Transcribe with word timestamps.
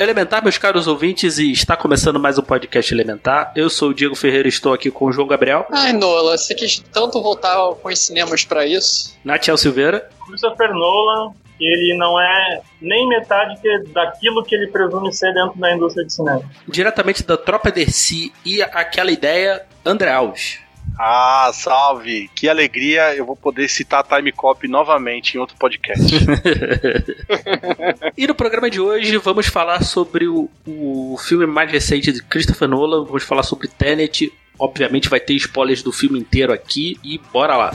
Elementar, 0.00 0.42
meus 0.42 0.56
caros 0.56 0.86
ouvintes, 0.86 1.36
e 1.36 1.52
está 1.52 1.76
começando 1.76 2.18
mais 2.18 2.38
um 2.38 2.42
podcast 2.42 2.94
Elementar. 2.94 3.52
Eu 3.54 3.68
sou 3.68 3.90
o 3.90 3.94
Diego 3.94 4.14
Ferreira 4.14 4.48
e 4.48 4.50
estou 4.50 4.72
aqui 4.72 4.90
com 4.90 5.04
o 5.04 5.12
João 5.12 5.28
Gabriel. 5.28 5.66
Ai, 5.70 5.92
Nola, 5.92 6.38
você 6.38 6.54
quis 6.54 6.78
tanto 6.90 7.22
voltar 7.22 7.54
com 7.74 7.86
os 7.86 7.98
cinemas 7.98 8.42
para 8.42 8.64
isso. 8.64 9.14
Natiel 9.22 9.58
Silveira. 9.58 10.08
Christopher 10.26 10.72
Nolan, 10.72 11.34
ele 11.60 11.98
não 11.98 12.18
é 12.18 12.62
nem 12.80 13.06
metade 13.10 13.60
que, 13.60 13.92
daquilo 13.92 14.42
que 14.42 14.54
ele 14.54 14.68
presume 14.68 15.12
ser 15.12 15.34
dentro 15.34 15.60
da 15.60 15.70
indústria 15.70 16.06
de 16.06 16.14
cinema. 16.14 16.50
Diretamente 16.66 17.22
da 17.22 17.36
Tropa 17.36 17.70
DC 17.70 18.32
e 18.42 18.62
aquela 18.62 19.12
ideia, 19.12 19.66
André 19.84 20.10
Alves. 20.10 20.60
Ah, 20.98 21.50
salve! 21.54 22.30
Que 22.34 22.48
alegria 22.48 23.14
eu 23.16 23.24
vou 23.24 23.34
poder 23.34 23.68
citar 23.68 24.04
Time 24.04 24.30
Cop 24.32 24.68
novamente 24.68 25.34
em 25.34 25.38
outro 25.38 25.56
podcast. 25.56 26.14
e 28.16 28.26
no 28.26 28.34
programa 28.34 28.68
de 28.68 28.80
hoje 28.80 29.16
vamos 29.16 29.46
falar 29.46 29.82
sobre 29.82 30.28
o, 30.28 30.50
o 30.66 31.16
filme 31.18 31.46
mais 31.46 31.72
recente 31.72 32.12
de 32.12 32.22
Christopher 32.22 32.68
Nolan, 32.68 33.04
vamos 33.04 33.22
falar 33.22 33.42
sobre 33.42 33.66
Tenet. 33.66 34.30
Obviamente 34.58 35.08
vai 35.08 35.20
ter 35.20 35.32
spoilers 35.34 35.82
do 35.82 35.90
filme 35.90 36.18
inteiro 36.18 36.52
aqui 36.52 36.98
e 37.02 37.18
bora 37.32 37.56
lá. 37.56 37.72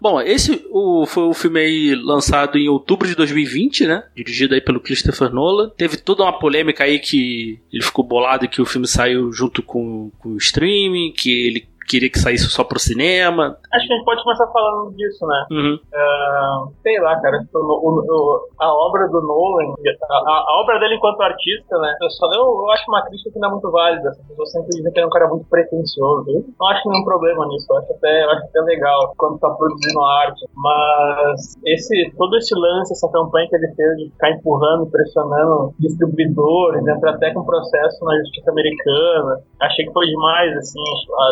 Bom, 0.00 0.20
esse 0.20 0.64
o, 0.70 1.06
foi 1.06 1.24
o 1.24 1.34
filme 1.34 1.60
aí 1.60 1.94
lançado 1.94 2.56
em 2.56 2.68
outubro 2.68 3.08
de 3.08 3.14
2020, 3.16 3.86
né? 3.86 4.04
Dirigido 4.14 4.54
aí 4.54 4.60
pelo 4.60 4.80
Christopher 4.80 5.32
Nolan. 5.32 5.70
Teve 5.70 5.96
toda 5.96 6.22
uma 6.22 6.38
polêmica 6.38 6.84
aí 6.84 6.98
que 6.98 7.58
ele 7.72 7.82
ficou 7.82 8.04
bolado 8.04 8.48
que 8.48 8.62
o 8.62 8.66
filme 8.66 8.86
saiu 8.86 9.32
junto 9.32 9.62
com, 9.62 10.10
com 10.18 10.30
o 10.30 10.36
streaming, 10.36 11.12
que 11.12 11.46
ele 11.46 11.68
queria 11.88 12.10
que 12.10 12.18
saísse 12.18 12.48
só 12.50 12.62
pro 12.62 12.78
cinema. 12.78 13.56
Acho 13.72 13.86
que 13.86 13.92
a 13.92 13.96
gente 13.96 14.04
pode 14.04 14.22
começar 14.22 14.46
falando 14.48 14.94
disso, 14.94 15.26
né? 15.26 15.46
Uhum. 15.50 15.74
Uh, 15.74 16.72
sei 16.82 17.00
lá, 17.00 17.18
cara. 17.20 17.40
O, 17.54 17.58
o, 17.58 18.48
a 18.60 18.72
obra 18.72 19.08
do 19.08 19.20
Nolan, 19.22 19.72
a, 19.72 20.14
a, 20.14 20.60
obra 20.60 20.78
dele 20.78 20.96
enquanto 20.96 21.20
artista, 21.22 21.78
né? 21.78 21.96
Eu, 22.02 22.10
só, 22.10 22.26
eu, 22.34 22.44
eu, 22.44 22.70
acho 22.70 22.84
uma 22.88 23.02
crítica 23.06 23.30
que 23.32 23.38
não 23.38 23.48
é 23.48 23.52
muito 23.52 23.70
válida. 23.70 24.10
As 24.10 24.18
pessoas 24.28 24.52
sempre 24.52 24.68
dizem 24.68 24.92
que 24.92 24.98
ele 24.98 25.04
é 25.04 25.08
um 25.08 25.10
cara 25.10 25.28
muito 25.28 25.48
pretencioso. 25.48 26.30
Eu 26.30 26.44
não 26.60 26.68
acho 26.68 26.88
nenhum 26.88 27.04
problema 27.04 27.46
nisso. 27.48 27.66
Eu 27.70 27.78
acho 27.78 27.92
até, 27.92 28.24
eu 28.24 28.30
acho 28.30 28.44
até 28.44 28.60
legal 28.60 29.14
quando 29.16 29.38
tá 29.38 29.50
produzindo 29.50 30.02
arte. 30.02 30.46
Mas 30.54 31.56
esse, 31.64 32.12
todo 32.16 32.36
esse 32.36 32.54
lance, 32.54 32.92
essa 32.92 33.10
campanha 33.10 33.48
que 33.48 33.56
ele 33.56 33.72
fez 33.74 33.96
de 33.96 34.10
ficar 34.10 34.30
empurrando, 34.30 34.90
pressionando 34.90 35.74
distribuidores, 35.78 36.86
entrar 36.86 37.14
até 37.14 37.32
com 37.32 37.44
processo 37.44 38.04
na 38.04 38.16
justiça 38.18 38.50
americana, 38.50 39.40
achei 39.60 39.86
que 39.86 39.92
foi 39.92 40.06
demais, 40.06 40.56
assim. 40.56 40.80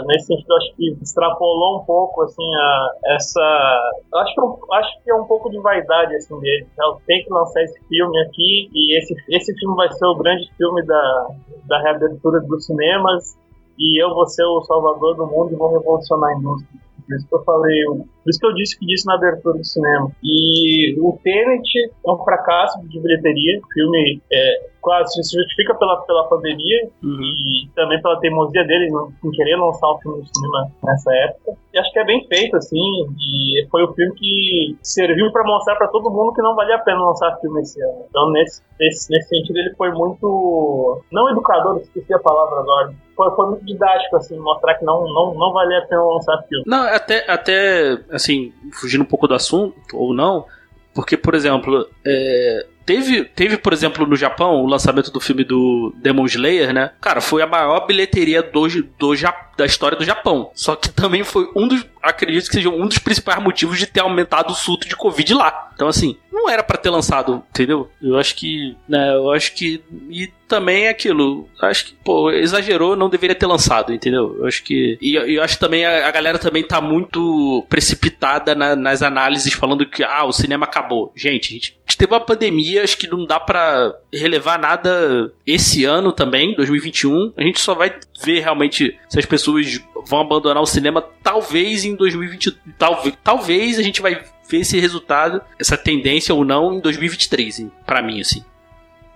Nesse 0.06 0.45
sentido 0.46 0.52
eu 0.52 0.56
acho 0.56 0.76
que 0.76 0.98
extrapolou 1.02 1.80
um 1.80 1.84
pouco, 1.84 2.22
assim, 2.22 2.54
a, 2.54 2.90
essa... 3.14 3.90
Acho 4.14 4.34
que, 4.34 4.74
acho 4.74 5.04
que 5.04 5.10
é 5.10 5.14
um 5.14 5.24
pouco 5.24 5.50
de 5.50 5.58
vaidade, 5.58 6.14
assim, 6.14 6.38
dele. 6.40 6.66
Então, 6.72 6.98
tem 7.06 7.24
que 7.24 7.32
lançar 7.32 7.62
esse 7.62 7.78
filme 7.88 8.18
aqui, 8.22 8.70
e 8.72 8.98
esse, 8.98 9.14
esse 9.28 9.54
filme 9.58 9.76
vai 9.76 9.92
ser 9.92 10.06
o 10.06 10.16
grande 10.16 10.50
filme 10.56 10.84
da, 10.86 11.26
da 11.66 11.82
reabertura 11.82 12.40
dos 12.40 12.64
cinemas, 12.64 13.36
e 13.78 14.02
eu 14.02 14.14
vou 14.14 14.26
ser 14.26 14.44
o 14.44 14.62
salvador 14.62 15.16
do 15.16 15.26
mundo 15.26 15.52
e 15.52 15.56
vou 15.56 15.70
revolucionar 15.70 16.30
a 16.30 16.38
indústria. 16.38 16.80
Por 17.06 17.16
isso 17.16 17.28
que 17.28 17.34
eu 17.34 17.44
falei, 17.44 17.84
por 18.26 18.30
isso 18.30 18.40
que 18.40 18.46
eu 18.46 18.54
disse 18.54 18.76
que 18.76 18.86
disse 18.86 19.06
na 19.06 19.14
abertura 19.14 19.56
do 19.56 19.64
cinema. 19.64 20.10
E 20.20 20.98
o 20.98 21.16
Tenet 21.22 21.62
é 22.04 22.10
um 22.10 22.18
fracasso 22.24 22.80
de 22.88 22.98
bilheteria. 22.98 23.60
O 23.60 23.72
filme 23.72 24.20
é, 24.32 24.66
claro, 24.86 25.04
se 25.08 25.20
justifica 25.22 25.74
pela, 25.74 25.96
pela 26.02 26.28
pandemia 26.28 26.88
uhum. 27.02 27.20
e 27.20 27.68
também 27.74 28.00
pela 28.00 28.20
teimosia 28.20 28.64
dele 28.64 28.88
em 29.24 29.30
querer 29.32 29.56
lançar 29.56 29.88
o 29.88 29.98
filme 29.98 30.18
no 30.18 30.26
cinema 30.26 30.70
nessa 30.84 31.12
época. 31.12 31.52
E 31.74 31.78
acho 31.78 31.92
que 31.92 31.98
é 31.98 32.04
bem 32.04 32.24
feito, 32.28 32.56
assim, 32.56 32.78
e 33.18 33.66
foi 33.68 33.82
o 33.82 33.92
filme 33.94 34.14
que 34.14 34.78
serviu 34.82 35.30
para 35.32 35.44
mostrar 35.44 35.74
para 35.74 35.88
todo 35.88 36.08
mundo 36.08 36.32
que 36.32 36.40
não 36.40 36.54
valia 36.54 36.76
a 36.76 36.78
pena 36.78 37.04
lançar 37.04 37.36
filme 37.40 37.60
esse 37.62 37.82
ano. 37.82 38.06
Então, 38.08 38.30
nesse, 38.30 38.62
nesse, 38.78 39.10
nesse 39.10 39.28
sentido, 39.28 39.58
ele 39.58 39.74
foi 39.74 39.90
muito. 39.90 41.02
Não 41.12 41.28
educador, 41.30 41.78
esqueci 41.80 42.14
a 42.14 42.18
palavra 42.20 42.60
agora. 42.60 42.94
Foi, 43.16 43.30
foi 43.34 43.46
muito 43.46 43.64
didático, 43.64 44.16
assim, 44.16 44.38
mostrar 44.38 44.74
que 44.74 44.84
não, 44.84 45.04
não, 45.12 45.34
não 45.34 45.52
valia 45.52 45.78
a 45.78 45.86
pena 45.86 46.04
lançar 46.04 46.42
filme. 46.48 46.64
Não, 46.66 46.82
até, 46.82 47.24
até, 47.28 47.98
assim, 48.16 48.52
fugindo 48.72 49.02
um 49.02 49.06
pouco 49.06 49.28
do 49.28 49.34
assunto, 49.34 49.76
ou 49.92 50.14
não, 50.14 50.46
porque, 50.94 51.16
por 51.16 51.34
exemplo, 51.34 51.88
é, 52.04 52.66
Teve, 52.86 53.24
teve, 53.24 53.58
por 53.58 53.72
exemplo, 53.72 54.06
no 54.06 54.14
Japão, 54.14 54.62
o 54.62 54.66
lançamento 54.66 55.10
do 55.10 55.20
filme 55.20 55.42
do 55.42 55.92
Demon 55.96 56.24
Slayer, 56.24 56.72
né? 56.72 56.92
Cara, 57.00 57.20
foi 57.20 57.42
a 57.42 57.46
maior 57.46 57.84
bilheteria 57.84 58.40
do, 58.40 58.68
do, 58.96 59.14
da 59.56 59.66
história 59.66 59.98
do 59.98 60.04
Japão. 60.04 60.50
Só 60.54 60.76
que 60.76 60.88
também 60.90 61.24
foi 61.24 61.50
um 61.56 61.66
dos. 61.66 61.84
Acredito 62.02 62.46
que 62.46 62.54
seja 62.54 62.68
um 62.68 62.86
dos 62.86 62.98
principais 62.98 63.42
motivos 63.42 63.78
de 63.78 63.86
ter 63.86 64.00
aumentado 64.00 64.52
o 64.52 64.54
surto 64.54 64.88
de 64.88 64.94
Covid 64.94 65.34
lá. 65.34 65.70
Então, 65.74 65.88
assim, 65.88 66.16
não 66.32 66.48
era 66.48 66.62
para 66.62 66.78
ter 66.78 66.90
lançado, 66.90 67.42
entendeu? 67.50 67.90
Eu 68.00 68.16
acho 68.16 68.34
que. 68.36 68.76
Né, 68.88 69.14
eu 69.14 69.30
acho 69.32 69.52
que. 69.54 69.82
E 70.08 70.28
também 70.46 70.84
é 70.86 70.90
aquilo. 70.90 71.48
Acho 71.60 71.86
que, 71.86 71.94
pô, 72.04 72.30
exagerou, 72.30 72.94
não 72.94 73.08
deveria 73.08 73.34
ter 73.34 73.46
lançado, 73.46 73.92
entendeu? 73.92 74.36
Eu 74.38 74.46
acho 74.46 74.62
que. 74.62 74.96
E 75.00 75.14
eu 75.14 75.42
acho 75.42 75.58
também 75.58 75.84
a, 75.84 76.06
a 76.06 76.10
galera 76.10 76.38
também 76.38 76.62
tá 76.62 76.80
muito 76.80 77.66
precipitada 77.68 78.54
na, 78.54 78.76
nas 78.76 79.02
análises 79.02 79.52
falando 79.52 79.86
que, 79.86 80.04
ah, 80.04 80.24
o 80.24 80.32
cinema 80.32 80.66
acabou. 80.66 81.12
Gente, 81.16 81.50
a 81.50 81.52
gente 81.54 81.98
teve 81.98 82.12
uma 82.12 82.20
pandemia, 82.20 82.75
acho 82.78 82.96
que 82.96 83.08
não 83.08 83.24
dá 83.24 83.38
para 83.38 83.94
relevar 84.12 84.58
nada 84.58 85.32
esse 85.46 85.84
ano 85.84 86.12
também, 86.12 86.54
2021. 86.54 87.32
A 87.36 87.42
gente 87.42 87.60
só 87.60 87.74
vai 87.74 87.94
ver 88.24 88.40
realmente 88.40 88.98
se 89.08 89.18
as 89.18 89.26
pessoas 89.26 89.80
vão 90.06 90.20
abandonar 90.20 90.62
o 90.62 90.66
cinema, 90.66 91.02
talvez 91.22 91.84
em 91.84 91.94
2020. 91.94 92.52
Talvez, 92.78 93.18
talvez 93.22 93.78
a 93.78 93.82
gente 93.82 94.00
vai 94.00 94.22
ver 94.48 94.58
esse 94.58 94.78
resultado, 94.78 95.40
essa 95.58 95.76
tendência 95.76 96.34
ou 96.34 96.44
não, 96.44 96.74
em 96.74 96.80
2023, 96.80 97.66
para 97.84 98.02
mim, 98.02 98.20
assim. 98.20 98.44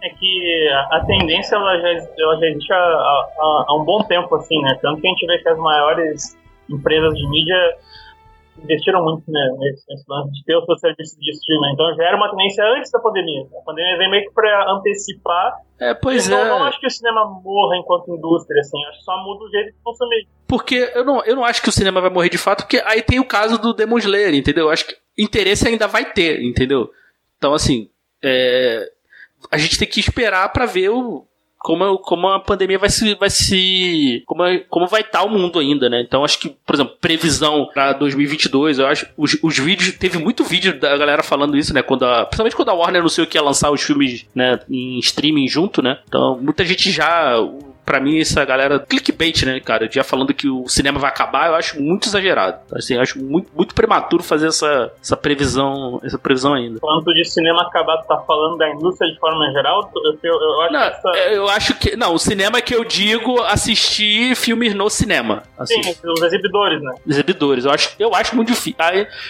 É 0.02 0.08
que 0.08 0.68
a 0.90 1.04
tendência 1.06 1.56
ela 1.56 1.78
já, 1.78 1.88
ela 1.88 2.40
já 2.40 2.46
existe 2.46 2.72
há, 2.72 2.76
há, 2.76 3.64
há 3.68 3.76
um 3.80 3.84
bom 3.84 4.02
tempo, 4.04 4.34
assim, 4.34 4.60
né? 4.62 4.78
Tanto 4.80 5.00
que 5.00 5.06
a 5.06 5.10
gente 5.10 5.26
vê 5.26 5.38
que 5.38 5.48
as 5.48 5.58
maiores 5.58 6.38
empresas 6.70 7.12
de 7.14 7.28
mídia 7.28 7.76
investiram 8.62 9.02
muito 9.04 9.30
né, 9.30 9.40
nesse, 9.58 9.84
nesse 9.88 10.04
lance 10.08 10.32
de 10.32 10.44
ter 10.44 10.56
o 10.56 10.64
seu 10.64 10.78
serviço 10.78 11.18
de 11.18 11.30
streaming. 11.30 11.72
Então 11.72 11.94
já 11.96 12.04
era 12.04 12.16
uma 12.16 12.30
tendência 12.30 12.64
antes 12.76 12.90
da 12.90 12.98
pandemia. 12.98 13.46
A 13.58 13.64
pandemia 13.64 13.98
veio 13.98 14.10
meio 14.10 14.24
que 14.24 14.34
para 14.34 14.72
antecipar. 14.72 15.56
É, 15.78 15.94
pois 15.94 16.26
então, 16.26 16.38
é. 16.38 16.42
Eu 16.42 16.48
não 16.48 16.64
acho 16.64 16.80
que 16.80 16.86
o 16.86 16.90
cinema 16.90 17.24
morra 17.24 17.76
enquanto 17.76 18.14
indústria, 18.14 18.60
assim. 18.60 18.78
Acho 18.86 18.98
que 18.98 19.04
só 19.04 19.16
muda 19.24 19.44
o 19.44 19.50
jeito 19.50 19.72
de 19.72 19.82
consumir. 19.82 20.28
Porque 20.46 20.92
eu 20.94 21.04
não, 21.04 21.24
eu 21.24 21.36
não 21.36 21.44
acho 21.44 21.62
que 21.62 21.68
o 21.68 21.72
cinema 21.72 22.00
vai 22.00 22.10
morrer 22.10 22.28
de 22.28 22.38
fato, 22.38 22.62
porque 22.62 22.82
aí 22.84 23.02
tem 23.02 23.20
o 23.20 23.26
caso 23.26 23.58
do 23.58 23.72
Demon 23.72 23.98
Slayer, 23.98 24.34
entendeu? 24.34 24.66
Eu 24.66 24.70
acho 24.70 24.86
que 24.86 24.96
interesse 25.16 25.66
ainda 25.66 25.86
vai 25.86 26.12
ter, 26.12 26.42
entendeu? 26.42 26.90
Então, 27.36 27.54
assim, 27.54 27.88
é, 28.22 28.90
a 29.50 29.56
gente 29.56 29.78
tem 29.78 29.88
que 29.88 30.00
esperar 30.00 30.52
para 30.52 30.66
ver 30.66 30.90
o, 30.90 31.26
como, 31.60 31.98
como 31.98 32.26
a 32.28 32.40
pandemia 32.40 32.78
vai 32.78 32.88
se. 32.88 33.14
Vai 33.14 33.28
se 33.28 34.22
como, 34.26 34.42
como 34.70 34.86
vai 34.86 35.02
estar 35.02 35.20
tá 35.20 35.24
o 35.24 35.28
mundo 35.28 35.58
ainda, 35.58 35.90
né? 35.90 36.00
Então 36.00 36.24
acho 36.24 36.38
que, 36.38 36.48
por 36.48 36.74
exemplo, 36.74 36.96
previsão 36.98 37.68
para 37.72 37.92
2022, 37.92 38.78
eu 38.78 38.86
acho. 38.86 39.06
Os, 39.16 39.36
os 39.42 39.58
vídeos. 39.58 39.92
Teve 39.92 40.16
muito 40.16 40.42
vídeo 40.42 40.80
da 40.80 40.96
galera 40.96 41.22
falando 41.22 41.58
isso, 41.58 41.74
né? 41.74 41.82
Quando 41.82 42.06
a, 42.06 42.24
principalmente 42.24 42.56
quando 42.56 42.70
a 42.70 42.74
Warner 42.74 43.00
anunciou 43.00 43.26
que 43.26 43.36
ia 43.36 43.42
lançar 43.42 43.70
os 43.70 43.82
filmes 43.82 44.26
né, 44.34 44.58
em 44.70 44.98
streaming 45.00 45.46
junto, 45.48 45.82
né? 45.82 45.98
Então 46.08 46.38
muita 46.40 46.64
gente 46.64 46.90
já 46.90 47.36
para 47.90 47.98
mim, 47.98 48.20
essa 48.20 48.44
galera. 48.44 48.78
Clickbait, 48.78 49.44
né, 49.44 49.58
cara? 49.58 49.88
Já 49.90 50.04
falando 50.04 50.32
que 50.32 50.48
o 50.48 50.68
cinema 50.68 51.00
vai 51.00 51.10
acabar, 51.10 51.48
eu 51.48 51.56
acho 51.56 51.82
muito 51.82 52.06
exagerado. 52.06 52.60
Assim, 52.72 52.94
eu 52.94 53.00
acho 53.00 53.18
muito, 53.18 53.50
muito 53.52 53.74
prematuro 53.74 54.22
fazer 54.22 54.46
essa, 54.46 54.92
essa 55.02 55.16
previsão 55.16 56.00
essa 56.04 56.16
previsão 56.16 56.54
ainda. 56.54 56.78
Quando 56.78 57.12
de 57.12 57.24
cinema 57.24 57.62
acabar, 57.62 57.96
tu 57.98 58.06
tá 58.06 58.18
falando 58.18 58.56
da 58.56 58.70
indústria 58.70 59.12
de 59.12 59.18
forma 59.18 59.44
geral? 59.50 59.90
Eu, 59.92 60.18
eu, 60.22 60.40
eu 60.40 60.60
acho 60.60 60.72
não, 60.72 60.80
que 60.80 60.86
essa... 60.86 61.08
eu 61.32 61.48
acho 61.48 61.78
que. 61.80 61.96
Não, 61.96 62.14
o 62.14 62.18
cinema 62.18 62.60
que 62.60 62.72
eu 62.72 62.84
digo 62.84 63.42
assistir 63.42 64.36
filmes 64.36 64.72
no 64.72 64.88
cinema. 64.88 65.42
Assim. 65.58 65.82
Sim, 65.82 65.96
os 66.04 66.22
exibidores, 66.22 66.80
né? 66.80 66.94
Exibidores. 67.04 67.64
Eu 67.64 67.72
acho, 67.72 67.96
eu 67.98 68.14
acho 68.14 68.36
muito 68.36 68.52
difícil. 68.52 68.76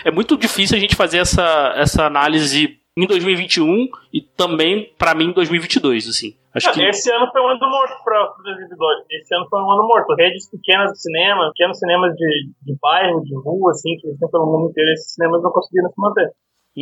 É 0.05 0.11
muito 0.11 0.37
difícil 0.37 0.77
a 0.77 0.81
gente 0.81 0.95
fazer 0.95 1.17
essa, 1.17 1.73
essa 1.77 2.05
análise 2.05 2.79
em 2.95 3.07
2021 3.07 3.89
e 4.13 4.21
também 4.21 4.93
para 4.99 5.15
mim 5.15 5.29
em 5.29 5.33
2022, 5.33 6.09
assim. 6.09 6.35
Acho 6.55 6.67
Não, 6.67 6.75
que... 6.75 6.83
Esse 6.83 7.13
ano 7.13 7.31
foi 7.31 7.41
um 7.43 7.49
ano 7.49 7.71
morto 7.71 8.03
para 8.03 8.35
os 8.35 8.47
exibidores. 8.47 9.05
Esse 9.11 9.35
ano 9.35 9.47
foi 9.49 9.61
um 9.61 9.71
ano 9.71 9.87
morto. 9.87 10.15
Redes 10.15 10.51
pequenas 10.51 10.93
de 10.93 11.03
cinema, 11.03 11.51
pequenos 11.55 11.79
cinemas 11.79 12.15
de, 12.15 12.51
de 12.63 12.77
bairro, 12.81 13.23
de 13.23 13.35
rua, 13.37 13.71
assim, 13.71 13.97
que 13.99 14.09
existem 14.09 14.31
pelo 14.31 14.47
mundo 14.47 14.71
inteiro, 14.71 14.91
esses 14.91 15.15
cinemas 15.15 15.43
não 15.43 15.51
conseguiram 15.53 15.89
se 15.91 16.01
manter. 16.01 16.31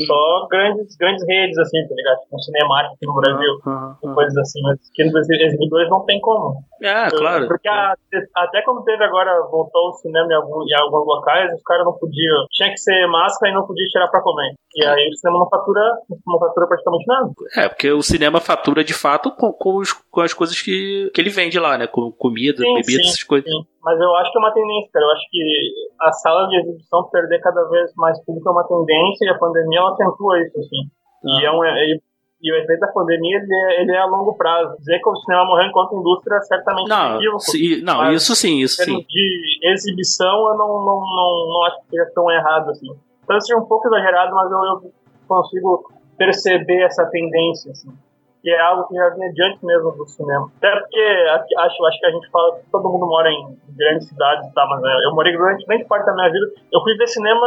Só 0.06 0.46
grandes, 0.50 0.96
grandes 0.96 1.26
redes, 1.26 1.56
assim, 1.58 1.79
tá 1.88 1.94
ligado? 1.94 2.19
Tipo, 2.20 2.37
um 2.37 2.38
cinemático 2.40 2.94
aqui 2.94 3.06
no 3.06 3.14
Brasil, 3.14 3.52
Uhum, 3.67 4.14
coisas 4.14 4.37
assim, 4.37 4.61
mas 4.62 4.79
aqui 4.90 5.05
nos 5.05 5.29
exibidores 5.31 5.88
não 5.88 6.05
tem 6.05 6.20
como. 6.20 6.62
É, 6.82 7.11
claro. 7.11 7.49
Porque 7.49 7.69
a- 7.69 7.94
até 8.37 8.62
quando 8.62 8.85
teve 8.85 9.02
agora, 9.02 9.32
voltou 9.50 9.88
o 9.88 9.93
cinema 9.94 10.29
em, 10.31 10.37
algum- 10.37 10.62
em 10.62 10.75
alguns 10.75 11.06
locais, 11.06 11.52
os 11.55 11.62
caras 11.62 11.85
não 11.85 11.94
podiam. 11.94 12.46
Tinha 12.52 12.70
que 12.70 12.76
ser 12.79 13.06
máscara 13.08 13.50
e 13.50 13.55
não 13.55 13.67
podia 13.67 13.87
tirar 13.87 14.08
pra 14.08 14.20
comer. 14.20 14.55
E 14.76 14.85
aí 14.85 15.08
o 15.08 15.17
cinema 15.17 15.38
não 15.40 15.49
fatura, 15.49 15.81
não 16.26 16.38
fatura 16.38 16.67
praticamente 16.69 17.05
nada. 17.06 17.31
É, 17.56 17.69
porque 17.69 17.90
o 17.90 18.02
cinema 18.02 18.40
fatura 18.40 18.85
de 18.85 18.93
fato 18.94 19.31
com, 19.32 19.52
com, 19.52 19.76
os- 19.79 19.93
com 19.93 20.20
as 20.20 20.35
coisas 20.35 20.61
que, 20.61 21.11
que 21.14 21.20
ele 21.20 21.31
vende 21.31 21.58
lá, 21.58 21.76
né? 21.79 21.87
Com 21.87 22.12
comida, 22.12 22.58
Sim, 22.62 22.75
bebida, 22.75 23.02
sim, 23.02 23.08
essas 23.08 23.23
coisas. 23.25 23.50
sim. 23.50 23.67
Mas 23.83 24.01
eu 24.01 24.15
acho 24.17 24.33
que 24.33 24.39
é 24.39 24.41
uma 24.41 24.53
tendência, 24.53 24.91
cara. 24.93 25.07
Eu 25.07 25.11
acho 25.13 25.31
que 25.31 25.73
a 26.01 26.13
sala 26.13 26.49
de 26.49 26.57
exibição 26.59 27.05
perder 27.11 27.41
cada 27.41 27.65
vez 27.69 27.93
mais 27.97 28.19
público 28.25 28.49
é 28.49 28.53
uma 28.53 28.65
tendência 28.65 29.25
e 29.25 29.29
a 29.29 29.39
pandemia 29.39 29.79
ela 29.79 29.93
acentua 29.93 30.41
isso, 30.41 30.59
assim. 30.59 30.91
E, 31.25 31.45
é 31.45 31.51
um, 31.51 31.65
e, 31.65 32.01
e 32.43 32.53
o 32.53 32.57
efeito 32.57 32.81
da 32.81 32.89
pandemia 32.89 33.37
ele 33.39 33.55
é, 33.55 33.83
ele 33.83 33.93
é 33.93 33.99
a 33.99 34.07
longo 34.07 34.35
prazo. 34.35 34.77
Dizer 34.79 34.99
que 35.01 35.09
o 35.09 35.17
cinema 35.17 35.45
morreu 35.45 35.67
enquanto 35.67 35.97
indústria 35.97 36.41
certamente 36.43 36.87
é 36.87 36.89
Não, 36.89 37.17
equívoco. 37.17 37.41
se- 37.41 37.83
não 37.83 38.13
isso 38.13 38.35
sim, 38.35 38.59
isso 38.59 38.83
sim. 38.83 39.05
de 39.09 39.59
exibição, 39.63 40.49
eu 40.49 40.57
não, 40.57 40.69
não, 40.85 41.01
não, 41.01 41.47
não 41.49 41.65
acho 41.67 41.81
que 41.83 41.91
seja 41.91 42.11
tão 42.15 42.31
errado 42.31 42.71
assim. 42.71 42.89
Talvez 43.27 43.47
seja 43.47 43.59
um 43.59 43.67
pouco 43.67 43.87
exagerado, 43.89 44.35
mas 44.35 44.51
eu, 44.51 44.59
eu 44.59 44.93
consigo 45.27 45.93
perceber 46.17 46.83
essa 46.83 47.05
tendência, 47.07 47.73
assim. 47.73 47.91
Que 48.43 48.50
é 48.50 48.61
algo 48.61 48.87
que 48.87 48.94
já 48.94 49.08
vinha 49.11 49.32
diante 49.32 49.64
mesmo 49.67 49.90
do 49.93 50.06
cinema. 50.06 50.50
Até 50.58 50.70
porque 50.81 51.00
aqui- 51.35 51.56
acho, 51.58 51.85
acho 51.87 51.99
que 52.00 52.06
a 52.06 52.11
gente 52.11 52.31
fala 52.31 52.56
que 52.56 52.70
todo 52.70 52.88
mundo 52.88 53.06
mora 53.06 53.29
em 53.31 53.58
grandes 53.76 54.08
cidades, 54.08 54.52
tá? 54.55 54.67
Mas 54.70 54.82
é, 54.85 55.06
eu 55.06 55.14
morei 55.14 55.37
durante 55.37 55.67
grande 55.67 55.85
parte 55.87 56.06
da 56.06 56.14
minha 56.14 56.31
vida. 56.31 56.46
Eu 56.73 56.81
fui 56.82 56.96
ver 56.96 57.06
cinema, 57.08 57.46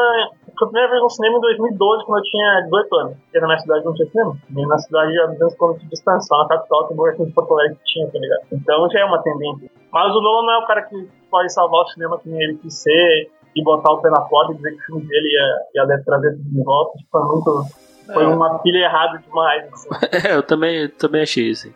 foi 0.58 0.68
a 0.68 0.70
primeira 0.70 0.90
vez 0.90 1.02
no 1.02 1.10
cinema 1.10 1.38
em 1.38 1.42
2012, 1.42 2.06
quando 2.06 2.20
eu 2.20 2.24
tinha 2.24 2.62
18 2.64 2.96
anos. 2.98 3.18
Porque 3.18 3.40
na 3.40 3.48
minha 3.48 3.60
cidade 3.60 3.86
não 3.86 3.94
tinha 3.94 4.10
cinema. 4.10 4.36
Nem 4.50 4.68
na 4.68 4.78
cidade 4.78 5.20
a 5.22 5.26
200 5.28 5.56
km 5.56 5.74
de 5.80 5.90
distância, 5.90 6.28
só 6.28 6.38
na 6.44 6.48
capital, 6.50 6.88
que 6.88 6.94
eu 6.94 7.26
de 7.26 7.32
Porto 7.34 7.54
Alegre 7.54 7.76
que 7.78 7.84
tinha, 7.86 8.12
tá 8.12 8.20
ligado? 8.20 8.42
Então 8.52 8.90
já 8.90 9.00
é 9.00 9.06
uma 9.06 9.24
tendência. 9.24 9.72
Mas 9.92 10.16
o 10.16 10.22
Nolan 10.22 10.46
não 10.46 10.54
é 10.54 10.58
o 10.64 10.68
cara 10.68 10.82
que 10.84 11.08
pode 11.30 11.52
salvar 11.54 11.82
o 11.82 11.88
cinema 11.88 12.20
que 12.20 12.30
nem 12.30 12.42
ele 12.42 12.58
quis 12.58 12.82
ser 12.82 13.30
e 13.56 13.64
botar 13.64 13.92
o 13.92 14.02
pé 14.02 14.10
na 14.10 14.22
porta 14.22 14.54
e 14.54 14.56
dizer 14.56 14.72
que 14.72 14.78
o 14.82 14.86
filme 14.86 15.08
dele 15.08 15.28
ia, 15.28 15.84
ia 15.84 16.04
trazer 16.04 16.32
tudo 16.32 16.50
de 16.50 16.64
volta. 16.64 16.98
Tipo, 16.98 17.10
Foi 17.12 17.22
muito. 17.24 17.91
Foi 18.06 18.26
uma 18.26 18.60
pilha 18.60 18.86
errada 18.86 19.18
demais. 19.20 19.66
Assim. 19.74 19.90
É, 20.28 20.36
eu 20.36 20.44
também, 20.44 20.88
também 20.90 21.22
achei 21.22 21.52
assim. 21.52 21.74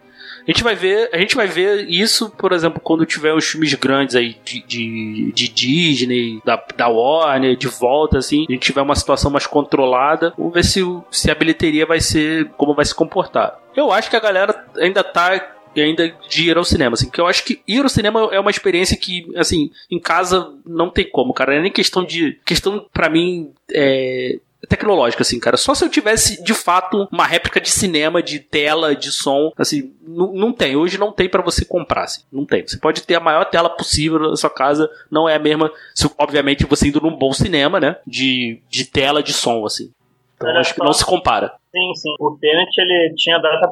A 0.47 0.51
gente 0.51 0.63
vai 0.63 0.75
ver, 0.75 1.09
a 1.11 1.17
gente 1.17 1.35
vai 1.35 1.47
ver 1.47 1.89
isso, 1.89 2.29
por 2.29 2.51
exemplo, 2.51 2.79
quando 2.79 3.05
tiver 3.05 3.33
os 3.33 3.45
filmes 3.45 3.73
grandes 3.73 4.15
aí 4.15 4.37
de, 4.45 4.61
de, 4.61 5.31
de 5.31 5.47
Disney, 5.47 6.39
da, 6.45 6.63
da 6.77 6.87
Warner, 6.87 7.55
de 7.55 7.67
volta, 7.67 8.19
assim, 8.19 8.45
a 8.47 8.51
gente 8.51 8.61
tiver 8.61 8.81
uma 8.81 8.95
situação 8.95 9.31
mais 9.31 9.47
controlada, 9.47 10.33
vamos 10.37 10.53
ver 10.53 10.63
se, 10.63 10.81
se 11.09 11.31
a 11.31 11.35
bilheteria 11.35 11.85
vai 11.85 11.99
ser, 11.99 12.49
como 12.57 12.75
vai 12.75 12.85
se 12.85 12.93
comportar. 12.93 13.57
Eu 13.75 13.91
acho 13.91 14.07
que 14.09 14.15
a 14.15 14.19
galera 14.19 14.65
ainda 14.77 15.03
tá 15.03 15.55
ainda 15.75 16.07
de 16.29 16.49
ir 16.49 16.57
ao 16.57 16.63
cinema, 16.63 16.93
assim, 16.93 17.09
que 17.09 17.19
eu 17.19 17.27
acho 17.27 17.43
que 17.43 17.61
ir 17.67 17.81
ao 17.81 17.89
cinema 17.89 18.29
é 18.31 18.39
uma 18.39 18.51
experiência 18.51 18.95
que, 18.95 19.27
assim, 19.35 19.71
em 19.89 19.99
casa 19.99 20.53
não 20.65 20.89
tem 20.89 21.09
como, 21.09 21.33
cara, 21.33 21.53
não 21.53 21.59
é 21.59 21.63
nem 21.63 21.71
questão 21.71 22.03
de, 22.03 22.39
questão 22.45 22.85
pra 22.93 23.09
mim, 23.09 23.51
é, 23.73 24.39
tecnológica, 24.67 25.21
assim, 25.21 25.39
cara. 25.39 25.57
Só 25.57 25.73
se 25.73 25.83
eu 25.85 25.89
tivesse, 25.89 26.43
de 26.43 26.53
fato, 26.53 27.07
uma 27.11 27.25
réplica 27.25 27.59
de 27.61 27.69
cinema, 27.69 28.21
de 28.21 28.39
tela, 28.39 28.95
de 28.95 29.11
som, 29.11 29.51
assim, 29.57 29.93
não, 30.05 30.51
tem. 30.53 30.75
Hoje 30.75 30.97
não 30.97 31.11
tem 31.11 31.29
pra 31.29 31.41
você 31.41 31.65
comprar, 31.65 32.03
assim. 32.03 32.23
Não 32.31 32.45
tem. 32.45 32.65
Você 32.67 32.77
pode 32.77 33.03
ter 33.03 33.15
a 33.15 33.19
maior 33.19 33.45
tela 33.45 33.69
possível 33.69 34.19
na 34.19 34.35
sua 34.35 34.49
casa, 34.49 34.89
não 35.11 35.27
é 35.27 35.35
a 35.35 35.39
mesma, 35.39 35.71
se, 35.93 36.09
obviamente, 36.17 36.65
você 36.65 36.87
indo 36.87 37.01
num 37.01 37.15
bom 37.15 37.31
cinema, 37.33 37.79
né, 37.79 37.97
de, 38.05 38.61
de 38.69 38.85
tela, 38.85 39.21
de 39.23 39.33
som, 39.33 39.65
assim. 39.65 39.91
Então, 40.35 40.49
Olha 40.49 40.59
acho 40.59 40.73
que 40.73 40.79
só. 40.79 40.85
não 40.85 40.93
se 40.93 41.05
compara. 41.05 41.53
Sim, 41.71 41.93
sim. 41.95 42.13
O 42.19 42.37
Tenet 42.39 42.69
ele 42.77 43.13
tinha 43.15 43.37
data 43.39 43.69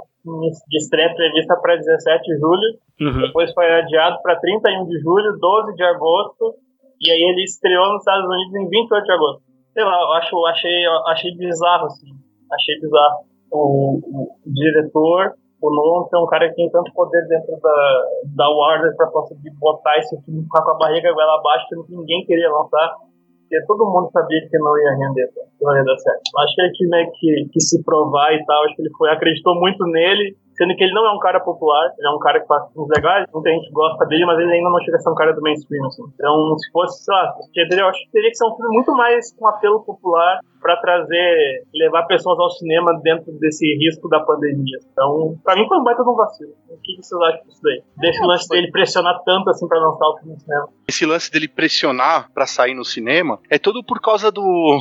de 0.70 0.78
estreia 0.78 1.14
prevista 1.14 1.56
para 1.58 1.76
17 1.76 2.24
de 2.24 2.40
julho, 2.40 2.78
Uhum. 3.02 3.22
depois 3.22 3.52
foi 3.54 3.66
adiado 3.82 4.22
para 4.22 4.40
31 4.40 4.86
de 4.88 5.00
julho, 5.02 5.36
12 5.38 5.76
de 5.76 5.84
agosto, 5.84 6.54
e 7.02 7.10
aí 7.12 7.20
ele 7.22 7.44
estreou 7.44 7.92
nos 7.92 8.00
Estados 8.02 8.26
Unidos 8.30 8.56
em 8.56 8.70
28 8.70 9.04
de 9.06 9.12
agosto. 9.12 9.42
Sei 9.74 9.84
lá, 9.84 10.02
eu 10.02 10.12
acho, 10.14 10.46
achei, 10.46 10.86
achei 11.08 11.36
bizarro, 11.36 11.86
assim. 11.88 12.08
Achei 12.52 12.80
bizarro. 12.80 13.26
O, 13.52 13.98
o 13.98 14.30
diretor, 14.46 15.34
o 15.62 15.70
Nolan, 15.70 16.08
tem 16.10 16.20
um 16.22 16.28
cara 16.28 16.50
que 16.50 16.56
tem 16.56 16.70
tanto 16.70 16.92
poder 16.94 17.26
dentro 17.28 17.58
da, 17.62 18.06
da 18.36 18.50
Warner 18.50 18.96
para 18.96 19.10
conseguir 19.12 19.52
botar 19.60 19.98
esse 19.98 20.20
filme 20.24 20.44
ficar 20.44 20.64
com 20.64 20.72
a 20.72 20.78
barriga 20.78 21.14
goela 21.14 21.40
abaixo, 21.40 21.68
que 21.70 21.96
ninguém 21.96 22.26
queria 22.26 22.52
lançar. 22.52 22.96
Porque 23.42 23.66
todo 23.66 23.86
mundo 23.86 24.10
sabia 24.12 24.48
que 24.50 24.58
não 24.58 24.78
ia 24.78 24.92
render, 24.98 25.28
que 25.28 25.64
não 25.64 25.76
ia 25.76 25.84
dar 25.84 25.98
certo. 25.98 26.22
Acho 26.38 26.56
que 26.56 26.62
ele 26.62 26.72
tinha 26.74 27.12
que, 27.14 27.50
que 27.52 27.60
se 27.62 27.84
provar 27.84 28.34
e 28.34 28.44
tal. 28.46 28.64
Acho 28.64 28.76
que 28.76 28.82
ele 28.82 28.92
foi, 28.98 29.10
acreditou 29.10 29.56
muito 29.56 29.84
nele, 29.86 30.36
sendo 30.56 30.76
que 30.76 30.84
ele 30.84 30.94
não 30.94 31.06
é 31.06 31.12
um 31.12 31.20
cara 31.20 31.40
popular, 31.40 31.92
ele 31.98 32.08
é 32.08 32.12
um 32.12 32.20
cara 32.20 32.40
que 32.40 32.48
faz 32.48 32.72
filmes 32.72 32.90
legais, 32.96 33.26
muita 33.34 33.50
gente 33.50 33.72
gosta 33.72 34.06
dele, 34.06 34.26
mas 34.26 34.40
ele 34.40 34.52
ainda 34.52 34.70
não 34.70 34.80
chega 34.82 34.98
a 34.98 35.00
ser 35.00 35.10
um 35.10 35.16
cara 35.16 35.34
do 35.34 35.42
mainstream, 35.42 35.86
assim. 35.86 36.04
Então, 36.14 36.58
se 36.58 36.72
fosse, 36.72 37.04
sei 37.04 37.14
lá, 37.14 37.34
eu 37.84 37.88
acho 37.88 38.00
que 38.06 38.12
teria 38.12 38.30
que 38.30 38.36
ser 38.36 38.46
um 38.46 38.56
filme 38.56 38.74
muito 38.74 38.92
mais 38.94 39.34
com 39.36 39.48
apelo 39.48 39.84
popular 39.84 40.40
para 40.62 40.78
trazer, 40.78 41.64
levar 41.74 42.04
pessoas 42.08 42.40
ao 42.40 42.50
cinema 42.52 42.98
dentro 43.04 43.34
desse 43.34 43.66
risco 43.76 44.08
da 44.08 44.22
pandemia. 44.22 44.78
Então, 44.92 45.38
pra 45.44 45.56
mim 45.56 45.68
foi 45.68 45.78
um 45.78 45.84
baita 45.84 46.04
de 46.04 46.10
um 46.10 46.16
vacilo. 46.16 46.52
O 46.70 46.78
que 46.82 46.96
vocês 46.96 47.22
acham 47.22 47.44
disso 47.46 47.60
daí? 47.62 47.84
Desse 47.98 48.26
lance 48.26 48.48
dele 48.48 48.72
pressionar 48.72 49.22
tanto 49.26 49.50
assim 49.50 49.68
pra 49.68 49.78
lançar 49.80 50.06
o 50.08 50.18
filme 50.20 50.34
no 50.34 50.40
cinema. 50.40 50.70
Esse 50.88 51.06
lance 51.06 51.30
dele 51.30 51.50
pressionar 51.50 52.32
pra 52.34 52.46
sair 52.46 52.74
no 52.74 52.86
cinema 52.86 53.40
é 53.50 53.60
tudo 53.60 53.84
por 53.84 54.00
causa 54.00 54.32
do 54.32 54.80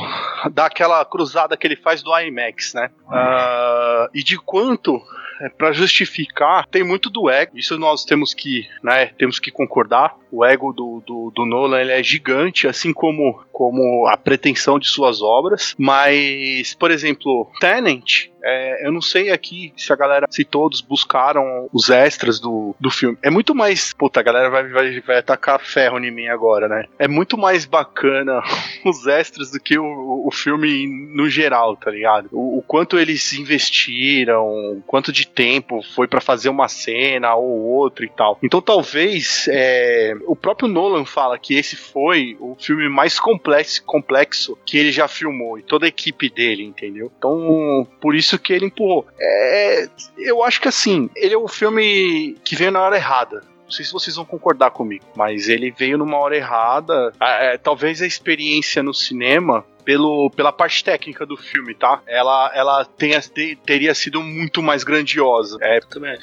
daquela 0.53 1.05
cruzada 1.05 1.57
que 1.57 1.67
ele 1.67 1.77
faz 1.77 2.01
do 2.03 2.17
IMAX, 2.17 2.75
né? 2.75 2.91
Ah, 3.09 4.09
e 4.15 4.23
de 4.23 4.39
quanto 4.39 5.01
para 5.51 5.73
justificar, 5.73 6.67
tem 6.67 6.85
muito 6.85 7.11
do 7.11 7.31
ego. 7.31 7.57
Isso 7.57 7.79
nós 7.79 8.05
temos 8.05 8.35
que, 8.35 8.69
né, 8.83 9.07
temos 9.19 9.39
que 9.39 9.51
concordar. 9.51 10.15
O 10.33 10.45
ego 10.45 10.73
do, 10.73 11.03
do, 11.07 11.31
do 11.35 11.45
Nolan 11.45 11.81
ele 11.81 11.93
é 11.93 12.03
gigante, 12.03 12.67
assim 12.67 12.93
como, 12.93 13.39
como 13.53 14.07
a 14.09 14.17
pretensão 14.17 14.79
de 14.79 14.89
suas 14.89 15.21
obras. 15.21 15.75
Mas, 15.79 16.75
por 16.75 16.91
exemplo, 16.91 17.51
Tenant, 17.61 18.33
é, 18.43 18.87
eu 18.87 18.93
não 18.93 19.01
sei 19.01 19.31
aqui 19.31 19.73
se 19.77 19.93
a 19.93 19.97
galera, 19.97 20.27
se 20.31 20.45
todos 20.45 20.81
buscaram 20.81 21.69
os 21.73 21.91
extras 21.91 22.41
do, 22.41 22.75
do 22.79 22.91
filme. 22.91 23.17
É 23.23 23.31
muito 23.31 23.55
mais. 23.55 23.93
Puta, 23.93 24.21
a 24.21 24.23
galera 24.23 24.51
vai, 24.51 24.69
vai, 24.69 25.01
vai 25.01 25.19
atacar 25.19 25.61
ferro 25.61 25.99
em 25.99 26.11
mim 26.11 26.27
agora, 26.27 26.69
né? 26.69 26.87
É 26.99 27.07
muito 27.07 27.39
mais 27.39 27.65
bacana 27.65 28.43
os 28.85 29.07
extras 29.07 29.51
do 29.51 29.61
que 29.61 29.79
o, 29.79 30.27
o 30.27 30.31
filme 30.33 30.87
no 31.15 31.29
geral, 31.29 31.77
tá 31.77 31.91
ligado? 31.91 32.29
O, 32.33 32.59
o 32.59 32.63
quanto 32.63 32.99
eles 32.99 33.33
investiram, 33.33 34.83
quanto 34.87 35.13
de 35.13 35.27
tempo 35.27 35.81
foi 35.95 36.09
para 36.09 36.21
fazer 36.21 36.49
uma 36.49 36.69
cena 36.69 37.35
ou 37.35 37.61
outra 37.61 38.05
e 38.05 38.09
tal. 38.09 38.39
Então 38.43 38.61
talvez 38.61 39.47
é, 39.49 40.15
o 40.27 40.37
próprio 40.37 40.69
Nolan 40.69 41.05
fala 41.05 41.39
que 41.39 41.55
esse 41.55 41.77
foi 41.77 42.37
o 42.41 42.55
filme 42.55 42.89
mais 42.89 43.19
complexo, 43.19 43.83
complexo 43.85 44.59
que 44.65 44.79
ele 44.79 44.93
já 44.93 45.09
filmou 45.09 45.59
e 45.59 45.63
toda 45.63 45.87
a 45.87 45.89
equipe 45.89 46.29
dele, 46.31 46.65
entendeu? 46.65 47.11
Então 47.17 47.87
por 48.01 48.15
isso 48.15 48.39
que 48.39 48.53
ele 48.53 48.67
empurrou. 48.67 49.07
É, 49.19 49.89
eu 50.19 50.43
acho 50.43 50.61
que 50.61 50.69
assim, 50.69 51.11
ele 51.17 51.35
é 51.35 51.39
o 51.39 51.49
filme 51.49 52.37
que 52.45 52.57
veio 52.57 52.71
na 52.71 52.81
hora 52.81 52.97
errada. 52.97 53.43
Não 53.65 53.71
sei 53.71 53.87
se 53.87 53.93
vocês 53.93 54.17
vão 54.17 54.25
concordar 54.27 54.71
comigo, 54.71 55.05
mas 55.17 55.49
ele 55.49 55.71
veio 55.71 55.97
numa 55.97 56.19
hora 56.19 56.37
errada. 56.37 57.13
É, 57.19 57.57
talvez 57.57 58.03
a 58.03 58.07
experiência 58.07 58.83
no 58.83 58.93
cinema 58.93 59.65
pelo, 59.83 60.31
pela 60.31 60.53
parte 60.53 60.83
técnica 60.85 61.25
do 61.27 61.37
filme, 61.37 61.75
tá? 61.75 62.03
Ela, 62.07 62.53
ela 62.55 62.85
tenha, 62.85 63.21
te, 63.21 63.57
teria 63.65 63.95
sido 63.95 64.21
muito 64.21 64.63
mais 64.63 64.85
grandiosa. 64.85 65.59
É, 65.61 65.81
também. 65.81 66.19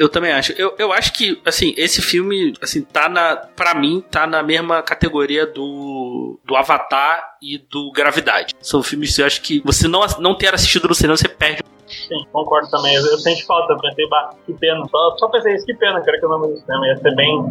Eu 0.00 0.08
também 0.08 0.32
acho. 0.32 0.52
Eu, 0.52 0.74
eu 0.78 0.94
acho 0.94 1.12
que, 1.12 1.38
assim, 1.44 1.74
esse 1.76 2.00
filme, 2.00 2.54
assim, 2.62 2.80
tá 2.80 3.06
na. 3.06 3.36
Pra 3.36 3.74
mim, 3.74 4.02
tá 4.10 4.26
na 4.26 4.42
mesma 4.42 4.82
categoria 4.82 5.44
do. 5.44 6.40
do 6.42 6.56
Avatar 6.56 7.36
e 7.42 7.58
do 7.58 7.92
Gravidade. 7.92 8.54
São 8.62 8.82
filmes 8.82 9.14
que 9.14 9.20
eu 9.20 9.26
acho 9.26 9.42
que 9.42 9.60
você 9.62 9.86
não, 9.86 10.00
não 10.18 10.34
ter 10.34 10.54
assistido 10.54 10.88
no 10.88 10.94
cinema, 10.94 11.18
você 11.18 11.28
perde. 11.28 11.62
Sim, 12.10 12.26
concordo 12.32 12.68
também. 12.68 12.92
Eu, 12.96 13.06
eu 13.06 13.18
senti 13.18 13.46
falta, 13.46 13.72
eu 13.72 13.78
pensei, 13.78 14.08
bah, 14.08 14.30
que 14.44 14.52
pena. 14.54 14.84
Só, 14.90 15.16
só 15.16 15.28
pensei 15.28 15.54
isso, 15.54 15.64
que 15.64 15.74
pena, 15.74 16.00
cara, 16.00 16.18
que 16.18 16.24
eu 16.24 16.28
não 16.28 16.40
vi 16.40 16.48
no 16.48 16.56
cinema. 16.56 16.88
Ia 16.88 16.96
ser 16.96 17.14
bem, 17.14 17.44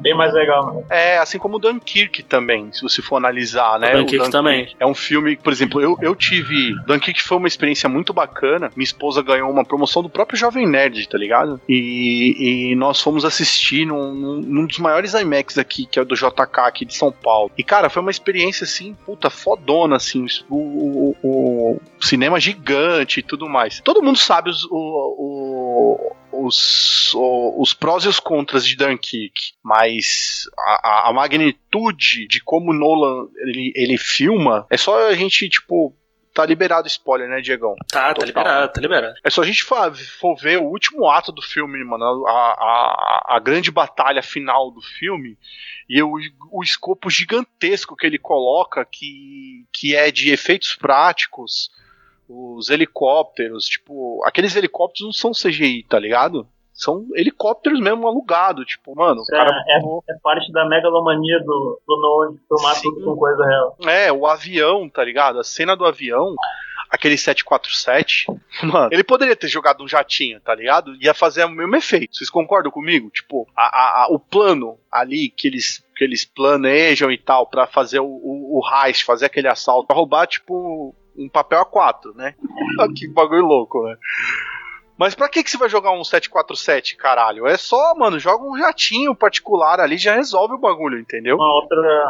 bem 0.00 0.14
mais 0.14 0.32
legal, 0.32 0.72
né? 0.72 0.84
É, 0.88 1.18
assim 1.18 1.38
como 1.38 1.56
o 1.56 1.58
Dunkirk 1.58 2.22
também, 2.22 2.72
se 2.72 2.80
você 2.80 3.02
for 3.02 3.16
analisar, 3.16 3.78
né? 3.78 3.94
O 3.94 3.98
Dunkirk 3.98 4.30
também. 4.30 4.74
É 4.80 4.86
um 4.86 4.94
filme, 4.94 5.36
por 5.36 5.52
exemplo, 5.52 5.82
eu, 5.82 5.98
eu 6.00 6.16
tive. 6.16 6.74
Dunkirk 6.86 7.22
foi 7.22 7.36
uma 7.36 7.46
experiência 7.46 7.90
muito 7.90 8.14
bacana. 8.14 8.70
Minha 8.74 8.84
esposa 8.84 9.22
ganhou 9.22 9.50
uma 9.50 9.66
promoção 9.66 10.02
do 10.02 10.08
próprio 10.08 10.38
Jovem 10.38 10.66
Nerd, 10.66 11.06
tá 11.10 11.18
ligado? 11.18 11.60
E, 11.68 12.70
e 12.70 12.74
nós 12.74 12.98
fomos 13.02 13.22
assistir 13.22 13.84
num, 13.84 14.14
num, 14.14 14.40
num 14.40 14.66
dos 14.66 14.78
maiores 14.78 15.12
IMAX 15.12 15.58
aqui, 15.58 15.84
que 15.84 15.98
é 15.98 16.02
o 16.02 16.06
do 16.06 16.14
JK 16.14 16.60
aqui 16.60 16.86
de 16.86 16.94
São 16.94 17.12
Paulo. 17.12 17.50
E, 17.58 17.62
cara, 17.62 17.90
foi 17.90 18.00
uma 18.00 18.10
experiência 18.10 18.64
assim, 18.64 18.96
puta, 19.04 19.28
fodona, 19.28 19.96
assim. 19.96 20.24
O, 20.48 21.14
o, 21.22 21.72
o 21.72 21.80
cinema 22.00 22.40
gigante 22.40 23.20
e 23.20 23.22
tudo 23.22 23.46
mais. 23.46 23.80
Todo 23.80 24.02
mundo 24.06 24.18
sabe 24.18 24.50
os, 24.50 24.64
o, 24.64 24.70
o 24.70 26.16
os, 26.32 27.12
os 27.14 27.74
prós 27.74 28.04
e 28.04 28.08
os 28.08 28.20
contras 28.20 28.66
de 28.66 28.76
Dunkirk, 28.76 29.54
mas 29.62 30.44
a, 30.58 31.08
a 31.08 31.12
magnitude 31.12 32.26
de 32.26 32.42
como 32.42 32.72
Nolan 32.72 33.28
ele, 33.36 33.72
ele 33.74 33.98
filma 33.98 34.66
é 34.70 34.76
só 34.76 35.08
a 35.08 35.14
gente, 35.14 35.48
tipo, 35.48 35.96
tá 36.34 36.44
liberado 36.44 36.86
spoiler, 36.86 37.28
né, 37.28 37.40
Diegão? 37.40 37.74
Tá, 37.90 38.12
tá 38.12 38.26
liberado, 38.26 38.72
tá 38.72 38.80
liberado. 38.80 39.14
É 39.24 39.30
só 39.30 39.42
a 39.42 39.46
gente 39.46 39.64
for 39.64 40.36
ver 40.38 40.58
o 40.58 40.64
último 40.64 41.08
ato 41.08 41.32
do 41.32 41.40
filme, 41.40 41.82
mano, 41.82 42.26
a, 42.26 42.30
a, 42.30 43.36
a 43.36 43.40
grande 43.40 43.70
batalha 43.70 44.22
final 44.22 44.70
do 44.70 44.82
filme 44.82 45.38
e 45.88 46.02
o, 46.02 46.12
o 46.52 46.62
escopo 46.62 47.08
gigantesco 47.08 47.96
que 47.96 48.06
ele 48.06 48.18
coloca, 48.18 48.84
que, 48.84 49.64
que 49.72 49.96
é 49.96 50.10
de 50.10 50.30
efeitos 50.30 50.74
práticos, 50.74 51.70
os 52.28 52.68
helicópteros, 52.70 53.66
tipo, 53.66 54.22
aqueles 54.24 54.56
helicópteros 54.56 55.06
não 55.06 55.12
são 55.12 55.32
CGI, 55.32 55.84
tá 55.88 55.98
ligado? 55.98 56.46
São 56.72 57.06
helicópteros 57.14 57.80
mesmo 57.80 58.06
alugados, 58.06 58.66
tipo, 58.66 58.94
mano. 58.94 59.22
Isso 59.22 59.30
cara 59.30 59.50
é, 59.50 59.78
é, 59.78 60.14
é, 60.14 60.18
parte 60.22 60.52
da 60.52 60.68
megalomania 60.68 61.38
do, 61.40 61.80
do 61.86 61.96
Nolan 61.96 62.34
de 62.34 62.40
filmar 62.46 62.74
Sim. 62.74 62.82
tudo 62.82 63.04
com 63.04 63.16
coisa 63.16 63.46
real. 63.46 63.76
É, 63.86 64.12
o 64.12 64.26
avião, 64.26 64.86
tá 64.88 65.02
ligado? 65.02 65.40
A 65.40 65.44
cena 65.44 65.74
do 65.74 65.86
avião, 65.86 66.34
aquele 66.90 67.16
747, 67.16 68.26
mano, 68.62 68.90
ele 68.92 69.02
poderia 69.02 69.34
ter 69.34 69.48
jogado 69.48 69.82
um 69.82 69.88
jatinho, 69.88 70.38
tá 70.38 70.54
ligado? 70.54 70.94
Ia 70.96 71.14
fazer 71.14 71.46
o 71.46 71.50
mesmo 71.50 71.76
efeito. 71.76 72.14
Vocês 72.14 72.28
concordam 72.28 72.70
comigo? 72.70 73.08
Tipo, 73.08 73.48
a, 73.56 73.64
a, 73.64 74.04
a, 74.04 74.08
o 74.10 74.18
plano 74.18 74.78
ali 74.92 75.30
que 75.30 75.48
eles 75.48 75.84
que 75.96 76.04
eles 76.04 76.26
planejam 76.26 77.10
e 77.10 77.16
tal 77.16 77.46
para 77.46 77.66
fazer 77.66 78.00
o, 78.00 78.04
o, 78.04 78.60
o 78.60 78.84
heist, 78.84 79.02
fazer 79.02 79.24
aquele 79.24 79.48
assalto, 79.48 79.86
pra 79.86 79.96
roubar, 79.96 80.26
tipo, 80.26 80.94
um 81.18 81.28
papel 81.28 81.64
A4, 81.64 82.14
né? 82.14 82.34
que 82.96 83.08
bagulho 83.08 83.46
louco, 83.46 83.82
né? 83.84 83.96
Mas 84.98 85.14
pra 85.14 85.28
que, 85.28 85.42
que 85.42 85.50
você 85.50 85.58
vai 85.58 85.68
jogar 85.68 85.92
um 85.92 86.02
747, 86.02 86.96
caralho? 86.96 87.46
É 87.46 87.56
só, 87.56 87.94
mano, 87.94 88.18
joga 88.18 88.44
um 88.44 88.56
jatinho 88.56 89.14
particular 89.14 89.78
ali, 89.78 89.98
já 89.98 90.14
resolve 90.14 90.54
o 90.54 90.58
bagulho, 90.58 90.98
entendeu? 90.98 91.36
Uma 91.36 91.54
outra, 91.54 92.06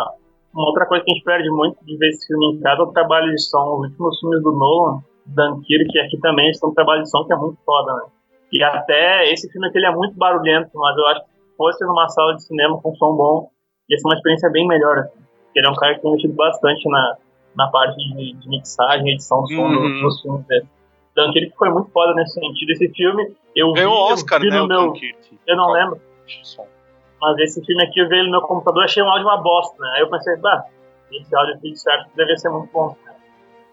uma 0.55 0.69
outra 0.69 0.87
coisa 0.87 1.05
que 1.05 1.11
a 1.11 1.15
gente 1.15 1.25
perde 1.25 1.51
muito 1.51 1.85
de 1.85 1.97
ver 1.97 2.09
esse 2.11 2.27
filme 2.29 2.55
em 2.55 2.61
casa 2.61 2.83
é 2.83 2.85
o 2.85 2.93
trabalho 2.93 3.31
de 3.33 3.43
som. 3.43 3.81
Os 3.81 3.91
últimos 3.91 4.21
filmes 4.21 4.43
do 4.43 4.53
Nolan, 4.53 5.03
Dunkirk, 5.27 5.99
aqui 5.99 6.19
também 6.21 6.49
estão 6.51 6.71
um 6.71 6.75
trabalho 6.75 7.03
de 7.03 7.11
som 7.11 7.25
que 7.25 7.33
é 7.33 7.37
muito 7.37 7.59
foda, 7.65 7.93
né? 7.93 8.03
E 8.53 8.63
até 8.63 9.33
esse 9.33 9.51
filme 9.51 9.67
aqui 9.67 9.79
ele 9.79 9.87
é 9.87 9.93
muito 9.93 10.17
barulhento, 10.17 10.71
mas 10.75 10.97
eu 10.97 11.07
acho 11.09 11.21
que 11.23 11.31
se 11.31 11.57
fosse 11.57 11.85
numa 11.85 12.09
sala 12.09 12.37
de 12.37 12.45
cinema 12.45 12.81
com 12.81 12.95
som 12.95 13.17
bom, 13.17 13.51
ia 13.91 13.99
ser 13.99 14.07
uma 14.07 14.15
experiência 14.15 14.49
bem 14.51 14.67
melhor. 14.69 14.99
Assim. 14.99 15.19
Ele 15.57 15.67
é 15.67 15.71
um 15.71 15.75
cara 15.75 15.95
que 15.97 16.03
tem 16.03 16.13
mexido 16.13 16.35
bastante 16.35 16.89
na, 16.89 17.17
na 17.57 17.69
parte 17.69 17.97
de, 17.97 18.35
de 18.35 18.49
mixagem, 18.49 19.13
edição, 19.13 19.47
som 19.47 19.55
uhum. 19.55 20.03
nos 20.03 20.21
filmes 20.21 20.47
dele. 20.47 20.67
Dunkirk 21.17 21.55
foi 21.57 21.71
muito 21.71 21.91
foda 21.91 22.15
nesse 22.15 22.35
sentido. 22.35 22.71
Esse 22.71 22.89
filme, 22.91 23.35
eu 23.55 23.73
vi, 23.73 23.85
Oscar, 23.85 24.39
eu 24.39 24.45
vi 24.45 24.51
né, 24.51 24.59
no 24.59 24.69
meu. 24.69 24.95
Eu 25.47 25.57
não 25.57 25.73
lembro. 25.73 26.01
Mas 27.21 27.39
esse 27.39 27.65
filme 27.65 27.83
aqui 27.83 28.01
eu 28.01 28.09
vi 28.09 28.17
ele 28.17 28.27
no 28.27 28.33
meu 28.33 28.43
computador 28.43 28.85
achei 28.85 29.03
um 29.03 29.09
áudio 29.09 29.27
uma 29.27 29.39
bosta, 29.39 29.75
né? 29.81 29.93
Aí 29.95 30.03
eu 30.03 30.11
pensei, 30.11 30.37
bah, 30.37 30.65
esse 31.11 31.35
áudio 31.35 31.55
aqui 31.55 31.75
certo 31.75 32.11
deve 32.15 32.37
ser 32.37 32.51
muito 32.51 32.71
bom. 32.71 32.95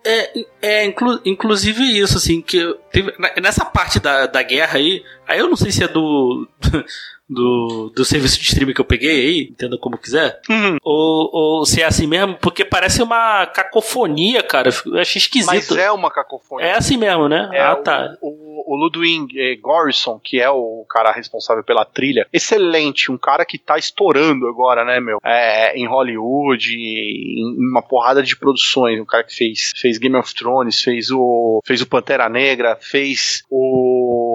É, 0.05 0.45
é 0.61 0.85
inclu, 0.85 1.19
inclusive 1.25 1.81
isso, 1.81 2.17
assim, 2.17 2.41
que 2.41 2.77
teve, 2.93 3.13
nessa 3.41 3.65
parte 3.65 3.99
da, 3.99 4.27
da 4.27 4.43
guerra 4.43 4.77
aí, 4.77 5.03
aí 5.27 5.39
eu 5.39 5.49
não 5.49 5.57
sei 5.57 5.71
se 5.71 5.83
é 5.83 5.87
do, 5.87 6.47
do, 7.27 7.91
do 7.95 8.05
serviço 8.05 8.37
de 8.37 8.45
streaming 8.45 8.73
que 8.73 8.81
eu 8.81 8.85
peguei 8.85 9.09
aí, 9.09 9.47
entenda 9.49 9.77
como 9.77 9.97
quiser, 9.97 10.39
uhum. 10.49 10.77
ou, 10.83 11.29
ou 11.33 11.65
se 11.65 11.81
é 11.81 11.85
assim 11.85 12.05
mesmo, 12.05 12.37
porque 12.39 12.63
parece 12.63 13.01
uma 13.01 13.45
cacofonia, 13.47 14.43
cara. 14.43 14.69
Eu 14.85 14.99
achei 14.99 15.19
esquisito. 15.19 15.47
Mas 15.47 15.71
é 15.71 15.91
uma 15.91 16.11
cacofonia. 16.11 16.67
É 16.67 16.77
assim 16.77 16.97
mesmo, 16.97 17.27
né? 17.27 17.49
É 17.51 17.61
ah, 17.61 17.75
tá. 17.75 18.15
O, 18.21 18.73
o, 18.73 18.75
Ludwig 18.75 19.39
eh, 19.39 19.55
Gorison, 19.55 20.19
que 20.23 20.39
é 20.39 20.49
o 20.49 20.85
cara 20.89 21.11
responsável 21.11 21.63
pela 21.63 21.85
trilha, 21.85 22.27
excelente, 22.31 23.11
um 23.11 23.17
cara 23.17 23.45
que 23.45 23.57
tá 23.57 23.77
estourando 23.77 24.47
agora, 24.47 24.85
né, 24.85 24.99
meu? 24.99 25.19
É, 25.23 25.75
em 25.77 25.87
Hollywood, 25.87 26.75
em, 26.75 27.41
em 27.41 27.69
uma 27.69 27.81
porrada 27.81 28.21
de 28.21 28.35
produções. 28.35 28.99
Um 28.99 29.05
cara 29.05 29.23
que 29.23 29.35
fez, 29.35 29.71
fez 29.79 29.97
Game 29.97 30.15
of 30.15 30.33
Thrones, 30.35 30.81
fez 30.81 31.09
o, 31.09 31.61
fez 31.65 31.81
o 31.81 31.87
Pantera 31.87 32.29
Negra, 32.29 32.77
fez 32.83 33.43
o 33.49 34.32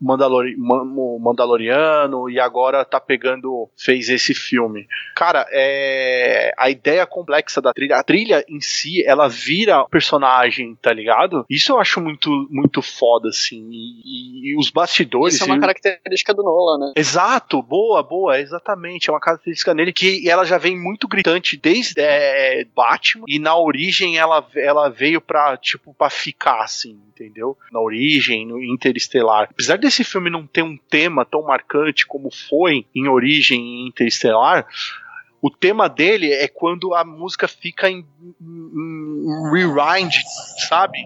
Mandalori, 0.00 0.56
Mandaloriano 1.20 2.28
e 2.28 2.38
agora 2.38 2.84
tá 2.84 3.00
pegando, 3.00 3.68
fez 3.76 4.08
esse 4.08 4.34
filme. 4.34 4.86
Cara, 5.14 5.46
é, 5.50 6.52
a 6.56 6.70
ideia 6.70 7.06
complexa 7.06 7.60
da 7.60 7.72
trilha, 7.72 7.96
a 7.96 8.02
trilha 8.02 8.44
em 8.48 8.60
si, 8.60 9.04
ela 9.04 9.28
vira 9.28 9.84
personagem, 9.86 10.76
tá 10.80 10.92
ligado? 10.92 11.44
Isso 11.48 11.72
eu 11.72 11.80
acho 11.80 12.00
muito, 12.00 12.30
muito 12.50 12.82
foda, 12.82 13.28
assim. 13.28 13.68
E, 13.70 14.02
e, 14.04 14.52
e 14.52 14.56
os 14.58 14.70
bastidores. 14.70 15.34
Isso 15.34 15.44
é 15.44 15.46
uma 15.46 15.60
característica 15.60 16.34
do 16.34 16.42
Nolan, 16.42 16.86
né? 16.86 16.92
Exato, 16.96 17.62
boa, 17.62 18.02
boa, 18.02 18.40
exatamente. 18.40 19.08
É 19.08 19.12
uma 19.12 19.20
característica 19.20 19.74
nele 19.74 19.92
que 19.92 20.28
ela 20.28 20.44
já 20.44 20.58
vem 20.58 20.78
muito 20.78 21.08
gritante 21.08 21.56
desde 21.56 22.00
é, 22.00 22.64
Batman 22.74 23.24
e 23.26 23.38
na 23.38 23.56
origem 23.56 24.18
ela, 24.18 24.46
ela 24.54 24.88
veio 24.88 25.20
pra, 25.20 25.56
tipo, 25.56 25.94
pra 25.94 26.10
ficar, 26.10 26.62
assim, 26.62 26.98
entendeu? 27.08 27.56
Na 27.72 27.80
origem, 27.80 28.46
no 28.46 28.62
Interestelar. 28.62 29.48
Apesar 29.50 29.77
desse 29.78 30.04
filme 30.04 30.28
não 30.30 30.46
ter 30.46 30.62
um 30.62 30.76
tema 30.76 31.24
tão 31.24 31.42
marcante 31.42 32.06
como 32.06 32.30
foi 32.30 32.86
em 32.94 33.08
Origem 33.08 33.86
Interestelar, 33.86 34.66
o 35.40 35.50
tema 35.50 35.88
dele 35.88 36.32
é 36.32 36.48
quando 36.48 36.94
a 36.94 37.04
música 37.04 37.46
fica 37.46 37.88
em, 37.88 38.04
em, 38.40 39.24
em 39.24 39.50
rewind, 39.52 40.12
sabe? 40.68 40.98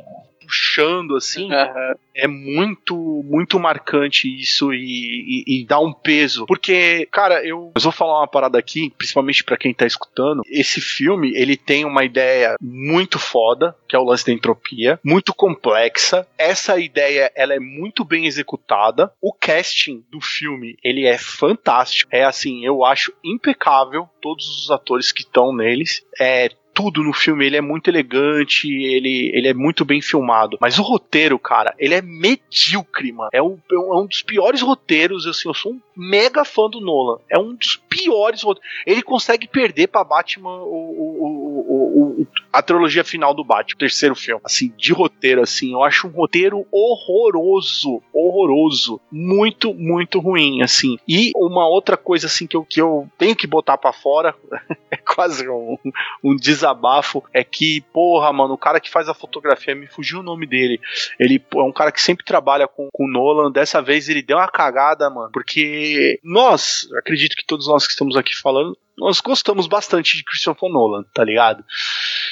Puxando 0.52 1.16
assim, 1.16 1.50
uhum. 1.50 1.94
é 2.14 2.28
muito, 2.28 2.94
muito 3.24 3.58
marcante 3.58 4.28
isso 4.28 4.70
e, 4.74 5.44
e, 5.46 5.62
e, 5.62 5.64
dá 5.64 5.80
um 5.80 5.94
peso. 5.94 6.44
Porque, 6.44 7.08
cara, 7.10 7.42
eu, 7.42 7.72
eu 7.74 7.80
vou 7.80 7.90
falar 7.90 8.20
uma 8.20 8.28
parada 8.28 8.58
aqui, 8.58 8.92
principalmente 8.98 9.42
para 9.42 9.56
quem 9.56 9.72
tá 9.72 9.86
escutando. 9.86 10.42
Esse 10.46 10.78
filme, 10.78 11.32
ele 11.34 11.56
tem 11.56 11.86
uma 11.86 12.04
ideia 12.04 12.56
muito 12.60 13.18
foda, 13.18 13.74
que 13.88 13.96
é 13.96 13.98
o 13.98 14.04
lance 14.04 14.26
da 14.26 14.32
entropia, 14.32 15.00
muito 15.02 15.32
complexa. 15.32 16.26
Essa 16.36 16.78
ideia, 16.78 17.32
ela 17.34 17.54
é 17.54 17.58
muito 17.58 18.04
bem 18.04 18.26
executada. 18.26 19.10
O 19.22 19.32
casting 19.32 20.04
do 20.10 20.20
filme, 20.20 20.76
ele 20.84 21.06
é 21.06 21.16
fantástico. 21.16 22.10
É 22.12 22.24
assim, 22.24 22.62
eu 22.64 22.84
acho 22.84 23.10
impecável 23.24 24.06
todos 24.20 24.46
os 24.64 24.70
atores 24.70 25.12
que 25.12 25.22
estão 25.22 25.54
neles. 25.54 26.04
É 26.20 26.50
tudo 26.74 27.02
no 27.02 27.12
filme, 27.12 27.46
ele 27.46 27.56
é 27.56 27.60
muito 27.60 27.88
elegante, 27.88 28.68
ele, 28.68 29.30
ele 29.34 29.48
é 29.48 29.54
muito 29.54 29.84
bem 29.84 30.00
filmado. 30.00 30.58
Mas 30.60 30.78
o 30.78 30.82
roteiro, 30.82 31.38
cara, 31.38 31.74
ele 31.78 31.94
é 31.94 32.02
medíocre, 32.02 33.12
mano. 33.12 33.30
É 33.32 33.42
um, 33.42 33.58
é 33.70 33.76
um 33.76 34.06
dos 34.06 34.22
piores 34.22 34.60
roteiros, 34.60 35.26
assim, 35.26 35.48
eu 35.48 35.54
sou 35.54 35.72
um 35.72 35.80
mega 35.96 36.44
fã 36.44 36.68
do 36.68 36.80
Nolan. 36.80 37.18
É 37.30 37.38
um 37.38 37.54
dos 37.54 37.76
piores 37.88 38.42
roteiros. 38.42 38.70
Ele 38.86 39.02
consegue 39.02 39.46
perder 39.46 39.88
pra 39.88 40.04
Batman 40.04 40.62
o, 40.62 40.66
o, 40.66 42.22
o, 42.22 42.26
a 42.52 42.62
trilogia 42.62 43.04
final 43.04 43.34
do 43.34 43.44
Batman, 43.44 43.74
o 43.74 43.78
terceiro 43.78 44.14
filme. 44.14 44.40
Assim, 44.44 44.72
de 44.76 44.92
roteiro, 44.92 45.42
assim, 45.42 45.72
eu 45.72 45.82
acho 45.82 46.06
um 46.06 46.10
roteiro 46.10 46.66
horroroso, 46.72 48.02
horroroso. 48.12 49.00
Muito, 49.10 49.74
muito 49.74 50.18
ruim, 50.18 50.62
assim. 50.62 50.98
E 51.06 51.32
uma 51.36 51.68
outra 51.68 51.96
coisa, 51.96 52.26
assim, 52.26 52.46
que 52.46 52.56
eu, 52.56 52.64
que 52.64 52.80
eu 52.80 53.08
tenho 53.18 53.36
que 53.36 53.46
botar 53.46 53.76
para 53.76 53.92
fora, 53.92 54.34
é 54.90 54.96
quase 54.96 55.48
um, 55.48 55.76
um 56.22 56.34
desafio 56.34 56.61
desabafo 56.62 57.24
é 57.32 57.42
que, 57.42 57.80
porra, 57.92 58.32
mano, 58.32 58.54
o 58.54 58.58
cara 58.58 58.80
que 58.80 58.90
faz 58.90 59.08
a 59.08 59.14
fotografia, 59.14 59.74
me 59.74 59.86
fugiu 59.86 60.20
o 60.20 60.22
nome 60.22 60.46
dele. 60.46 60.80
Ele 61.18 61.42
é 61.54 61.62
um 61.62 61.72
cara 61.72 61.90
que 61.90 62.00
sempre 62.00 62.24
trabalha 62.24 62.68
com 62.68 62.88
o 62.94 63.08
Nolan. 63.08 63.50
Dessa 63.50 63.82
vez 63.82 64.08
ele 64.08 64.22
deu 64.22 64.38
uma 64.38 64.48
cagada, 64.48 65.10
mano. 65.10 65.30
Porque 65.32 66.20
nós, 66.22 66.88
acredito 66.96 67.36
que 67.36 67.44
todos 67.44 67.66
nós 67.66 67.86
que 67.86 67.92
estamos 67.92 68.16
aqui 68.16 68.34
falando, 68.36 68.76
nós 68.96 69.20
gostamos 69.20 69.66
bastante 69.66 70.16
de 70.16 70.24
Christopher 70.24 70.70
Nolan, 70.70 71.04
tá 71.12 71.24
ligado? 71.24 71.64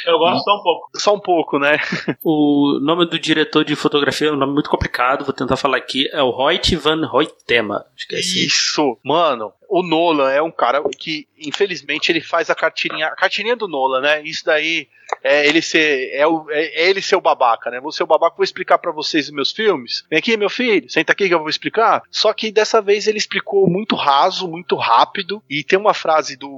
Eu 0.07 0.19
gosto 0.19 0.45
só 0.45 0.57
um 0.57 0.62
pouco. 0.62 0.90
Só 0.97 1.14
um 1.14 1.21
pouco, 1.21 1.59
né? 1.59 1.78
o 2.23 2.78
nome 2.80 3.07
do 3.07 3.19
diretor 3.19 3.64
de 3.64 3.76
fotografia 3.76 4.28
é 4.28 4.33
um 4.33 4.37
nome 4.37 4.52
muito 4.52 4.71
complicado, 4.71 5.25
vou 5.25 5.35
tentar 5.35 5.57
falar 5.57 5.76
aqui. 5.76 6.09
É 6.12 6.23
o 6.23 6.30
Hoyt 6.30 6.75
Van 6.76 7.09
Hoytema. 7.11 7.85
Esqueci. 7.97 8.47
Isso, 8.47 8.99
mano. 9.04 9.52
O 9.69 9.85
Nolan 9.85 10.30
é 10.30 10.42
um 10.42 10.50
cara 10.50 10.83
que, 10.99 11.28
infelizmente, 11.38 12.11
ele 12.11 12.21
faz 12.21 12.50
a 12.50 12.57
cartilinha, 12.57 13.07
a 13.07 13.14
cartilinha 13.14 13.54
do 13.54 13.69
Nolan, 13.69 14.00
né? 14.00 14.23
Isso 14.25 14.45
daí 14.45 14.88
é 15.23 15.47
ele 15.47 15.62
ser 15.62 16.11
é, 16.12 16.26
o, 16.26 16.47
é 16.50 16.88
ele 16.88 17.00
ser 17.00 17.16
o 17.16 17.21
babaca, 17.21 17.71
né? 17.71 17.80
Vou 17.80 17.92
ser 17.92 18.02
o 18.02 18.07
babaca, 18.07 18.37
vou 18.37 18.45
explicar 18.45 18.78
para 18.78 18.90
vocês 18.90 19.26
os 19.26 19.33
meus 19.33 19.52
filmes. 19.52 20.04
Vem 20.11 20.19
aqui, 20.19 20.37
meu 20.37 20.50
filho, 20.50 20.90
senta 20.90 21.12
aqui 21.12 21.28
que 21.28 21.35
eu 21.35 21.38
vou 21.38 21.49
explicar. 21.49 22.02
Só 22.11 22.33
que 22.33 22.50
dessa 22.50 22.80
vez 22.80 23.07
ele 23.07 23.19
explicou 23.19 23.69
muito 23.69 23.95
raso, 23.95 24.49
muito 24.49 24.75
rápido. 24.76 25.42
E 25.49 25.62
tem 25.62 25.78
uma 25.78 25.95
frase 25.95 26.37
do 26.37 26.49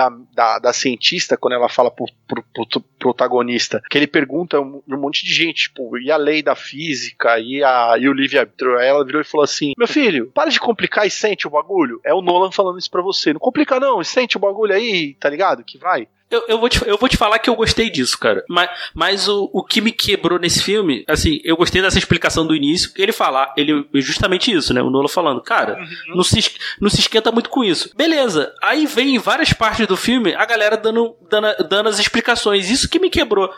da, 0.00 0.10
da, 0.32 0.58
da 0.58 0.72
cientista, 0.72 1.36
quando 1.36 1.54
ela 1.54 1.68
fala 1.68 1.90
pro, 1.90 2.06
pro, 2.26 2.42
pro, 2.52 2.80
protagonista, 2.98 3.82
que 3.90 3.98
ele 3.98 4.06
pergunta 4.06 4.60
um, 4.60 4.82
um, 4.88 4.96
monte 4.96 5.24
de 5.24 5.34
gente, 5.34 5.64
tipo, 5.64 5.98
e 5.98 6.10
a 6.10 6.16
lei 6.16 6.42
da 6.42 6.54
física, 6.54 7.38
e, 7.38 7.62
a, 7.62 7.96
e 7.98 8.08
o 8.08 8.12
livre-arbítrio. 8.12 8.78
Ela 8.78 9.04
virou 9.04 9.20
e 9.20 9.24
falou 9.24 9.44
assim: 9.44 9.72
Meu 9.76 9.88
filho, 9.88 10.30
para 10.32 10.50
de 10.50 10.58
complicar 10.58 11.06
e 11.06 11.10
sente 11.10 11.46
o 11.46 11.50
bagulho. 11.50 12.00
É 12.04 12.14
o 12.14 12.22
Nolan 12.22 12.50
falando 12.50 12.78
isso 12.78 12.90
pra 12.90 13.02
você. 13.02 13.32
Não 13.32 13.40
complica 13.40 13.78
não, 13.78 14.02
sente 14.02 14.36
o 14.36 14.40
bagulho 14.40 14.74
aí, 14.74 15.14
tá 15.14 15.28
ligado? 15.28 15.64
Que 15.64 15.76
vai. 15.76 16.08
Eu, 16.30 16.44
eu, 16.46 16.58
vou 16.60 16.68
te, 16.68 16.86
eu 16.86 16.96
vou 16.96 17.08
te 17.08 17.16
falar 17.16 17.38
que 17.38 17.50
eu 17.50 17.56
gostei 17.56 17.90
disso, 17.90 18.18
cara. 18.18 18.44
Mas, 18.48 18.70
mas 18.94 19.28
o, 19.28 19.50
o 19.52 19.64
que 19.64 19.80
me 19.80 19.90
quebrou 19.90 20.38
nesse 20.38 20.62
filme, 20.62 21.04
assim, 21.08 21.40
eu 21.42 21.56
gostei 21.56 21.82
dessa 21.82 21.98
explicação 21.98 22.46
do 22.46 22.54
início, 22.54 22.92
ele 22.96 23.12
falar, 23.12 23.52
ele 23.56 23.84
justamente 23.94 24.52
isso, 24.52 24.72
né? 24.72 24.80
O 24.80 24.90
Nola 24.90 25.08
falando, 25.08 25.40
cara, 25.40 25.78
uhum. 25.78 26.16
não, 26.16 26.22
se, 26.22 26.52
não 26.80 26.88
se 26.88 27.00
esquenta 27.00 27.32
muito 27.32 27.50
com 27.50 27.64
isso. 27.64 27.90
Beleza. 27.96 28.54
Aí 28.62 28.86
vem 28.86 29.16
em 29.16 29.18
várias 29.18 29.52
partes 29.52 29.86
do 29.86 29.96
filme 29.96 30.34
a 30.34 30.44
galera 30.44 30.76
dando, 30.76 31.16
dando, 31.28 31.68
dando 31.68 31.88
as 31.88 31.98
explicações. 31.98 32.70
Isso 32.70 32.88
que 32.88 33.00
me 33.00 33.10
quebrou 33.10 33.52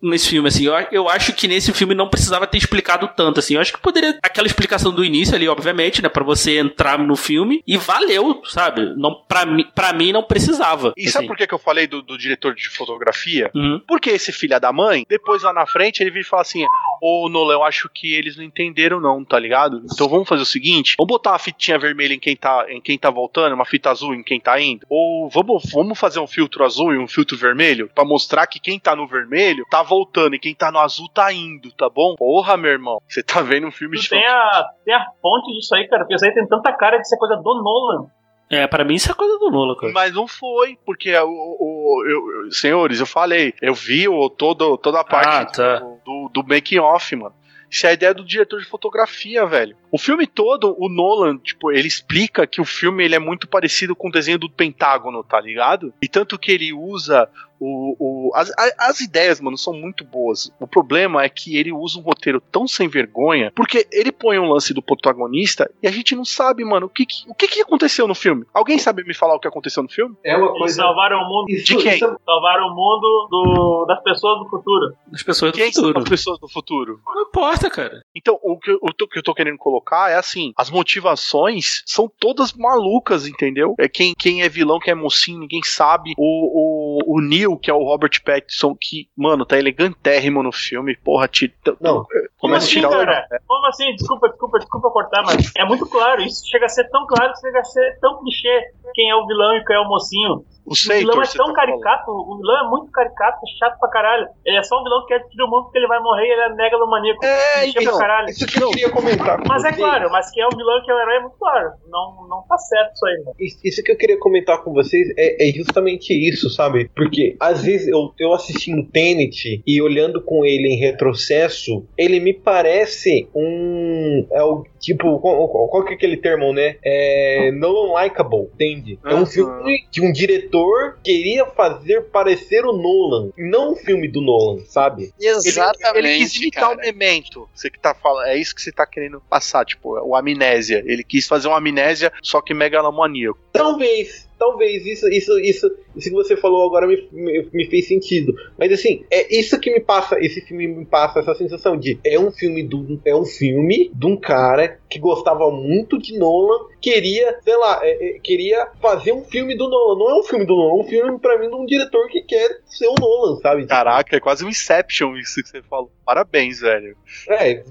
nesse 0.00 0.28
filme, 0.28 0.48
assim. 0.48 0.66
Eu, 0.66 0.74
eu 0.90 1.08
acho 1.08 1.32
que 1.32 1.48
nesse 1.48 1.72
filme 1.72 1.94
não 1.94 2.08
precisava 2.08 2.46
ter 2.46 2.58
explicado 2.58 3.08
tanto, 3.16 3.40
assim. 3.40 3.54
Eu 3.54 3.60
acho 3.60 3.72
que 3.72 3.80
poderia. 3.80 4.18
Aquela 4.22 4.46
explicação 4.46 4.92
do 4.92 5.04
início 5.04 5.34
ali, 5.34 5.48
obviamente, 5.48 6.02
né? 6.02 6.08
Pra 6.08 6.24
você 6.24 6.58
entrar 6.58 6.98
no 6.98 7.16
filme 7.16 7.62
e 7.66 7.76
valeu, 7.76 8.42
sabe? 8.44 8.94
Não, 8.96 9.14
pra, 9.26 9.46
mim, 9.46 9.66
pra 9.74 9.92
mim 9.92 10.12
não 10.12 10.22
precisava. 10.22 10.92
E 10.96 11.02
assim. 11.02 11.12
sabe 11.12 11.26
por 11.26 11.36
que, 11.36 11.46
que 11.46 11.54
eu 11.54 11.58
falei 11.58 11.86
do, 11.86 12.02
do 12.02 12.18
diretor 12.18 12.54
de 12.54 12.68
fotografia? 12.68 13.50
Uhum. 13.54 13.80
Porque 13.86 14.10
esse 14.10 14.32
filho 14.32 14.58
da 14.60 14.72
mãe, 14.72 15.04
depois 15.08 15.42
lá 15.42 15.52
na 15.52 15.66
frente, 15.66 16.00
ele 16.00 16.10
vira 16.10 16.22
e 16.22 16.28
fala 16.28 16.42
assim: 16.42 16.64
Ô 17.04 17.28
Nolan, 17.28 17.54
eu 17.54 17.64
acho 17.64 17.88
que 17.92 18.14
eles 18.14 18.36
não 18.36 18.44
entenderam, 18.44 19.00
não, 19.00 19.24
tá 19.24 19.36
ligado? 19.36 19.82
Então 19.92 20.08
vamos 20.08 20.28
fazer 20.28 20.42
o 20.42 20.46
seguinte: 20.46 20.94
vamos 20.96 21.08
botar 21.08 21.32
uma 21.32 21.38
fitinha 21.40 21.76
vermelha 21.76 22.14
em 22.14 22.20
quem 22.20 22.36
tá, 22.36 22.64
em 22.68 22.80
quem 22.80 22.96
tá 22.96 23.10
voltando, 23.10 23.56
uma 23.56 23.64
fita 23.64 23.90
azul 23.90 24.14
em 24.14 24.22
quem 24.22 24.40
tá 24.40 24.60
indo. 24.60 24.86
Ou 24.88 25.28
vamos, 25.28 25.64
vamos 25.72 25.98
fazer 25.98 26.20
um 26.20 26.28
filtro 26.28 26.64
azul 26.64 26.94
e 26.94 26.98
um 26.98 27.08
filtro 27.08 27.36
vermelho 27.36 27.90
para 27.92 28.04
mostrar 28.04 28.46
que 28.46 28.60
quem 28.60 28.78
tá 28.78 28.94
no 28.94 29.08
vermelho 29.08 29.66
tá 29.68 29.82
voltando 29.82 30.36
e 30.36 30.38
quem 30.38 30.54
tá 30.54 30.70
no 30.70 30.78
azul 30.78 31.08
tá 31.08 31.32
indo, 31.32 31.72
tá 31.72 31.90
bom? 31.90 32.14
Porra, 32.14 32.56
meu 32.56 32.70
irmão, 32.70 33.00
você 33.08 33.20
tá 33.20 33.42
vendo 33.42 33.66
um 33.66 33.72
filme 33.72 33.98
de. 33.98 34.08
Tem 34.08 34.24
a, 34.24 34.64
tem 34.84 34.94
a 34.94 35.04
fonte 35.20 35.52
disso 35.54 35.74
aí, 35.74 35.88
cara, 35.88 36.04
porque 36.04 36.14
isso 36.14 36.24
aí 36.24 36.32
tem 36.32 36.46
tanta 36.46 36.72
cara 36.72 36.98
de 36.98 37.08
ser 37.08 37.16
coisa 37.16 37.34
do 37.34 37.42
Nolan. 37.42 38.06
É, 38.52 38.66
pra 38.66 38.84
mim 38.84 38.96
isso 38.96 39.10
é 39.10 39.14
coisa 39.14 39.38
do 39.38 39.50
Nolan, 39.50 39.74
cara. 39.74 39.92
Mas 39.94 40.12
não 40.12 40.28
foi, 40.28 40.78
porque 40.84 41.10
o, 41.16 41.26
o, 41.26 42.04
eu, 42.06 42.52
senhores, 42.52 43.00
eu 43.00 43.06
falei, 43.06 43.54
eu 43.62 43.74
vi 43.74 44.06
o, 44.06 44.28
todo, 44.28 44.76
toda 44.76 45.00
a 45.00 45.04
parte 45.04 45.40
ah, 45.40 45.44
tá. 45.46 45.78
do, 45.78 46.00
do, 46.04 46.30
do 46.34 46.46
making 46.46 46.78
off, 46.78 47.16
mano. 47.16 47.34
Isso 47.70 47.86
é 47.86 47.90
a 47.90 47.92
ideia 47.94 48.12
do 48.12 48.22
diretor 48.22 48.60
de 48.60 48.66
fotografia, 48.66 49.46
velho. 49.46 49.74
O 49.90 49.96
filme 49.96 50.26
todo, 50.26 50.76
o 50.78 50.90
Nolan, 50.90 51.38
tipo, 51.38 51.72
ele 51.72 51.88
explica 51.88 52.46
que 52.46 52.60
o 52.60 52.66
filme 52.66 53.02
ele 53.02 53.14
é 53.14 53.18
muito 53.18 53.48
parecido 53.48 53.96
com 53.96 54.08
o 54.08 54.12
desenho 54.12 54.38
do 54.38 54.50
Pentágono, 54.50 55.24
tá 55.24 55.40
ligado? 55.40 55.94
E 56.02 56.06
tanto 56.06 56.38
que 56.38 56.52
ele 56.52 56.74
usa 56.74 57.26
o, 57.62 57.96
o, 57.98 58.30
as, 58.34 58.52
as 58.78 59.00
ideias, 59.00 59.40
mano, 59.40 59.56
são 59.56 59.72
muito 59.72 60.04
boas. 60.04 60.52
O 60.58 60.66
problema 60.66 61.22
é 61.22 61.28
que 61.28 61.56
ele 61.56 61.72
usa 61.72 61.98
um 61.98 62.02
roteiro 62.02 62.40
tão 62.40 62.66
sem 62.66 62.88
vergonha, 62.88 63.52
porque 63.54 63.86
ele 63.92 64.10
põe 64.10 64.38
um 64.38 64.50
lance 64.50 64.74
do 64.74 64.82
protagonista 64.82 65.70
e 65.80 65.86
a 65.86 65.90
gente 65.92 66.16
não 66.16 66.24
sabe, 66.24 66.64
mano, 66.64 66.86
o 66.86 66.88
que, 66.88 67.04
o 67.28 67.34
que, 67.34 67.46
que 67.46 67.60
aconteceu 67.60 68.08
no 68.08 68.14
filme. 68.14 68.44
Alguém 68.52 68.78
sabe 68.78 69.04
me 69.04 69.14
falar 69.14 69.36
o 69.36 69.38
que 69.38 69.46
aconteceu 69.46 69.82
no 69.82 69.88
filme? 69.88 70.16
É 70.24 70.36
uma 70.36 70.48
coisa. 70.48 70.64
Eles 70.64 70.74
salvaram 70.76 71.18
o 71.18 71.28
mundo. 71.28 71.50
Isso, 71.50 71.64
de 71.64 71.76
quem? 71.76 71.94
Isso... 71.94 72.16
Salvaram 72.24 72.66
o 72.66 72.74
mundo 72.74 73.28
do, 73.30 73.86
das 73.86 74.02
pessoas 74.02 74.38
do 74.40 74.50
futuro. 74.50 74.96
Das 75.06 75.22
pessoas 75.22 75.52
do 75.52 75.58
quem 75.58 75.72
futuro. 75.72 75.92
São 75.92 76.02
as 76.02 76.08
pessoas 76.08 76.38
do 76.40 76.48
futuro. 76.48 77.00
Não 77.06 77.22
importa, 77.22 77.70
cara. 77.70 78.02
Então, 78.14 78.38
o 78.42 78.58
que, 78.58 78.72
o 78.72 79.08
que 79.08 79.18
eu 79.18 79.22
tô 79.22 79.34
querendo 79.34 79.58
colocar 79.58 80.10
é 80.10 80.16
assim: 80.16 80.52
as 80.56 80.70
motivações 80.70 81.82
são 81.86 82.10
todas 82.18 82.52
malucas, 82.52 83.26
entendeu? 83.26 83.74
É 83.78 83.88
quem, 83.88 84.14
quem 84.18 84.42
é 84.42 84.48
vilão, 84.48 84.80
quem 84.80 84.92
é 84.92 84.94
mocinho, 84.94 85.38
ninguém 85.38 85.62
sabe. 85.62 86.14
O, 86.18 87.06
o, 87.06 87.16
o 87.16 87.20
Neil 87.20 87.51
que 87.58 87.70
é 87.70 87.74
o 87.74 87.84
Robert 87.84 88.22
Pattinson, 88.24 88.76
que, 88.78 89.08
mano, 89.16 89.44
tá 89.44 89.58
elegantérrimo 89.58 90.42
no 90.42 90.52
filme. 90.52 90.96
Porra, 90.96 91.28
tira. 91.28 91.52
Não, 91.80 92.06
começa 92.38 92.66
assim, 92.66 92.78
a 92.78 92.88
tirar 92.88 93.06
cara? 93.06 93.26
o. 93.30 93.46
Como 93.46 93.66
assim? 93.66 93.94
Desculpa, 93.94 94.28
desculpa, 94.28 94.58
desculpa 94.58 94.90
cortar, 94.90 95.22
mas 95.24 95.52
é 95.56 95.64
muito 95.64 95.86
claro. 95.86 96.22
Isso 96.22 96.42
chega 96.48 96.66
a 96.66 96.68
ser 96.68 96.88
tão 96.90 97.06
claro, 97.06 97.32
chega 97.40 97.60
a 97.60 97.64
ser 97.64 97.98
tão 98.00 98.20
clichê 98.20 98.72
quem 98.94 99.10
é 99.10 99.16
o 99.16 99.26
vilão 99.26 99.56
e 99.56 99.64
quem 99.64 99.76
é 99.76 99.80
o 99.80 99.88
mocinho. 99.88 100.44
O, 100.64 100.72
o 100.72 100.74
vilão 100.74 101.22
é 101.22 101.26
tão 101.26 101.46
tá 101.46 101.54
caricato, 101.54 102.06
falando. 102.06 102.30
o 102.30 102.36
vilão 102.38 102.66
é 102.66 102.70
muito 102.70 102.90
caricato, 102.92 103.40
chato 103.58 103.78
pra 103.78 103.88
caralho. 103.90 104.28
Ele 104.44 104.56
é 104.56 104.62
só 104.62 104.80
um 104.80 104.84
vilão 104.84 105.02
que 105.02 105.08
quer 105.08 105.18
destruir 105.20 105.46
o 105.46 105.50
mundo 105.50 105.64
porque 105.64 105.78
ele 105.78 105.88
vai 105.88 106.00
morrer 106.00 106.26
e 106.26 106.32
ele 106.32 106.40
é 106.40 106.48
megalomaníaco. 106.54 107.24
É, 107.24 107.66
então, 107.66 107.98
caralho. 107.98 108.30
isso 108.30 108.46
que 108.46 108.62
eu 108.62 108.70
queria 108.70 108.90
comentar. 108.90 109.40
Mas 109.46 109.64
é 109.64 109.72
claro, 109.72 110.10
mas 110.10 110.30
quem 110.30 110.42
é 110.42 110.46
o 110.46 110.56
vilão 110.56 110.78
e 110.78 110.82
quem 110.82 110.94
é 110.94 110.96
o 110.96 111.00
herói 111.00 111.16
é 111.16 111.20
muito 111.20 111.36
claro. 111.38 111.72
Não, 111.88 112.28
não 112.28 112.42
tá 112.48 112.56
certo 112.58 112.92
isso 112.94 113.06
aí, 113.06 113.46
Isso, 113.46 113.58
isso 113.64 113.82
que 113.82 113.92
eu 113.92 113.96
queria 113.96 114.18
comentar 114.18 114.62
com 114.62 114.72
vocês 114.72 115.08
é, 115.16 115.48
é, 115.48 115.52
justamente 115.52 116.12
isso, 116.12 116.48
sabe? 116.50 116.90
Porque 116.94 117.36
às 117.40 117.62
vezes 117.62 117.88
eu, 117.88 118.12
eu 118.18 118.32
assistindo 118.32 118.84
Tenet 118.84 119.62
e 119.66 119.82
olhando 119.82 120.22
com 120.22 120.44
ele 120.44 120.68
em 120.68 120.78
retrocesso, 120.78 121.84
ele 121.96 122.20
me 122.20 122.32
parece 122.32 123.28
um. 123.34 124.26
É 124.30 124.42
o 124.42 124.64
tipo. 124.78 125.18
Qual, 125.18 125.48
qual 125.48 125.84
que 125.84 125.92
é 125.92 125.96
aquele 125.96 126.16
termo, 126.16 126.52
né? 126.52 126.76
É. 126.84 127.50
Non 127.52 127.92
likable, 127.92 128.48
entende? 128.54 128.98
É 129.04 129.14
um 129.14 129.26
filme 129.26 129.86
que 129.90 130.00
um 130.00 130.12
diretor 130.12 130.51
diretor 130.52 130.98
queria 131.02 131.46
fazer 131.46 132.02
parecer 132.02 132.64
o 132.64 132.72
Nolan, 132.72 133.30
não 133.36 133.72
um 133.72 133.76
filme 133.76 134.06
do 134.06 134.20
Nolan, 134.20 134.62
sabe? 134.66 135.12
Exatamente. 135.18 135.98
Ele, 135.98 136.08
ele 136.08 136.18
quis 136.18 136.36
imitar 136.36 136.68
cara. 136.68 136.74
o 136.74 136.80
Memento. 136.80 137.48
Você 137.54 137.70
que 137.70 137.78
tá 137.78 137.94
falando, 137.94 138.26
é 138.26 138.36
isso 138.36 138.54
que 138.54 138.60
você 138.60 138.70
tá 138.70 138.86
querendo 138.86 139.20
passar, 139.20 139.64
tipo, 139.64 139.98
o 139.98 140.14
Amnésia. 140.14 140.82
Ele 140.86 141.02
quis 141.02 141.26
fazer 141.26 141.48
uma 141.48 141.56
Amnésia, 141.56 142.12
só 142.22 142.40
que 142.40 142.52
megalomaníaco. 142.52 143.38
Talvez, 143.52 144.28
talvez 144.42 144.84
isso, 144.84 145.08
isso, 145.08 145.38
isso, 145.38 145.72
isso 145.94 146.08
que 146.08 146.14
você 146.16 146.36
falou 146.36 146.66
agora 146.66 146.84
me, 146.84 147.08
me, 147.12 147.48
me, 147.52 147.64
fez 147.70 147.86
sentido. 147.86 148.34
Mas 148.58 148.72
assim, 148.72 149.04
é 149.08 149.38
isso 149.38 149.60
que 149.60 149.70
me 149.70 149.78
passa, 149.78 150.18
esse 150.18 150.40
filme 150.40 150.66
me 150.66 150.84
passa 150.84 151.20
essa 151.20 151.32
sensação 151.36 151.76
de 151.76 152.00
é 152.04 152.18
um 152.18 152.32
filme 152.32 152.64
do, 152.64 153.00
é 153.04 153.14
um 153.14 153.24
filme 153.24 153.88
de 153.94 154.04
um 154.04 154.16
cara 154.16 154.80
que 154.90 154.98
gostava 154.98 155.48
muito 155.52 155.96
de 155.96 156.18
Nolan, 156.18 156.66
queria, 156.80 157.38
sei 157.42 157.56
lá, 157.56 157.78
é, 157.84 158.16
é, 158.16 158.18
queria 158.18 158.66
fazer 158.80 159.12
um 159.12 159.22
filme 159.22 159.56
do 159.56 159.68
Nolan. 159.68 159.96
Não 159.96 160.10
é 160.10 160.18
um 160.18 160.24
filme 160.24 160.44
do 160.44 160.56
Nolan, 160.56 160.80
é 160.80 160.84
um 160.84 160.88
filme 160.88 161.18
para 161.20 161.38
mim 161.38 161.48
de 161.48 161.54
um 161.54 161.64
diretor 161.64 162.08
que 162.08 162.22
quer 162.22 162.58
ser 162.64 162.88
o 162.88 162.94
Nolan, 162.98 163.36
sabe? 163.36 163.64
Caraca, 163.68 164.16
é 164.16 164.20
quase 164.20 164.44
um 164.44 164.48
Inception 164.48 165.16
isso 165.18 165.40
que 165.40 165.50
você 165.50 165.62
falou. 165.62 165.92
Parabéns, 166.04 166.58
velho. 166.58 166.96
É, 167.28 167.62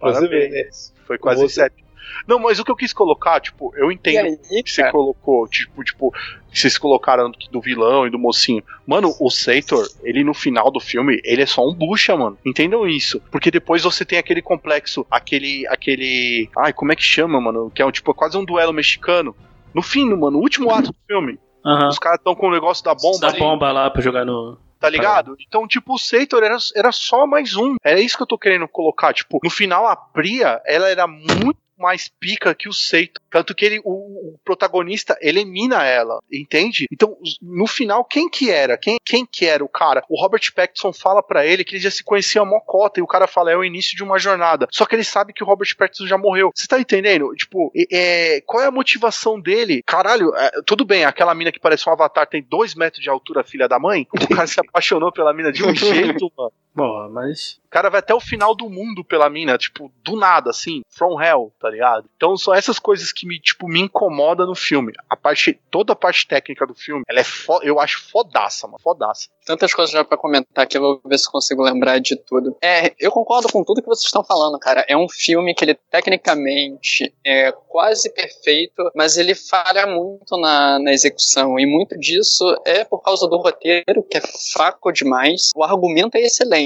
Parabéns. 0.00 0.30
Ver, 0.30 0.50
né? 0.50 0.68
Foi 1.06 1.18
quase 1.18 1.42
você... 1.42 1.60
Inception. 1.60 1.91
Não, 2.26 2.38
mas 2.38 2.58
o 2.58 2.64
que 2.64 2.70
eu 2.70 2.76
quis 2.76 2.92
colocar, 2.92 3.40
tipo, 3.40 3.72
eu 3.76 3.90
entendo 3.90 4.38
aí, 4.50 4.62
que 4.62 4.70
você 4.70 4.90
colocou, 4.90 5.46
tipo, 5.48 5.82
tipo, 5.82 6.12
vocês 6.52 6.76
colocaram 6.76 7.30
do 7.50 7.60
vilão 7.60 8.06
e 8.06 8.10
do 8.10 8.18
mocinho. 8.18 8.62
Mano, 8.86 9.14
o 9.18 9.30
Sator, 9.30 9.86
ele 10.02 10.22
no 10.22 10.34
final 10.34 10.70
do 10.70 10.80
filme, 10.80 11.20
ele 11.24 11.42
é 11.42 11.46
só 11.46 11.66
um 11.66 11.74
bucha, 11.74 12.16
mano. 12.16 12.36
Entendam 12.44 12.86
isso. 12.86 13.20
Porque 13.30 13.50
depois 13.50 13.82
você 13.82 14.04
tem 14.04 14.18
aquele 14.18 14.42
complexo, 14.42 15.06
aquele. 15.10 15.66
aquele. 15.68 16.50
Ai, 16.58 16.72
como 16.72 16.92
é 16.92 16.96
que 16.96 17.02
chama, 17.02 17.40
mano? 17.40 17.70
Que 17.74 17.82
é 17.82 17.86
um, 17.86 17.90
tipo, 17.90 18.12
quase 18.14 18.36
um 18.36 18.44
duelo 18.44 18.72
mexicano. 18.72 19.34
No 19.74 19.82
fim, 19.82 20.04
mano, 20.14 20.38
o 20.38 20.42
último 20.42 20.70
ato 20.70 20.92
do 20.92 20.98
filme. 21.06 21.38
Uhum. 21.64 21.88
Os 21.88 21.98
caras 21.98 22.18
estão 22.18 22.34
com 22.34 22.48
o 22.48 22.52
negócio 22.52 22.84
da 22.84 22.94
bomba. 22.94 23.18
Da 23.20 23.28
ali. 23.28 23.38
bomba 23.38 23.72
lá 23.72 23.90
pra 23.90 24.02
jogar 24.02 24.24
no. 24.24 24.58
Tá 24.82 24.90
ligado? 24.90 25.36
Então, 25.46 25.66
tipo, 25.68 25.94
o 25.94 25.98
Sator 25.98 26.42
era, 26.42 26.56
era 26.74 26.90
só 26.90 27.24
mais 27.24 27.54
um. 27.54 27.76
Era 27.84 28.00
isso 28.00 28.16
que 28.16 28.22
eu 28.24 28.26
tô 28.26 28.36
querendo 28.36 28.66
colocar. 28.66 29.14
Tipo, 29.14 29.38
no 29.42 29.48
final, 29.48 29.86
a 29.86 29.94
Priya, 29.94 30.60
ela 30.66 30.88
era 30.88 31.06
muito 31.06 31.61
mais 31.78 32.08
pica 32.20 32.54
que 32.54 32.68
o 32.68 32.72
Seito. 32.72 33.20
Tanto 33.30 33.54
que 33.54 33.64
ele, 33.64 33.80
o, 33.84 34.34
o, 34.34 34.38
protagonista 34.44 35.16
elimina 35.20 35.84
ela, 35.84 36.20
entende? 36.30 36.86
Então, 36.92 37.16
no 37.40 37.66
final, 37.66 38.04
quem 38.04 38.28
que 38.28 38.50
era? 38.50 38.76
Quem, 38.76 38.98
quem 39.04 39.26
que 39.26 39.46
era 39.46 39.64
o 39.64 39.68
cara? 39.68 40.04
O 40.08 40.20
Robert 40.20 40.42
Pattinson 40.54 40.92
fala 40.92 41.22
para 41.22 41.46
ele 41.46 41.64
que 41.64 41.74
ele 41.74 41.82
já 41.82 41.90
se 41.90 42.04
conhecia 42.04 42.42
a 42.42 42.44
mocota 42.44 43.00
e 43.00 43.02
o 43.02 43.06
cara 43.06 43.26
fala, 43.26 43.50
é 43.50 43.56
o 43.56 43.64
início 43.64 43.96
de 43.96 44.02
uma 44.02 44.18
jornada. 44.18 44.66
Só 44.70 44.84
que 44.84 44.94
ele 44.94 45.04
sabe 45.04 45.32
que 45.32 45.42
o 45.42 45.46
Robert 45.46 45.74
Pattinson 45.76 46.06
já 46.06 46.18
morreu. 46.18 46.50
Você 46.54 46.66
tá 46.66 46.78
entendendo? 46.78 47.34
Tipo, 47.34 47.72
é, 47.90 48.42
qual 48.42 48.62
é 48.62 48.66
a 48.66 48.70
motivação 48.70 49.40
dele? 49.40 49.82
Caralho, 49.86 50.34
é, 50.36 50.50
tudo 50.66 50.84
bem, 50.84 51.04
aquela 51.04 51.34
mina 51.34 51.52
que 51.52 51.60
parece 51.60 51.88
um 51.88 51.92
avatar 51.92 52.26
tem 52.26 52.42
dois 52.42 52.74
metros 52.74 53.02
de 53.02 53.08
altura, 53.08 53.44
filha 53.44 53.68
da 53.68 53.78
mãe. 53.78 54.06
O 54.12 54.34
cara 54.34 54.46
se 54.46 54.60
apaixonou 54.60 55.12
pela 55.12 55.32
mina 55.32 55.52
de 55.52 55.64
um 55.64 55.74
jeito, 55.74 56.30
mano. 56.36 56.52
Bom, 56.74 57.08
mas. 57.10 57.60
O 57.66 57.70
cara 57.72 57.88
vai 57.88 58.00
até 58.00 58.14
o 58.14 58.20
final 58.20 58.54
do 58.54 58.68
mundo 58.68 59.02
pela 59.02 59.30
mina, 59.30 59.56
tipo, 59.56 59.90
do 60.04 60.14
nada, 60.14 60.50
assim, 60.50 60.82
from 60.90 61.20
hell, 61.22 61.52
tá 61.58 61.70
ligado? 61.70 62.06
Então 62.16 62.36
são 62.36 62.52
essas 62.52 62.78
coisas 62.78 63.12
que 63.12 63.26
me, 63.26 63.40
tipo, 63.40 63.66
me 63.66 63.80
incomoda 63.80 64.44
no 64.44 64.54
filme. 64.54 64.92
A 65.08 65.16
parte, 65.16 65.58
toda 65.70 65.94
a 65.94 65.96
parte 65.96 66.26
técnica 66.26 66.66
do 66.66 66.74
filme, 66.74 67.02
ela 67.08 67.20
é 67.20 67.24
fo 67.24 67.60
eu 67.62 67.80
acho 67.80 68.10
fodaça, 68.10 68.66
mano, 68.66 68.78
fodaça. 68.78 69.28
Tantas 69.46 69.72
coisas 69.72 69.92
já 69.92 70.04
para 70.04 70.18
comentar 70.18 70.66
que 70.66 70.76
eu 70.76 70.82
vou 70.82 71.00
ver 71.04 71.18
se 71.18 71.30
consigo 71.30 71.62
lembrar 71.62 71.98
de 71.98 72.14
tudo. 72.14 72.56
É, 72.62 72.94
eu 72.98 73.10
concordo 73.10 73.48
com 73.50 73.64
tudo 73.64 73.80
que 73.80 73.88
vocês 73.88 74.04
estão 74.04 74.22
falando, 74.22 74.58
cara. 74.58 74.84
É 74.86 74.96
um 74.96 75.08
filme 75.08 75.54
que 75.54 75.64
ele 75.64 75.74
tecnicamente 75.90 77.12
é 77.24 77.52
quase 77.68 78.12
perfeito, 78.12 78.90
mas 78.94 79.16
ele 79.16 79.34
falha 79.34 79.86
muito 79.86 80.36
na, 80.38 80.78
na 80.78 80.92
execução. 80.92 81.58
E 81.58 81.64
muito 81.64 81.98
disso 81.98 82.44
é 82.66 82.84
por 82.84 83.02
causa 83.02 83.26
do 83.26 83.38
roteiro, 83.38 84.02
que 84.10 84.18
é 84.18 84.22
fraco 84.52 84.92
demais. 84.92 85.50
O 85.56 85.64
argumento 85.64 86.16
é 86.16 86.20
excelente 86.20 86.61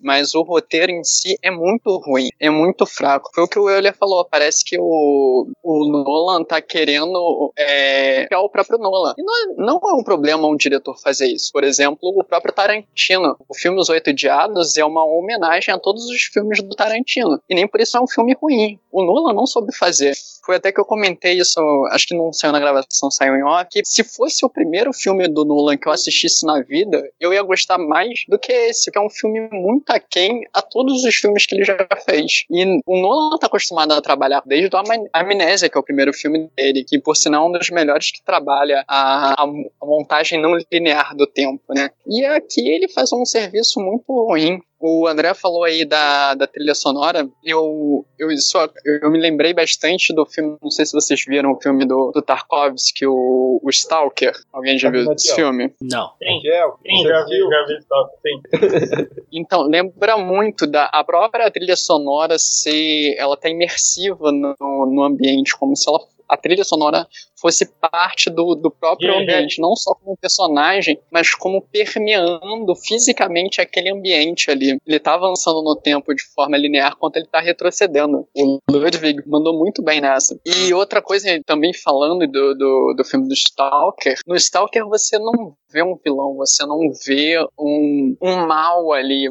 mas 0.00 0.34
o 0.34 0.42
roteiro 0.42 0.92
em 0.92 1.04
si 1.04 1.36
é 1.42 1.50
muito 1.50 1.96
ruim, 1.98 2.28
é 2.38 2.50
muito 2.50 2.86
fraco. 2.86 3.30
Foi 3.34 3.44
o 3.44 3.48
que 3.48 3.58
o 3.58 3.68
Euler 3.68 3.94
falou, 3.96 4.24
parece 4.24 4.64
que 4.64 4.78
o, 4.78 5.46
o 5.62 5.86
Nolan 5.86 6.44
tá 6.44 6.60
querendo 6.60 7.52
é, 7.58 8.26
o 8.36 8.48
próprio 8.48 8.78
Nolan. 8.78 9.14
E 9.18 9.22
não 9.22 9.34
é, 9.34 9.46
não 9.56 9.80
é 9.82 9.94
um 9.94 10.02
problema 10.02 10.46
um 10.46 10.56
diretor 10.56 10.98
fazer 10.98 11.26
isso. 11.26 11.50
Por 11.52 11.64
exemplo, 11.64 11.98
o 12.02 12.24
próprio 12.24 12.54
Tarantino. 12.54 13.36
O 13.48 13.54
filme 13.54 13.78
Os 13.78 13.88
Oito 13.88 14.12
Diados 14.12 14.76
é 14.76 14.84
uma 14.84 15.04
homenagem 15.04 15.74
a 15.74 15.78
todos 15.78 16.04
os 16.06 16.22
filmes 16.22 16.62
do 16.62 16.74
Tarantino. 16.74 17.40
E 17.48 17.54
nem 17.54 17.68
por 17.68 17.80
isso 17.80 17.96
é 17.96 18.00
um 18.00 18.08
filme 18.08 18.34
ruim. 18.40 18.78
O 18.90 19.02
Nolan 19.02 19.34
não 19.34 19.46
soube 19.46 19.74
fazer. 19.76 20.14
Foi 20.44 20.56
até 20.56 20.72
que 20.72 20.80
eu 20.80 20.84
comentei 20.84 21.38
isso, 21.38 21.60
acho 21.92 22.08
que 22.08 22.16
não 22.16 22.32
saiu 22.32 22.52
na 22.52 22.58
gravação, 22.58 23.10
saiu 23.10 23.36
em 23.36 23.44
off, 23.44 23.68
se 23.84 24.02
fosse 24.02 24.44
o 24.44 24.48
primeiro 24.48 24.92
filme 24.92 25.28
do 25.28 25.44
Nolan 25.44 25.76
que 25.76 25.86
eu 25.86 25.92
assistisse 25.92 26.44
na 26.44 26.60
vida, 26.62 27.08
eu 27.20 27.32
ia 27.32 27.42
gostar 27.42 27.78
mais 27.78 28.24
do 28.26 28.38
que 28.38 28.52
esse, 28.52 28.90
que 28.90 28.98
é 28.98 29.00
um 29.00 29.10
filme 29.10 29.29
muito 29.52 29.90
aquém 29.90 30.46
a 30.52 30.62
todos 30.62 31.04
os 31.04 31.14
filmes 31.14 31.46
que 31.46 31.54
ele 31.54 31.64
já 31.64 31.76
fez. 32.04 32.44
E 32.50 32.80
o 32.86 32.96
Nolan 32.96 33.38
tá 33.38 33.46
acostumado 33.46 33.92
a 33.92 34.00
trabalhar 34.00 34.42
desde 34.44 34.74
a 34.74 35.20
Amnésia, 35.20 35.68
que 35.68 35.76
é 35.76 35.80
o 35.80 35.84
primeiro 35.84 36.12
filme 36.12 36.50
dele, 36.56 36.84
que 36.84 36.98
por 36.98 37.16
sinal 37.16 37.44
é 37.44 37.48
um 37.48 37.52
dos 37.52 37.70
melhores 37.70 38.10
que 38.10 38.22
trabalha 38.24 38.84
a, 38.88 39.42
a, 39.42 39.44
a 39.44 39.86
montagem 39.86 40.40
não 40.40 40.56
linear 40.72 41.14
do 41.14 41.26
tempo, 41.26 41.62
né? 41.74 41.90
E 42.06 42.24
aqui 42.24 42.68
ele 42.68 42.88
faz 42.88 43.12
um 43.12 43.24
serviço 43.24 43.80
muito 43.80 44.04
ruim. 44.08 44.60
O 44.80 45.06
André 45.06 45.34
falou 45.34 45.64
aí 45.64 45.84
da, 45.84 46.34
da 46.34 46.46
trilha 46.46 46.74
sonora. 46.74 47.28
Eu, 47.44 48.06
eu, 48.18 48.30
isso, 48.30 48.56
eu 48.84 49.10
me 49.10 49.18
lembrei 49.18 49.52
bastante 49.52 50.14
do 50.14 50.24
filme. 50.24 50.56
Não 50.62 50.70
sei 50.70 50.86
se 50.86 50.92
vocês 50.92 51.22
viram 51.26 51.52
o 51.52 51.60
filme 51.60 51.84
do, 51.84 52.10
do 52.12 52.22
Tarkovsky, 52.22 53.06
o, 53.06 53.60
o 53.62 53.68
Stalker. 53.68 54.32
Alguém 54.50 54.78
já 54.78 54.88
viu 54.90 55.12
esse 55.12 55.34
filme? 55.34 55.74
Não. 55.82 56.08
Sim, 56.18 56.40
sim 56.82 57.02
já 57.02 57.24
vi, 57.26 57.38
já 57.38 57.66
vi 57.66 57.78
Stalker, 57.80 58.18
sim. 58.22 59.16
então, 59.30 59.62
lembra 59.62 60.16
muito 60.16 60.66
da 60.66 60.86
a 60.86 61.04
própria 61.04 61.50
trilha 61.50 61.76
sonora 61.76 62.38
ser. 62.38 63.14
Ela 63.18 63.36
tá 63.36 63.50
imersiva 63.50 64.32
no, 64.32 64.56
no 64.86 65.02
ambiente, 65.02 65.54
como 65.58 65.76
se 65.76 65.88
ela 65.90 66.00
a 66.30 66.36
trilha 66.36 66.62
sonora 66.62 67.06
fosse 67.40 67.66
parte 67.90 68.28
do, 68.30 68.54
do 68.54 68.70
próprio 68.70 69.12
uhum. 69.12 69.22
ambiente, 69.22 69.60
não 69.60 69.74
só 69.74 69.94
como 69.94 70.16
personagem, 70.16 71.00
mas 71.10 71.34
como 71.34 71.62
permeando 71.62 72.74
fisicamente 72.76 73.60
aquele 73.60 73.90
ambiente 73.90 74.50
ali. 74.50 74.78
Ele 74.86 74.96
está 74.96 75.14
avançando 75.14 75.62
no 75.62 75.76
tempo 75.76 76.14
de 76.14 76.22
forma 76.34 76.56
linear 76.56 76.96
quanto 76.96 77.16
ele 77.16 77.24
está 77.24 77.40
retrocedendo. 77.40 78.26
O 78.36 78.58
Ludwig 78.70 79.22
mandou 79.26 79.58
muito 79.58 79.82
bem 79.82 80.00
nessa. 80.00 80.38
E 80.44 80.72
outra 80.74 81.00
coisa, 81.00 81.28
também 81.46 81.72
falando 81.72 82.26
do, 82.26 82.54
do, 82.54 82.94
do 82.96 83.04
filme 83.04 83.26
do 83.26 83.34
Stalker, 83.34 84.18
no 84.26 84.36
Stalker 84.36 84.86
você 84.86 85.18
não 85.18 85.54
vê 85.72 85.82
um 85.82 85.96
vilão, 86.04 86.36
você 86.36 86.66
não 86.66 86.78
vê 87.06 87.38
um, 87.58 88.16
um 88.20 88.46
mal 88.46 88.92
ali, 88.92 89.28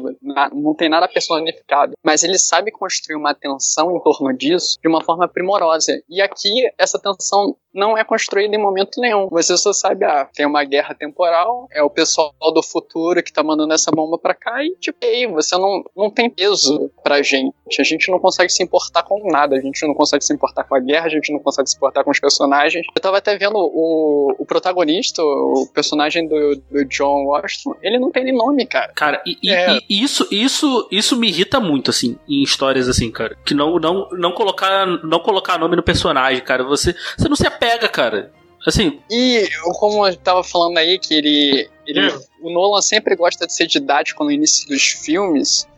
não 0.52 0.74
tem 0.74 0.88
nada 0.88 1.06
personificado. 1.06 1.92
Mas 2.04 2.24
ele 2.24 2.38
sabe 2.38 2.70
construir 2.70 3.16
uma 3.16 3.34
tensão 3.34 3.96
em 3.96 4.00
torno 4.00 4.36
disso 4.36 4.78
de 4.80 4.88
uma 4.88 5.04
forma 5.04 5.28
primorosa. 5.28 5.92
E 6.08 6.20
aqui, 6.20 6.68
essa 6.78 6.98
tensão 6.98 7.56
não 7.74 7.96
é 7.96 8.04
construída 8.04 8.54
em 8.54 8.58
momento 8.58 9.00
nenhum. 9.00 9.28
Você 9.30 9.56
só 9.56 9.72
sabe, 9.72 10.04
ah, 10.04 10.28
tem 10.34 10.46
uma 10.46 10.64
guerra 10.64 10.94
temporal, 10.94 11.68
é 11.72 11.82
o 11.82 11.90
pessoal 11.90 12.32
do 12.52 12.62
futuro 12.62 13.22
que 13.22 13.32
tá 13.32 13.42
mandando 13.42 13.72
essa 13.72 13.90
bomba 13.90 14.18
pra 14.18 14.34
cá 14.34 14.62
e, 14.62 14.74
tipo, 14.76 14.98
aí, 15.02 15.26
você 15.26 15.56
não, 15.56 15.82
não 15.96 16.10
tem 16.10 16.28
peso 16.28 16.90
pra 17.02 17.22
gente. 17.22 17.54
A 17.78 17.82
gente 17.82 18.10
não 18.10 18.18
consegue 18.18 18.50
se 18.50 18.62
importar 18.62 19.02
com 19.02 19.30
nada, 19.30 19.56
a 19.56 19.60
gente 19.60 19.86
não 19.86 19.94
consegue 19.94 20.24
se 20.24 20.32
importar 20.32 20.64
com 20.64 20.74
a 20.74 20.80
guerra, 20.80 21.06
a 21.06 21.10
gente 21.10 21.32
não 21.32 21.38
consegue 21.38 21.68
se 21.68 21.76
importar 21.76 22.04
com 22.04 22.10
os 22.10 22.20
personagens. 22.20 22.86
Eu 22.94 23.00
tava 23.02 23.18
até 23.18 23.36
vendo 23.36 23.56
o, 23.56 24.34
o 24.38 24.46
protagonista, 24.46 25.22
o 25.22 25.68
personagem 25.72 26.26
do, 26.26 26.56
do 26.70 26.84
John 26.86 27.26
Washington, 27.26 27.76
ele 27.82 27.98
não 27.98 28.10
tem 28.10 28.24
nem 28.24 28.34
nome, 28.34 28.66
cara. 28.66 28.92
Cara, 28.94 29.22
e, 29.24 29.50
é. 29.50 29.78
e, 29.88 30.02
isso, 30.02 30.26
isso, 30.30 30.88
isso 30.90 31.16
me 31.16 31.28
irrita 31.28 31.60
muito, 31.60 31.90
assim, 31.90 32.18
em 32.28 32.42
histórias 32.42 32.88
assim, 32.88 33.10
cara. 33.10 33.36
Que 33.44 33.54
não, 33.54 33.78
não, 33.78 34.08
não, 34.12 34.32
colocar, 34.32 34.86
não 35.04 35.20
colocar 35.20 35.58
nome 35.58 35.76
no 35.76 35.82
personagem, 35.82 36.42
cara. 36.42 36.64
Você, 36.64 36.94
você 37.16 37.28
não 37.28 37.36
se 37.36 37.46
apega, 37.60 37.88
cara. 37.88 38.32
Assim. 38.66 39.00
E 39.10 39.48
como 39.78 40.06
eu 40.06 40.16
tava 40.16 40.42
falando 40.42 40.78
aí, 40.78 40.98
que 40.98 41.14
ele. 41.14 41.68
ele 41.86 42.10
hum. 42.10 42.20
O 42.42 42.50
Nolan 42.50 42.80
sempre 42.80 43.14
gosta 43.14 43.46
de 43.46 43.54
ser 43.54 43.66
didático 43.66 44.24
no 44.24 44.30
início 44.30 44.66
dos 44.68 44.82
filmes. 44.82 45.68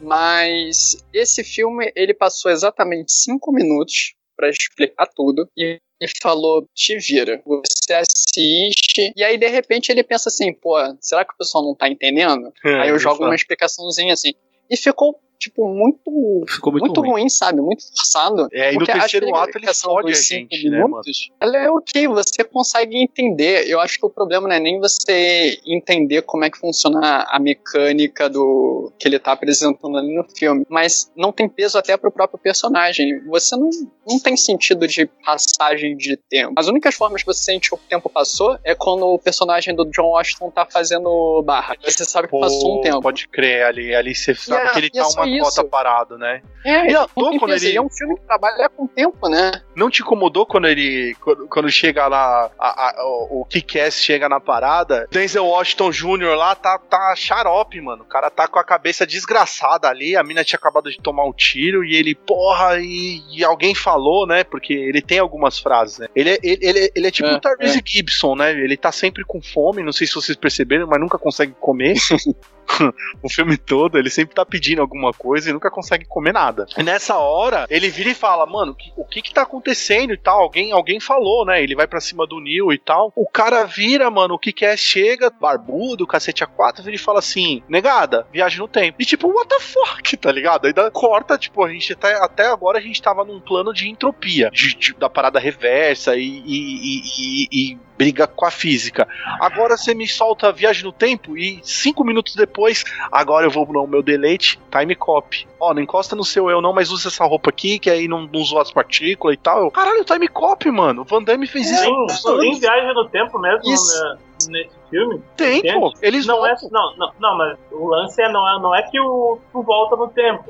Mas 0.00 0.96
esse 1.12 1.42
filme 1.42 1.92
ele 1.96 2.12
passou 2.12 2.50
exatamente 2.50 3.12
cinco 3.12 3.52
minutos 3.52 4.14
para 4.36 4.48
explicar 4.48 5.06
tudo 5.06 5.48
e, 5.56 5.80
e 6.00 6.06
falou: 6.20 6.68
te 6.74 6.98
vira, 6.98 7.40
você 7.46 7.94
assiste. 7.94 9.12
E 9.16 9.24
aí 9.24 9.38
de 9.38 9.48
repente 9.48 9.90
ele 9.90 10.02
pensa 10.02 10.28
assim: 10.28 10.52
pô, 10.52 10.74
será 11.00 11.24
que 11.24 11.34
o 11.34 11.38
pessoal 11.38 11.64
não 11.64 11.74
tá 11.74 11.88
entendendo? 11.88 12.52
É, 12.64 12.80
aí 12.80 12.88
eu 12.90 12.98
jogo 12.98 13.24
uma 13.24 13.34
explicaçãozinha 13.34 14.12
assim. 14.12 14.32
E 14.68 14.76
ficou 14.76 15.20
tipo, 15.38 15.68
muito, 15.68 16.44
Ficou 16.48 16.72
muito, 16.72 16.86
muito 16.86 17.00
ruim. 17.00 17.10
ruim. 17.10 17.28
sabe? 17.28 17.60
Muito 17.60 17.84
forçado. 17.96 18.48
É, 18.52 18.72
e 18.72 18.78
no 18.78 18.84
terceiro 18.84 19.34
ato 19.34 19.58
ele 19.58 19.72
fode 19.72 20.12
a 20.12 20.14
gente, 20.14 20.68
né, 20.68 20.80
mano? 20.80 21.02
Ela 21.40 21.56
é 21.58 21.70
o 21.70 21.80
que 21.80 22.08
você 22.08 22.44
consegue 22.44 22.96
entender. 22.96 23.68
Eu 23.68 23.80
acho 23.80 23.98
que 23.98 24.06
o 24.06 24.10
problema 24.10 24.48
não 24.48 24.54
é 24.54 24.60
nem 24.60 24.78
você 24.78 25.58
entender 25.66 26.22
como 26.22 26.44
é 26.44 26.50
que 26.50 26.58
funciona 26.58 27.26
a 27.28 27.38
mecânica 27.38 28.28
do 28.28 28.92
que 28.98 29.08
ele 29.08 29.18
tá 29.18 29.32
apresentando 29.32 29.96
ali 29.96 30.14
no 30.14 30.24
filme, 30.36 30.64
mas 30.68 31.10
não 31.16 31.32
tem 31.32 31.48
peso 31.48 31.78
até 31.78 31.96
pro 31.96 32.10
próprio 32.10 32.38
personagem. 32.38 33.24
Você 33.26 33.56
não, 33.56 33.70
não 34.06 34.18
tem 34.18 34.36
sentido 34.36 34.86
de 34.86 35.06
passagem 35.24 35.96
de 35.96 36.16
tempo. 36.16 36.54
As 36.56 36.68
únicas 36.68 36.94
formas 36.94 37.22
que 37.22 37.26
você 37.26 37.44
sente 37.44 37.68
que 37.68 37.74
o 37.74 37.78
tempo 37.78 38.08
passou 38.08 38.58
é 38.64 38.74
quando 38.74 39.06
o 39.06 39.18
personagem 39.18 39.74
do 39.74 39.84
John 39.86 40.10
Washington 40.10 40.50
tá 40.50 40.66
fazendo 40.66 41.42
barra. 41.42 41.76
Você 41.82 42.04
sabe 42.04 42.28
que 42.28 42.32
Pô, 42.32 42.40
passou 42.40 42.78
um 42.78 42.80
tempo. 42.80 43.00
Pode 43.00 43.28
crer, 43.28 43.64
ali, 43.64 43.94
ali 43.94 44.14
você 44.14 44.34
sabe 44.34 44.68
é, 44.68 44.72
que 44.72 44.78
ele 44.78 44.90
tá 44.90 45.08
uma 45.08 45.23
isso. 45.28 45.56
cota 45.56 45.64
parado, 45.68 46.18
né? 46.18 46.42
É, 46.64 46.90
e 46.90 46.92
não, 46.92 47.06
quando 47.38 47.52
ele... 47.52 47.76
é 47.76 47.80
um 47.80 47.90
filme 47.90 48.16
que 48.16 48.22
trabalha 48.22 48.70
com 48.70 48.86
tempo, 48.86 49.28
né? 49.28 49.52
Não 49.76 49.90
te 49.90 50.00
incomodou 50.02 50.46
quando 50.46 50.66
ele. 50.66 51.14
Quando, 51.20 51.46
quando 51.46 51.70
chega 51.70 52.06
lá, 52.06 52.50
a, 52.58 52.90
a, 52.90 53.06
o, 53.30 53.44
Kick-Ass 53.44 54.00
chega 54.00 54.28
na 54.28 54.40
parada? 54.40 55.06
Denzel 55.10 55.46
Washington 55.46 55.90
Jr. 55.90 56.36
lá 56.36 56.54
tá, 56.54 56.78
tá 56.78 57.14
xarope, 57.16 57.80
mano. 57.80 58.02
O 58.02 58.06
cara 58.06 58.30
tá 58.30 58.48
com 58.48 58.58
a 58.58 58.64
cabeça 58.64 59.06
desgraçada 59.06 59.88
ali. 59.88 60.16
A 60.16 60.22
mina 60.22 60.42
tinha 60.42 60.58
acabado 60.58 60.90
de 60.90 60.98
tomar 60.98 61.24
um 61.24 61.32
tiro 61.32 61.84
e 61.84 61.94
ele, 61.94 62.14
porra, 62.14 62.78
e, 62.78 63.22
e 63.30 63.44
alguém 63.44 63.74
falou, 63.74 64.26
né? 64.26 64.42
Porque 64.42 64.72
ele 64.72 65.02
tem 65.02 65.18
algumas 65.18 65.58
frases, 65.58 65.98
né? 65.98 66.08
Ele, 66.16 66.30
é, 66.30 66.38
ele, 66.42 66.66
ele, 66.66 66.92
ele 66.94 67.06
é 67.06 67.10
tipo 67.10 67.28
é, 67.28 67.34
o 67.34 67.40
Tyrese 67.40 67.78
é. 67.78 67.82
Gibson, 67.84 68.36
né? 68.36 68.52
Ele 68.52 68.76
tá 68.76 68.90
sempre 68.90 69.24
com 69.24 69.42
fome, 69.42 69.82
não 69.82 69.92
sei 69.92 70.06
se 70.06 70.14
vocês 70.14 70.36
perceberam, 70.36 70.86
mas 70.86 71.00
nunca 71.00 71.18
consegue 71.18 71.54
comer. 71.60 71.94
o 73.22 73.28
filme 73.28 73.56
todo, 73.56 73.98
ele 73.98 74.10
sempre 74.10 74.34
tá 74.34 74.44
pedindo 74.44 74.80
alguma 74.80 75.12
coisa 75.12 75.50
e 75.50 75.52
nunca 75.52 75.70
consegue 75.70 76.04
comer 76.04 76.32
nada. 76.32 76.66
E 76.76 76.82
nessa 76.82 77.16
hora, 77.16 77.66
ele 77.70 77.88
vira 77.88 78.10
e 78.10 78.14
fala, 78.14 78.46
mano, 78.46 78.76
o 78.96 79.04
que 79.04 79.22
que 79.22 79.32
tá 79.32 79.42
acontecendo 79.42 80.12
e 80.12 80.18
tal? 80.18 80.40
Alguém, 80.40 80.72
alguém 80.72 81.00
falou, 81.00 81.44
né? 81.44 81.62
Ele 81.62 81.74
vai 81.74 81.86
para 81.86 82.00
cima 82.00 82.26
do 82.26 82.40
Neil 82.40 82.72
e 82.72 82.78
tal. 82.78 83.12
O 83.14 83.28
cara 83.28 83.64
vira, 83.64 84.10
mano, 84.10 84.34
o 84.34 84.38
que 84.38 84.52
que 84.52 84.64
é? 84.64 84.76
Chega, 84.76 85.30
barbudo, 85.30 86.06
cacete 86.06 86.44
a 86.44 86.46
quatro, 86.46 86.82
vira 86.82 86.96
e 86.96 86.98
fala 86.98 87.18
assim, 87.18 87.62
negada, 87.68 88.26
viagem 88.32 88.58
no 88.58 88.68
tempo. 88.68 88.96
E 89.00 89.04
tipo, 89.04 89.28
what 89.28 89.48
the 89.48 89.60
fuck, 89.60 90.16
tá 90.18 90.30
ligado? 90.30 90.66
Aí 90.66 90.72
dá, 90.72 90.90
corta, 90.90 91.38
tipo, 91.38 91.64
a 91.64 91.70
gente 91.70 91.94
tá, 91.94 92.24
até 92.24 92.46
agora 92.46 92.78
a 92.78 92.82
gente 92.82 93.00
tava 93.00 93.24
num 93.24 93.40
plano 93.40 93.72
de 93.72 93.88
entropia, 93.88 94.50
de, 94.50 94.74
de 94.76 94.94
da 94.94 95.08
parada 95.08 95.38
reversa 95.38 96.16
e, 96.16 96.42
e, 96.46 97.48
e, 97.50 97.72
e 97.72 97.78
briga 97.96 98.26
com 98.26 98.44
a 98.44 98.50
física. 98.50 99.06
Agora 99.40 99.76
você 99.76 99.94
me 99.94 100.06
solta 100.06 100.48
a 100.48 100.52
viagem 100.52 100.84
no 100.84 100.92
tempo 100.92 101.36
e 101.36 101.60
cinco 101.62 102.04
minutos 102.04 102.34
depois, 102.34 102.84
agora 103.10 103.46
eu 103.46 103.50
vou 103.50 103.66
no 103.66 103.86
meu 103.86 104.02
delete, 104.02 104.58
time 104.70 104.94
copy. 104.94 105.46
Ó, 105.58 105.72
não 105.72 105.82
encosta 105.82 106.14
no 106.14 106.24
seu 106.24 106.50
eu 106.50 106.60
não, 106.60 106.72
mas 106.72 106.90
usa 106.90 107.08
essa 107.08 107.24
roupa 107.24 107.50
aqui, 107.50 107.78
que 107.78 107.90
aí 107.90 108.06
não, 108.08 108.22
não 108.22 108.40
usou 108.40 108.60
as 108.60 108.70
partículas 108.70 109.34
e 109.34 109.38
tal. 109.38 109.64
Eu, 109.64 109.70
Caralho, 109.70 110.04
time 110.04 110.28
copy, 110.28 110.70
mano. 110.70 111.02
O 111.02 111.04
Van 111.04 111.22
Damme 111.22 111.46
fez 111.46 111.70
é, 111.70 111.74
isso. 111.74 112.38
Tem 112.38 112.58
viagem 112.58 112.94
no 112.94 113.08
tempo 113.08 113.38
mesmo 113.38 113.62
né, 113.62 114.18
nesse 114.48 114.76
filme? 114.90 115.22
Tem, 115.36 115.58
entende? 115.58 115.80
pô. 115.80 115.92
Eles 116.02 116.26
não 116.26 116.44
é, 116.46 116.54
não, 116.70 116.96
não, 116.96 117.12
não, 117.18 117.38
mas 117.38 117.58
o 117.72 117.86
lance 117.86 118.20
é, 118.20 118.30
não, 118.30 118.48
é, 118.48 118.60
não 118.60 118.74
é 118.74 118.82
que 118.82 119.00
o 119.00 119.38
tu 119.52 119.62
volta 119.62 119.96
no 119.96 120.08
tempo. 120.08 120.44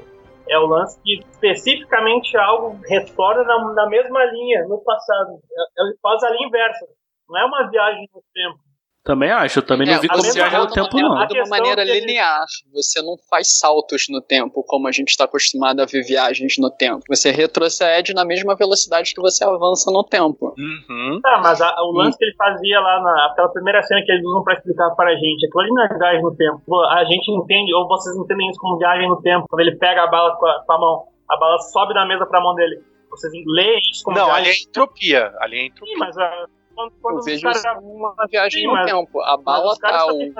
É 0.49 0.59
o 0.59 0.67
lance 0.67 0.99
que 1.03 1.21
especificamente 1.31 2.37
algo 2.37 2.79
retorna 2.87 3.45
na, 3.45 3.73
na 3.73 3.89
mesma 3.89 4.25
linha 4.27 4.67
no 4.69 4.79
passado. 4.79 5.39
Ele 5.79 5.93
é, 5.93 5.97
faz 6.03 6.23
a 6.23 6.31
linha 6.31 6.49
inversa. 6.49 6.87
Não 7.29 7.41
é 7.41 7.45
uma 7.45 7.71
viagem 7.71 8.09
no 8.13 8.23
tempo. 8.33 8.65
Também 9.05 9.31
acho, 9.31 9.59
eu 9.59 9.63
também 9.63 9.87
não 9.87 9.97
é, 9.97 9.99
vi 9.99 10.09
como 10.09 10.23
viagem 10.23 10.59
no 10.59 10.71
tempo, 10.71 10.97
não. 10.97 11.27
De 11.27 11.39
uma 11.39 11.49
maneira 11.51 11.85
linear. 11.85 12.47
Você 12.73 13.03
não 13.03 13.17
faz 13.29 13.59
saltos 13.59 14.07
no 14.09 14.23
tempo, 14.23 14.65
como 14.67 14.89
a 14.89 14.93
gente 14.93 15.09
está 15.09 15.25
acostumado 15.25 15.81
a 15.81 15.85
ver 15.85 16.03
viagens 16.03 16.57
no 16.57 16.71
tempo. 16.71 17.03
Você 17.07 17.31
retrocede 17.31 18.15
na 18.15 18.25
mesma 18.25 18.57
velocidade 18.57 19.13
que 19.13 19.21
você 19.21 19.45
avança 19.45 19.91
no 19.91 20.03
tempo. 20.03 20.55
Uhum. 20.57 21.21
Tá, 21.21 21.39
mas 21.43 21.61
a, 21.61 21.83
o 21.83 21.93
lance 21.93 22.17
que 22.17 22.25
ele 22.25 22.35
fazia 22.35 22.81
lá 22.81 23.03
na 23.03 23.27
aquela 23.31 23.51
primeira 23.51 23.83
cena 23.83 24.01
que 24.03 24.11
eles 24.11 24.25
usam 24.25 24.43
pra 24.43 24.55
explicar 24.55 24.89
para 24.97 25.11
a 25.11 25.17
gente, 25.17 25.47
aquilo 25.47 25.61
ali 25.61 25.71
não 25.75 25.85
é 25.85 25.99
viagem 25.99 26.23
no 26.23 26.35
tempo. 26.35 26.81
A 26.87 27.05
gente 27.05 27.31
entende, 27.31 27.75
ou 27.75 27.87
vocês 27.87 28.17
entendem 28.17 28.49
isso 28.49 28.59
como 28.59 28.79
viagem 28.79 29.07
no 29.07 29.21
tempo, 29.21 29.47
quando 29.51 29.61
ele 29.61 29.77
pega 29.77 30.05
a 30.05 30.07
bala 30.07 30.35
com 30.37 30.47
a, 30.47 30.65
com 30.65 30.73
a 30.73 30.79
mão, 30.79 31.05
a 31.29 31.37
bala 31.37 31.59
sobe 31.59 31.93
da 31.93 32.07
mesa 32.07 32.25
pra 32.25 32.41
mão 32.41 32.55
dele. 32.55 32.81
Vocês 33.11 33.31
leem 33.47 33.81
isso 33.93 34.03
como 34.03 34.17
Não, 34.17 34.27
viagem. 34.27 34.45
ali 34.45 34.51
é 34.51 34.63
entropia. 34.63 35.33
Ali 35.41 35.59
é 35.59 35.67
entropia. 35.67 35.93
Sim, 35.93 36.01
mas 36.01 36.17
a, 36.17 36.47
quando, 36.75 36.93
quando 37.01 37.19
eu 37.19 37.23
vejo 37.23 37.43
cara... 37.43 37.79
uma 37.81 38.15
viagem 38.31 38.63
Sim, 38.63 38.67
no 38.67 38.85
tempo. 38.85 39.21
A 39.23 39.37
bala 39.37 39.77
tá, 39.77 40.07
o, 40.07 40.33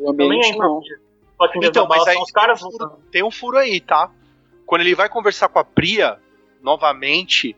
o 0.00 0.10
ambiente 0.10 0.52
é 0.52 0.56
não. 0.56 0.80
então, 1.62 1.86
mas 1.86 2.06
aí 2.06 2.16
os 2.16 2.30
caras 2.30 2.60
tem 2.60 2.68
um, 2.68 2.72
furo, 2.72 2.98
tem 3.10 3.22
um 3.24 3.30
furo 3.30 3.58
aí, 3.58 3.80
tá? 3.80 4.10
Quando 4.64 4.80
ele 4.82 4.94
vai 4.94 5.08
conversar 5.08 5.48
com 5.48 5.58
a 5.58 5.64
Priya 5.64 6.18
novamente, 6.62 7.56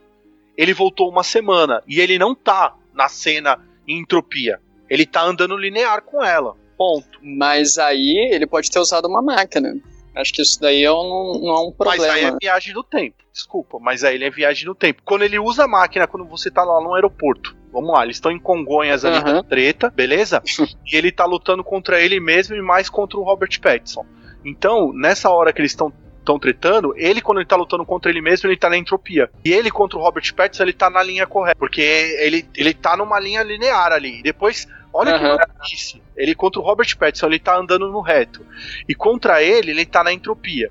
ele 0.56 0.74
voltou 0.74 1.08
uma 1.08 1.22
semana 1.22 1.82
e 1.86 2.00
ele 2.00 2.18
não 2.18 2.34
tá 2.34 2.74
na 2.92 3.08
cena 3.08 3.58
em 3.86 4.00
entropia. 4.00 4.60
Ele 4.88 5.06
tá 5.06 5.22
andando 5.22 5.56
linear 5.56 6.02
com 6.02 6.22
ela. 6.22 6.56
Ponto. 6.76 7.18
Mas 7.22 7.78
aí 7.78 8.30
ele 8.32 8.46
pode 8.46 8.70
ter 8.70 8.78
usado 8.78 9.06
uma 9.06 9.22
máquina. 9.22 9.74
Acho 10.14 10.32
que 10.32 10.42
isso 10.42 10.60
daí 10.60 10.84
não, 10.84 11.40
não 11.40 11.54
é 11.54 11.60
um 11.60 11.72
problema. 11.72 12.06
Mas 12.06 12.14
aí 12.14 12.24
é 12.24 12.36
viagem 12.40 12.74
no 12.74 12.82
tempo. 12.82 13.16
Desculpa, 13.32 13.78
mas 13.80 14.02
aí 14.02 14.16
ele 14.16 14.24
é 14.24 14.30
viagem 14.30 14.66
no 14.66 14.74
tempo. 14.74 15.02
Quando 15.04 15.22
ele 15.22 15.38
usa 15.38 15.64
a 15.64 15.68
máquina, 15.68 16.08
quando 16.08 16.26
você 16.26 16.50
tá 16.50 16.64
lá 16.64 16.80
no 16.80 16.94
aeroporto, 16.94 17.56
vamos 17.72 17.92
lá, 17.92 18.04
eles 18.04 18.16
estão 18.16 18.30
em 18.30 18.38
Congonhas 18.38 19.04
ali 19.04 19.18
uhum. 19.18 19.42
treta, 19.42 19.90
beleza? 19.90 20.42
e 20.86 20.96
ele 20.96 21.12
tá 21.12 21.24
lutando 21.24 21.62
contra 21.62 22.00
ele 22.00 22.20
mesmo 22.20 22.54
e 22.56 22.62
mais 22.62 22.88
contra 22.88 23.18
o 23.18 23.22
Robert 23.22 23.60
Pattinson. 23.60 24.04
Então, 24.44 24.92
nessa 24.92 25.30
hora 25.30 25.52
que 25.52 25.60
eles 25.60 25.72
estão 25.72 25.92
estão 26.28 26.38
tretando, 26.38 26.92
ele, 26.94 27.22
quando 27.22 27.38
ele 27.38 27.46
tá 27.46 27.56
lutando 27.56 27.86
contra 27.86 28.10
ele 28.10 28.20
mesmo, 28.20 28.48
ele 28.48 28.56
tá 28.56 28.68
na 28.68 28.76
entropia. 28.76 29.30
E 29.42 29.50
ele 29.50 29.70
contra 29.70 29.98
o 29.98 30.02
Robert 30.02 30.34
Pattinson, 30.34 30.64
ele 30.64 30.74
tá 30.74 30.90
na 30.90 31.02
linha 31.02 31.26
correta. 31.26 31.58
Porque 31.58 31.80
ele, 31.80 32.46
ele 32.54 32.74
tá 32.74 32.96
numa 32.98 33.18
linha 33.18 33.42
linear 33.42 33.92
ali. 33.92 34.18
E 34.18 34.22
depois, 34.22 34.68
olha 34.92 35.14
uhum. 35.14 35.18
que 35.18 35.46
maluquice. 35.46 36.02
Ele 36.14 36.34
contra 36.34 36.60
o 36.60 36.64
Robert 36.64 36.94
Pattinson, 36.98 37.26
ele 37.28 37.38
tá 37.38 37.56
andando 37.56 37.90
no 37.90 38.02
reto. 38.02 38.44
E 38.86 38.94
contra 38.94 39.42
ele, 39.42 39.70
ele 39.70 39.86
tá 39.86 40.04
na 40.04 40.12
entropia 40.12 40.70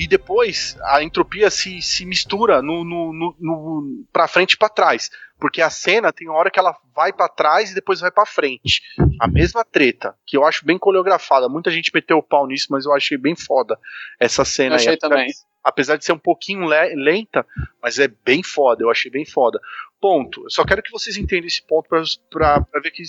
e 0.00 0.06
depois 0.06 0.78
a 0.82 1.02
entropia 1.02 1.50
se, 1.50 1.82
se 1.82 2.06
mistura 2.06 2.62
no, 2.62 2.82
no, 2.82 3.12
no, 3.12 3.36
no 3.38 4.04
para 4.10 4.26
frente 4.26 4.54
e 4.54 4.56
para 4.56 4.70
trás, 4.70 5.10
porque 5.38 5.60
a 5.60 5.68
cena 5.68 6.10
tem 6.10 6.26
uma 6.26 6.38
hora 6.38 6.50
que 6.50 6.58
ela 6.58 6.74
vai 6.96 7.12
para 7.12 7.28
trás 7.28 7.70
e 7.70 7.74
depois 7.74 8.00
vai 8.00 8.10
para 8.10 8.24
frente. 8.24 8.80
A 9.20 9.28
mesma 9.28 9.62
treta, 9.62 10.16
que 10.26 10.38
eu 10.38 10.46
acho 10.46 10.64
bem 10.64 10.78
coreografada. 10.78 11.50
Muita 11.50 11.70
gente 11.70 11.90
meteu 11.92 12.16
o 12.16 12.22
pau 12.22 12.46
nisso, 12.46 12.68
mas 12.70 12.86
eu 12.86 12.94
achei 12.94 13.18
bem 13.18 13.36
foda 13.36 13.78
essa 14.18 14.42
cena. 14.42 14.70
Eu 14.70 14.76
achei 14.76 14.92
aí, 14.92 14.98
também. 14.98 15.28
Apesar 15.62 15.98
de 15.98 16.04
ser 16.06 16.12
um 16.12 16.18
pouquinho 16.18 16.64
lenta, 16.64 17.46
mas 17.82 17.98
é 17.98 18.08
bem 18.08 18.42
foda, 18.42 18.82
eu 18.82 18.90
achei 18.90 19.10
bem 19.10 19.26
foda. 19.26 19.60
Ponto. 20.00 20.44
Eu 20.44 20.50
só 20.50 20.64
quero 20.64 20.82
que 20.82 20.90
vocês 20.90 21.18
entendam 21.18 21.46
esse 21.46 21.62
ponto 21.62 21.90
para 21.90 22.80
ver 22.82 22.90
que. 22.90 23.02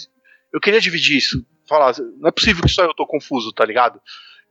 Eu 0.51 0.59
queria 0.59 0.81
dividir 0.81 1.15
isso. 1.15 1.41
Falar, 1.69 1.93
não 2.17 2.27
é 2.27 2.31
possível 2.33 2.61
que 2.61 2.69
só 2.69 2.83
eu 2.83 2.93
tô 2.93 3.07
confuso, 3.07 3.53
tá 3.53 3.63
ligado? 3.63 4.01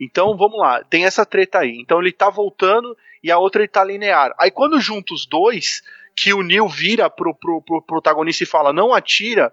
Então 0.00 0.36
vamos 0.36 0.58
lá, 0.58 0.82
tem 0.84 1.04
essa 1.04 1.26
treta 1.26 1.58
aí. 1.58 1.78
Então 1.78 2.00
ele 2.00 2.12
tá 2.12 2.30
voltando 2.30 2.96
e 3.22 3.30
a 3.30 3.38
outra 3.38 3.60
ele 3.60 3.68
tá 3.68 3.84
linear. 3.84 4.34
Aí 4.38 4.50
quando 4.50 4.80
junta 4.80 5.12
os 5.12 5.26
dois, 5.26 5.82
que 6.16 6.32
o 6.32 6.42
Neil 6.42 6.68
vira 6.68 7.10
pro, 7.10 7.34
pro, 7.34 7.60
pro 7.62 7.82
protagonista 7.82 8.44
e 8.44 8.46
fala: 8.46 8.72
não 8.72 8.94
atira, 8.94 9.52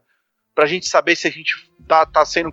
pra 0.56 0.66
gente 0.66 0.88
saber 0.88 1.16
se 1.16 1.28
a 1.28 1.32
gente 1.32 1.54
tá, 1.88 2.06
tá 2.06 2.26
sendo 2.26 2.52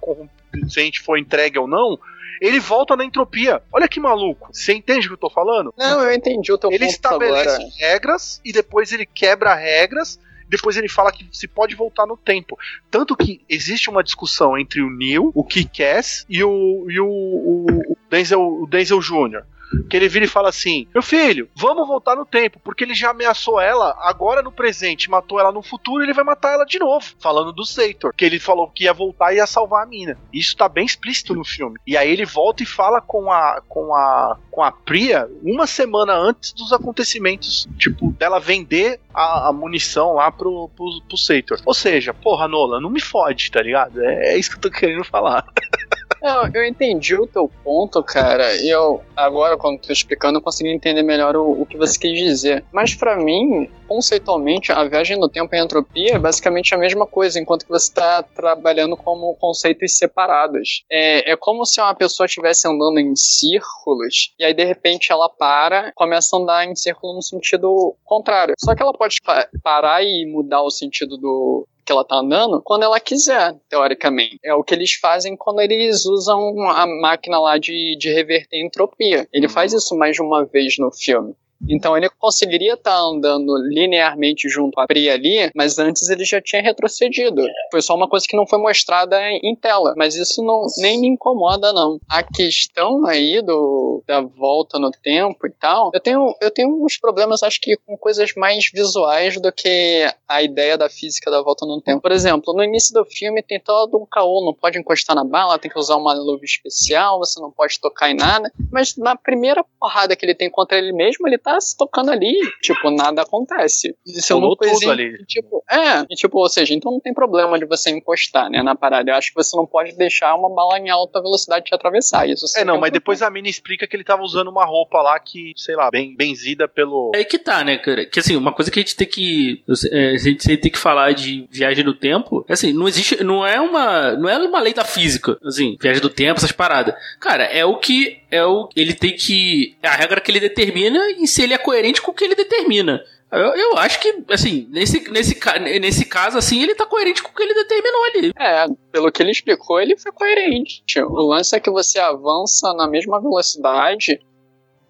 se 0.69 0.81
a 0.81 0.83
gente 0.83 1.01
foi 1.01 1.21
entregue 1.21 1.59
ou 1.59 1.67
não, 1.67 1.99
ele 2.41 2.61
volta 2.61 2.97
na 2.97 3.05
entropia. 3.05 3.63
Olha 3.73 3.89
que 3.89 4.01
maluco. 4.01 4.49
Você 4.53 4.75
entende 4.75 5.07
o 5.07 5.11
que 5.11 5.15
eu 5.15 5.29
tô 5.29 5.31
falando? 5.31 5.73
Não, 5.77 6.03
eu 6.03 6.13
entendi 6.13 6.53
o 6.53 6.59
teu 6.59 6.71
ele 6.71 6.79
ponto 6.79 6.85
Ele 6.85 6.91
estabelece 6.91 7.57
agora. 7.57 7.71
regras 7.79 8.41
e 8.45 8.53
depois 8.53 8.93
ele 8.93 9.07
quebra 9.07 9.55
regras 9.55 10.19
depois 10.57 10.77
ele 10.77 10.89
fala 10.89 11.11
que 11.11 11.27
se 11.33 11.49
pode 11.49 11.75
voltar 11.75 12.07
no 12.07 12.17
tempo. 12.17 12.59
Tanto 12.91 13.17
que 13.17 13.41
existe 13.49 13.91
uma 13.91 14.05
discussão 14.05 14.57
entre 14.57 14.81
o 14.81 14.91
Neil, 14.91 15.33
o 15.35 15.45
Kick-Ass 15.45 16.25
e 16.29 16.45
o, 16.45 16.87
e 16.89 17.01
o, 17.01 17.09
o, 17.09 17.97
Denzel, 18.09 18.41
o 18.41 18.67
Denzel 18.67 19.01
Jr 19.01 19.45
que 19.89 19.97
ele 19.97 20.09
vira 20.09 20.25
e 20.25 20.29
fala 20.29 20.49
assim: 20.49 20.87
Meu 20.93 21.03
filho, 21.03 21.49
vamos 21.55 21.87
voltar 21.87 22.17
no 22.17 22.27
tempo, 22.27 22.61
porque 22.63 22.85
ele 22.85 22.95
já 22.95 23.11
ameaçou 23.11 23.61
ela 23.61 23.97
agora 24.01 24.43
no 24.43 24.53
presente, 24.53 25.11
matou 25.11 25.41
ela 25.41 25.53
no 25.53 25.63
futuro, 25.63 26.03
ele 26.03 26.13
vai 26.13 26.25
matar 26.25 26.53
ela 26.53 26.65
de 26.65 26.79
novo. 26.79 27.15
Falando 27.21 27.53
do 27.53 27.65
Zeitor, 27.65 28.13
que 28.15 28.25
ele 28.25 28.39
falou 28.39 28.69
que 28.69 28.85
ia 28.85 28.93
voltar 28.93 29.33
e 29.33 29.37
ia 29.37 29.47
salvar 29.47 29.83
a 29.83 29.87
mina. 29.87 30.19
Isso 30.33 30.57
tá 30.57 30.69
bem 30.69 30.85
explícito 30.85 31.35
no 31.35 31.45
filme. 31.45 31.79
E 31.87 31.97
aí 31.97 32.11
ele 32.11 32.25
volta 32.25 32.63
e 32.63 32.67
fala 32.67 33.01
com 33.01 33.31
a 33.31 33.63
com 33.69 33.95
a 33.95 34.39
com 34.51 34.63
a 34.63 34.71
Priya 34.71 35.29
uma 35.43 35.67
semana 35.67 36.15
antes 36.15 36.53
dos 36.53 36.73
acontecimentos, 36.73 37.69
tipo, 37.79 38.13
dela 38.13 38.39
vender 38.39 39.01
a, 39.13 39.49
a 39.49 39.53
munição 39.53 40.15
lá 40.15 40.31
pro, 40.31 40.69
pro, 40.77 41.01
pro 41.09 41.17
Zeitor. 41.17 41.61
Ou 41.65 41.75
seja, 41.75 42.15
porra, 42.15 42.47
Nola, 42.47 42.81
não 42.81 42.91
me 42.91 43.01
fode, 43.01 43.51
tá 43.51 43.63
ligado? 43.63 44.03
É, 44.03 44.35
é 44.35 44.39
isso 44.39 44.51
que 44.51 44.57
eu 44.57 44.61
tô 44.61 44.71
querendo 44.71 45.05
falar. 45.05 45.45
Não, 46.25 46.49
eu 46.55 46.65
entendi 46.65 47.15
o 47.15 47.27
teu 47.27 47.51
ponto, 47.63 48.03
cara. 48.03 48.57
E 48.57 48.71
eu, 48.71 49.03
agora, 49.15 49.59
quando 49.59 49.79
tô 49.79 49.93
explicando, 49.93 50.39
eu 50.39 50.43
consegui 50.43 50.71
entender 50.71 51.03
melhor 51.03 51.37
o, 51.37 51.61
o 51.61 51.67
que 51.67 51.77
você 51.77 51.99
quis 51.99 52.19
dizer. 52.19 52.65
Mas 52.73 52.95
para 52.95 53.15
mim, 53.15 53.71
conceitualmente, 53.87 54.73
a 54.73 54.83
viagem 54.85 55.19
no 55.19 55.29
tempo 55.29 55.55
e 55.55 55.59
a 55.59 55.63
entropia 55.63 56.15
é 56.15 56.19
basicamente 56.19 56.75
a 56.75 56.79
mesma 56.79 57.07
coisa, 57.07 57.39
enquanto 57.39 57.67
que 57.67 57.71
você 57.71 57.91
está 57.91 58.23
trabalhando 58.23 58.97
como 58.97 59.35
conceitos 59.35 59.99
separados. 59.99 60.83
É, 60.91 61.33
é 61.33 61.37
como 61.37 61.67
se 61.67 61.79
uma 61.79 61.95
pessoa 61.95 62.25
estivesse 62.25 62.67
andando 62.67 62.99
em 62.99 63.15
círculos 63.15 64.33
e 64.39 64.45
aí 64.47 64.55
de 64.55 64.65
repente 64.65 65.13
ela 65.13 65.29
para, 65.29 65.93
começa 65.95 66.35
a 66.35 66.39
andar 66.39 66.65
em 66.67 66.75
círculo 66.75 67.17
no 67.17 67.23
sentido 67.23 67.95
contrário. 68.03 68.55
Só 68.59 68.75
que 68.75 68.83
ela 68.83 68.95
pode 68.95 69.17
parar 69.63 70.03
e 70.03 70.25
mudar 70.25 70.63
o 70.63 70.71
sentido 70.71 71.19
do, 71.19 71.69
que 71.85 71.93
ela 71.93 72.05
tá 72.05 72.17
andando 72.17 72.63
quando 72.63 72.85
ela 72.85 72.99
quiser, 72.99 73.55
teoricamente. 73.69 74.39
É 74.43 74.55
o 74.55 74.65
que 74.65 74.75
eles 74.75 74.95
fazem 74.95 75.37
quando 75.37 75.61
eles 75.61 76.07
usam 76.07 76.69
a 76.71 76.87
máquina 76.87 77.39
lá 77.39 77.59
de, 77.59 77.97
de 77.99 78.13
reverter 78.13 78.61
entropia. 78.61 79.29
Ele 79.33 79.49
faz 79.49 79.73
isso 79.73 79.97
mais 79.97 80.17
de 80.17 80.23
uma 80.23 80.45
vez 80.45 80.79
no 80.79 80.91
filme. 80.91 81.35
Então 81.69 81.97
ele 81.97 82.09
conseguiria 82.19 82.75
estar 82.75 82.99
andando 82.99 83.57
linearmente 83.69 84.49
junto 84.49 84.79
à 84.79 84.87
Pri 84.87 85.11
ali, 85.11 85.51
mas 85.55 85.79
antes 85.79 86.09
ele 86.09 86.25
já 86.25 86.41
tinha 86.41 86.63
retrocedido. 86.63 87.47
Foi 87.71 87.81
só 87.81 87.95
uma 87.95 88.09
coisa 88.09 88.27
que 88.29 88.37
não 88.37 88.47
foi 88.47 88.59
mostrada 88.59 89.17
em 89.43 89.55
tela, 89.57 89.95
mas 89.97 90.15
isso 90.15 90.43
não 90.43 90.67
nem 90.79 91.01
me 91.01 91.09
incomoda 91.09 91.73
não. 91.73 91.99
A 92.09 92.23
questão 92.23 93.07
aí 93.07 93.41
do 93.43 94.03
da 94.07 94.21
volta 94.21 94.79
no 94.79 94.91
tempo 94.91 95.47
e 95.47 95.51
tal, 95.51 95.91
eu 95.95 96.01
tenho 96.01 96.35
eu 96.41 96.51
tenho 96.51 96.85
uns 96.85 96.99
problemas 96.99 97.43
acho 97.43 97.61
que 97.61 97.77
com 97.87 97.97
coisas 97.97 98.33
mais 98.37 98.71
visuais 98.73 99.41
do 99.41 99.53
que 99.53 100.07
a 100.29 100.43
ideia 100.43 100.77
da 100.77 100.89
física 100.89 101.31
da 101.31 101.43
volta 101.43 101.67
no 101.67 101.81
tempo. 101.81 102.03
Por 102.03 102.13
exemplo, 102.13 102.53
no 102.55 102.63
início 102.63 102.93
do 102.93 103.05
filme 103.05 103.43
tem 103.43 103.61
todo 103.61 103.99
um 103.99 104.07
caô, 104.07 104.45
não 104.45 104.53
pode 104.53 104.79
encostar 104.79 105.17
na 105.17 105.25
bala, 105.25 105.59
tem 105.59 105.71
que 105.71 105.79
usar 105.79 105.97
uma 105.97 106.13
luva 106.15 106.45
especial, 106.45 107.19
você 107.19 107.41
não 107.41 107.51
pode 107.51 107.81
tocar 107.81 108.11
em 108.11 108.15
nada, 108.15 108.51
mas 108.71 108.97
na 108.97 109.17
primeira 109.17 109.65
porrada 109.79 110.15
que 110.15 110.25
ele 110.25 110.35
tem 110.35 110.51
contra 110.51 110.79
ele 110.79 110.93
mesmo, 110.93 111.27
ele 111.27 111.39
tá 111.39 111.54
tá 111.55 111.61
se 111.61 111.77
tocando 111.77 112.11
ali, 112.11 112.35
tipo, 112.61 112.91
nada 112.91 113.23
acontece. 113.23 113.97
Isso 114.05 114.33
é 114.33 114.37
uma 114.37 114.57
coisa 114.57 114.91
ali. 114.91 115.25
Tipo, 115.27 115.63
é, 115.71 116.01
e, 116.11 116.15
tipo, 116.15 116.39
ou 116.39 116.49
seja, 116.49 116.75
então 116.75 116.93
não 116.93 117.01
tem 117.01 117.15
problema 117.15 117.59
de 117.59 117.65
você 117.65 117.91
encostar, 117.91 118.51
né, 118.51 118.63
na 118.63 118.75
parada. 118.75 119.11
Eu 119.11 119.15
acho 119.17 119.31
que 119.31 119.37
você 119.37 119.57
não 119.57 119.67
pode 119.67 119.97
deixar 119.97 120.35
uma 120.35 120.51
bala 120.51 120.79
em 120.79 120.91
alta 120.91 121.21
velocidade 121.21 121.67
te 121.67 121.75
atravessar. 121.75 122.29
Isso 122.29 122.47
é, 122.57 122.65
não, 122.65 122.79
mas 122.79 122.93
depois 122.93 123.23
a 123.23 123.31
mina 123.31 123.49
explica 123.49 123.87
que 123.87 123.97
ele 123.97 124.05
tava 124.05 124.23
usando 124.23 124.49
uma 124.49 124.65
roupa 124.65 125.01
lá 125.01 125.19
que, 125.19 125.53
sei 125.57 125.77
lá, 125.77 125.91
bem 125.91 126.15
benzida 126.17 126.67
pelo. 126.67 127.13
É 127.15 127.25
que 127.25 127.39
tá, 127.39 127.65
né, 127.65 127.79
cara? 127.79 128.07
Que 128.07 128.21
assim, 128.21 128.37
uma 128.37 128.53
coisa 128.53 128.71
que 128.71 128.79
a 128.79 128.83
gente 128.83 128.97
tem 128.97 129.07
que. 129.07 129.63
É, 129.91 130.11
a 130.11 130.19
gente 130.19 130.57
tem 130.57 130.71
que 130.71 130.79
falar 130.79 131.13
de 131.13 131.47
viagem 131.51 131.85
do 131.85 131.95
tempo, 131.95 132.45
é 132.49 132.53
assim, 132.53 132.73
não 132.73 132.89
existe. 132.89 133.23
Não 133.23 133.47
é 133.47 133.61
uma. 133.61 134.13
Não 134.13 134.29
é 134.29 134.39
uma 134.39 134.61
lei 134.61 134.75
da 134.75 134.85
física, 134.85 135.39
assim, 135.45 135.77
viagem 135.81 136.03
do 136.03 136.11
tempo, 136.11 136.39
essas 136.39 136.53
paradas. 136.53 136.95
Cara, 137.21 137.45
é 137.45 137.65
o 137.65 137.79
que. 137.79 138.19
É 138.35 138.45
o. 138.45 138.69
Ele 138.75 138.93
tem 138.93 139.15
que. 139.15 139.77
É 139.81 139.87
a 139.87 139.95
regra 139.95 140.21
que 140.21 140.29
ele 140.29 140.41
determina 140.41 140.99
e 141.19 141.29
se 141.29 141.41
ele 141.41 141.55
é 141.55 141.59
coerente 141.59 142.03
com 142.03 142.11
o 142.11 142.15
que 142.15 142.25
ele 142.25 142.35
determina. 142.35 143.01
Eu, 143.31 143.55
eu, 143.55 143.79
acho 143.79 144.01
que, 144.01 144.25
assim, 144.31 144.69
nesse, 144.71 145.09
nesse, 145.11 145.39
nesse 145.81 146.05
caso, 146.05 146.39
assim, 146.39 146.63
ele 146.63 146.75
tá 146.75 146.87
coerente 146.87 147.23
com 147.23 147.31
o 147.31 147.35
que 147.35 147.43
ele 147.43 147.55
determinou 147.55 148.05
ali. 148.05 148.33
É, 148.39 148.67
pelo 148.93 149.11
que 149.11 149.23
ele 149.23 149.31
explicou, 149.31 149.81
ele 149.81 149.97
foi 149.97 150.13
coerente. 150.13 150.83
O 151.01 151.23
lance 151.29 151.55
é 151.55 151.61
que 151.61 151.71
você 151.71 151.99
avança 151.99 152.73
na 152.75 152.87
mesma 152.89 153.21
velocidade, 153.21 154.21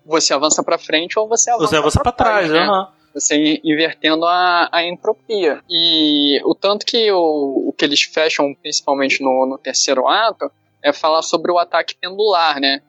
você 0.04 0.32
avança 0.34 0.62
para 0.62 0.78
frente 0.78 1.18
ou 1.18 1.28
você 1.28 1.50
avança, 1.50 1.68
você 1.68 1.76
avança 1.76 2.00
pra, 2.02 2.12
pra 2.12 2.24
trás, 2.24 2.50
né? 2.50 2.68
Uhum. 2.68 2.86
Você 3.14 3.60
invertendo 3.62 4.26
a, 4.26 4.68
a 4.72 4.84
entropia. 4.84 5.62
E 5.70 6.40
o 6.44 6.54
tanto 6.54 6.84
que 6.84 7.10
o, 7.12 7.68
o 7.68 7.74
que 7.76 7.84
eles 7.84 8.02
fecham, 8.02 8.54
principalmente 8.54 9.22
no, 9.22 9.46
no 9.46 9.56
terceiro 9.56 10.06
ato, 10.08 10.50
é 10.82 10.92
falar 10.92 11.22
sobre 11.22 11.50
o 11.50 11.58
ataque 11.58 11.94
pendular, 11.94 12.60
né? 12.60 12.82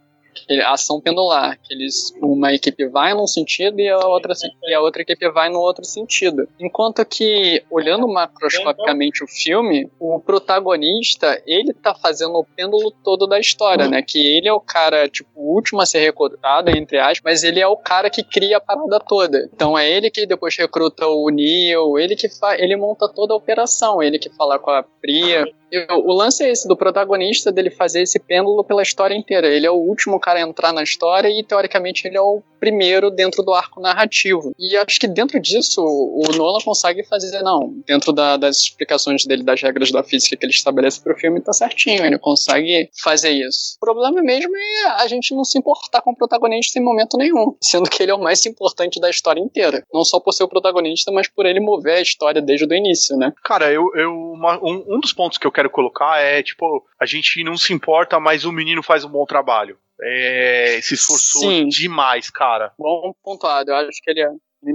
Ação 0.66 1.02
pendular, 1.02 1.60
que 1.62 1.74
eles 1.74 2.14
uma 2.22 2.54
equipe 2.54 2.88
vai 2.88 3.14
num 3.14 3.28
sentido 3.28 3.80
e 3.80 3.90
a 3.90 4.00
outra 4.08 4.34
e 4.64 4.74
a 4.74 4.82
outra 4.82 5.02
equipe 5.02 5.30
vai 5.30 5.50
no 5.50 5.60
outro 5.60 5.86
sentido. 5.86 6.48
Enquanto 6.60 7.06
que 7.06 7.64
olhando 7.70 8.08
macroscopicamente 8.08 9.24
o 9.24 9.28
filme, 9.28 9.90
o 10.00 10.20
protagonista, 10.20 11.42
ele 11.46 11.74
tá 11.74 11.94
fazendo 11.96 12.36
o 12.36 12.44
pêndulo 12.44 12.92
todo 13.04 13.28
da 13.28 13.40
história, 13.40 13.88
né? 13.88 14.02
Que 14.02 14.38
ele 14.38 14.48
é 14.48 14.54
o 14.54 14.60
cara, 14.60 15.08
tipo, 15.08 15.30
o 15.36 15.54
último 15.54 15.82
a 15.82 15.86
ser 15.86 16.00
recrutado, 16.00 16.70
entre 16.70 16.98
aspas, 16.98 17.22
mas 17.24 17.44
ele 17.44 17.60
é 17.60 17.68
o 17.68 17.78
cara 17.78 18.10
que 18.10 18.24
cria 18.24 18.58
a 18.58 18.62
parada 18.62 19.00
toda. 19.00 19.50
Então 19.54 19.78
é 19.78 19.90
ele 19.90 20.10
que 20.10 20.26
depois 20.26 20.56
recruta 20.58 21.08
o 21.08 21.30
Neil, 21.30 21.98
ele 21.98 22.16
que 22.16 22.28
ele 22.58 22.76
monta 22.76 23.08
toda 23.08 23.34
a 23.34 23.38
operação, 23.38 24.02
ele 24.02 24.20
que 24.20 24.30
fala 24.30 24.60
com 24.60 24.72
a 24.72 24.84
Priya. 25.02 25.46
o 25.92 26.14
lance 26.14 26.44
é 26.44 26.50
esse 26.50 26.68
do 26.68 26.76
protagonista 26.76 27.52
dele 27.52 27.70
fazer 27.70 28.02
esse 28.02 28.20
pêndulo 28.20 28.64
pela 28.64 28.82
história 28.82 29.16
inteira. 29.16 29.48
Ele 29.48 29.66
é 29.66 29.72
o 29.72 29.76
último 29.76 30.20
cara 30.26 30.42
entrar 30.42 30.74
na 30.74 30.82
história 30.82 31.30
e, 31.30 31.44
teoricamente, 31.44 32.08
ele 32.08 32.18
é 32.18 32.22
o 32.22 32.42
primeiro 32.60 33.12
dentro 33.12 33.44
do 33.44 33.54
arco 33.54 33.80
narrativo. 33.80 34.52
E 34.58 34.76
acho 34.76 35.00
que 35.00 35.08
dentro 35.08 35.40
disso, 35.40 35.84
o 35.84 36.24
Nolan 36.36 36.60
consegue 36.66 37.04
fazer, 37.04 37.44
não, 37.44 37.72
dentro 37.86 38.12
da, 38.12 38.36
das 38.36 38.58
explicações 38.58 39.24
dele, 39.24 39.44
das 39.44 39.62
regras 39.62 39.92
da 39.92 40.02
física 40.02 40.36
que 40.36 40.44
ele 40.44 40.52
estabelece 40.52 41.00
pro 41.00 41.16
filme, 41.16 41.40
tá 41.42 41.54
certinho, 41.54 42.04
ele 42.04 42.18
consegue 42.18 42.90
fazer 43.04 43.30
isso. 43.30 43.76
O 43.78 43.86
problema 43.86 44.20
mesmo 44.24 44.56
é 44.58 44.86
a 45.04 45.08
gente 45.08 45.36
não 45.36 45.44
se 45.44 45.60
importar 45.60 46.02
com 46.02 46.10
o 46.10 46.16
protagonista 46.16 46.80
em 46.80 46.84
momento 46.84 47.18
nenhum, 47.18 47.56
sendo 47.62 47.88
que 47.88 48.02
ele 48.02 48.12
é 48.12 48.16
o 48.16 48.20
mais 48.20 48.44
importante 48.48 49.00
da 49.00 49.12
história 49.12 49.40
inteira. 49.40 49.84
Não 49.94 50.04
só 50.04 50.20
por 50.20 50.32
ser 50.32 50.44
o 50.44 50.50
protagonista, 50.50 51.12
mas 51.12 51.28
por 51.28 51.46
ele 51.46 51.60
mover 51.60 51.98
a 51.98 52.02
história 52.02 52.42
desde 52.42 52.66
o 52.66 52.74
início, 52.74 53.16
né? 53.16 53.32
Cara, 53.44 53.72
eu, 53.72 53.92
eu 53.96 54.12
uma, 54.12 54.58
um, 54.58 54.84
um 54.96 55.00
dos 55.00 55.14
pontos 55.14 55.38
que 55.38 55.46
eu 55.46 55.52
quero 55.52 55.70
colocar 55.70 56.20
é, 56.20 56.42
tipo, 56.42 56.84
a 57.00 57.06
gente 57.06 57.44
não 57.44 57.58
se 57.58 57.74
importa, 57.74 58.20
mas 58.20 58.44
o 58.44 58.52
menino 58.52 58.82
faz 58.82 59.06
um 59.06 59.10
bom 59.10 59.26
trabalho. 59.26 59.78
É, 60.02 60.80
se 60.82 60.94
esforçou 60.96 61.50
Sim. 61.50 61.68
demais, 61.68 62.30
cara. 62.30 62.74
Bom 62.78 63.14
pontuado, 63.24 63.72
eu 63.72 63.76
acho 63.76 64.02
que 64.02 64.12
ele 64.12 64.22
é. 64.22 64.30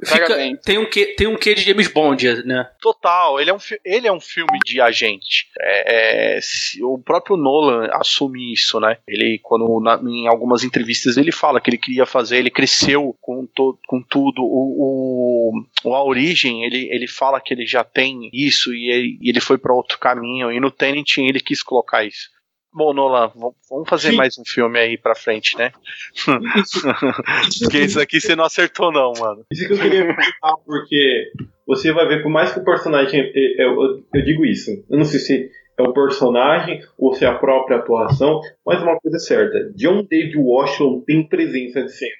Fica, 0.04 0.56
tem 0.64 0.78
um 0.78 0.88
que 0.88 1.06
tem 1.16 1.26
um 1.26 1.36
quê 1.36 1.52
de 1.52 1.62
James 1.62 1.88
Bond, 1.88 2.44
né? 2.44 2.70
Total, 2.80 3.40
ele 3.40 3.50
é 3.50 3.54
um, 3.54 3.58
ele 3.84 4.06
é 4.06 4.12
um 4.12 4.20
filme 4.20 4.56
de 4.64 4.80
agente. 4.80 5.48
É, 5.58 6.36
é, 6.36 6.40
o 6.82 6.96
próprio 6.96 7.36
Nolan 7.36 7.88
assume 7.94 8.52
isso, 8.52 8.78
né? 8.78 8.98
Ele, 9.08 9.40
quando 9.42 9.80
na, 9.80 10.00
em 10.00 10.28
algumas 10.28 10.62
entrevistas 10.62 11.16
ele 11.16 11.32
fala 11.32 11.60
que 11.60 11.70
ele 11.70 11.78
queria 11.78 12.06
fazer, 12.06 12.36
ele 12.36 12.50
cresceu 12.50 13.16
com, 13.20 13.44
to, 13.46 13.76
com 13.88 14.00
tudo. 14.00 14.42
O, 14.42 15.64
o, 15.84 15.94
a 15.94 16.04
origem, 16.04 16.64
ele, 16.64 16.88
ele 16.92 17.08
fala 17.08 17.40
que 17.40 17.52
ele 17.52 17.66
já 17.66 17.82
tem 17.82 18.30
isso 18.32 18.72
e 18.72 18.90
ele, 18.92 19.18
e 19.20 19.28
ele 19.28 19.40
foi 19.40 19.58
para 19.58 19.74
outro 19.74 19.98
caminho. 19.98 20.52
E 20.52 20.60
no 20.60 20.70
Tenet 20.70 21.20
ele 21.20 21.40
quis 21.40 21.64
colocar 21.64 22.04
isso. 22.04 22.30
Bom, 22.72 22.92
Nolan, 22.92 23.32
vamos 23.68 23.88
fazer 23.88 24.10
Sim. 24.10 24.16
mais 24.16 24.38
um 24.38 24.44
filme 24.44 24.78
aí 24.78 24.96
pra 24.96 25.14
frente, 25.14 25.58
né? 25.58 25.72
porque 27.60 27.78
isso 27.78 28.00
aqui 28.00 28.20
você 28.20 28.36
não 28.36 28.44
acertou, 28.44 28.92
não, 28.92 29.12
mano. 29.18 29.44
Isso 29.52 29.66
que 29.66 29.72
eu 29.72 29.78
queria 29.78 30.04
perguntar, 30.04 30.54
porque 30.64 31.32
você 31.66 31.92
vai 31.92 32.06
ver, 32.06 32.22
por 32.22 32.30
mais 32.30 32.52
que 32.52 32.60
o 32.60 32.64
personagem. 32.64 33.28
Eu, 33.34 33.72
eu, 33.72 34.04
eu, 34.14 34.24
digo 34.24 34.44
isso, 34.44 34.70
eu 34.88 34.96
não 34.96 35.04
sei 35.04 35.18
se 35.18 35.50
é 35.76 35.82
o 35.82 35.92
personagem 35.92 36.80
ou 36.96 37.12
se 37.12 37.24
é 37.24 37.28
a 37.28 37.38
própria 37.38 37.78
atuação, 37.78 38.40
mas 38.64 38.80
uma 38.80 38.96
coisa 39.00 39.16
é 39.16 39.20
certa: 39.20 39.72
John 39.74 40.04
David 40.08 40.36
Washington 40.36 41.02
tem 41.04 41.26
presença 41.26 41.82
de 41.82 41.92
cena. 41.92 42.12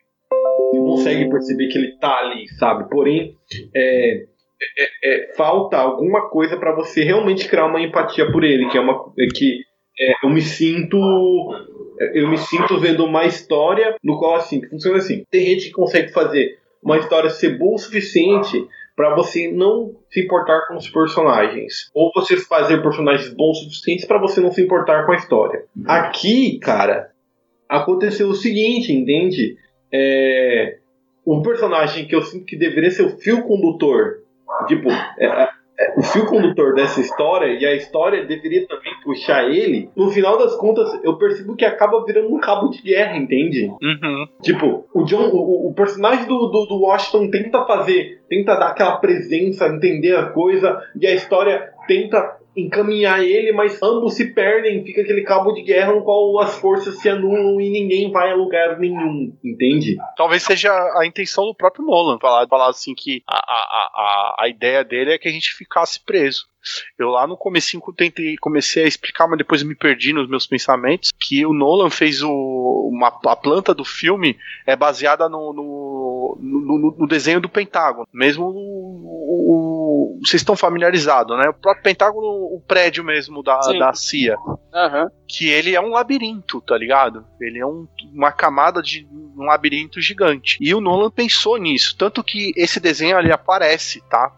Você 0.72 0.78
consegue 0.78 1.30
perceber 1.30 1.68
que 1.68 1.78
ele 1.78 1.96
tá 1.98 2.18
ali, 2.18 2.48
sabe? 2.58 2.88
Porém, 2.88 3.36
é, 3.74 4.24
é, 4.78 4.88
é, 5.04 5.34
falta 5.36 5.76
alguma 5.76 6.28
coisa 6.28 6.56
para 6.56 6.74
você 6.74 7.02
realmente 7.02 7.48
criar 7.48 7.66
uma 7.66 7.80
empatia 7.80 8.30
por 8.30 8.44
ele, 8.44 8.68
que 8.68 8.76
é 8.76 8.80
uma 8.80 9.12
que 9.34 9.69
é, 10.00 10.14
eu 10.24 10.30
me 10.30 10.40
sinto 10.40 10.96
eu 12.14 12.28
me 12.30 12.38
sinto 12.38 12.80
vendo 12.80 13.04
uma 13.04 13.26
história 13.26 13.94
no 14.02 14.18
qual 14.18 14.36
assim 14.36 14.66
funciona 14.66 14.96
assim. 14.96 15.24
Tem 15.30 15.44
gente 15.44 15.66
que 15.66 15.72
consegue 15.72 16.10
fazer 16.12 16.58
uma 16.82 16.96
história 16.96 17.28
ser 17.28 17.58
boa 17.58 17.74
o 17.74 17.78
suficiente 17.78 18.66
para 18.96 19.14
você 19.14 19.50
não 19.50 19.94
se 20.10 20.24
importar 20.24 20.66
com 20.66 20.76
os 20.76 20.88
personagens. 20.88 21.90
Ou 21.94 22.10
você 22.14 22.38
fazer 22.38 22.82
personagens 22.82 23.28
bons 23.34 23.58
o 23.58 23.64
suficiente 23.64 24.06
para 24.06 24.18
você 24.18 24.40
não 24.40 24.50
se 24.50 24.62
importar 24.62 25.04
com 25.04 25.12
a 25.12 25.16
história. 25.16 25.64
Aqui 25.86 26.58
cara 26.58 27.10
aconteceu 27.68 28.28
o 28.28 28.34
seguinte 28.34 28.92
entende? 28.92 29.56
É, 29.92 30.78
um 31.26 31.42
personagem 31.42 32.06
que 32.06 32.14
eu 32.14 32.22
sinto 32.22 32.46
que 32.46 32.56
deveria 32.56 32.90
ser 32.90 33.02
o 33.02 33.18
fio 33.18 33.42
condutor 33.42 34.22
tipo 34.66 34.88
é, 34.90 35.49
o 35.96 36.02
fio 36.02 36.26
condutor 36.26 36.74
dessa 36.74 37.00
história 37.00 37.58
e 37.58 37.64
a 37.64 37.74
história 37.74 38.24
deveria 38.24 38.66
também 38.66 38.92
puxar 39.02 39.48
ele, 39.48 39.88
no 39.96 40.10
final 40.10 40.38
das 40.38 40.54
contas, 40.56 40.88
eu 41.02 41.16
percebo 41.16 41.56
que 41.56 41.64
acaba 41.64 42.04
virando 42.04 42.34
um 42.34 42.38
cabo 42.38 42.68
de 42.68 42.82
guerra, 42.82 43.16
entende? 43.16 43.66
Uhum. 43.82 44.26
Tipo, 44.42 44.86
o 44.94 45.04
John, 45.04 45.30
o, 45.32 45.68
o 45.68 45.74
personagem 45.74 46.26
do, 46.26 46.46
do, 46.48 46.66
do, 46.66 46.80
Washington 46.82 47.30
tenta 47.30 47.64
fazer, 47.64 48.22
tenta 48.28 48.56
dar 48.56 48.68
aquela 48.68 48.96
presença, 48.96 49.68
entender 49.68 50.16
a 50.16 50.26
coisa, 50.26 50.80
e 51.00 51.06
a 51.06 51.14
história 51.14 51.70
tenta 51.86 52.39
encaminhar 52.56 53.22
ele, 53.22 53.52
mas 53.52 53.80
ambos 53.82 54.14
se 54.14 54.32
perdem, 54.32 54.84
fica 54.84 55.02
aquele 55.02 55.22
cabo 55.22 55.52
de 55.52 55.62
guerra 55.62 55.92
no 55.92 56.02
qual 56.02 56.40
as 56.40 56.56
forças 56.56 56.98
se 56.98 57.08
anulam 57.08 57.60
e 57.60 57.70
ninguém 57.70 58.10
vai 58.10 58.30
a 58.30 58.34
lugar 58.34 58.78
nenhum, 58.78 59.32
entende? 59.44 59.96
Talvez 60.16 60.42
seja 60.42 60.70
a 60.72 61.06
intenção 61.06 61.44
do 61.44 61.54
próprio 61.54 61.84
Nolan, 61.84 62.18
falar, 62.18 62.46
falar 62.48 62.68
assim 62.68 62.94
que 62.94 63.22
a, 63.26 63.36
a, 63.36 63.90
a, 63.94 64.36
a 64.40 64.48
ideia 64.48 64.84
dele 64.84 65.12
é 65.12 65.18
que 65.18 65.28
a 65.28 65.32
gente 65.32 65.52
ficasse 65.52 66.04
preso. 66.04 66.49
Eu 66.99 67.09
lá 67.09 67.27
no 67.27 67.37
comecinho 67.37 67.83
tentei, 67.96 68.37
comecei 68.37 68.85
a 68.85 68.88
explicar, 68.88 69.27
mas 69.27 69.38
depois 69.38 69.62
me 69.62 69.75
perdi 69.75 70.12
nos 70.12 70.29
meus 70.29 70.46
pensamentos, 70.46 71.11
que 71.18 71.44
o 71.46 71.53
Nolan 71.53 71.90
fez 71.90 72.23
o, 72.23 72.90
uma, 72.92 73.09
a 73.09 73.37
planta 73.37 73.75
do 73.75 73.85
filme 73.85 74.37
é 74.66 74.77
baseada 74.77 75.29
no, 75.29 75.53
no, 75.53 76.38
no, 76.40 76.96
no 76.99 77.07
desenho 77.07 77.40
do 77.40 77.49
Pentágono. 77.49 78.07
Mesmo 78.12 78.44
o, 78.44 80.16
o 80.16 80.20
vocês 80.20 80.42
estão 80.42 80.55
familiarizados, 80.55 81.37
né? 81.38 81.49
O 81.49 81.55
próprio 81.55 81.83
Pentágono, 81.83 82.27
o 82.27 82.62
prédio 82.66 83.03
mesmo 83.03 83.42
da, 83.42 83.59
da 83.59 83.94
CIA. 83.94 84.37
Uhum. 84.38 85.09
Que 85.27 85.49
ele 85.49 85.75
é 85.75 85.81
um 85.81 85.90
labirinto, 85.90 86.61
tá 86.61 86.77
ligado? 86.77 87.25
Ele 87.40 87.59
é 87.59 87.66
um, 87.66 87.88
uma 88.12 88.31
camada 88.31 88.83
de 88.83 89.09
um 89.37 89.44
labirinto 89.44 90.01
gigante. 90.01 90.59
E 90.61 90.75
o 90.75 90.81
Nolan 90.81 91.11
pensou 91.11 91.57
nisso. 91.57 91.96
Tanto 91.96 92.23
que 92.23 92.53
esse 92.55 92.79
desenho 92.79 93.16
ali 93.16 93.33
aparece, 93.33 94.03
tá? 94.11 94.33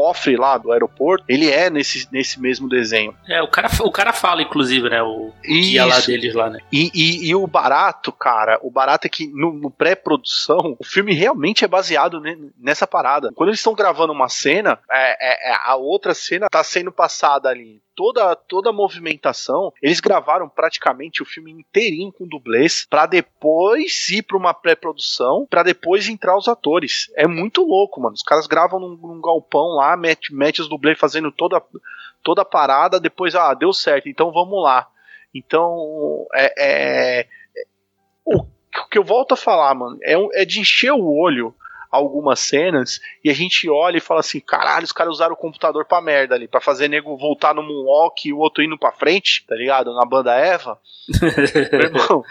Cofre 0.00 0.34
lá 0.34 0.56
do 0.56 0.72
aeroporto, 0.72 1.26
ele 1.28 1.50
é 1.50 1.68
nesse, 1.68 2.08
nesse 2.10 2.40
mesmo 2.40 2.66
desenho. 2.66 3.14
É, 3.28 3.42
o 3.42 3.48
cara, 3.48 3.68
o 3.82 3.92
cara 3.92 4.14
fala, 4.14 4.40
inclusive, 4.40 4.88
né? 4.88 5.02
O 5.02 5.30
guia 5.44 5.84
lá 5.84 6.00
deles 6.00 6.34
lá, 6.34 6.48
né? 6.48 6.58
E, 6.72 6.90
e, 6.94 7.28
e, 7.28 7.34
o 7.34 7.46
barato, 7.46 8.10
cara, 8.10 8.58
o 8.62 8.70
barato 8.70 9.06
é 9.06 9.10
que 9.10 9.26
no, 9.26 9.52
no 9.52 9.70
pré-produção, 9.70 10.74
o 10.78 10.84
filme 10.84 11.12
realmente 11.12 11.66
é 11.66 11.68
baseado 11.68 12.18
nessa 12.58 12.86
parada. 12.86 13.30
Quando 13.34 13.50
eles 13.50 13.60
estão 13.60 13.74
gravando 13.74 14.14
uma 14.14 14.30
cena, 14.30 14.78
é, 14.90 15.50
é, 15.50 15.52
é, 15.52 15.56
a 15.64 15.76
outra 15.76 16.14
cena 16.14 16.48
tá 16.48 16.64
sendo 16.64 16.90
passada 16.90 17.50
ali. 17.50 17.82
Toda, 17.94 18.34
toda 18.34 18.70
a 18.70 18.72
movimentação, 18.72 19.72
eles 19.82 20.00
gravaram 20.00 20.48
praticamente 20.48 21.22
o 21.22 21.26
filme 21.26 21.50
inteirinho 21.50 22.12
com 22.12 22.26
dublês 22.26 22.86
para 22.88 23.04
depois 23.06 24.08
ir 24.08 24.22
para 24.22 24.36
uma 24.36 24.54
pré-produção, 24.54 25.46
para 25.50 25.62
depois 25.62 26.08
entrar 26.08 26.36
os 26.36 26.48
atores. 26.48 27.10
É 27.14 27.26
muito 27.26 27.62
louco, 27.62 28.00
mano. 28.00 28.14
Os 28.14 28.22
caras 28.22 28.46
gravam 28.46 28.80
num, 28.80 28.96
num 28.96 29.20
galpão 29.20 29.74
lá, 29.74 29.96
mete, 29.96 30.34
mete 30.34 30.62
os 30.62 30.68
dublês 30.68 30.98
fazendo 30.98 31.30
toda, 31.30 31.62
toda 32.22 32.42
a 32.42 32.46
parada, 32.46 32.98
depois, 32.98 33.34
ah, 33.34 33.52
deu 33.54 33.72
certo, 33.72 34.08
então 34.08 34.32
vamos 34.32 34.62
lá. 34.62 34.88
Então, 35.34 36.26
é, 36.34 36.54
é, 36.58 37.20
é 37.56 37.66
o 38.36 38.88
que 38.88 38.98
eu 38.98 39.04
volto 39.04 39.32
a 39.32 39.36
falar, 39.36 39.74
mano, 39.74 39.98
é, 40.02 40.42
é 40.42 40.44
de 40.44 40.60
encher 40.60 40.92
o 40.92 41.04
olho 41.04 41.54
algumas 41.90 42.40
cenas 42.40 43.00
e 43.24 43.30
a 43.30 43.34
gente 43.34 43.68
olha 43.68 43.98
e 43.98 44.00
fala 44.00 44.20
assim: 44.20 44.40
caralho, 44.40 44.84
os 44.84 44.92
caras 44.92 45.14
usaram 45.14 45.34
o 45.34 45.38
computador 45.38 45.84
pra 45.86 46.00
merda 46.00 46.34
ali, 46.34 46.46
pra 46.46 46.60
fazer 46.60 46.88
nego 46.88 47.16
voltar 47.16 47.54
no 47.54 47.62
Moonwalk 47.62 48.28
e 48.28 48.32
o 48.32 48.38
outro 48.38 48.62
indo 48.62 48.78
pra 48.78 48.92
frente, 48.92 49.44
tá 49.46 49.54
ligado? 49.54 49.94
Na 49.94 50.06
banda 50.06 50.34
Eva. 50.34 50.78
meu 51.72 51.80
irmão. 51.80 52.24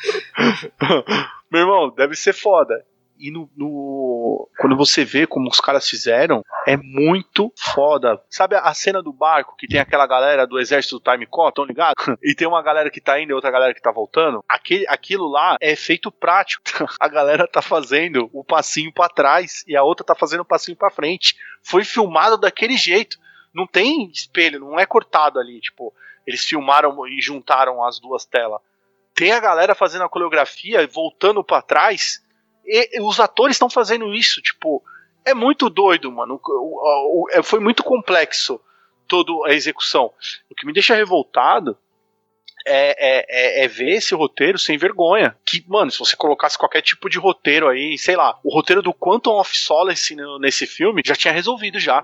meu 1.52 1.62
irmão, 1.62 1.90
deve 1.96 2.16
ser 2.16 2.34
foda 2.34 2.84
e 3.20 3.30
no, 3.32 3.50
no, 3.56 4.50
quando 4.58 4.78
você 4.78 5.04
vê 5.04 5.28
como 5.28 5.50
os 5.50 5.60
caras 5.60 5.88
fizeram, 5.88 6.42
é 6.66 6.78
muito 6.78 7.52
foda. 7.58 8.20
Sabe 8.30 8.56
a 8.56 8.74
cena 8.74 9.04
do 9.04 9.12
barco 9.12 9.56
que 9.58 9.68
tem 9.68 9.80
aquela 9.80 10.08
galera 10.08 10.48
do 10.48 10.58
exército 10.58 10.98
do 10.98 11.12
Time 11.12 11.26
Call, 11.26 11.52
tão 11.52 11.66
ligado? 11.66 11.96
E 12.24 12.36
tem 12.36 12.48
uma 12.48 12.62
galera 12.62 12.90
que 12.90 13.02
tá 13.02 13.20
indo 13.20 13.32
e 13.32 13.34
outra 13.34 13.52
galera 13.52 13.74
que 13.74 13.82
tá 13.82 13.92
voltando? 13.92 14.44
Aquele, 14.48 14.86
aquilo 14.88 15.28
lá 15.28 15.58
é 15.60 15.76
feito 15.76 16.12
prático. 16.12 16.64
A 17.00 17.08
galera 17.08 17.48
tá 17.48 17.62
fazendo 17.62 18.30
o 18.32 18.44
passinho 18.44 18.94
para 18.94 19.10
trás 19.10 19.64
e 19.68 19.76
a 19.76 19.84
outra 19.84 20.06
tá 20.06 20.16
fazendo 20.16 20.42
o 20.42 20.46
passinho 20.46 20.78
para 20.78 20.92
frente. 20.92 21.36
Foi 21.64 21.84
filmado 21.84 22.38
daquele 22.38 22.78
jeito. 22.78 23.18
Não 23.54 23.66
tem 23.66 24.10
espelho, 24.12 24.60
não 24.60 24.80
é 24.80 24.86
cortado 24.86 25.40
ali, 25.40 25.60
tipo, 25.60 25.94
eles 26.26 26.44
filmaram 26.46 27.08
e 27.08 27.20
juntaram 27.20 27.84
as 27.84 28.00
duas 28.00 28.26
telas. 28.26 28.62
Tem 29.16 29.32
a 29.32 29.40
galera 29.40 29.74
fazendo 29.74 30.04
a 30.04 30.10
coreografia, 30.10 30.88
voltando 30.88 31.44
para 31.44 31.62
trás 31.62 32.22
e, 32.66 33.02
os 33.02 33.20
atores 33.20 33.56
estão 33.56 33.70
fazendo 33.70 34.14
isso, 34.14 34.42
tipo, 34.42 34.84
é 35.26 35.34
muito 35.34 35.70
doido, 35.70 36.12
mano. 36.12 36.40
O, 36.44 36.52
o, 36.52 37.24
o, 37.24 37.30
é, 37.32 37.42
foi 37.42 37.60
muito 37.60 37.84
complexo 37.84 38.60
toda 39.08 39.32
a 39.48 39.54
execução. 39.54 40.12
O 40.50 40.56
que 40.56 40.66
me 40.66 40.74
deixa 40.74 40.96
revoltado 40.96 41.78
é, 42.66 42.96
é, 43.00 43.26
é, 43.30 43.66
é, 43.66 43.68
ver 43.68 43.96
esse 43.96 44.14
roteiro 44.14 44.60
sem 44.60 44.78
vergonha. 44.78 45.36
Que, 45.46 45.64
mano, 45.68 45.92
se 45.92 46.00
você 46.00 46.16
colocasse 46.16 46.58
qualquer 46.58 46.82
tipo 46.82 47.10
de 47.10 47.18
roteiro 47.18 47.68
aí, 47.68 47.98
sei 47.98 48.16
lá, 48.16 48.38
o 48.44 48.54
roteiro 48.54 48.82
do 48.82 48.94
Quantum 48.94 49.40
of 49.40 49.58
Solace 49.58 50.16
nesse 50.40 50.68
filme 50.68 51.02
já 51.06 51.16
tinha 51.16 51.34
resolvido 51.34 51.80
já. 51.80 52.04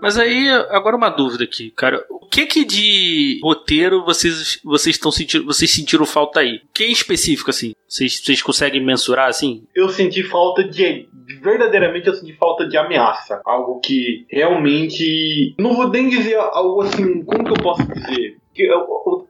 Mas 0.00 0.18
aí, 0.18 0.48
agora 0.70 0.96
uma 0.96 1.10
dúvida 1.10 1.44
aqui, 1.44 1.70
cara. 1.70 2.04
O 2.08 2.26
que 2.26 2.46
que 2.46 2.64
de 2.64 3.40
roteiro 3.42 4.04
vocês 4.04 4.60
vocês 4.64 4.96
estão 4.96 5.10
sentindo, 5.10 5.44
vocês 5.44 5.70
sentiram 5.70 6.06
falta 6.06 6.40
aí? 6.40 6.60
Que 6.72 6.84
em 6.84 6.92
específico 6.92 7.50
assim? 7.50 7.72
Vocês, 7.88 8.20
vocês 8.22 8.42
conseguem 8.42 8.84
mensurar 8.84 9.28
assim? 9.28 9.64
Eu 9.74 9.88
senti 9.88 10.22
falta 10.22 10.64
de, 10.64 11.08
verdadeiramente 11.42 12.06
eu 12.06 12.14
senti 12.14 12.32
falta 12.34 12.66
de 12.66 12.76
ameaça. 12.76 13.40
Algo 13.44 13.80
que 13.80 14.24
realmente. 14.30 15.54
Não 15.58 15.74
vou 15.74 15.88
nem 15.88 16.08
dizer 16.08 16.36
algo 16.36 16.82
assim. 16.82 17.22
Como 17.24 17.44
que 17.44 17.50
eu 17.50 17.62
posso 17.62 17.82
dizer? 17.86 18.36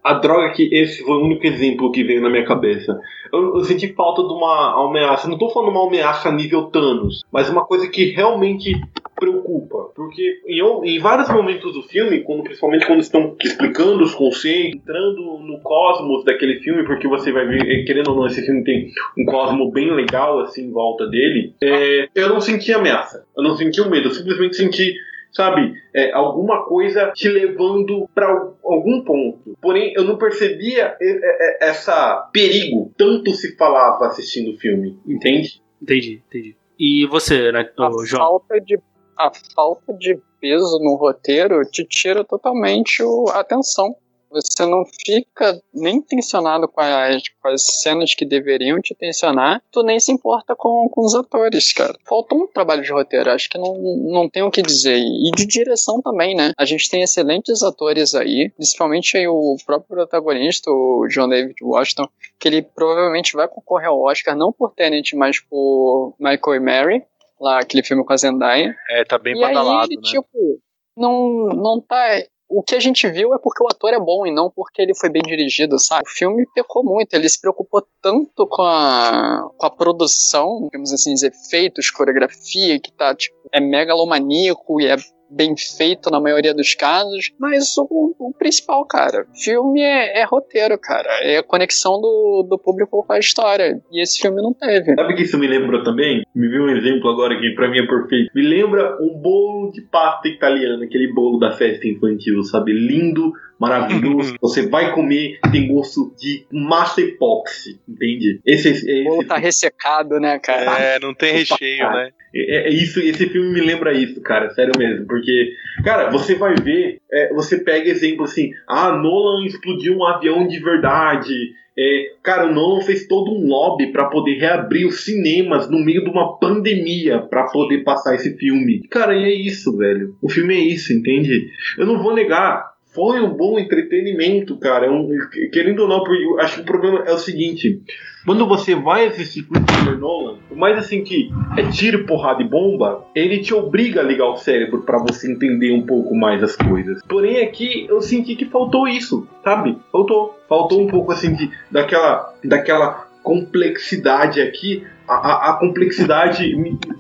A 0.03 0.15
droga 0.15 0.53
que 0.53 0.69
esse 0.75 1.05
foi 1.05 1.17
o 1.17 1.25
único 1.25 1.47
exemplo 1.47 1.93
que 1.93 2.03
veio 2.03 2.23
na 2.23 2.31
minha 2.31 2.45
cabeça. 2.45 2.99
Eu, 3.33 3.57
eu 3.57 3.65
senti 3.65 3.93
falta 3.93 4.23
de 4.23 4.33
uma 4.33 4.89
ameaça. 4.89 5.27
Não 5.27 5.35
estou 5.35 5.51
falando 5.51 5.71
uma 5.71 5.87
ameaça 5.87 6.33
nível 6.33 6.65
Thanos, 6.67 7.23
mas 7.31 7.49
uma 7.49 7.65
coisa 7.65 7.89
que 7.89 8.07
realmente 8.07 8.73
preocupa. 9.21 9.93
Porque 9.95 10.41
em, 10.47 10.61
em, 10.61 10.99
vários 10.99 11.29
momentos 11.29 11.75
do 11.75 11.83
filme, 11.83 12.23
quando, 12.23 12.43
principalmente 12.43 12.87
quando 12.87 13.01
estão 13.01 13.37
explicando 13.41 14.03
os 14.03 14.15
conceitos, 14.15 14.81
entrando 14.81 15.39
no 15.39 15.61
cosmos 15.61 16.25
daquele 16.25 16.61
filme, 16.61 16.85
porque 16.85 17.07
você 17.07 17.31
vai 17.31 17.47
ver, 17.47 17.61
eh, 17.61 17.85
querendo 17.85 18.11
ou 18.11 18.17
não, 18.17 18.27
esse 18.27 18.45
filme 18.45 18.65
tem 18.65 18.89
um 19.17 19.25
cosmo 19.25 19.71
bem 19.71 19.95
legal 19.95 20.41
assim 20.41 20.65
em 20.65 20.73
volta 20.73 21.07
dele, 21.07 21.55
é, 21.63 22.09
eu 22.15 22.29
não 22.29 22.41
senti 22.41 22.73
ameaça. 22.73 23.25
Eu 23.37 23.45
não 23.45 23.55
senti 23.57 23.81
o 23.81 23.89
medo, 23.89 24.09
eu 24.09 24.13
simplesmente 24.13 24.57
senti 24.57 24.95
sabe, 25.33 25.75
é, 25.95 26.13
alguma 26.13 26.65
coisa 26.65 27.13
te 27.15 27.29
levando 27.29 28.09
para 28.15 28.27
algum 28.65 29.03
ponto. 29.05 29.57
Porém, 29.61 29.93
eu 29.95 30.05
não 30.05 30.19
percebia 30.19 30.97
é, 31.01 31.65
é, 31.65 31.69
essa 31.69 32.29
perigo, 32.33 32.93
tanto 32.97 33.31
se 33.33 33.57
falava 33.57 34.07
assistindo 34.07 34.53
o 34.53 34.59
filme, 34.59 34.99
entende? 35.07 35.63
Entendi, 35.81 36.23
entendi. 36.27 36.57
E 36.79 37.07
você, 37.07 37.53
né, 37.53 37.69
a 37.79 37.91
João? 38.05 38.23
Falta 38.23 38.61
de, 38.61 38.79
a 39.17 39.31
falta 39.55 39.93
de 39.93 40.21
peso 40.41 40.79
no 40.81 40.97
roteiro 40.97 41.63
te 41.65 41.85
tira 41.85 42.25
totalmente 42.25 43.03
a 43.33 43.41
atenção. 43.41 43.95
Você 44.31 44.65
não 44.65 44.85
fica 45.05 45.61
nem 45.75 46.01
tensionado 46.01 46.69
com 46.69 46.81
as, 46.81 47.23
com 47.43 47.49
as 47.49 47.63
cenas 47.83 48.15
que 48.15 48.25
deveriam 48.25 48.81
te 48.81 48.95
tensionar, 48.95 49.61
tu 49.73 49.83
nem 49.83 49.99
se 49.99 50.13
importa 50.13 50.55
com, 50.55 50.89
com 50.89 51.05
os 51.05 51.17
atores, 51.17 51.73
cara. 51.73 51.99
Faltou 52.09 52.45
um 52.45 52.47
trabalho 52.47 52.81
de 52.81 52.93
roteiro, 52.93 53.33
acho 53.33 53.51
que 53.51 53.59
não, 53.59 53.77
não 53.77 54.29
tem 54.29 54.45
o 54.45 54.51
que 54.51 54.63
dizer. 54.63 54.97
E 54.97 55.33
de 55.33 55.45
direção 55.45 56.01
também, 56.01 56.37
né? 56.37 56.53
A 56.57 56.65
gente 56.65 56.89
tem 56.89 57.03
excelentes 57.03 57.61
atores 57.65 58.15
aí, 58.15 58.51
principalmente 58.51 59.17
aí 59.17 59.27
o 59.27 59.57
próprio 59.67 59.97
protagonista, 59.97 60.71
o 60.71 61.09
John 61.09 61.29
David 61.29 61.57
Washington, 61.61 62.09
que 62.39 62.47
ele 62.47 62.63
provavelmente 62.63 63.35
vai 63.35 63.49
concorrer 63.49 63.89
ao 63.89 64.01
Oscar, 64.01 64.37
não 64.37 64.53
por 64.53 64.73
Tenet, 64.73 65.17
mas 65.17 65.41
por 65.41 66.15
Michael 66.21 66.55
e 66.55 66.61
Mary, 66.61 67.05
lá 67.41 67.61
aquele 67.61 67.83
filme 67.83 68.05
com 68.05 68.13
a 68.13 68.17
Zendaya. 68.17 68.75
É, 68.91 69.05
tá 69.05 69.19
bem 69.19 69.37
e 69.37 69.41
badalado, 69.41 69.89
aí, 69.91 69.97
né? 69.97 70.03
tipo, 70.03 70.61
não, 70.97 71.47
não 71.49 71.81
tá 71.81 72.23
o 72.51 72.65
que 72.65 72.75
a 72.75 72.81
gente 72.81 73.09
viu 73.09 73.33
é 73.33 73.39
porque 73.39 73.63
o 73.63 73.69
ator 73.69 73.95
é 73.95 74.01
bom 74.01 74.27
e 74.27 74.35
não 74.35 74.51
porque 74.51 74.83
ele 74.83 74.93
foi 74.93 75.09
bem 75.09 75.23
dirigido, 75.23 75.79
sabe? 75.79 76.03
O 76.05 76.11
filme 76.11 76.45
pecou 76.53 76.83
muito, 76.83 77.15
ele 77.15 77.29
se 77.29 77.41
preocupou 77.41 77.87
tanto 78.03 78.45
com 78.49 78.63
a, 78.63 79.49
com 79.57 79.67
a 79.67 79.71
produção, 79.71 80.65
digamos 80.65 80.93
assim, 80.93 81.15
os 81.15 81.23
efeitos, 81.23 81.93
coreografia, 81.93 82.81
que 82.81 82.91
tá, 82.93 83.15
tipo, 83.15 83.37
é 83.53 83.61
megalomaníaco 83.61 84.81
e 84.81 84.87
é 84.87 84.97
bem 85.31 85.55
feito 85.57 86.11
na 86.11 86.21
maioria 86.21 86.55
dos 86.55 86.75
casos, 86.75 87.33
mas 87.39 87.77
o, 87.79 88.15
o 88.19 88.35
principal, 88.39 88.85
cara, 88.87 89.27
filme 89.35 89.81
é, 89.81 90.21
é, 90.21 90.25
roteiro, 90.25 90.79
cara, 90.79 91.09
é 91.23 91.39
a 91.39 91.43
conexão 91.43 92.01
do, 92.01 92.47
do 92.49 92.59
público 92.59 93.05
com 93.05 93.13
a 93.13 93.19
história, 93.19 93.81
e 93.93 94.03
esse 94.03 94.21
filme 94.21 94.43
não 94.43 94.53
teve. 94.53 94.95
Sabe 94.95 95.15
que 95.15 95.23
isso 95.23 95.39
me 95.39 95.47
lembrou 95.47 95.83
também? 95.83 96.23
Me 96.35 96.49
viu 96.49 96.65
um 96.65 96.71
exemplo 96.71 97.11
agora 97.11 97.39
que 97.39 97.51
pra 97.55 97.71
mim 97.71 97.79
é 97.79 97.87
perfeito. 97.87 98.31
Me 98.35 98.43
lembra 98.43 98.97
um 99.01 99.19
bolo 99.21 99.71
de 99.73 99.83
pasta 99.83 100.29
italiana, 100.29 100.85
aquele 100.85 101.13
bolo 101.13 101.39
da 101.39 101.53
festa 101.53 101.87
infantil, 101.87 102.43
sabe? 102.45 102.73
Lindo, 102.73 103.33
maravilhoso. 103.61 104.37
Você 104.41 104.67
vai 104.67 104.95
comer, 104.95 105.39
tem 105.53 105.69
gosto 105.69 106.15
de 106.19 106.47
massa 106.51 107.03
epóxi, 107.03 107.79
entende? 107.87 108.41
Esse, 108.47 108.71
esse, 108.71 109.03
o 109.03 109.05
bolo 109.05 109.27
tá 109.27 109.37
ressecado, 109.37 110.19
né, 110.19 110.39
cara? 110.39 110.79
É, 110.81 110.99
não 110.99 111.15
tem 111.15 111.35
recheio, 111.35 111.91
né? 111.91 112.11
É, 112.35 112.69
é, 112.69 112.71
isso, 112.71 113.01
esse 113.01 113.29
filme 113.29 113.53
me 113.53 113.61
lembra 113.61 113.93
isso, 113.93 114.21
cara, 114.23 114.51
sério 114.51 114.73
mesmo. 114.79 115.07
Porque, 115.07 115.53
cara, 115.85 116.11
você 116.11 116.35
vai 116.35 116.55
ver, 116.55 117.01
é, 117.13 117.35
você 117.35 117.59
pega 117.59 117.91
exemplo 117.91 118.25
assim, 118.25 118.53
ah, 118.67 118.93
Nolan 118.93 119.45
explodiu 119.45 119.97
um 119.97 120.07
avião 120.07 120.47
de 120.49 120.59
verdade. 120.59 121.35
É, 121.79 122.13
cara, 122.23 122.47
o 122.47 122.53
Nolan 122.53 122.83
fez 122.83 123.07
todo 123.07 123.31
um 123.31 123.47
lobby 123.47 123.93
para 123.93 124.07
poder 124.07 124.39
reabrir 124.39 124.87
os 124.87 125.05
cinemas 125.05 125.71
no 125.71 125.79
meio 125.79 126.05
de 126.05 126.11
uma 126.11 126.39
pandemia 126.39 127.21
para 127.21 127.45
poder 127.45 127.85
passar 127.85 128.15
esse 128.15 128.37
filme. 128.37 128.87
Cara, 128.89 129.15
e 129.15 129.25
é 129.25 129.33
isso, 129.33 129.77
velho. 129.77 130.17
O 130.23 130.29
filme 130.29 130.55
é 130.55 130.61
isso, 130.61 130.93
entende? 130.93 131.49
Eu 131.79 131.87
não 131.87 132.03
vou 132.03 132.15
negar, 132.15 132.70
foi 132.93 133.21
um 133.21 133.31
bom 133.31 133.59
entretenimento, 133.59 134.57
cara. 134.57 134.87
É 134.87 134.91
um, 134.91 135.09
querendo 135.53 135.81
ou 135.81 135.89
não, 135.89 136.05
acho 136.41 136.57
que 136.57 136.63
o 136.63 136.65
problema 136.65 137.05
é 137.07 137.13
o 137.13 137.19
seguinte: 137.19 137.81
quando 138.25 138.47
você 138.47 138.75
vai 138.75 139.07
assistir 139.07 139.45
Christopher 139.45 139.99
Nolan, 139.99 140.39
por 140.49 140.57
mais 140.57 140.79
assim 140.79 141.03
que 141.03 141.31
é 141.57 141.63
tiro, 141.71 142.05
porrada 142.05 142.43
e 142.43 142.49
bomba, 142.49 143.05
ele 143.15 143.39
te 143.39 143.55
obriga 143.55 144.01
a 144.01 144.05
ligar 144.05 144.29
o 144.29 144.37
cérebro 144.37 144.83
para 144.83 144.99
você 144.99 145.31
entender 145.31 145.73
um 145.73 145.87
pouco 145.87 146.15
mais 146.15 146.43
as 146.43 146.57
coisas. 146.57 147.03
Porém, 147.09 147.43
aqui 147.43 147.87
eu 147.89 148.01
senti 148.03 148.35
que 148.35 148.45
faltou 148.45 148.87
isso, 148.87 149.27
sabe? 149.43 149.77
Faltou. 149.91 150.39
Faltou 150.49 150.81
um 150.81 150.89
pouco 150.89 151.13
assim 151.13 151.33
de, 151.33 151.49
daquela, 151.71 152.35
daquela 152.45 153.07
complexidade 153.23 154.41
aqui. 154.41 154.87
A, 155.07 155.15
a, 155.15 155.51
a 155.51 155.59
complexidade. 155.59 156.53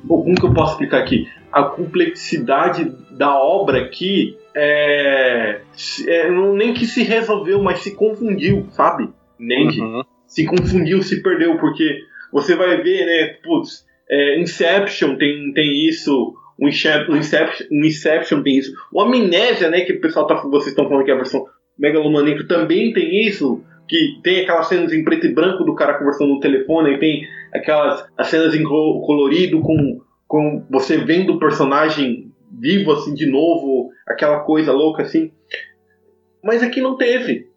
Como 0.07 0.35
que 0.35 0.45
eu 0.45 0.55
posso 0.55 0.73
explicar 0.73 0.99
aqui? 0.99 1.29
A 1.53 1.65
complexidade 1.65 2.93
da 3.11 3.35
obra 3.37 3.83
aqui 3.83 4.37
é, 4.55 5.61
é, 6.07 6.31
nem 6.31 6.75
que 6.75 6.87
se 6.87 7.03
resolveu, 7.03 7.63
mas 7.63 7.81
se 7.81 7.95
confundiu, 7.95 8.67
sabe? 8.71 9.09
Entende? 9.39 9.81
Uhum. 9.81 10.03
Se 10.27 10.45
confundiu, 10.45 11.03
se 11.03 11.23
perdeu, 11.23 11.59
porque 11.59 12.01
você 12.33 12.55
vai 12.55 12.81
ver, 12.83 13.07
né? 13.07 13.37
Putz, 13.43 13.85
é, 14.09 14.39
Inception 14.41 15.17
tem, 15.17 15.53
tem 15.53 15.89
isso, 15.89 16.35
o 16.59 16.69
Inception, 16.69 17.15
o 17.15 17.85
Inception 17.85 18.43
tem 18.43 18.59
isso, 18.59 18.73
o 18.93 19.01
Amnésia, 19.01 19.71
né? 19.71 19.81
Que 19.83 19.95
o 19.95 20.01
pessoal 20.01 20.27
tá, 20.27 20.35
vocês 20.43 20.69
estão 20.69 20.89
falando 20.89 21.05
que 21.05 21.11
é 21.11 21.15
a 21.15 21.19
versão 21.19 21.47
megalomaníaca 21.79 22.47
também 22.47 22.93
tem 22.93 23.27
isso, 23.27 23.65
que 23.91 24.21
tem 24.23 24.43
aquelas 24.43 24.69
cenas 24.69 24.93
em 24.93 25.03
preto 25.03 25.27
e 25.27 25.35
branco 25.35 25.65
do 25.65 25.75
cara 25.75 25.99
conversando 25.99 26.35
no 26.35 26.39
telefone, 26.39 26.95
e 26.95 26.99
tem 27.01 27.27
aquelas 27.53 28.07
as 28.17 28.29
cenas 28.29 28.55
em 28.55 28.63
colorido 28.63 29.61
com, 29.61 30.01
com 30.29 30.65
você 30.71 30.97
vendo 30.97 31.33
o 31.33 31.39
personagem 31.41 32.31
vivo 32.53 32.93
assim 32.93 33.13
de 33.13 33.27
novo, 33.27 33.91
aquela 34.07 34.45
coisa 34.45 34.71
louca 34.71 35.03
assim. 35.03 35.33
Mas 36.41 36.63
aqui 36.63 36.81
não 36.81 36.97
teve. 36.97 37.51